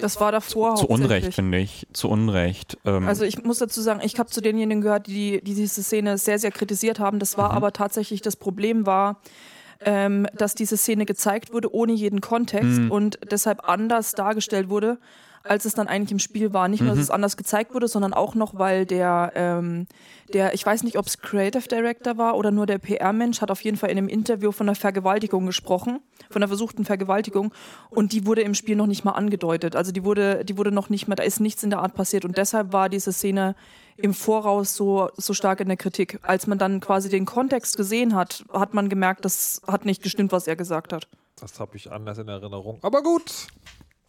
Das 0.00 0.20
war 0.20 0.32
davor 0.32 0.76
zu 0.76 0.86
Unrecht, 0.86 1.10
hauptsächlich. 1.10 1.34
finde 1.34 1.58
ich. 1.58 1.86
Zu 1.92 2.10
Unrecht. 2.10 2.76
Ähm, 2.84 3.08
Also 3.08 3.24
ich 3.24 3.42
muss 3.42 3.58
dazu 3.58 3.80
sagen, 3.80 4.00
ich 4.02 4.18
habe 4.18 4.28
zu 4.28 4.42
denjenigen 4.42 4.82
gehört, 4.82 5.06
die, 5.06 5.40
die 5.42 5.54
diese 5.54 5.82
Szene 5.82 6.18
sehr, 6.18 6.38
sehr 6.38 6.50
kritisiert 6.50 6.98
haben. 6.98 7.18
Das 7.18 7.38
war 7.38 7.52
aber 7.52 7.72
tatsächlich 7.72 8.20
das 8.20 8.36
Problem 8.36 8.84
war, 8.84 9.20
ähm, 9.80 10.26
dass 10.34 10.54
diese 10.54 10.76
Szene 10.76 11.06
gezeigt 11.06 11.52
wurde 11.52 11.72
ohne 11.72 11.92
jeden 11.92 12.20
Kontext 12.20 12.80
und 12.90 13.18
deshalb 13.30 13.66
anders 13.68 14.12
dargestellt 14.12 14.68
wurde, 14.68 14.98
als 15.44 15.64
es 15.64 15.74
dann 15.74 15.88
eigentlich 15.88 16.12
im 16.12 16.18
Spiel 16.18 16.52
war. 16.52 16.68
Nicht 16.68 16.80
nur, 16.80 16.90
dass 16.90 16.98
es 16.98 17.10
anders 17.10 17.36
gezeigt 17.36 17.74
wurde, 17.74 17.88
sondern 17.88 18.12
auch 18.12 18.34
noch, 18.34 18.58
weil 18.58 18.86
der, 18.86 19.32
ähm, 19.34 19.86
der, 20.32 20.54
ich 20.54 20.64
weiß 20.64 20.82
nicht, 20.82 20.98
ob 20.98 21.06
es 21.06 21.18
Creative 21.18 21.66
Director 21.68 22.18
war 22.18 22.36
oder 22.36 22.50
nur 22.50 22.66
der 22.66 22.78
PR-Mensch, 22.78 23.40
hat 23.40 23.50
auf 23.50 23.62
jeden 23.62 23.76
Fall 23.76 23.90
in 23.90 23.98
einem 23.98 24.08
Interview 24.08 24.52
von 24.52 24.68
einer 24.68 24.74
Vergewaltigung 24.74 25.46
gesprochen, 25.46 26.00
von 26.30 26.42
einer 26.42 26.48
versuchten 26.48 26.84
Vergewaltigung. 26.84 27.52
Und 27.90 28.12
die 28.12 28.26
wurde 28.26 28.42
im 28.42 28.54
Spiel 28.54 28.76
noch 28.76 28.86
nicht 28.86 29.04
mal 29.04 29.12
angedeutet. 29.12 29.76
Also 29.76 29.92
die 29.92 30.04
wurde, 30.04 30.44
die 30.44 30.56
wurde 30.56 30.72
noch 30.72 30.90
nicht 30.90 31.08
mal, 31.08 31.14
da 31.14 31.22
ist 31.22 31.40
nichts 31.40 31.62
in 31.62 31.70
der 31.70 31.80
Art 31.80 31.94
passiert. 31.94 32.24
Und 32.24 32.36
deshalb 32.36 32.72
war 32.72 32.88
diese 32.88 33.12
Szene 33.12 33.54
im 33.96 34.14
Voraus 34.14 34.74
so, 34.74 35.10
so 35.16 35.34
stark 35.34 35.60
in 35.60 35.68
der 35.68 35.76
Kritik. 35.76 36.20
Als 36.22 36.46
man 36.46 36.58
dann 36.58 36.80
quasi 36.80 37.08
den 37.08 37.26
Kontext 37.26 37.76
gesehen 37.76 38.14
hat, 38.14 38.44
hat 38.52 38.72
man 38.72 38.88
gemerkt, 38.88 39.24
das 39.24 39.60
hat 39.66 39.84
nicht 39.84 40.02
gestimmt, 40.02 40.32
was 40.32 40.46
er 40.46 40.56
gesagt 40.56 40.92
hat. 40.92 41.08
Das 41.40 41.58
habe 41.60 41.76
ich 41.76 41.90
anders 41.90 42.18
in 42.18 42.28
Erinnerung. 42.28 42.78
Aber 42.82 43.02
gut. 43.02 43.48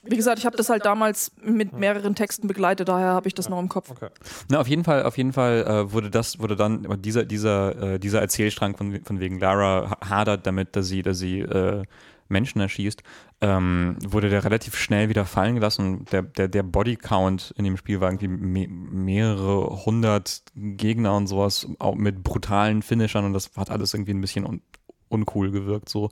Wie 0.04 0.16
gesagt, 0.16 0.40
ich 0.40 0.46
habe 0.46 0.56
das 0.56 0.70
halt 0.70 0.86
damals 0.86 1.32
mit 1.44 1.74
mehreren 1.74 2.16
Texten 2.16 2.48
begleitet, 2.48 2.88
daher 2.88 3.10
habe 3.10 3.28
ich 3.28 3.34
das 3.34 3.50
noch 3.50 3.60
im 3.60 3.68
Kopf. 3.68 3.92
Okay. 3.92 4.08
Na, 4.50 4.60
auf 4.60 4.68
jeden 4.68 4.84
Fall, 4.84 5.04
auf 5.04 5.18
jeden 5.18 5.34
Fall 5.34 5.66
äh, 5.68 5.92
wurde 5.92 6.10
das, 6.10 6.40
wurde 6.40 6.56
dann 6.56 7.02
dieser, 7.02 7.26
dieser, 7.26 7.96
äh, 7.96 8.00
dieser 8.00 8.22
Erzählstrang 8.22 8.78
von, 8.78 9.04
von 9.04 9.20
wegen 9.20 9.40
Lara 9.40 9.90
ha- 9.92 10.10
hadert 10.10 10.48
damit, 10.48 10.76
dass 10.76 10.88
sie, 10.88 11.02
dass 11.02 11.20
sie 11.20 11.40
äh, 11.42 11.84
Menschen 12.30 12.62
erschießt, 12.62 13.02
ähm, 13.42 13.98
wurde 14.06 14.30
der 14.30 14.46
relativ 14.46 14.76
schnell 14.78 15.10
wieder 15.10 15.26
fallen 15.26 15.56
gelassen. 15.56 16.06
Der, 16.12 16.22
der, 16.22 16.48
der 16.48 16.64
Bodycount 16.64 17.54
in 17.58 17.66
dem 17.66 17.76
Spiel 17.76 18.00
war 18.02 18.10
irgendwie 18.10 18.28
me 18.28 18.68
mehrere 18.70 19.84
hundert 19.86 20.44
Gegner 20.56 21.16
und 21.16 21.28
sowas, 21.28 21.68
auch 21.80 21.96
mit 21.96 22.24
brutalen 22.24 22.84
Finishern 22.84 23.26
und 23.26 23.34
das 23.34 23.52
hat 23.58 23.70
alles 23.70 23.94
irgendwie 23.94 24.14
ein 24.14 24.22
bisschen 24.22 24.46
un 24.46 24.62
uncool 25.10 25.52
gewirkt, 25.52 25.90
so 25.90 26.10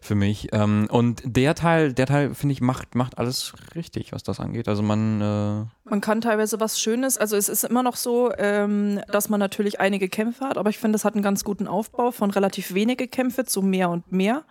für 0.00 0.14
mich. 0.14 0.48
Ähm, 0.52 0.88
und 0.90 1.22
der 1.24 1.54
Teil, 1.54 1.92
der 1.92 2.06
Teil, 2.06 2.34
finde 2.34 2.52
ich, 2.54 2.60
macht, 2.60 2.94
macht 2.94 3.18
alles 3.18 3.52
richtig, 3.74 4.12
was 4.12 4.22
das 4.22 4.40
angeht. 4.40 4.68
Also 4.68 4.82
man, 4.82 5.20
äh, 5.20 5.64
Man 5.88 6.00
kann 6.00 6.20
teilweise 6.20 6.58
was 6.58 6.80
Schönes, 6.80 7.16
also 7.16 7.36
es 7.36 7.48
ist 7.48 7.62
immer 7.62 7.84
noch 7.84 7.94
so, 7.94 8.32
ähm, 8.38 9.00
dass 9.06 9.28
man 9.28 9.38
natürlich 9.38 9.78
einige 9.78 10.08
Kämpfe 10.08 10.44
hat, 10.44 10.58
aber 10.58 10.68
ich 10.68 10.78
finde, 10.78 10.96
es 10.96 11.04
hat 11.04 11.14
einen 11.14 11.22
ganz 11.22 11.44
guten 11.44 11.68
Aufbau 11.68 12.10
von 12.10 12.32
relativ 12.32 12.74
wenige 12.74 13.06
Kämpfe 13.06 13.44
zu 13.44 13.62
mehr 13.62 13.88
und 13.90 14.10
mehr. 14.10 14.42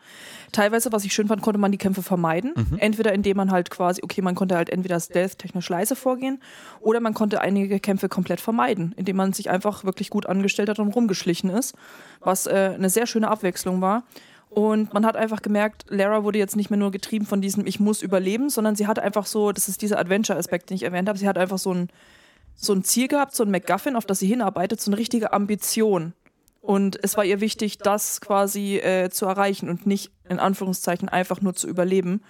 Teilweise, 0.54 0.94
was 0.94 1.04
ich 1.04 1.14
schön 1.14 1.28
fand, 1.28 1.42
konnte 1.42 1.60
man 1.60 1.74
die 1.74 1.78
Kämpfe 1.78 2.04
vermeiden. 2.04 2.54
Entweder 2.78 3.12
indem 3.14 3.36
man 3.36 3.52
halt 3.52 3.70
quasi, 3.70 4.02
okay, 4.02 4.22
man 4.22 4.36
konnte 4.36 4.56
halt 4.56 4.70
entweder 4.70 4.98
stealth-technisch 4.98 5.68
leise 5.68 5.98
vorgehen 5.98 6.42
oder 6.80 7.02
man 7.02 7.14
konnte 7.14 7.42
einige 7.42 7.82
Kämpfe 7.82 8.08
komplett 8.08 8.40
vermeiden, 8.40 8.94
indem 8.96 9.18
man 9.18 9.34
sich 9.34 9.50
einfach 9.50 9.84
wirklich 9.84 10.10
gut 10.10 10.28
angestellt 10.28 10.70
hat 10.70 10.80
und 10.80 10.96
rumgeschlichen 10.96 11.50
ist, 11.50 11.76
was 12.22 12.48
äh, 12.48 12.72
eine 12.76 12.90
sehr 12.90 13.08
schöne 13.08 13.28
Abwechslung 13.28 13.82
war. 13.82 14.04
Und 14.56 14.94
man 14.94 15.06
hat 15.06 15.18
einfach 15.18 15.42
gemerkt, 15.42 15.84
Lara 15.90 16.24
wurde 16.24 16.40
jetzt 16.40 16.56
nicht 16.56 16.70
mehr 16.70 16.80
nur 16.80 16.90
getrieben 16.90 17.26
von 17.26 17.42
diesem 17.42 17.68
Ich 17.68 17.82
muss 17.82 18.02
überleben, 18.02 18.50
sondern 18.50 18.78
sie 18.78 18.88
hat 18.88 19.00
einfach 19.00 19.26
so, 19.26 19.52
das 19.52 19.68
ist 19.68 19.82
dieser 19.82 20.00
Adventure-Aspekt, 20.00 20.70
den 20.70 20.76
ich 20.76 20.84
erwähnt 20.84 21.10
habe, 21.10 21.20
sie 21.20 21.28
hat 21.28 21.38
einfach 21.38 21.58
so 21.58 21.74
ein, 21.74 21.90
so 22.56 22.72
ein 22.72 22.86
Ziel 22.86 23.10
gehabt, 23.10 23.36
so 23.36 23.44
ein 23.44 23.52
MacGuffin, 23.52 23.98
auf 23.98 24.06
das 24.06 24.20
sie 24.20 24.28
hinarbeitet, 24.28 24.80
so 24.80 24.90
eine 24.90 24.98
richtige 24.98 25.34
Ambition. 25.34 26.14
Und 26.62 26.98
es 27.04 27.18
war 27.18 27.26
ihr 27.26 27.42
wichtig, 27.42 27.80
das 27.80 28.22
quasi 28.22 28.78
äh, 28.78 29.10
zu 29.10 29.26
erreichen 29.26 29.68
und 29.68 29.86
nicht 29.86 30.14
in 30.30 30.40
Anführungszeichen 30.40 31.10
einfach 31.10 31.42
nur 31.42 31.54
zu 31.54 31.68
überleben. 31.68 32.22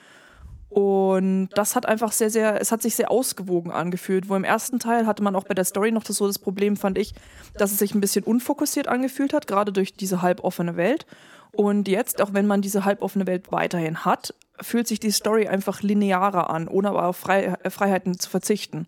Und 0.69 1.49
das 1.53 1.75
hat 1.75 1.85
einfach 1.85 2.11
sehr, 2.11 2.31
sehr, 2.31 2.59
es 2.59 2.71
hat 2.71 2.81
sich 2.81 2.95
sehr 2.95 3.11
ausgewogen 3.11 3.71
angefühlt. 3.71 4.29
Wo 4.29 4.35
im 4.35 4.43
ersten 4.43 4.79
Teil 4.79 5.05
hatte 5.05 5.21
man 5.21 5.35
auch 5.35 5.43
bei 5.43 5.53
der 5.53 5.63
Story 5.63 5.91
noch 5.91 6.03
das 6.03 6.17
so 6.17 6.25
das 6.25 6.39
Problem, 6.39 6.75
fand 6.75 6.97
ich, 6.97 7.13
dass 7.53 7.71
es 7.71 7.77
sich 7.77 7.93
ein 7.93 8.01
bisschen 8.01 8.23
unfokussiert 8.23 8.87
angefühlt 8.87 9.31
hat, 9.31 9.45
gerade 9.45 9.71
durch 9.71 9.93
diese 9.93 10.23
halboffene 10.23 10.75
Welt. 10.75 11.05
Und 11.53 11.87
jetzt, 11.87 12.21
auch 12.21 12.33
wenn 12.33 12.47
man 12.47 12.61
diese 12.61 12.85
halboffene 12.85 13.27
Welt 13.27 13.51
weiterhin 13.51 14.03
hat, 14.05 14.33
fühlt 14.61 14.87
sich 14.87 14.99
die 14.99 15.11
Story 15.11 15.47
einfach 15.47 15.81
linearer 15.81 16.49
an, 16.49 16.67
ohne 16.67 16.89
aber 16.89 17.05
auf 17.07 17.17
Frei 17.17 17.57
äh, 17.63 17.69
Freiheiten 17.69 18.17
zu 18.19 18.29
verzichten. 18.29 18.87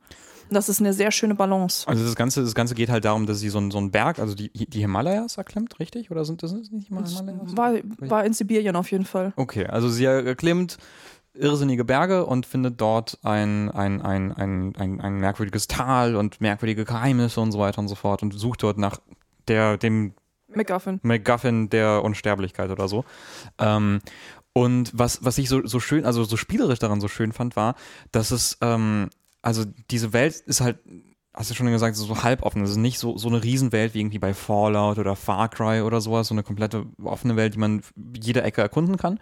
Und 0.50 0.54
das 0.56 0.70
ist 0.70 0.80
eine 0.80 0.94
sehr 0.94 1.12
schöne 1.12 1.36
Balance. 1.36 1.86
Also 1.90 2.06
das 2.06 2.16
Ganze, 2.16 2.42
das 2.42 2.56
Ganze 2.56 2.74
geht 2.74 2.90
halt 2.90 3.04
darum, 3.04 3.26
dass 3.26 3.40
sie 3.40 3.50
so, 3.50 3.58
einen- 3.58 3.70
so 3.72 3.78
einen 3.78 3.92
Berg, 3.92 4.20
also 4.20 4.34
die, 4.34 4.50
die 4.50 4.80
Himalayas 4.80 5.38
erklimmt, 5.38 5.78
richtig? 5.80 6.10
Oder 6.10 6.24
sind 6.24 6.42
das 6.42 6.54
nicht 6.54 6.90
mal 6.90 7.06
Himalayas? 7.06 7.58
War, 7.58 7.74
war 8.10 8.24
in 8.26 8.32
Sibirien 8.34 8.78
auf 8.78 8.90
jeden 8.92 9.04
Fall. 9.04 9.34
Okay, 9.36 9.66
also 9.66 9.90
sie 9.90 10.06
erklimmt 10.06 10.78
irrsinnige 11.34 11.84
Berge 11.86 12.26
und 12.26 12.46
findet 12.46 12.80
dort 12.80 13.20
ein, 13.24 13.70
ein, 13.72 14.02
ein, 14.02 14.32
ein, 14.32 14.74
ein, 14.78 15.02
ein 15.02 15.18
merkwürdiges 15.20 15.68
Tal 15.68 16.16
und 16.16 16.40
merkwürdige 16.42 16.86
Geheimnisse 16.86 17.42
und 17.42 17.52
so 17.52 17.60
weiter 17.60 17.80
und 17.80 17.90
so 17.90 17.96
fort 17.96 18.24
und 18.24 18.32
sucht 18.32 18.64
dort 18.64 18.78
nach 18.78 19.00
der, 19.50 19.78
dem 19.78 20.14
MacGuffin. 20.48 21.00
MacGuffin 21.04 21.70
der 21.70 22.04
Unsterblichkeit 22.04 22.70
oder 22.70 22.88
so. 22.88 23.06
Ähm, 23.60 24.00
und 24.54 24.92
was, 24.94 25.24
was 25.24 25.38
ich 25.38 25.50
so, 25.50 25.66
so 25.68 25.80
schön, 25.80 26.06
also 26.06 26.24
so 26.24 26.38
spielerisch 26.38 26.80
daran 26.80 27.00
so 27.02 27.08
schön 27.08 27.32
fand, 27.32 27.56
war, 27.56 27.76
dass 28.12 28.32
es, 28.32 28.58
ähm, 28.62 29.10
also 29.42 29.66
diese 29.92 30.14
Welt 30.14 30.36
ist 30.36 30.62
halt, 30.62 30.80
hast 31.34 31.52
du 31.52 31.54
schon 31.54 31.68
gesagt, 31.68 31.96
so 31.96 32.24
halboffen. 32.24 32.64
Es 32.64 32.72
ist 32.72 32.78
nicht 32.78 32.98
so, 32.98 33.18
so 33.18 33.28
eine 33.28 33.44
Riesenwelt 33.44 33.94
wie 33.94 34.00
irgendwie 34.00 34.18
bei 34.18 34.34
Fallout 34.34 34.98
oder 34.98 35.16
Far 35.16 35.50
Cry 35.50 35.82
oder 35.82 36.02
sowas, 36.02 36.28
so 36.28 36.34
eine 36.34 36.42
komplette 36.42 36.88
offene 37.04 37.36
Welt, 37.36 37.54
die 37.54 37.60
man 37.60 37.84
jede 38.20 38.42
Ecke 38.42 38.62
erkunden 38.62 38.98
kann. 38.98 39.20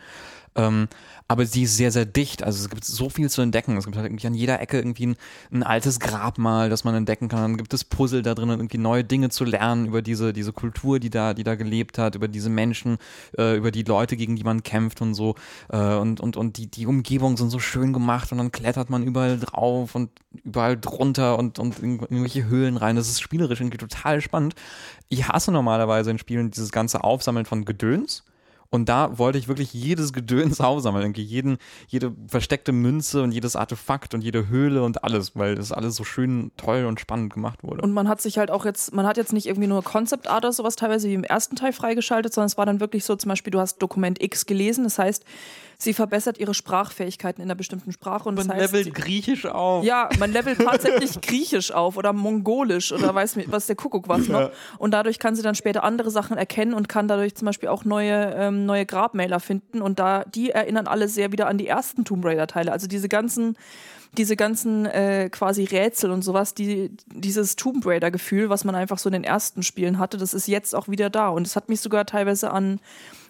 Ähm, 0.55 0.87
aber 1.27 1.45
sie 1.45 1.63
ist 1.63 1.75
sehr, 1.77 1.91
sehr 1.91 2.05
dicht. 2.05 2.43
Also 2.43 2.63
es 2.63 2.69
gibt 2.69 2.85
so 2.85 3.09
viel 3.09 3.29
zu 3.29 3.41
entdecken. 3.41 3.77
Es 3.77 3.85
gibt 3.85 3.97
halt 3.97 4.05
irgendwie 4.05 4.27
an 4.27 4.35
jeder 4.35 4.61
Ecke 4.61 4.77
irgendwie 4.77 5.07
ein, 5.07 5.15
ein 5.51 5.63
altes 5.63 5.99
Grabmal, 5.99 6.69
das 6.69 6.83
man 6.83 6.93
entdecken 6.95 7.29
kann. 7.29 7.41
Dann 7.41 7.57
gibt 7.57 7.73
es 7.73 7.83
Puzzle 7.83 8.21
da 8.21 8.35
drin, 8.35 8.49
irgendwie 8.49 8.77
neue 8.77 9.03
Dinge 9.03 9.29
zu 9.29 9.43
lernen 9.43 9.87
über 9.87 10.01
diese, 10.01 10.33
diese 10.33 10.53
Kultur, 10.53 10.99
die 10.99 11.09
da, 11.09 11.33
die 11.33 11.43
da 11.43 11.55
gelebt 11.55 11.97
hat, 11.97 12.15
über 12.15 12.27
diese 12.27 12.49
Menschen, 12.49 12.97
äh, 13.37 13.57
über 13.57 13.71
die 13.71 13.83
Leute, 13.83 14.17
gegen 14.17 14.35
die 14.35 14.43
man 14.43 14.63
kämpft 14.63 15.01
und 15.01 15.13
so. 15.15 15.35
Äh, 15.69 15.95
und 15.95 16.21
und, 16.21 16.37
und 16.37 16.57
die, 16.57 16.67
die 16.67 16.85
Umgebungen 16.85 17.37
sind 17.37 17.49
so 17.49 17.59
schön 17.59 17.91
gemacht 17.91 18.31
und 18.31 18.37
dann 18.37 18.51
klettert 18.51 18.89
man 18.89 19.03
überall 19.03 19.39
drauf 19.39 19.95
und 19.95 20.11
überall 20.43 20.77
drunter 20.77 21.39
und, 21.39 21.59
und 21.59 21.79
in 21.79 21.99
irgendwelche 21.99 22.45
Höhlen 22.45 22.77
rein. 22.77 22.95
Das 22.95 23.09
ist 23.09 23.21
spielerisch 23.21 23.61
irgendwie 23.61 23.77
total 23.77 24.21
spannend. 24.21 24.55
Ich 25.09 25.27
hasse 25.27 25.51
normalerweise 25.51 26.11
in 26.11 26.17
Spielen 26.19 26.51
dieses 26.51 26.71
ganze 26.71 27.03
Aufsammeln 27.03 27.45
von 27.45 27.65
Gedöns. 27.65 28.23
Und 28.69 28.89
da 28.89 29.17
wollte 29.17 29.37
ich 29.37 29.47
wirklich 29.47 29.73
jedes 29.73 30.11
Gedöns 30.11 30.59
aufsammeln, 30.61 31.13
jeden, 31.13 31.57
jede 31.87 32.13
versteckte 32.27 32.71
Münze 32.71 33.21
und 33.21 33.31
jedes 33.31 33.55
Artefakt 33.55 34.13
und 34.13 34.21
jede 34.21 34.47
Höhle 34.47 34.83
und 34.83 35.03
alles, 35.03 35.35
weil 35.35 35.55
das 35.55 35.71
alles 35.71 35.95
so 35.95 36.03
schön 36.03 36.51
toll 36.57 36.85
und 36.85 36.99
spannend 36.99 37.33
gemacht 37.33 37.63
wurde. 37.63 37.81
Und 37.81 37.93
man 37.93 38.09
hat 38.09 38.21
sich 38.21 38.37
halt 38.37 38.51
auch 38.51 38.65
jetzt, 38.65 38.93
man 38.93 39.05
hat 39.05 39.17
jetzt 39.17 39.33
nicht 39.33 39.45
irgendwie 39.45 39.67
nur 39.67 39.83
Concept 39.83 40.27
Art 40.27 40.43
oder 40.43 40.53
sowas 40.53 40.75
teilweise 40.75 41.07
wie 41.07 41.13
im 41.13 41.23
ersten 41.23 41.55
Teil 41.55 41.73
freigeschaltet, 41.73 42.33
sondern 42.33 42.47
es 42.47 42.57
war 42.57 42.65
dann 42.65 42.79
wirklich 42.79 43.05
so, 43.05 43.15
zum 43.15 43.29
Beispiel, 43.29 43.51
du 43.51 43.59
hast 43.59 43.77
Dokument 43.77 44.21
X 44.21 44.45
gelesen, 44.45 44.83
das 44.83 44.99
heißt, 44.99 45.23
sie 45.77 45.93
verbessert 45.93 46.37
ihre 46.37 46.53
Sprachfähigkeiten 46.53 47.41
in 47.41 47.47
einer 47.47 47.55
bestimmten 47.55 47.91
Sprache 47.91 48.27
und 48.29 48.35
das 48.37 48.47
Man 48.47 48.57
heißt, 48.57 48.73
levelt 48.73 48.93
Griechisch 48.95 49.45
auf. 49.45 49.83
ja, 49.83 50.09
man 50.19 50.31
levelt 50.31 50.59
tatsächlich 50.59 51.19
Griechisch 51.21 51.71
auf 51.71 51.97
oder 51.97 52.13
Mongolisch 52.13 52.91
oder 52.91 53.13
weiß 53.13 53.35
mi- 53.35 53.45
was 53.47 53.67
der 53.67 53.75
Kuckuck 53.75 54.07
was 54.09 54.27
noch. 54.27 54.51
Und 54.77 54.91
dadurch 54.91 55.19
kann 55.19 55.35
sie 55.35 55.41
dann 55.41 55.55
später 55.55 55.83
andere 55.83 56.11
Sachen 56.11 56.37
erkennen 56.37 56.73
und 56.73 56.89
kann 56.89 57.07
dadurch 57.07 57.35
zum 57.35 57.45
Beispiel 57.45 57.69
auch 57.69 57.85
neue, 57.85 58.33
ähm, 58.37 58.65
neue 58.65 58.85
Grabmailer 58.85 59.39
finden. 59.39 59.81
Und 59.81 59.99
da, 59.99 60.23
die 60.23 60.51
erinnern 60.51 60.87
alle 60.87 61.07
sehr 61.07 61.31
wieder 61.31 61.47
an 61.47 61.57
die 61.57 61.67
ersten 61.67 62.05
Tomb 62.05 62.25
Raider-Teile. 62.25 62.71
Also 62.71 62.87
diese 62.87 63.09
ganzen, 63.09 63.57
diese 64.17 64.35
ganzen 64.37 64.85
äh, 64.85 65.29
quasi 65.29 65.65
Rätsel 65.65 66.11
und 66.11 66.21
sowas, 66.23 66.53
die, 66.53 66.91
dieses 67.07 67.55
Tomb 67.57 67.85
Raider-Gefühl, 67.85 68.49
was 68.49 68.63
man 68.63 68.75
einfach 68.75 68.97
so 68.97 69.09
in 69.09 69.13
den 69.13 69.23
ersten 69.25 69.61
Spielen 69.63 69.99
hatte, 69.99 70.17
das 70.17 70.33
ist 70.33 70.47
jetzt 70.47 70.73
auch 70.73 70.87
wieder 70.87 71.09
da. 71.09 71.27
Und 71.29 71.45
es 71.45 71.55
hat 71.55 71.67
mich 71.69 71.81
sogar 71.81 72.05
teilweise 72.05 72.51
an, 72.51 72.79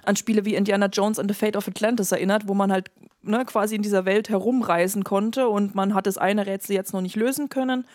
an 0.07 0.15
Spiele 0.15 0.45
wie 0.45 0.55
Indiana 0.55 0.87
Jones 0.87 1.19
and 1.19 1.29
the 1.29 1.35
Fate 1.35 1.55
of 1.55 1.67
Atlantis 1.67 2.11
erinnert, 2.11 2.47
wo 2.47 2.53
man 2.53 2.71
halt 2.71 2.91
ne, 3.25 3.45
quasi 3.45 3.75
in 3.75 3.81
dieser 3.81 4.05
Welt 4.05 4.29
herumreisen 4.29 5.03
konnte 5.03 5.47
und 5.49 5.75
man 5.75 5.93
hat 5.93 6.07
das 6.07 6.17
eine 6.17 6.45
Rätsel 6.45 6.75
jetzt 6.75 6.93
noch 6.93 7.01
nicht 7.01 7.15
lösen 7.15 7.49
können. 7.49 7.85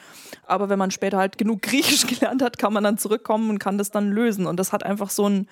Aber 0.47 0.69
wenn 0.69 0.78
man 0.78 0.90
später 0.90 1.19
halt 1.19 1.39
genug 1.39 1.62
Griechisch 1.70 2.07
gelernt 2.07 2.43
hat, 2.43 2.59
kann 2.59 2.73
man 2.73 2.85
dann 2.85 2.98
zurückkommen 2.98 3.51
und 3.51 3.59
kann 3.59 3.78
das 3.78 3.90
dann 3.90 4.11
lösen. 4.11 4.47
Und 4.47 4.59
das 4.59 4.73
hat 4.73 4.85
einfach 4.85 5.11
so 5.11 5.28
ein, 5.28 5.47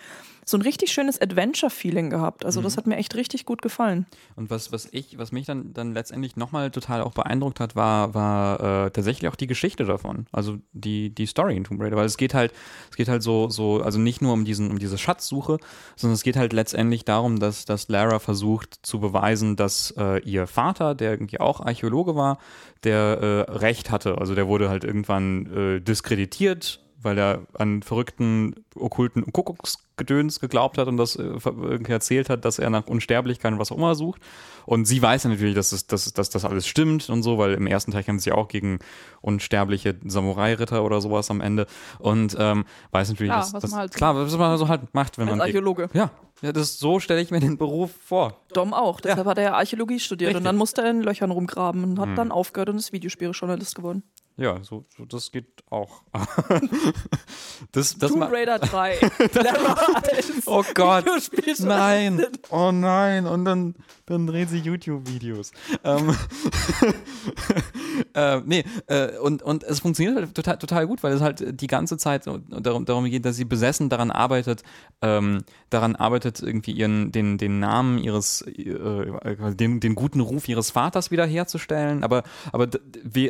so 0.48 0.56
ein 0.56 0.62
richtig 0.62 0.92
schönes 0.92 1.20
Adventure-Feeling 1.20 2.10
gehabt. 2.10 2.44
Also 2.44 2.62
das 2.62 2.76
hat 2.76 2.86
mir 2.86 2.96
echt 2.96 3.14
richtig 3.14 3.44
gut 3.44 3.60
gefallen. 3.60 4.06
Und 4.34 4.50
was, 4.50 4.72
was 4.72 4.88
ich, 4.90 5.18
was 5.18 5.30
mich 5.30 5.46
dann, 5.46 5.74
dann 5.74 5.92
letztendlich 5.92 6.36
nochmal 6.36 6.70
total 6.70 7.02
auch 7.02 7.12
beeindruckt 7.12 7.60
hat, 7.60 7.76
war, 7.76 8.14
war 8.14 8.86
äh, 8.86 8.90
tatsächlich 8.90 9.28
auch 9.28 9.36
die 9.36 9.46
Geschichte 9.46 9.84
davon. 9.84 10.26
Also 10.32 10.58
die, 10.72 11.10
die 11.10 11.26
Story 11.26 11.56
in 11.56 11.64
Tomb 11.64 11.82
Raider. 11.82 11.96
Weil 11.96 12.06
es 12.06 12.16
geht 12.16 12.32
halt, 12.32 12.52
es 12.90 12.96
geht 12.96 13.08
halt 13.08 13.22
so, 13.22 13.50
so, 13.50 13.82
also 13.82 13.98
nicht 13.98 14.22
nur 14.22 14.32
um 14.32 14.44
diesen, 14.46 14.70
um 14.70 14.78
diese 14.78 14.96
Schatzsuche, 14.96 15.58
sondern 15.96 16.14
es 16.14 16.22
geht 16.22 16.36
halt 16.36 16.54
letztendlich 16.54 17.04
darum, 17.04 17.38
dass, 17.40 17.66
dass 17.66 17.88
Lara 17.88 18.18
versucht 18.18 18.78
zu 18.82 19.00
beweisen, 19.00 19.56
dass 19.56 19.67
äh, 19.96 20.18
ihr 20.20 20.46
Vater, 20.46 20.94
der 20.94 21.12
irgendwie 21.12 21.40
auch 21.40 21.60
Archäologe 21.60 22.16
war, 22.16 22.38
der 22.84 23.46
äh, 23.48 23.52
Recht 23.52 23.90
hatte. 23.90 24.18
Also 24.18 24.34
der 24.34 24.48
wurde 24.48 24.68
halt 24.68 24.84
irgendwann 24.84 25.46
äh, 25.54 25.80
diskreditiert, 25.80 26.80
weil 27.00 27.18
er 27.18 27.42
an 27.54 27.82
verrückten, 27.82 28.54
okkulten 28.74 29.32
Kuckucksgedöns 29.32 30.40
geglaubt 30.40 30.78
hat 30.78 30.88
und 30.88 30.96
das 30.96 31.16
äh, 31.16 31.28
erzählt 31.88 32.28
hat, 32.28 32.44
dass 32.44 32.58
er 32.58 32.70
nach 32.70 32.86
Unsterblichkeit 32.86 33.52
und 33.52 33.58
was 33.58 33.70
auch 33.70 33.76
immer 33.76 33.94
sucht. 33.94 34.20
Und 34.66 34.84
sie 34.84 35.00
weiß 35.00 35.24
ja 35.24 35.30
natürlich, 35.30 35.54
dass, 35.54 35.72
es, 35.72 35.86
dass, 35.86 36.12
dass 36.12 36.28
das 36.28 36.44
alles 36.44 36.66
stimmt 36.66 37.08
und 37.08 37.22
so, 37.22 37.38
weil 37.38 37.54
im 37.54 37.66
ersten 37.66 37.92
Teil 37.92 38.02
kämpft 38.02 38.24
sie 38.24 38.32
auch 38.32 38.48
gegen 38.48 38.80
unsterbliche 39.20 39.94
Samurai-Ritter 40.04 40.84
oder 40.84 41.00
sowas 41.00 41.30
am 41.30 41.40
Ende. 41.40 41.66
Und 42.00 42.36
ähm, 42.38 42.64
weiß 42.90 43.10
natürlich, 43.10 43.30
Klar, 43.30 43.40
dass, 43.42 43.54
was 43.54 43.62
dass, 43.62 43.70
man 43.70 43.80
halt 43.80 43.92
so 43.92 43.96
klar, 43.96 44.16
was 44.16 44.36
man 44.36 44.58
so 44.58 44.68
halt 44.68 44.94
macht, 44.94 45.18
wenn 45.18 45.28
Als 45.28 45.38
man. 45.38 45.46
Archäologe. 45.46 45.88
Ja, 45.92 46.10
Ja, 46.42 46.52
das, 46.52 46.78
so 46.78 47.00
stelle 47.00 47.20
ich 47.20 47.30
mir 47.30 47.40
den 47.40 47.58
Beruf 47.58 47.90
vor. 48.04 48.40
Dom 48.54 48.72
auch. 48.72 49.00
Deshalb 49.00 49.26
hat 49.26 49.38
er 49.38 49.44
ja 49.44 49.54
Archäologie 49.54 49.98
studiert 49.98 50.28
Richtig. 50.28 50.38
und 50.40 50.44
dann 50.44 50.56
musste 50.56 50.82
er 50.82 50.90
in 50.90 51.02
Löchern 51.02 51.30
rumgraben 51.32 51.82
und 51.84 51.98
hat 51.98 52.08
Hm. 52.10 52.16
dann 52.16 52.30
aufgehört 52.32 52.68
und 52.68 52.76
ist 52.76 52.92
Videospieljournalist 52.92 53.74
geworden. 53.74 54.02
Ja, 54.38 54.62
so, 54.62 54.84
so 54.96 55.04
das 55.04 55.32
geht 55.32 55.64
auch. 55.68 56.02
das, 57.72 57.98
das 57.98 58.12
Tomb 58.12 58.30
Raider 58.30 58.60
3. 58.60 58.98
Lara 59.34 60.00
als 60.00 60.46
Oh 60.46 60.64
Gott. 60.74 61.04
Nein. 61.58 62.24
Oh 62.50 62.70
nein. 62.70 63.26
Und 63.26 63.44
dann, 63.44 63.74
dann 64.06 64.28
dreht 64.28 64.48
sie 64.48 64.58
YouTube-Videos. 64.58 65.50
Ähm, 65.82 66.14
äh, 68.14 68.40
nee, 68.46 68.64
äh, 68.86 69.18
und, 69.18 69.42
und 69.42 69.64
es 69.64 69.80
funktioniert 69.80 70.16
halt 70.16 70.34
total, 70.36 70.58
total 70.58 70.86
gut, 70.86 71.02
weil 71.02 71.12
es 71.14 71.20
halt 71.20 71.60
die 71.60 71.66
ganze 71.66 71.96
Zeit 71.96 72.28
darum, 72.28 72.84
darum 72.84 73.04
geht, 73.06 73.24
dass 73.24 73.34
sie 73.34 73.44
besessen 73.44 73.88
daran 73.88 74.12
arbeitet, 74.12 74.62
ähm, 75.02 75.42
daran 75.70 75.96
arbeitet, 75.96 76.40
irgendwie 76.40 76.72
ihren, 76.72 77.10
den, 77.10 77.38
den 77.38 77.58
Namen 77.58 77.98
ihres, 77.98 78.42
äh, 78.42 79.54
den, 79.56 79.80
den 79.80 79.94
guten 79.96 80.20
Ruf 80.20 80.48
ihres 80.48 80.70
Vaters 80.70 81.10
wiederherzustellen. 81.10 82.04
Aber, 82.04 82.22
aber 82.52 82.68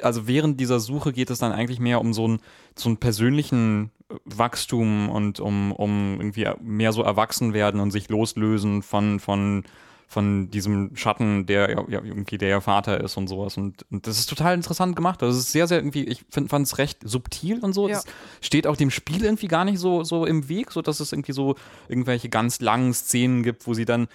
also 0.03 0.29
während 0.29 0.61
dieser 0.61 0.81
Suche 0.81 0.98
geht 1.13 1.31
es 1.31 1.39
dann 1.39 1.53
eigentlich 1.53 1.81
mehr 1.81 2.01
um 2.01 2.13
so 2.13 2.25
einen, 2.25 2.41
so 2.75 2.89
einen 2.89 2.99
persönlichen 2.99 3.91
Wachstum 4.25 5.09
und 5.09 5.41
um, 5.41 5.73
um 5.73 6.17
irgendwie 6.19 6.47
mehr 6.61 6.93
so 6.93 7.03
erwachsen 7.03 7.53
werden 7.53 7.81
und 7.81 7.91
sich 7.91 8.09
loslösen 8.09 8.83
von, 8.83 9.21
von, 9.21 9.65
von 10.07 10.51
diesem 10.51 10.97
Schatten, 10.97 11.45
der 11.45 11.71
ja 11.71 12.03
irgendwie 12.03 12.39
der 12.39 12.49
ihr 12.49 12.61
Vater 12.63 13.03
ist 13.03 13.19
und 13.19 13.29
sowas. 13.29 13.59
Und, 13.59 13.85
und 13.91 14.07
das 14.07 14.19
ist 14.19 14.31
total 14.31 14.55
interessant 14.55 14.97
gemacht. 14.97 15.21
Das 15.21 15.37
ist 15.37 15.53
sehr, 15.53 15.67
sehr 15.67 15.79
irgendwie, 15.79 16.05
ich 16.05 16.25
fand 16.31 16.67
es 16.67 16.79
recht 16.79 17.01
subtil 17.05 17.61
und 17.61 17.75
so. 17.75 17.89
Ja. 17.89 17.99
Es 17.99 18.07
steht 18.41 18.67
auch 18.67 18.77
dem 18.77 18.91
Spiel 18.91 19.23
irgendwie 19.23 19.49
gar 19.49 19.67
nicht 19.67 19.79
so, 19.79 20.05
so 20.05 20.25
im 20.25 20.49
Weg, 20.49 20.73
so 20.73 20.81
dass 20.81 21.01
es 21.01 21.13
irgendwie 21.13 21.33
so 21.33 21.57
irgendwelche 21.89 22.31
ganz 22.31 22.61
langen 22.61 22.95
Szenen 22.95 23.43
gibt, 23.43 23.67
wo 23.67 23.75
sie 23.75 23.85
dann 23.85 24.09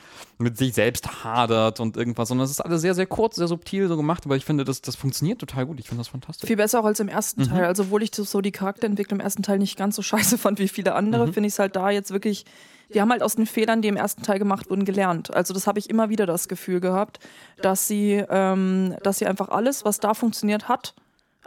mit 0.44 0.57
sich 0.57 0.74
selbst 0.74 1.24
hadert 1.24 1.80
und 1.80 1.98
irgendwas. 1.98 2.30
Und 2.32 2.38
das 2.38 2.52
ist 2.52 2.61
alles 2.61 2.82
sehr, 2.82 2.94
sehr 2.94 3.06
kurz, 3.07 3.38
sehr 3.38 3.48
subtil 3.48 3.88
so 3.88 3.98
gemacht, 3.98 4.24
aber 4.26 4.36
ich 4.36 4.45
finde, 4.45 4.64
das, 4.64 4.82
das 4.82 4.95
funktioniert 4.95 5.40
total 5.40 5.65
gut. 5.65 5.80
Ich 5.80 5.88
finde 5.88 6.02
das 6.02 6.10
fantastisch. 6.10 6.48
Viel 6.48 6.57
besser 6.57 6.80
auch 6.82 6.86
als 6.86 6.99
im 6.99 7.07
ersten 7.07 7.41
Mhm. 7.41 7.48
Teil. 7.48 7.65
Also, 7.65 7.84
obwohl 7.84 8.03
ich 8.03 8.11
so- 8.14 8.41
die 8.41 8.52
Charakterentwicklung 8.52 9.20
im 9.20 9.24
ersten 9.24 9.41
Teil 9.44 9.57
nicht 9.60 9.78
ganz 9.78 9.95
so 9.95 10.02
scheiße 10.02 10.38
fand 10.38 10.60
wie 10.60 10.68
viele 10.68 10.94
andere, 10.94 11.28
Mhm. 11.28 11.34
finde 11.34 11.48
ich 11.48 11.53
es 11.53 11.60
halt 11.60 11.76
da 11.76 11.90
jetzt 11.90 12.11
wirklich. 12.11 12.45
Die 12.94 13.02
haben 13.02 13.10
halt 13.11 13.24
aus 13.24 13.36
den 13.38 13.48
Fehlern, 13.48 13.82
die 13.82 13.88
im 13.88 13.95
ersten 13.95 14.22
Teil 14.22 14.38
gemacht 14.38 14.70
wurden, 14.70 14.86
gelernt. 14.86 15.34
Also, 15.34 15.53
das 15.53 15.65
habe 15.65 15.80
ich 15.80 15.90
immer 15.90 16.10
wieder 16.10 16.26
das 16.28 16.48
Gefühl 16.48 16.80
gehabt, 16.80 17.20
dass 17.61 17.88
sie, 17.88 18.24
ähm, 18.30 18.95
dass 19.02 19.18
sie 19.18 19.26
einfach 19.26 19.49
alles, 19.49 19.84
was 19.86 19.99
da 19.99 20.14
funktioniert 20.14 20.68
hat, 20.68 20.94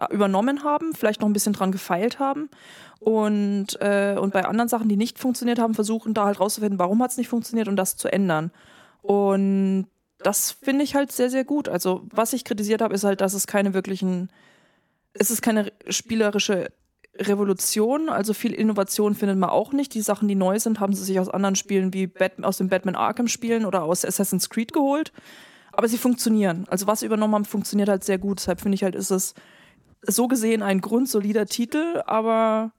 äh, 0.01 0.12
übernommen 0.12 0.64
haben, 0.64 0.93
vielleicht 0.94 1.20
noch 1.20 1.28
ein 1.28 1.32
bisschen 1.32 1.52
dran 1.52 1.70
gefeilt 1.70 2.18
haben. 2.18 2.48
Und, 3.01 3.81
äh, 3.81 4.16
und 4.18 4.32
bei 4.32 4.44
anderen 4.47 4.68
Sachen, 4.68 4.89
die 4.89 4.97
nicht 4.97 5.18
funktioniert 5.18 5.59
haben, 5.59 5.74
versuchen 5.74 6.14
da 6.14 6.24
halt 6.24 6.40
rauszufinden, 6.40 6.78
warum 6.78 7.02
hat 7.02 7.10
es 7.10 7.16
nicht 7.18 7.28
funktioniert 7.28 7.68
und 7.68 7.77
das 7.77 7.97
zu 7.97 8.12
ändern. 8.12 8.51
Und 9.06 9.86
das 10.18 10.50
finde 10.50 10.84
ich 10.84 10.94
halt 10.94 11.12
sehr, 11.12 11.30
sehr 11.30 11.44
gut. 11.44 11.68
Also, 11.68 12.06
was 12.10 12.32
ich 12.32 12.44
kritisiert 12.44 12.82
habe, 12.82 12.94
ist 12.94 13.04
halt, 13.04 13.20
dass 13.20 13.34
es 13.34 13.46
keine 13.46 13.74
wirklichen, 13.74 14.30
es 15.12 15.30
ist 15.30 15.42
keine 15.42 15.72
spielerische 15.88 16.68
Revolution, 17.18 18.08
also 18.08 18.34
viel 18.34 18.52
Innovation 18.52 19.14
findet 19.14 19.38
man 19.38 19.50
auch 19.50 19.72
nicht. 19.72 19.94
Die 19.94 20.02
Sachen, 20.02 20.28
die 20.28 20.34
neu 20.34 20.58
sind, 20.58 20.80
haben 20.80 20.92
sie 20.92 21.04
sich 21.04 21.18
aus 21.18 21.28
anderen 21.28 21.56
Spielen 21.56 21.94
wie 21.94 22.06
Bat 22.06 22.44
aus 22.44 22.58
den 22.58 22.68
Batman 22.68 22.94
Arkham 22.94 23.28
Spielen 23.28 23.64
oder 23.64 23.84
aus 23.84 24.04
Assassin's 24.04 24.50
Creed 24.50 24.72
geholt. 24.72 25.12
Aber 25.72 25.88
sie 25.88 25.98
funktionieren. 25.98 26.66
Also 26.68 26.86
was 26.86 27.00
sie 27.00 27.06
übernommen 27.06 27.34
haben, 27.34 27.44
funktioniert 27.44 27.88
halt 27.88 28.04
sehr 28.04 28.18
gut. 28.18 28.40
Deshalb 28.40 28.60
finde 28.60 28.74
ich 28.74 28.82
halt, 28.82 28.94
ist 28.94 29.10
es 29.10 29.34
so 30.02 30.28
gesehen 30.28 30.62
ein 30.62 30.80
grundsolider 30.80 31.46
Titel, 31.46 32.02
aber 32.06 32.72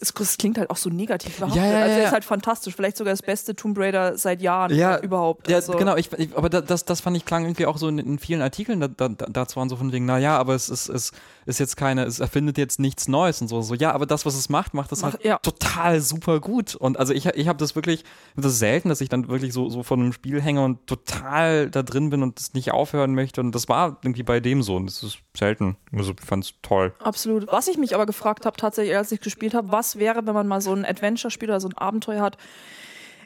es, 0.00 0.12
es 0.18 0.36
klingt 0.38 0.58
halt 0.58 0.70
auch 0.70 0.76
so 0.76 0.90
negativ 0.90 1.38
behaftet. 1.38 1.62
Ja, 1.62 1.66
ja, 1.66 1.76
also 1.78 1.88
ja, 1.90 1.92
er 1.96 1.98
ja. 2.02 2.06
ist 2.08 2.12
halt 2.12 2.24
fantastisch. 2.24 2.74
Vielleicht 2.74 2.96
sogar 2.96 3.12
das 3.12 3.22
beste 3.22 3.54
Tomb 3.54 3.78
Raider 3.78 4.18
seit 4.18 4.42
Jahren 4.42 4.74
Ja, 4.74 4.98
überhaupt. 4.98 5.48
Ja, 5.48 5.56
Also- 5.56 5.72
genau, 5.72 5.96
ich, 5.96 6.12
ich, 6.12 6.36
aber 6.36 6.48
da- 6.48 6.60
das, 6.60 6.84
das 6.84 7.00
fand 7.00 7.16
ich 7.16 7.24
klang 7.24 7.44
irgendwie 7.44 7.66
auch 7.66 7.78
so 7.78 7.88
in, 7.88 7.98
in 7.98 8.18
vielen 8.18 8.42
Artikeln, 8.42 8.80
da, 8.80 8.88
da, 8.88 9.08
dazu 9.08 9.56
waren 9.56 9.68
so 9.68 9.76
von 9.76 9.92
wegen, 9.92 10.04
naja, 10.06 10.36
aber 10.38 10.54
es 10.54 10.68
ist, 10.68 10.88
es 10.88 11.12
ist 11.46 11.60
jetzt 11.60 11.76
keine, 11.76 12.04
es 12.04 12.20
erfindet 12.20 12.58
jetzt 12.58 12.80
nichts 12.80 13.08
Neues 13.08 13.40
und 13.40 13.48
so. 13.48 13.60
So, 13.62 13.74
ja, 13.74 13.92
aber 13.92 14.06
das, 14.06 14.24
was 14.26 14.34
es 14.34 14.48
macht, 14.48 14.74
macht 14.74 14.92
es 14.92 15.02
Mach- 15.02 15.12
halt 15.12 15.24
ja. 15.24 15.38
total 15.38 16.00
super 16.00 16.40
gut. 16.40 16.74
Und 16.74 16.98
also 16.98 17.12
ich, 17.12 17.26
ich 17.26 17.48
habe 17.48 17.58
das 17.58 17.74
wirklich, 17.74 18.04
das 18.36 18.46
ist 18.52 18.58
selten, 18.58 18.88
dass 18.88 19.00
ich 19.00 19.08
dann 19.08 19.28
wirklich 19.28 19.52
so, 19.52 19.68
so 19.68 19.82
von 19.82 20.00
einem 20.00 20.12
Spiel 20.12 20.40
hänge 20.40 20.64
und 20.64 20.86
total 20.86 21.70
da 21.70 21.82
drin 21.82 22.10
bin 22.10 22.22
und 22.22 22.38
das 22.38 22.54
nicht 22.54 22.72
aufhören 22.72 23.14
möchte. 23.14 23.40
Und 23.40 23.54
das 23.54 23.68
war 23.68 23.98
irgendwie 24.02 24.22
bei 24.22 24.40
dem 24.40 24.62
so. 24.62 24.76
Und 24.76 24.86
das 24.86 25.02
ist 25.02 25.18
selten. 25.36 25.76
Also 25.92 26.12
ich 26.12 26.24
fand's 26.26 26.54
toll. 26.62 26.94
Absolut. 26.98 27.46
Was 27.50 27.68
ich 27.68 27.78
mich 27.78 27.94
aber 27.94 28.06
gefragt 28.06 28.46
habe, 28.46 28.56
tatsächlich, 28.56 28.96
als 28.96 29.12
ich 29.12 29.20
gespielt 29.20 29.54
habe, 29.54 29.70
was 29.72 29.98
wäre, 29.98 30.26
wenn 30.26 30.34
man 30.34 30.46
mal 30.46 30.60
so 30.60 30.72
ein 30.72 30.84
Adventure-Spiel 30.84 31.48
oder 31.50 31.60
so 31.60 31.68
ein 31.68 31.76
Abenteuer 31.76 32.22
hat, 32.22 32.36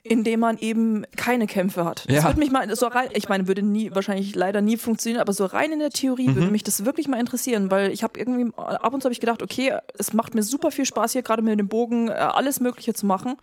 in 0.03 0.25
dem 0.25 0.41
man 0.41 0.59
eben 0.59 1.05
keine 1.17 1.47
Kämpfe 1.47 1.85
hat. 1.85 2.05
Das 2.09 2.17
Ja. 2.17 2.25
würde 2.25 2.39
mich 2.39 2.51
mal 2.51 2.75
so 2.77 2.87
rein, 2.87 3.09
ich 3.15 3.29
meine, 3.29 3.47
würde 3.49 3.63
nie, 3.63 3.95
wahrscheinlich 3.95 4.35
leider 4.35 4.61
nie 4.61 4.77
funktionieren, 4.77 5.21
aber 5.21 5.33
so 5.33 5.45
rein 5.45 5.73
in 5.73 5.79
der 5.79 5.91
Theorie 5.91 6.29
Mhm. 6.29 6.35
würde 6.37 6.51
mich 6.51 6.63
das 6.63 6.85
wirklich 6.85 7.09
mal 7.09 7.19
interessieren, 7.21 7.71
weil 7.71 7.91
ich 7.91 8.03
habe 8.03 8.19
irgendwie, 8.19 8.53
ab 8.57 8.93
und 8.95 9.01
zu 9.03 9.07
habe 9.07 9.13
ich 9.13 9.21
gedacht, 9.21 9.43
okay, 9.43 9.73
es 9.99 10.13
macht 10.13 10.35
mir 10.35 10.43
super 10.43 10.71
viel 10.71 10.85
Spaß 10.87 11.13
hier 11.13 11.23
gerade 11.23 11.43
mit 11.43 11.59
dem 11.59 11.69
Bogen 11.69 12.09
äh, 12.09 12.13
alles 12.13 12.61
Mögliche 12.61 12.95
zu 12.95 13.07
machen 13.07 13.37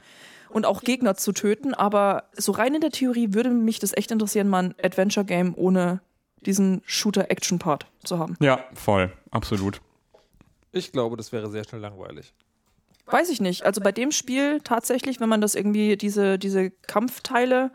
und 0.49 0.65
auch 0.65 0.81
Gegner 0.81 1.15
zu 1.15 1.31
töten, 1.31 1.73
aber 1.73 2.25
so 2.33 2.51
rein 2.51 2.73
in 2.75 2.81
der 2.81 2.91
Theorie 2.91 3.33
würde 3.33 3.49
mich 3.49 3.79
das 3.79 3.95
echt 3.95 4.11
interessieren, 4.11 4.47
mal 4.47 4.63
ein 4.65 4.75
Adventure-Game 4.81 5.53
ohne 5.55 5.99
diesen 6.45 6.81
Shooter-Action-Part 6.85 7.87
zu 8.03 8.19
haben. 8.19 8.37
Ja, 8.39 8.59
voll. 8.75 9.11
Absolut. 9.31 9.81
Ich 10.71 10.91
glaube, 10.91 11.17
das 11.17 11.31
wäre 11.31 11.49
sehr 11.49 11.63
schnell 11.63 11.81
langweilig. 11.81 12.33
Weiß 13.07 13.29
ich 13.29 13.39
nicht. 13.39 13.63
Also 13.63 13.81
bei 13.81 13.91
dem 13.91 14.11
Spiel 14.11 14.61
tatsächlich, 14.63 15.19
wenn 15.19 15.29
man 15.29 15.41
das 15.41 15.55
irgendwie, 15.55 15.95
diese, 15.95 16.39
diese 16.39 16.71
Kampfteile 16.71 17.71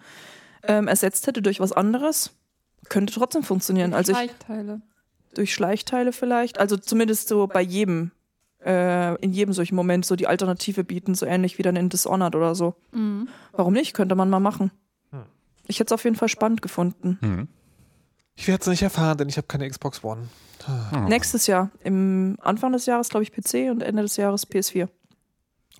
ähm, 0.64 0.88
ersetzt 0.88 1.26
hätte 1.26 1.40
durch 1.40 1.60
was 1.60 1.72
anderes, 1.72 2.32
könnte 2.88 3.14
trotzdem 3.14 3.42
funktionieren. 3.42 3.94
Also 3.94 4.12
ich, 4.12 4.18
Schleichteile. 4.18 4.82
durch 5.34 5.54
Schleichteile 5.54 6.12
vielleicht. 6.12 6.58
Also 6.58 6.76
zumindest 6.76 7.28
so 7.28 7.46
bei 7.46 7.60
jedem, 7.62 8.10
äh, 8.64 9.14
in 9.22 9.32
jedem 9.32 9.54
solchen 9.54 9.76
Moment 9.76 10.04
so 10.04 10.16
die 10.16 10.26
Alternative 10.26 10.82
bieten, 10.82 11.14
so 11.14 11.26
ähnlich 11.26 11.58
wie 11.58 11.62
dann 11.62 11.76
in 11.76 11.88
Dishonored 11.88 12.34
oder 12.34 12.54
so. 12.54 12.74
Mhm. 12.92 13.28
Warum 13.52 13.72
nicht? 13.72 13.94
Könnte 13.94 14.16
man 14.16 14.30
mal 14.30 14.40
machen. 14.40 14.72
Hm. 15.12 15.22
Ich 15.68 15.78
hätte 15.78 15.94
es 15.94 15.98
auf 15.98 16.04
jeden 16.04 16.16
Fall 16.16 16.28
spannend 16.28 16.60
gefunden. 16.60 17.18
Mhm. 17.20 17.48
Ich 18.34 18.48
werde 18.48 18.62
es 18.62 18.66
nicht 18.66 18.82
erfahren, 18.82 19.18
denn 19.18 19.28
ich 19.28 19.36
habe 19.36 19.46
keine 19.46 19.68
Xbox 19.68 20.02
One. 20.02 20.28
Oh. 20.68 20.98
Nächstes 21.08 21.46
Jahr, 21.46 21.70
im 21.84 22.36
Anfang 22.40 22.72
des 22.72 22.86
Jahres, 22.86 23.08
glaube 23.08 23.22
ich, 23.22 23.32
PC 23.32 23.70
und 23.70 23.82
Ende 23.82 24.02
des 24.02 24.16
Jahres 24.16 24.46
PS4. 24.46 24.88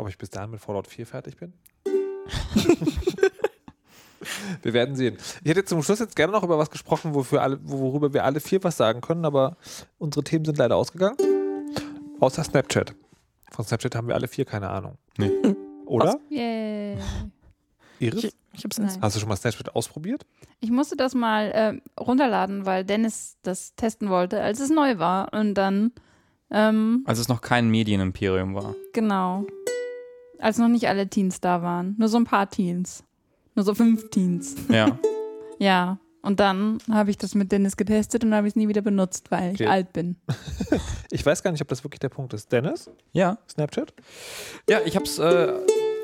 Ob 0.00 0.08
ich 0.08 0.16
bis 0.16 0.30
dahin 0.30 0.50
mit 0.50 0.60
Fallout 0.60 0.86
4 0.86 1.06
fertig 1.06 1.36
bin? 1.36 1.52
wir 4.62 4.72
werden 4.72 4.96
sehen. 4.96 5.18
Ich 5.44 5.50
hätte 5.50 5.66
zum 5.66 5.82
Schluss 5.82 5.98
jetzt 5.98 6.16
gerne 6.16 6.32
noch 6.32 6.42
über 6.42 6.56
was 6.56 6.70
gesprochen, 6.70 7.14
wofür 7.14 7.42
alle, 7.42 7.58
worüber 7.62 8.14
wir 8.14 8.24
alle 8.24 8.40
vier 8.40 8.64
was 8.64 8.78
sagen 8.78 9.02
können, 9.02 9.26
aber 9.26 9.58
unsere 9.98 10.24
Themen 10.24 10.46
sind 10.46 10.56
leider 10.56 10.76
ausgegangen. 10.76 11.18
Außer 12.18 12.42
Snapchat. 12.42 12.94
Von 13.50 13.66
Snapchat 13.66 13.94
haben 13.94 14.08
wir 14.08 14.14
alle 14.14 14.26
vier 14.26 14.46
keine 14.46 14.70
Ahnung. 14.70 14.96
Nee. 15.18 15.32
Oder? 15.84 16.18
Yay. 16.30 16.96
Iris? 17.98 18.24
Ich, 18.24 18.34
ich 18.54 18.64
hab's 18.64 18.78
Nein. 18.78 18.96
Hast 19.02 19.16
du 19.16 19.20
schon 19.20 19.28
mal 19.28 19.36
Snapchat 19.36 19.76
ausprobiert? 19.76 20.24
Ich 20.60 20.70
musste 20.70 20.96
das 20.96 21.14
mal 21.14 21.50
äh, 21.50 22.00
runterladen, 22.00 22.64
weil 22.64 22.86
Dennis 22.86 23.36
das 23.42 23.74
testen 23.74 24.08
wollte, 24.08 24.40
als 24.40 24.60
es 24.60 24.70
neu 24.70 24.96
war. 24.96 25.34
Und 25.34 25.52
dann, 25.52 25.92
ähm, 26.50 27.04
Als 27.06 27.18
es 27.18 27.28
noch 27.28 27.42
kein 27.42 27.68
Medienimperium 27.68 28.54
war. 28.54 28.74
genau. 28.94 29.44
Als 30.40 30.58
noch 30.58 30.68
nicht 30.68 30.88
alle 30.88 31.08
Teens 31.08 31.40
da 31.40 31.62
waren. 31.62 31.94
Nur 31.98 32.08
so 32.08 32.16
ein 32.16 32.24
paar 32.24 32.48
Teens. 32.50 33.04
Nur 33.54 33.64
so 33.64 33.74
fünf 33.74 34.10
Teens. 34.10 34.56
Ja. 34.68 34.98
Ja. 35.58 35.98
Und 36.22 36.40
dann 36.40 36.78
habe 36.90 37.10
ich 37.10 37.18
das 37.18 37.34
mit 37.34 37.52
Dennis 37.52 37.76
getestet 37.76 38.24
und 38.24 38.34
habe 38.34 38.46
es 38.48 38.56
nie 38.56 38.66
wieder 38.68 38.80
benutzt, 38.80 39.30
weil 39.30 39.52
ich 39.54 39.60
Okay. 39.60 39.66
alt 39.70 39.92
bin. 39.92 40.16
Ich 41.10 41.26
weiß 41.26 41.42
gar 41.42 41.50
nicht, 41.52 41.60
ob 41.60 41.68
das 41.68 41.84
wirklich 41.84 41.98
der 42.00 42.08
Punkt 42.08 42.32
ist. 42.32 42.50
Dennis? 42.50 42.88
ja. 43.12 43.36
Snapchat? 43.50 43.92
Ja, 44.70 44.78
ich 44.86 44.96
hab's, 44.96 45.18
äh, 45.18 45.52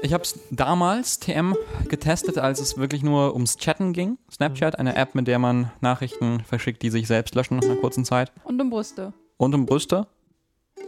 ich 0.03 0.13
hab's 0.13 0.39
damals, 0.51 1.21
TM, 1.21 1.55
getestet, 1.89 2.37
als 2.37 2.61
es 2.61 2.77
wirklich 2.77 3.03
nur 3.03 3.33
ums 3.33 3.57
Chatten 3.57 3.95
ging. 3.95 4.19
Snapchat, 4.31 4.79
eine 4.79 4.95
App, 4.97 5.15
mit 5.15 5.27
der 5.27 5.39
man 5.39 5.71
Nachrichten 5.81 6.41
verschickt, 6.41 6.83
die 6.83 6.91
sich 6.91 7.07
selbst 7.07 7.35
löschen 7.35 7.57
nach 7.57 7.65
einer 7.65 7.77
kurzen 7.77 8.05
Zeit. 8.05 8.31
Und 8.45 8.61
um 8.61 8.69
Brüste. 8.69 9.15
Und 9.39 9.55
um 9.55 9.65
Brüste. 9.65 10.07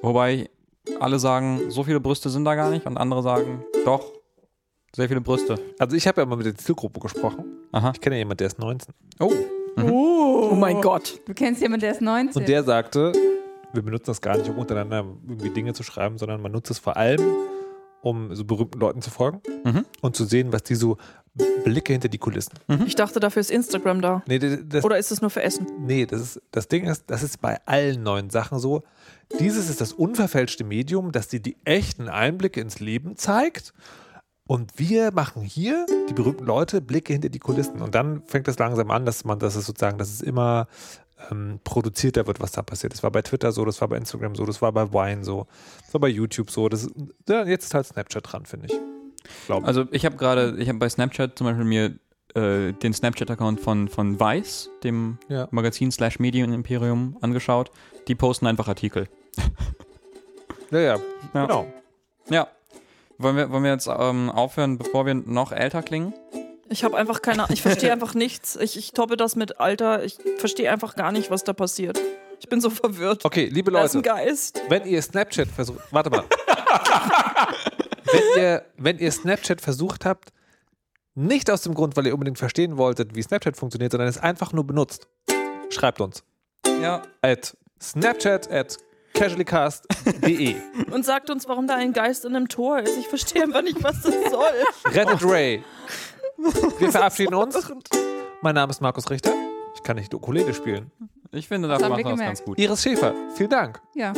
Wobei 0.03 0.51
alle 1.01 1.19
sagen, 1.19 1.71
so 1.71 1.85
viele 1.85 2.01
Brüste 2.01 2.31
sind 2.31 2.45
da 2.45 2.55
gar 2.55 2.71
nicht 2.71 2.87
und 2.87 2.97
andere 2.97 3.23
sagen, 3.23 3.65
doch, 3.85 4.13
sehr 4.95 5.09
viele 5.09 5.21
Brüste. 5.21 5.57
Also 5.79 5.97
ich 5.97 6.07
habe 6.07 6.21
ja 6.21 6.27
mal 6.27 6.37
mit 6.37 6.47
der 6.47 6.55
Zielgruppe 6.55 7.01
gesprochen. 7.01 7.45
Aha. 7.73 7.93
Ich 7.95 8.01
kenne 8.01 8.17
ja 8.17 8.21
jemanden, 8.21 8.39
der 8.39 8.47
ist 8.49 8.59
19. 8.59 8.95
Oh. 9.21 9.33
Oh 9.81 10.55
mein 10.55 10.81
Gott. 10.81 11.21
Du 11.27 11.35
kennst 11.35 11.61
jemanden, 11.61 11.83
der 11.83 11.93
ist 11.93 12.01
19. 12.01 12.43
Und 12.43 12.49
der 12.49 12.65
sagte, 12.65 13.13
wir 13.73 13.83
benutzen 13.83 14.07
das 14.07 14.21
gar 14.21 14.37
nicht, 14.37 14.49
um 14.49 14.59
untereinander 14.59 15.05
irgendwie 15.27 15.51
Dinge 15.51 15.73
zu 15.73 15.83
schreiben, 15.83 16.19
sondern 16.19 16.41
man 16.41 16.53
nutzt 16.53 16.71
es 16.71 16.79
vor 16.79 16.97
allem, 16.97 17.21
um 18.03 18.35
so 18.35 18.45
berühmten 18.45 18.79
Leuten 18.79 19.03
zu 19.03 19.11
folgen 19.11 19.41
Mhm. 19.65 19.85
und 20.01 20.17
zu 20.17 20.25
sehen, 20.25 20.53
was 20.53 20.63
die 20.63 20.75
so 20.75 20.97
Blicke 21.65 21.93
hinter 21.93 22.09
die 22.09 22.19
Kulissen. 22.19 22.53
Ich 22.87 22.97
dachte, 22.97 23.21
dafür 23.21 23.41
ist 23.41 23.51
Instagram 23.53 24.01
da. 24.01 24.23
Nee, 24.27 24.39
das, 24.41 24.59
das, 24.67 24.85
Oder 24.85 24.99
ist 24.99 25.13
es 25.13 25.21
nur 25.21 25.31
für 25.31 25.43
Essen? 25.43 25.67
nee 25.81 26.05
das, 26.05 26.21
ist, 26.21 26.43
das 26.51 26.67
Ding 26.69 26.87
ist, 26.87 27.05
das 27.07 27.23
ist 27.23 27.41
bei 27.41 27.59
allen 27.65 28.03
neuen 28.03 28.31
Sachen 28.31 28.59
so. 28.59 28.83
Dieses 29.39 29.69
ist 29.71 29.81
das 29.81 29.93
unverfälschte 29.93 30.65
Medium, 30.65 31.13
das 31.13 31.29
dir 31.29 31.39
die 31.41 31.57
echten 31.65 32.09
Einblicke 32.09 32.61
ins 32.61 32.81
Leben 32.81 33.17
zeigt. 33.17 33.73
Und 34.49 34.79
wir 34.79 35.13
machen 35.13 35.43
hier, 35.43 35.85
die 36.09 36.15
berühmten 36.15 36.45
Leute, 36.47 36.81
Blicke 36.81 37.13
hinter 37.13 37.29
die 37.29 37.39
Kulissen. 37.39 37.83
Und 37.83 37.95
dann 37.95 38.23
fängt 38.27 38.49
es 38.49 38.59
langsam 38.59 38.91
an, 38.91 39.05
dass 39.05 39.25
man, 39.25 39.39
dass 39.39 39.55
es 39.57 39.67
sozusagen, 39.67 39.99
dass 39.99 40.09
es 40.11 40.23
immer 40.23 40.67
ähm, 41.31 41.61
produzierter 41.65 42.27
wird, 42.27 42.41
was 42.41 42.53
da 42.53 42.63
passiert. 42.63 42.93
Das 42.93 43.03
war 43.03 43.11
bei 43.11 43.23
Twitter 43.23 43.53
so, 43.53 43.65
das 43.65 43.81
war 43.81 43.89
bei 43.89 43.97
Instagram 43.97 44.35
so, 44.35 44.45
das 44.47 44.63
war 44.63 44.73
bei 44.73 44.93
Wine 44.93 45.25
so, 45.25 45.47
das 45.85 45.95
war 45.95 46.01
bei 46.01 46.09
YouTube 46.09 46.51
so. 46.51 46.69
Das, 46.69 46.89
ja, 47.29 47.45
jetzt 47.45 47.65
ist 47.65 47.75
halt 47.75 47.87
Snapchat 47.87 48.33
dran, 48.33 48.47
finde 48.47 48.67
ich. 48.67 48.79
Glaub. 49.47 49.65
Also 49.67 49.85
ich 49.91 50.05
habe 50.05 50.17
gerade, 50.17 50.57
ich 50.59 50.69
habe 50.69 50.79
bei 50.79 50.89
Snapchat 50.89 51.37
zum 51.37 51.47
Beispiel 51.47 51.65
mir 51.65 51.99
äh, 52.35 52.73
den 52.73 52.93
Snapchat-Account 52.93 53.61
von, 53.61 53.89
von 53.89 54.19
Vice, 54.21 54.71
dem 54.85 55.19
Ja. 55.29 55.49
Magazin 55.51 55.91
slash 55.91 56.19
Medienimperium, 56.19 57.17
angeschaut. 57.21 57.71
Die 58.07 58.15
posten 58.15 58.47
einfach 58.47 58.69
Artikel. 58.69 59.09
ja, 60.71 60.79
ja, 60.79 60.97
Ja. 61.35 61.47
genau. 61.47 61.67
Ja. 62.31 62.49
Wollen 63.19 63.37
wir, 63.37 63.51
wollen 63.51 63.65
wir 63.65 63.73
jetzt 63.73 63.89
ähm, 63.89 64.31
aufhören, 64.31 64.79
bevor 64.79 65.05
wir 65.05 65.15
noch 65.15 65.51
älter 65.53 65.83
klingen? 65.83 66.15
Ich 66.71 66.85
habe 66.85 66.97
einfach 66.97 67.23
keine 67.23 67.47
Ich 67.51 67.63
verstehe 67.63 67.93
einfach 67.93 68.15
nichts. 68.15 68.57
Ich, 68.57 68.77
ich 68.77 68.93
toppe 68.93 69.17
das 69.17 69.37
mit 69.37 69.61
Alter. 69.61 70.05
Ich 70.05 70.19
verstehe 70.39 70.71
einfach 70.71 70.97
gar 70.97 71.13
nicht, 71.13 71.31
was 71.31 71.45
da 71.45 71.53
passiert. 71.53 71.99
Ich 72.41 72.49
bin 72.49 72.61
so 72.61 72.71
verwirrt. 72.71 73.25
Okay, 73.25 73.47
liebe 73.47 73.71
Da 73.71 73.83
ist 73.83 73.95
ein 73.95 74.03
Leute, 74.03 74.09
Geist. 74.09 74.61
wenn 74.69 74.87
ihr 74.87 75.03
Snapchat 75.03 75.49
versucht, 75.49 75.81
warte 75.91 76.11
mal. 76.11 76.25
wenn, 78.13 78.43
ihr, 78.43 78.65
wenn 78.77 78.99
ihr 78.99 79.11
Snapchat 79.11 79.61
versucht 79.61 80.05
habt, 80.05 80.33
nicht 81.15 81.51
aus 81.51 81.63
dem 81.63 81.75
Grund, 81.75 81.97
weil 81.97 82.07
ihr 82.07 82.15
unbedingt 82.15 82.39
verstehen 82.39 82.77
wolltet, 82.77 83.17
wie 83.17 83.23
Snapchat 83.23 83.57
funktioniert, 83.57 83.91
sondern 83.93 84.09
es 84.09 84.19
einfach 84.19 84.53
nur 84.53 84.65
benutzt, 84.65 85.09
schreibt 85.71 86.01
uns. 86.01 86.23
Ja. 86.81 87.03
At 87.23 87.57
snapchat 87.83 88.51
at 88.53 88.79
casuallycast.de. 89.15 90.57
Und 90.93 91.05
sagt 91.05 91.31
uns, 91.31 91.49
warum 91.49 91.67
da 91.67 91.75
ein 91.75 91.93
Geist 91.93 92.25
in 92.25 92.37
einem 92.37 92.49
Tor 92.49 92.79
ist. 92.81 92.97
Ich 92.97 93.09
verstehe 93.09 93.43
einfach 93.43 93.63
nicht, 93.63 93.83
was 93.83 94.03
das 94.03 94.15
soll. 94.31 94.93
Reddit 94.93 95.25
Ray. 95.25 95.65
Wir 96.79 96.91
verabschieden 96.93 97.35
uns. 97.35 97.57
Mein 98.43 98.55
Name 98.55 98.71
ist 98.71 98.81
Markus 98.81 99.11
Richter. 99.11 99.33
Ich 99.75 99.83
kann 99.83 99.97
nicht 99.97 100.15
Ukulele 100.15 100.55
spielen. 100.55 100.91
Ich 101.33 101.49
finde, 101.49 101.69
Das 101.69 101.79
dafür 101.81 101.95
haben 101.95 101.99
wir 101.99 102.05
machen 102.05 102.19
wir 102.19 102.27
das 102.27 102.39
gemerkt. 102.39 102.39
ganz 102.39 102.45
gut. 102.47 102.59
Iris 102.59 102.83
Schäfer, 102.83 103.15
vielen 103.35 103.51
Dank. 103.51 103.81
Ja. 103.95 104.13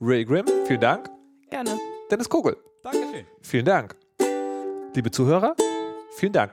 Ray 0.00 0.24
Grimm, 0.24 0.46
vielen 0.66 0.80
Dank. 0.80 1.10
Gerne. 1.50 1.78
Dennis 2.10 2.28
Kogel, 2.28 2.56
Dankeschön. 2.82 3.26
vielen 3.42 3.64
Dank. 3.64 3.96
Liebe 4.94 5.10
Zuhörer, 5.10 5.54
vielen 6.16 6.32
Dank. 6.32 6.52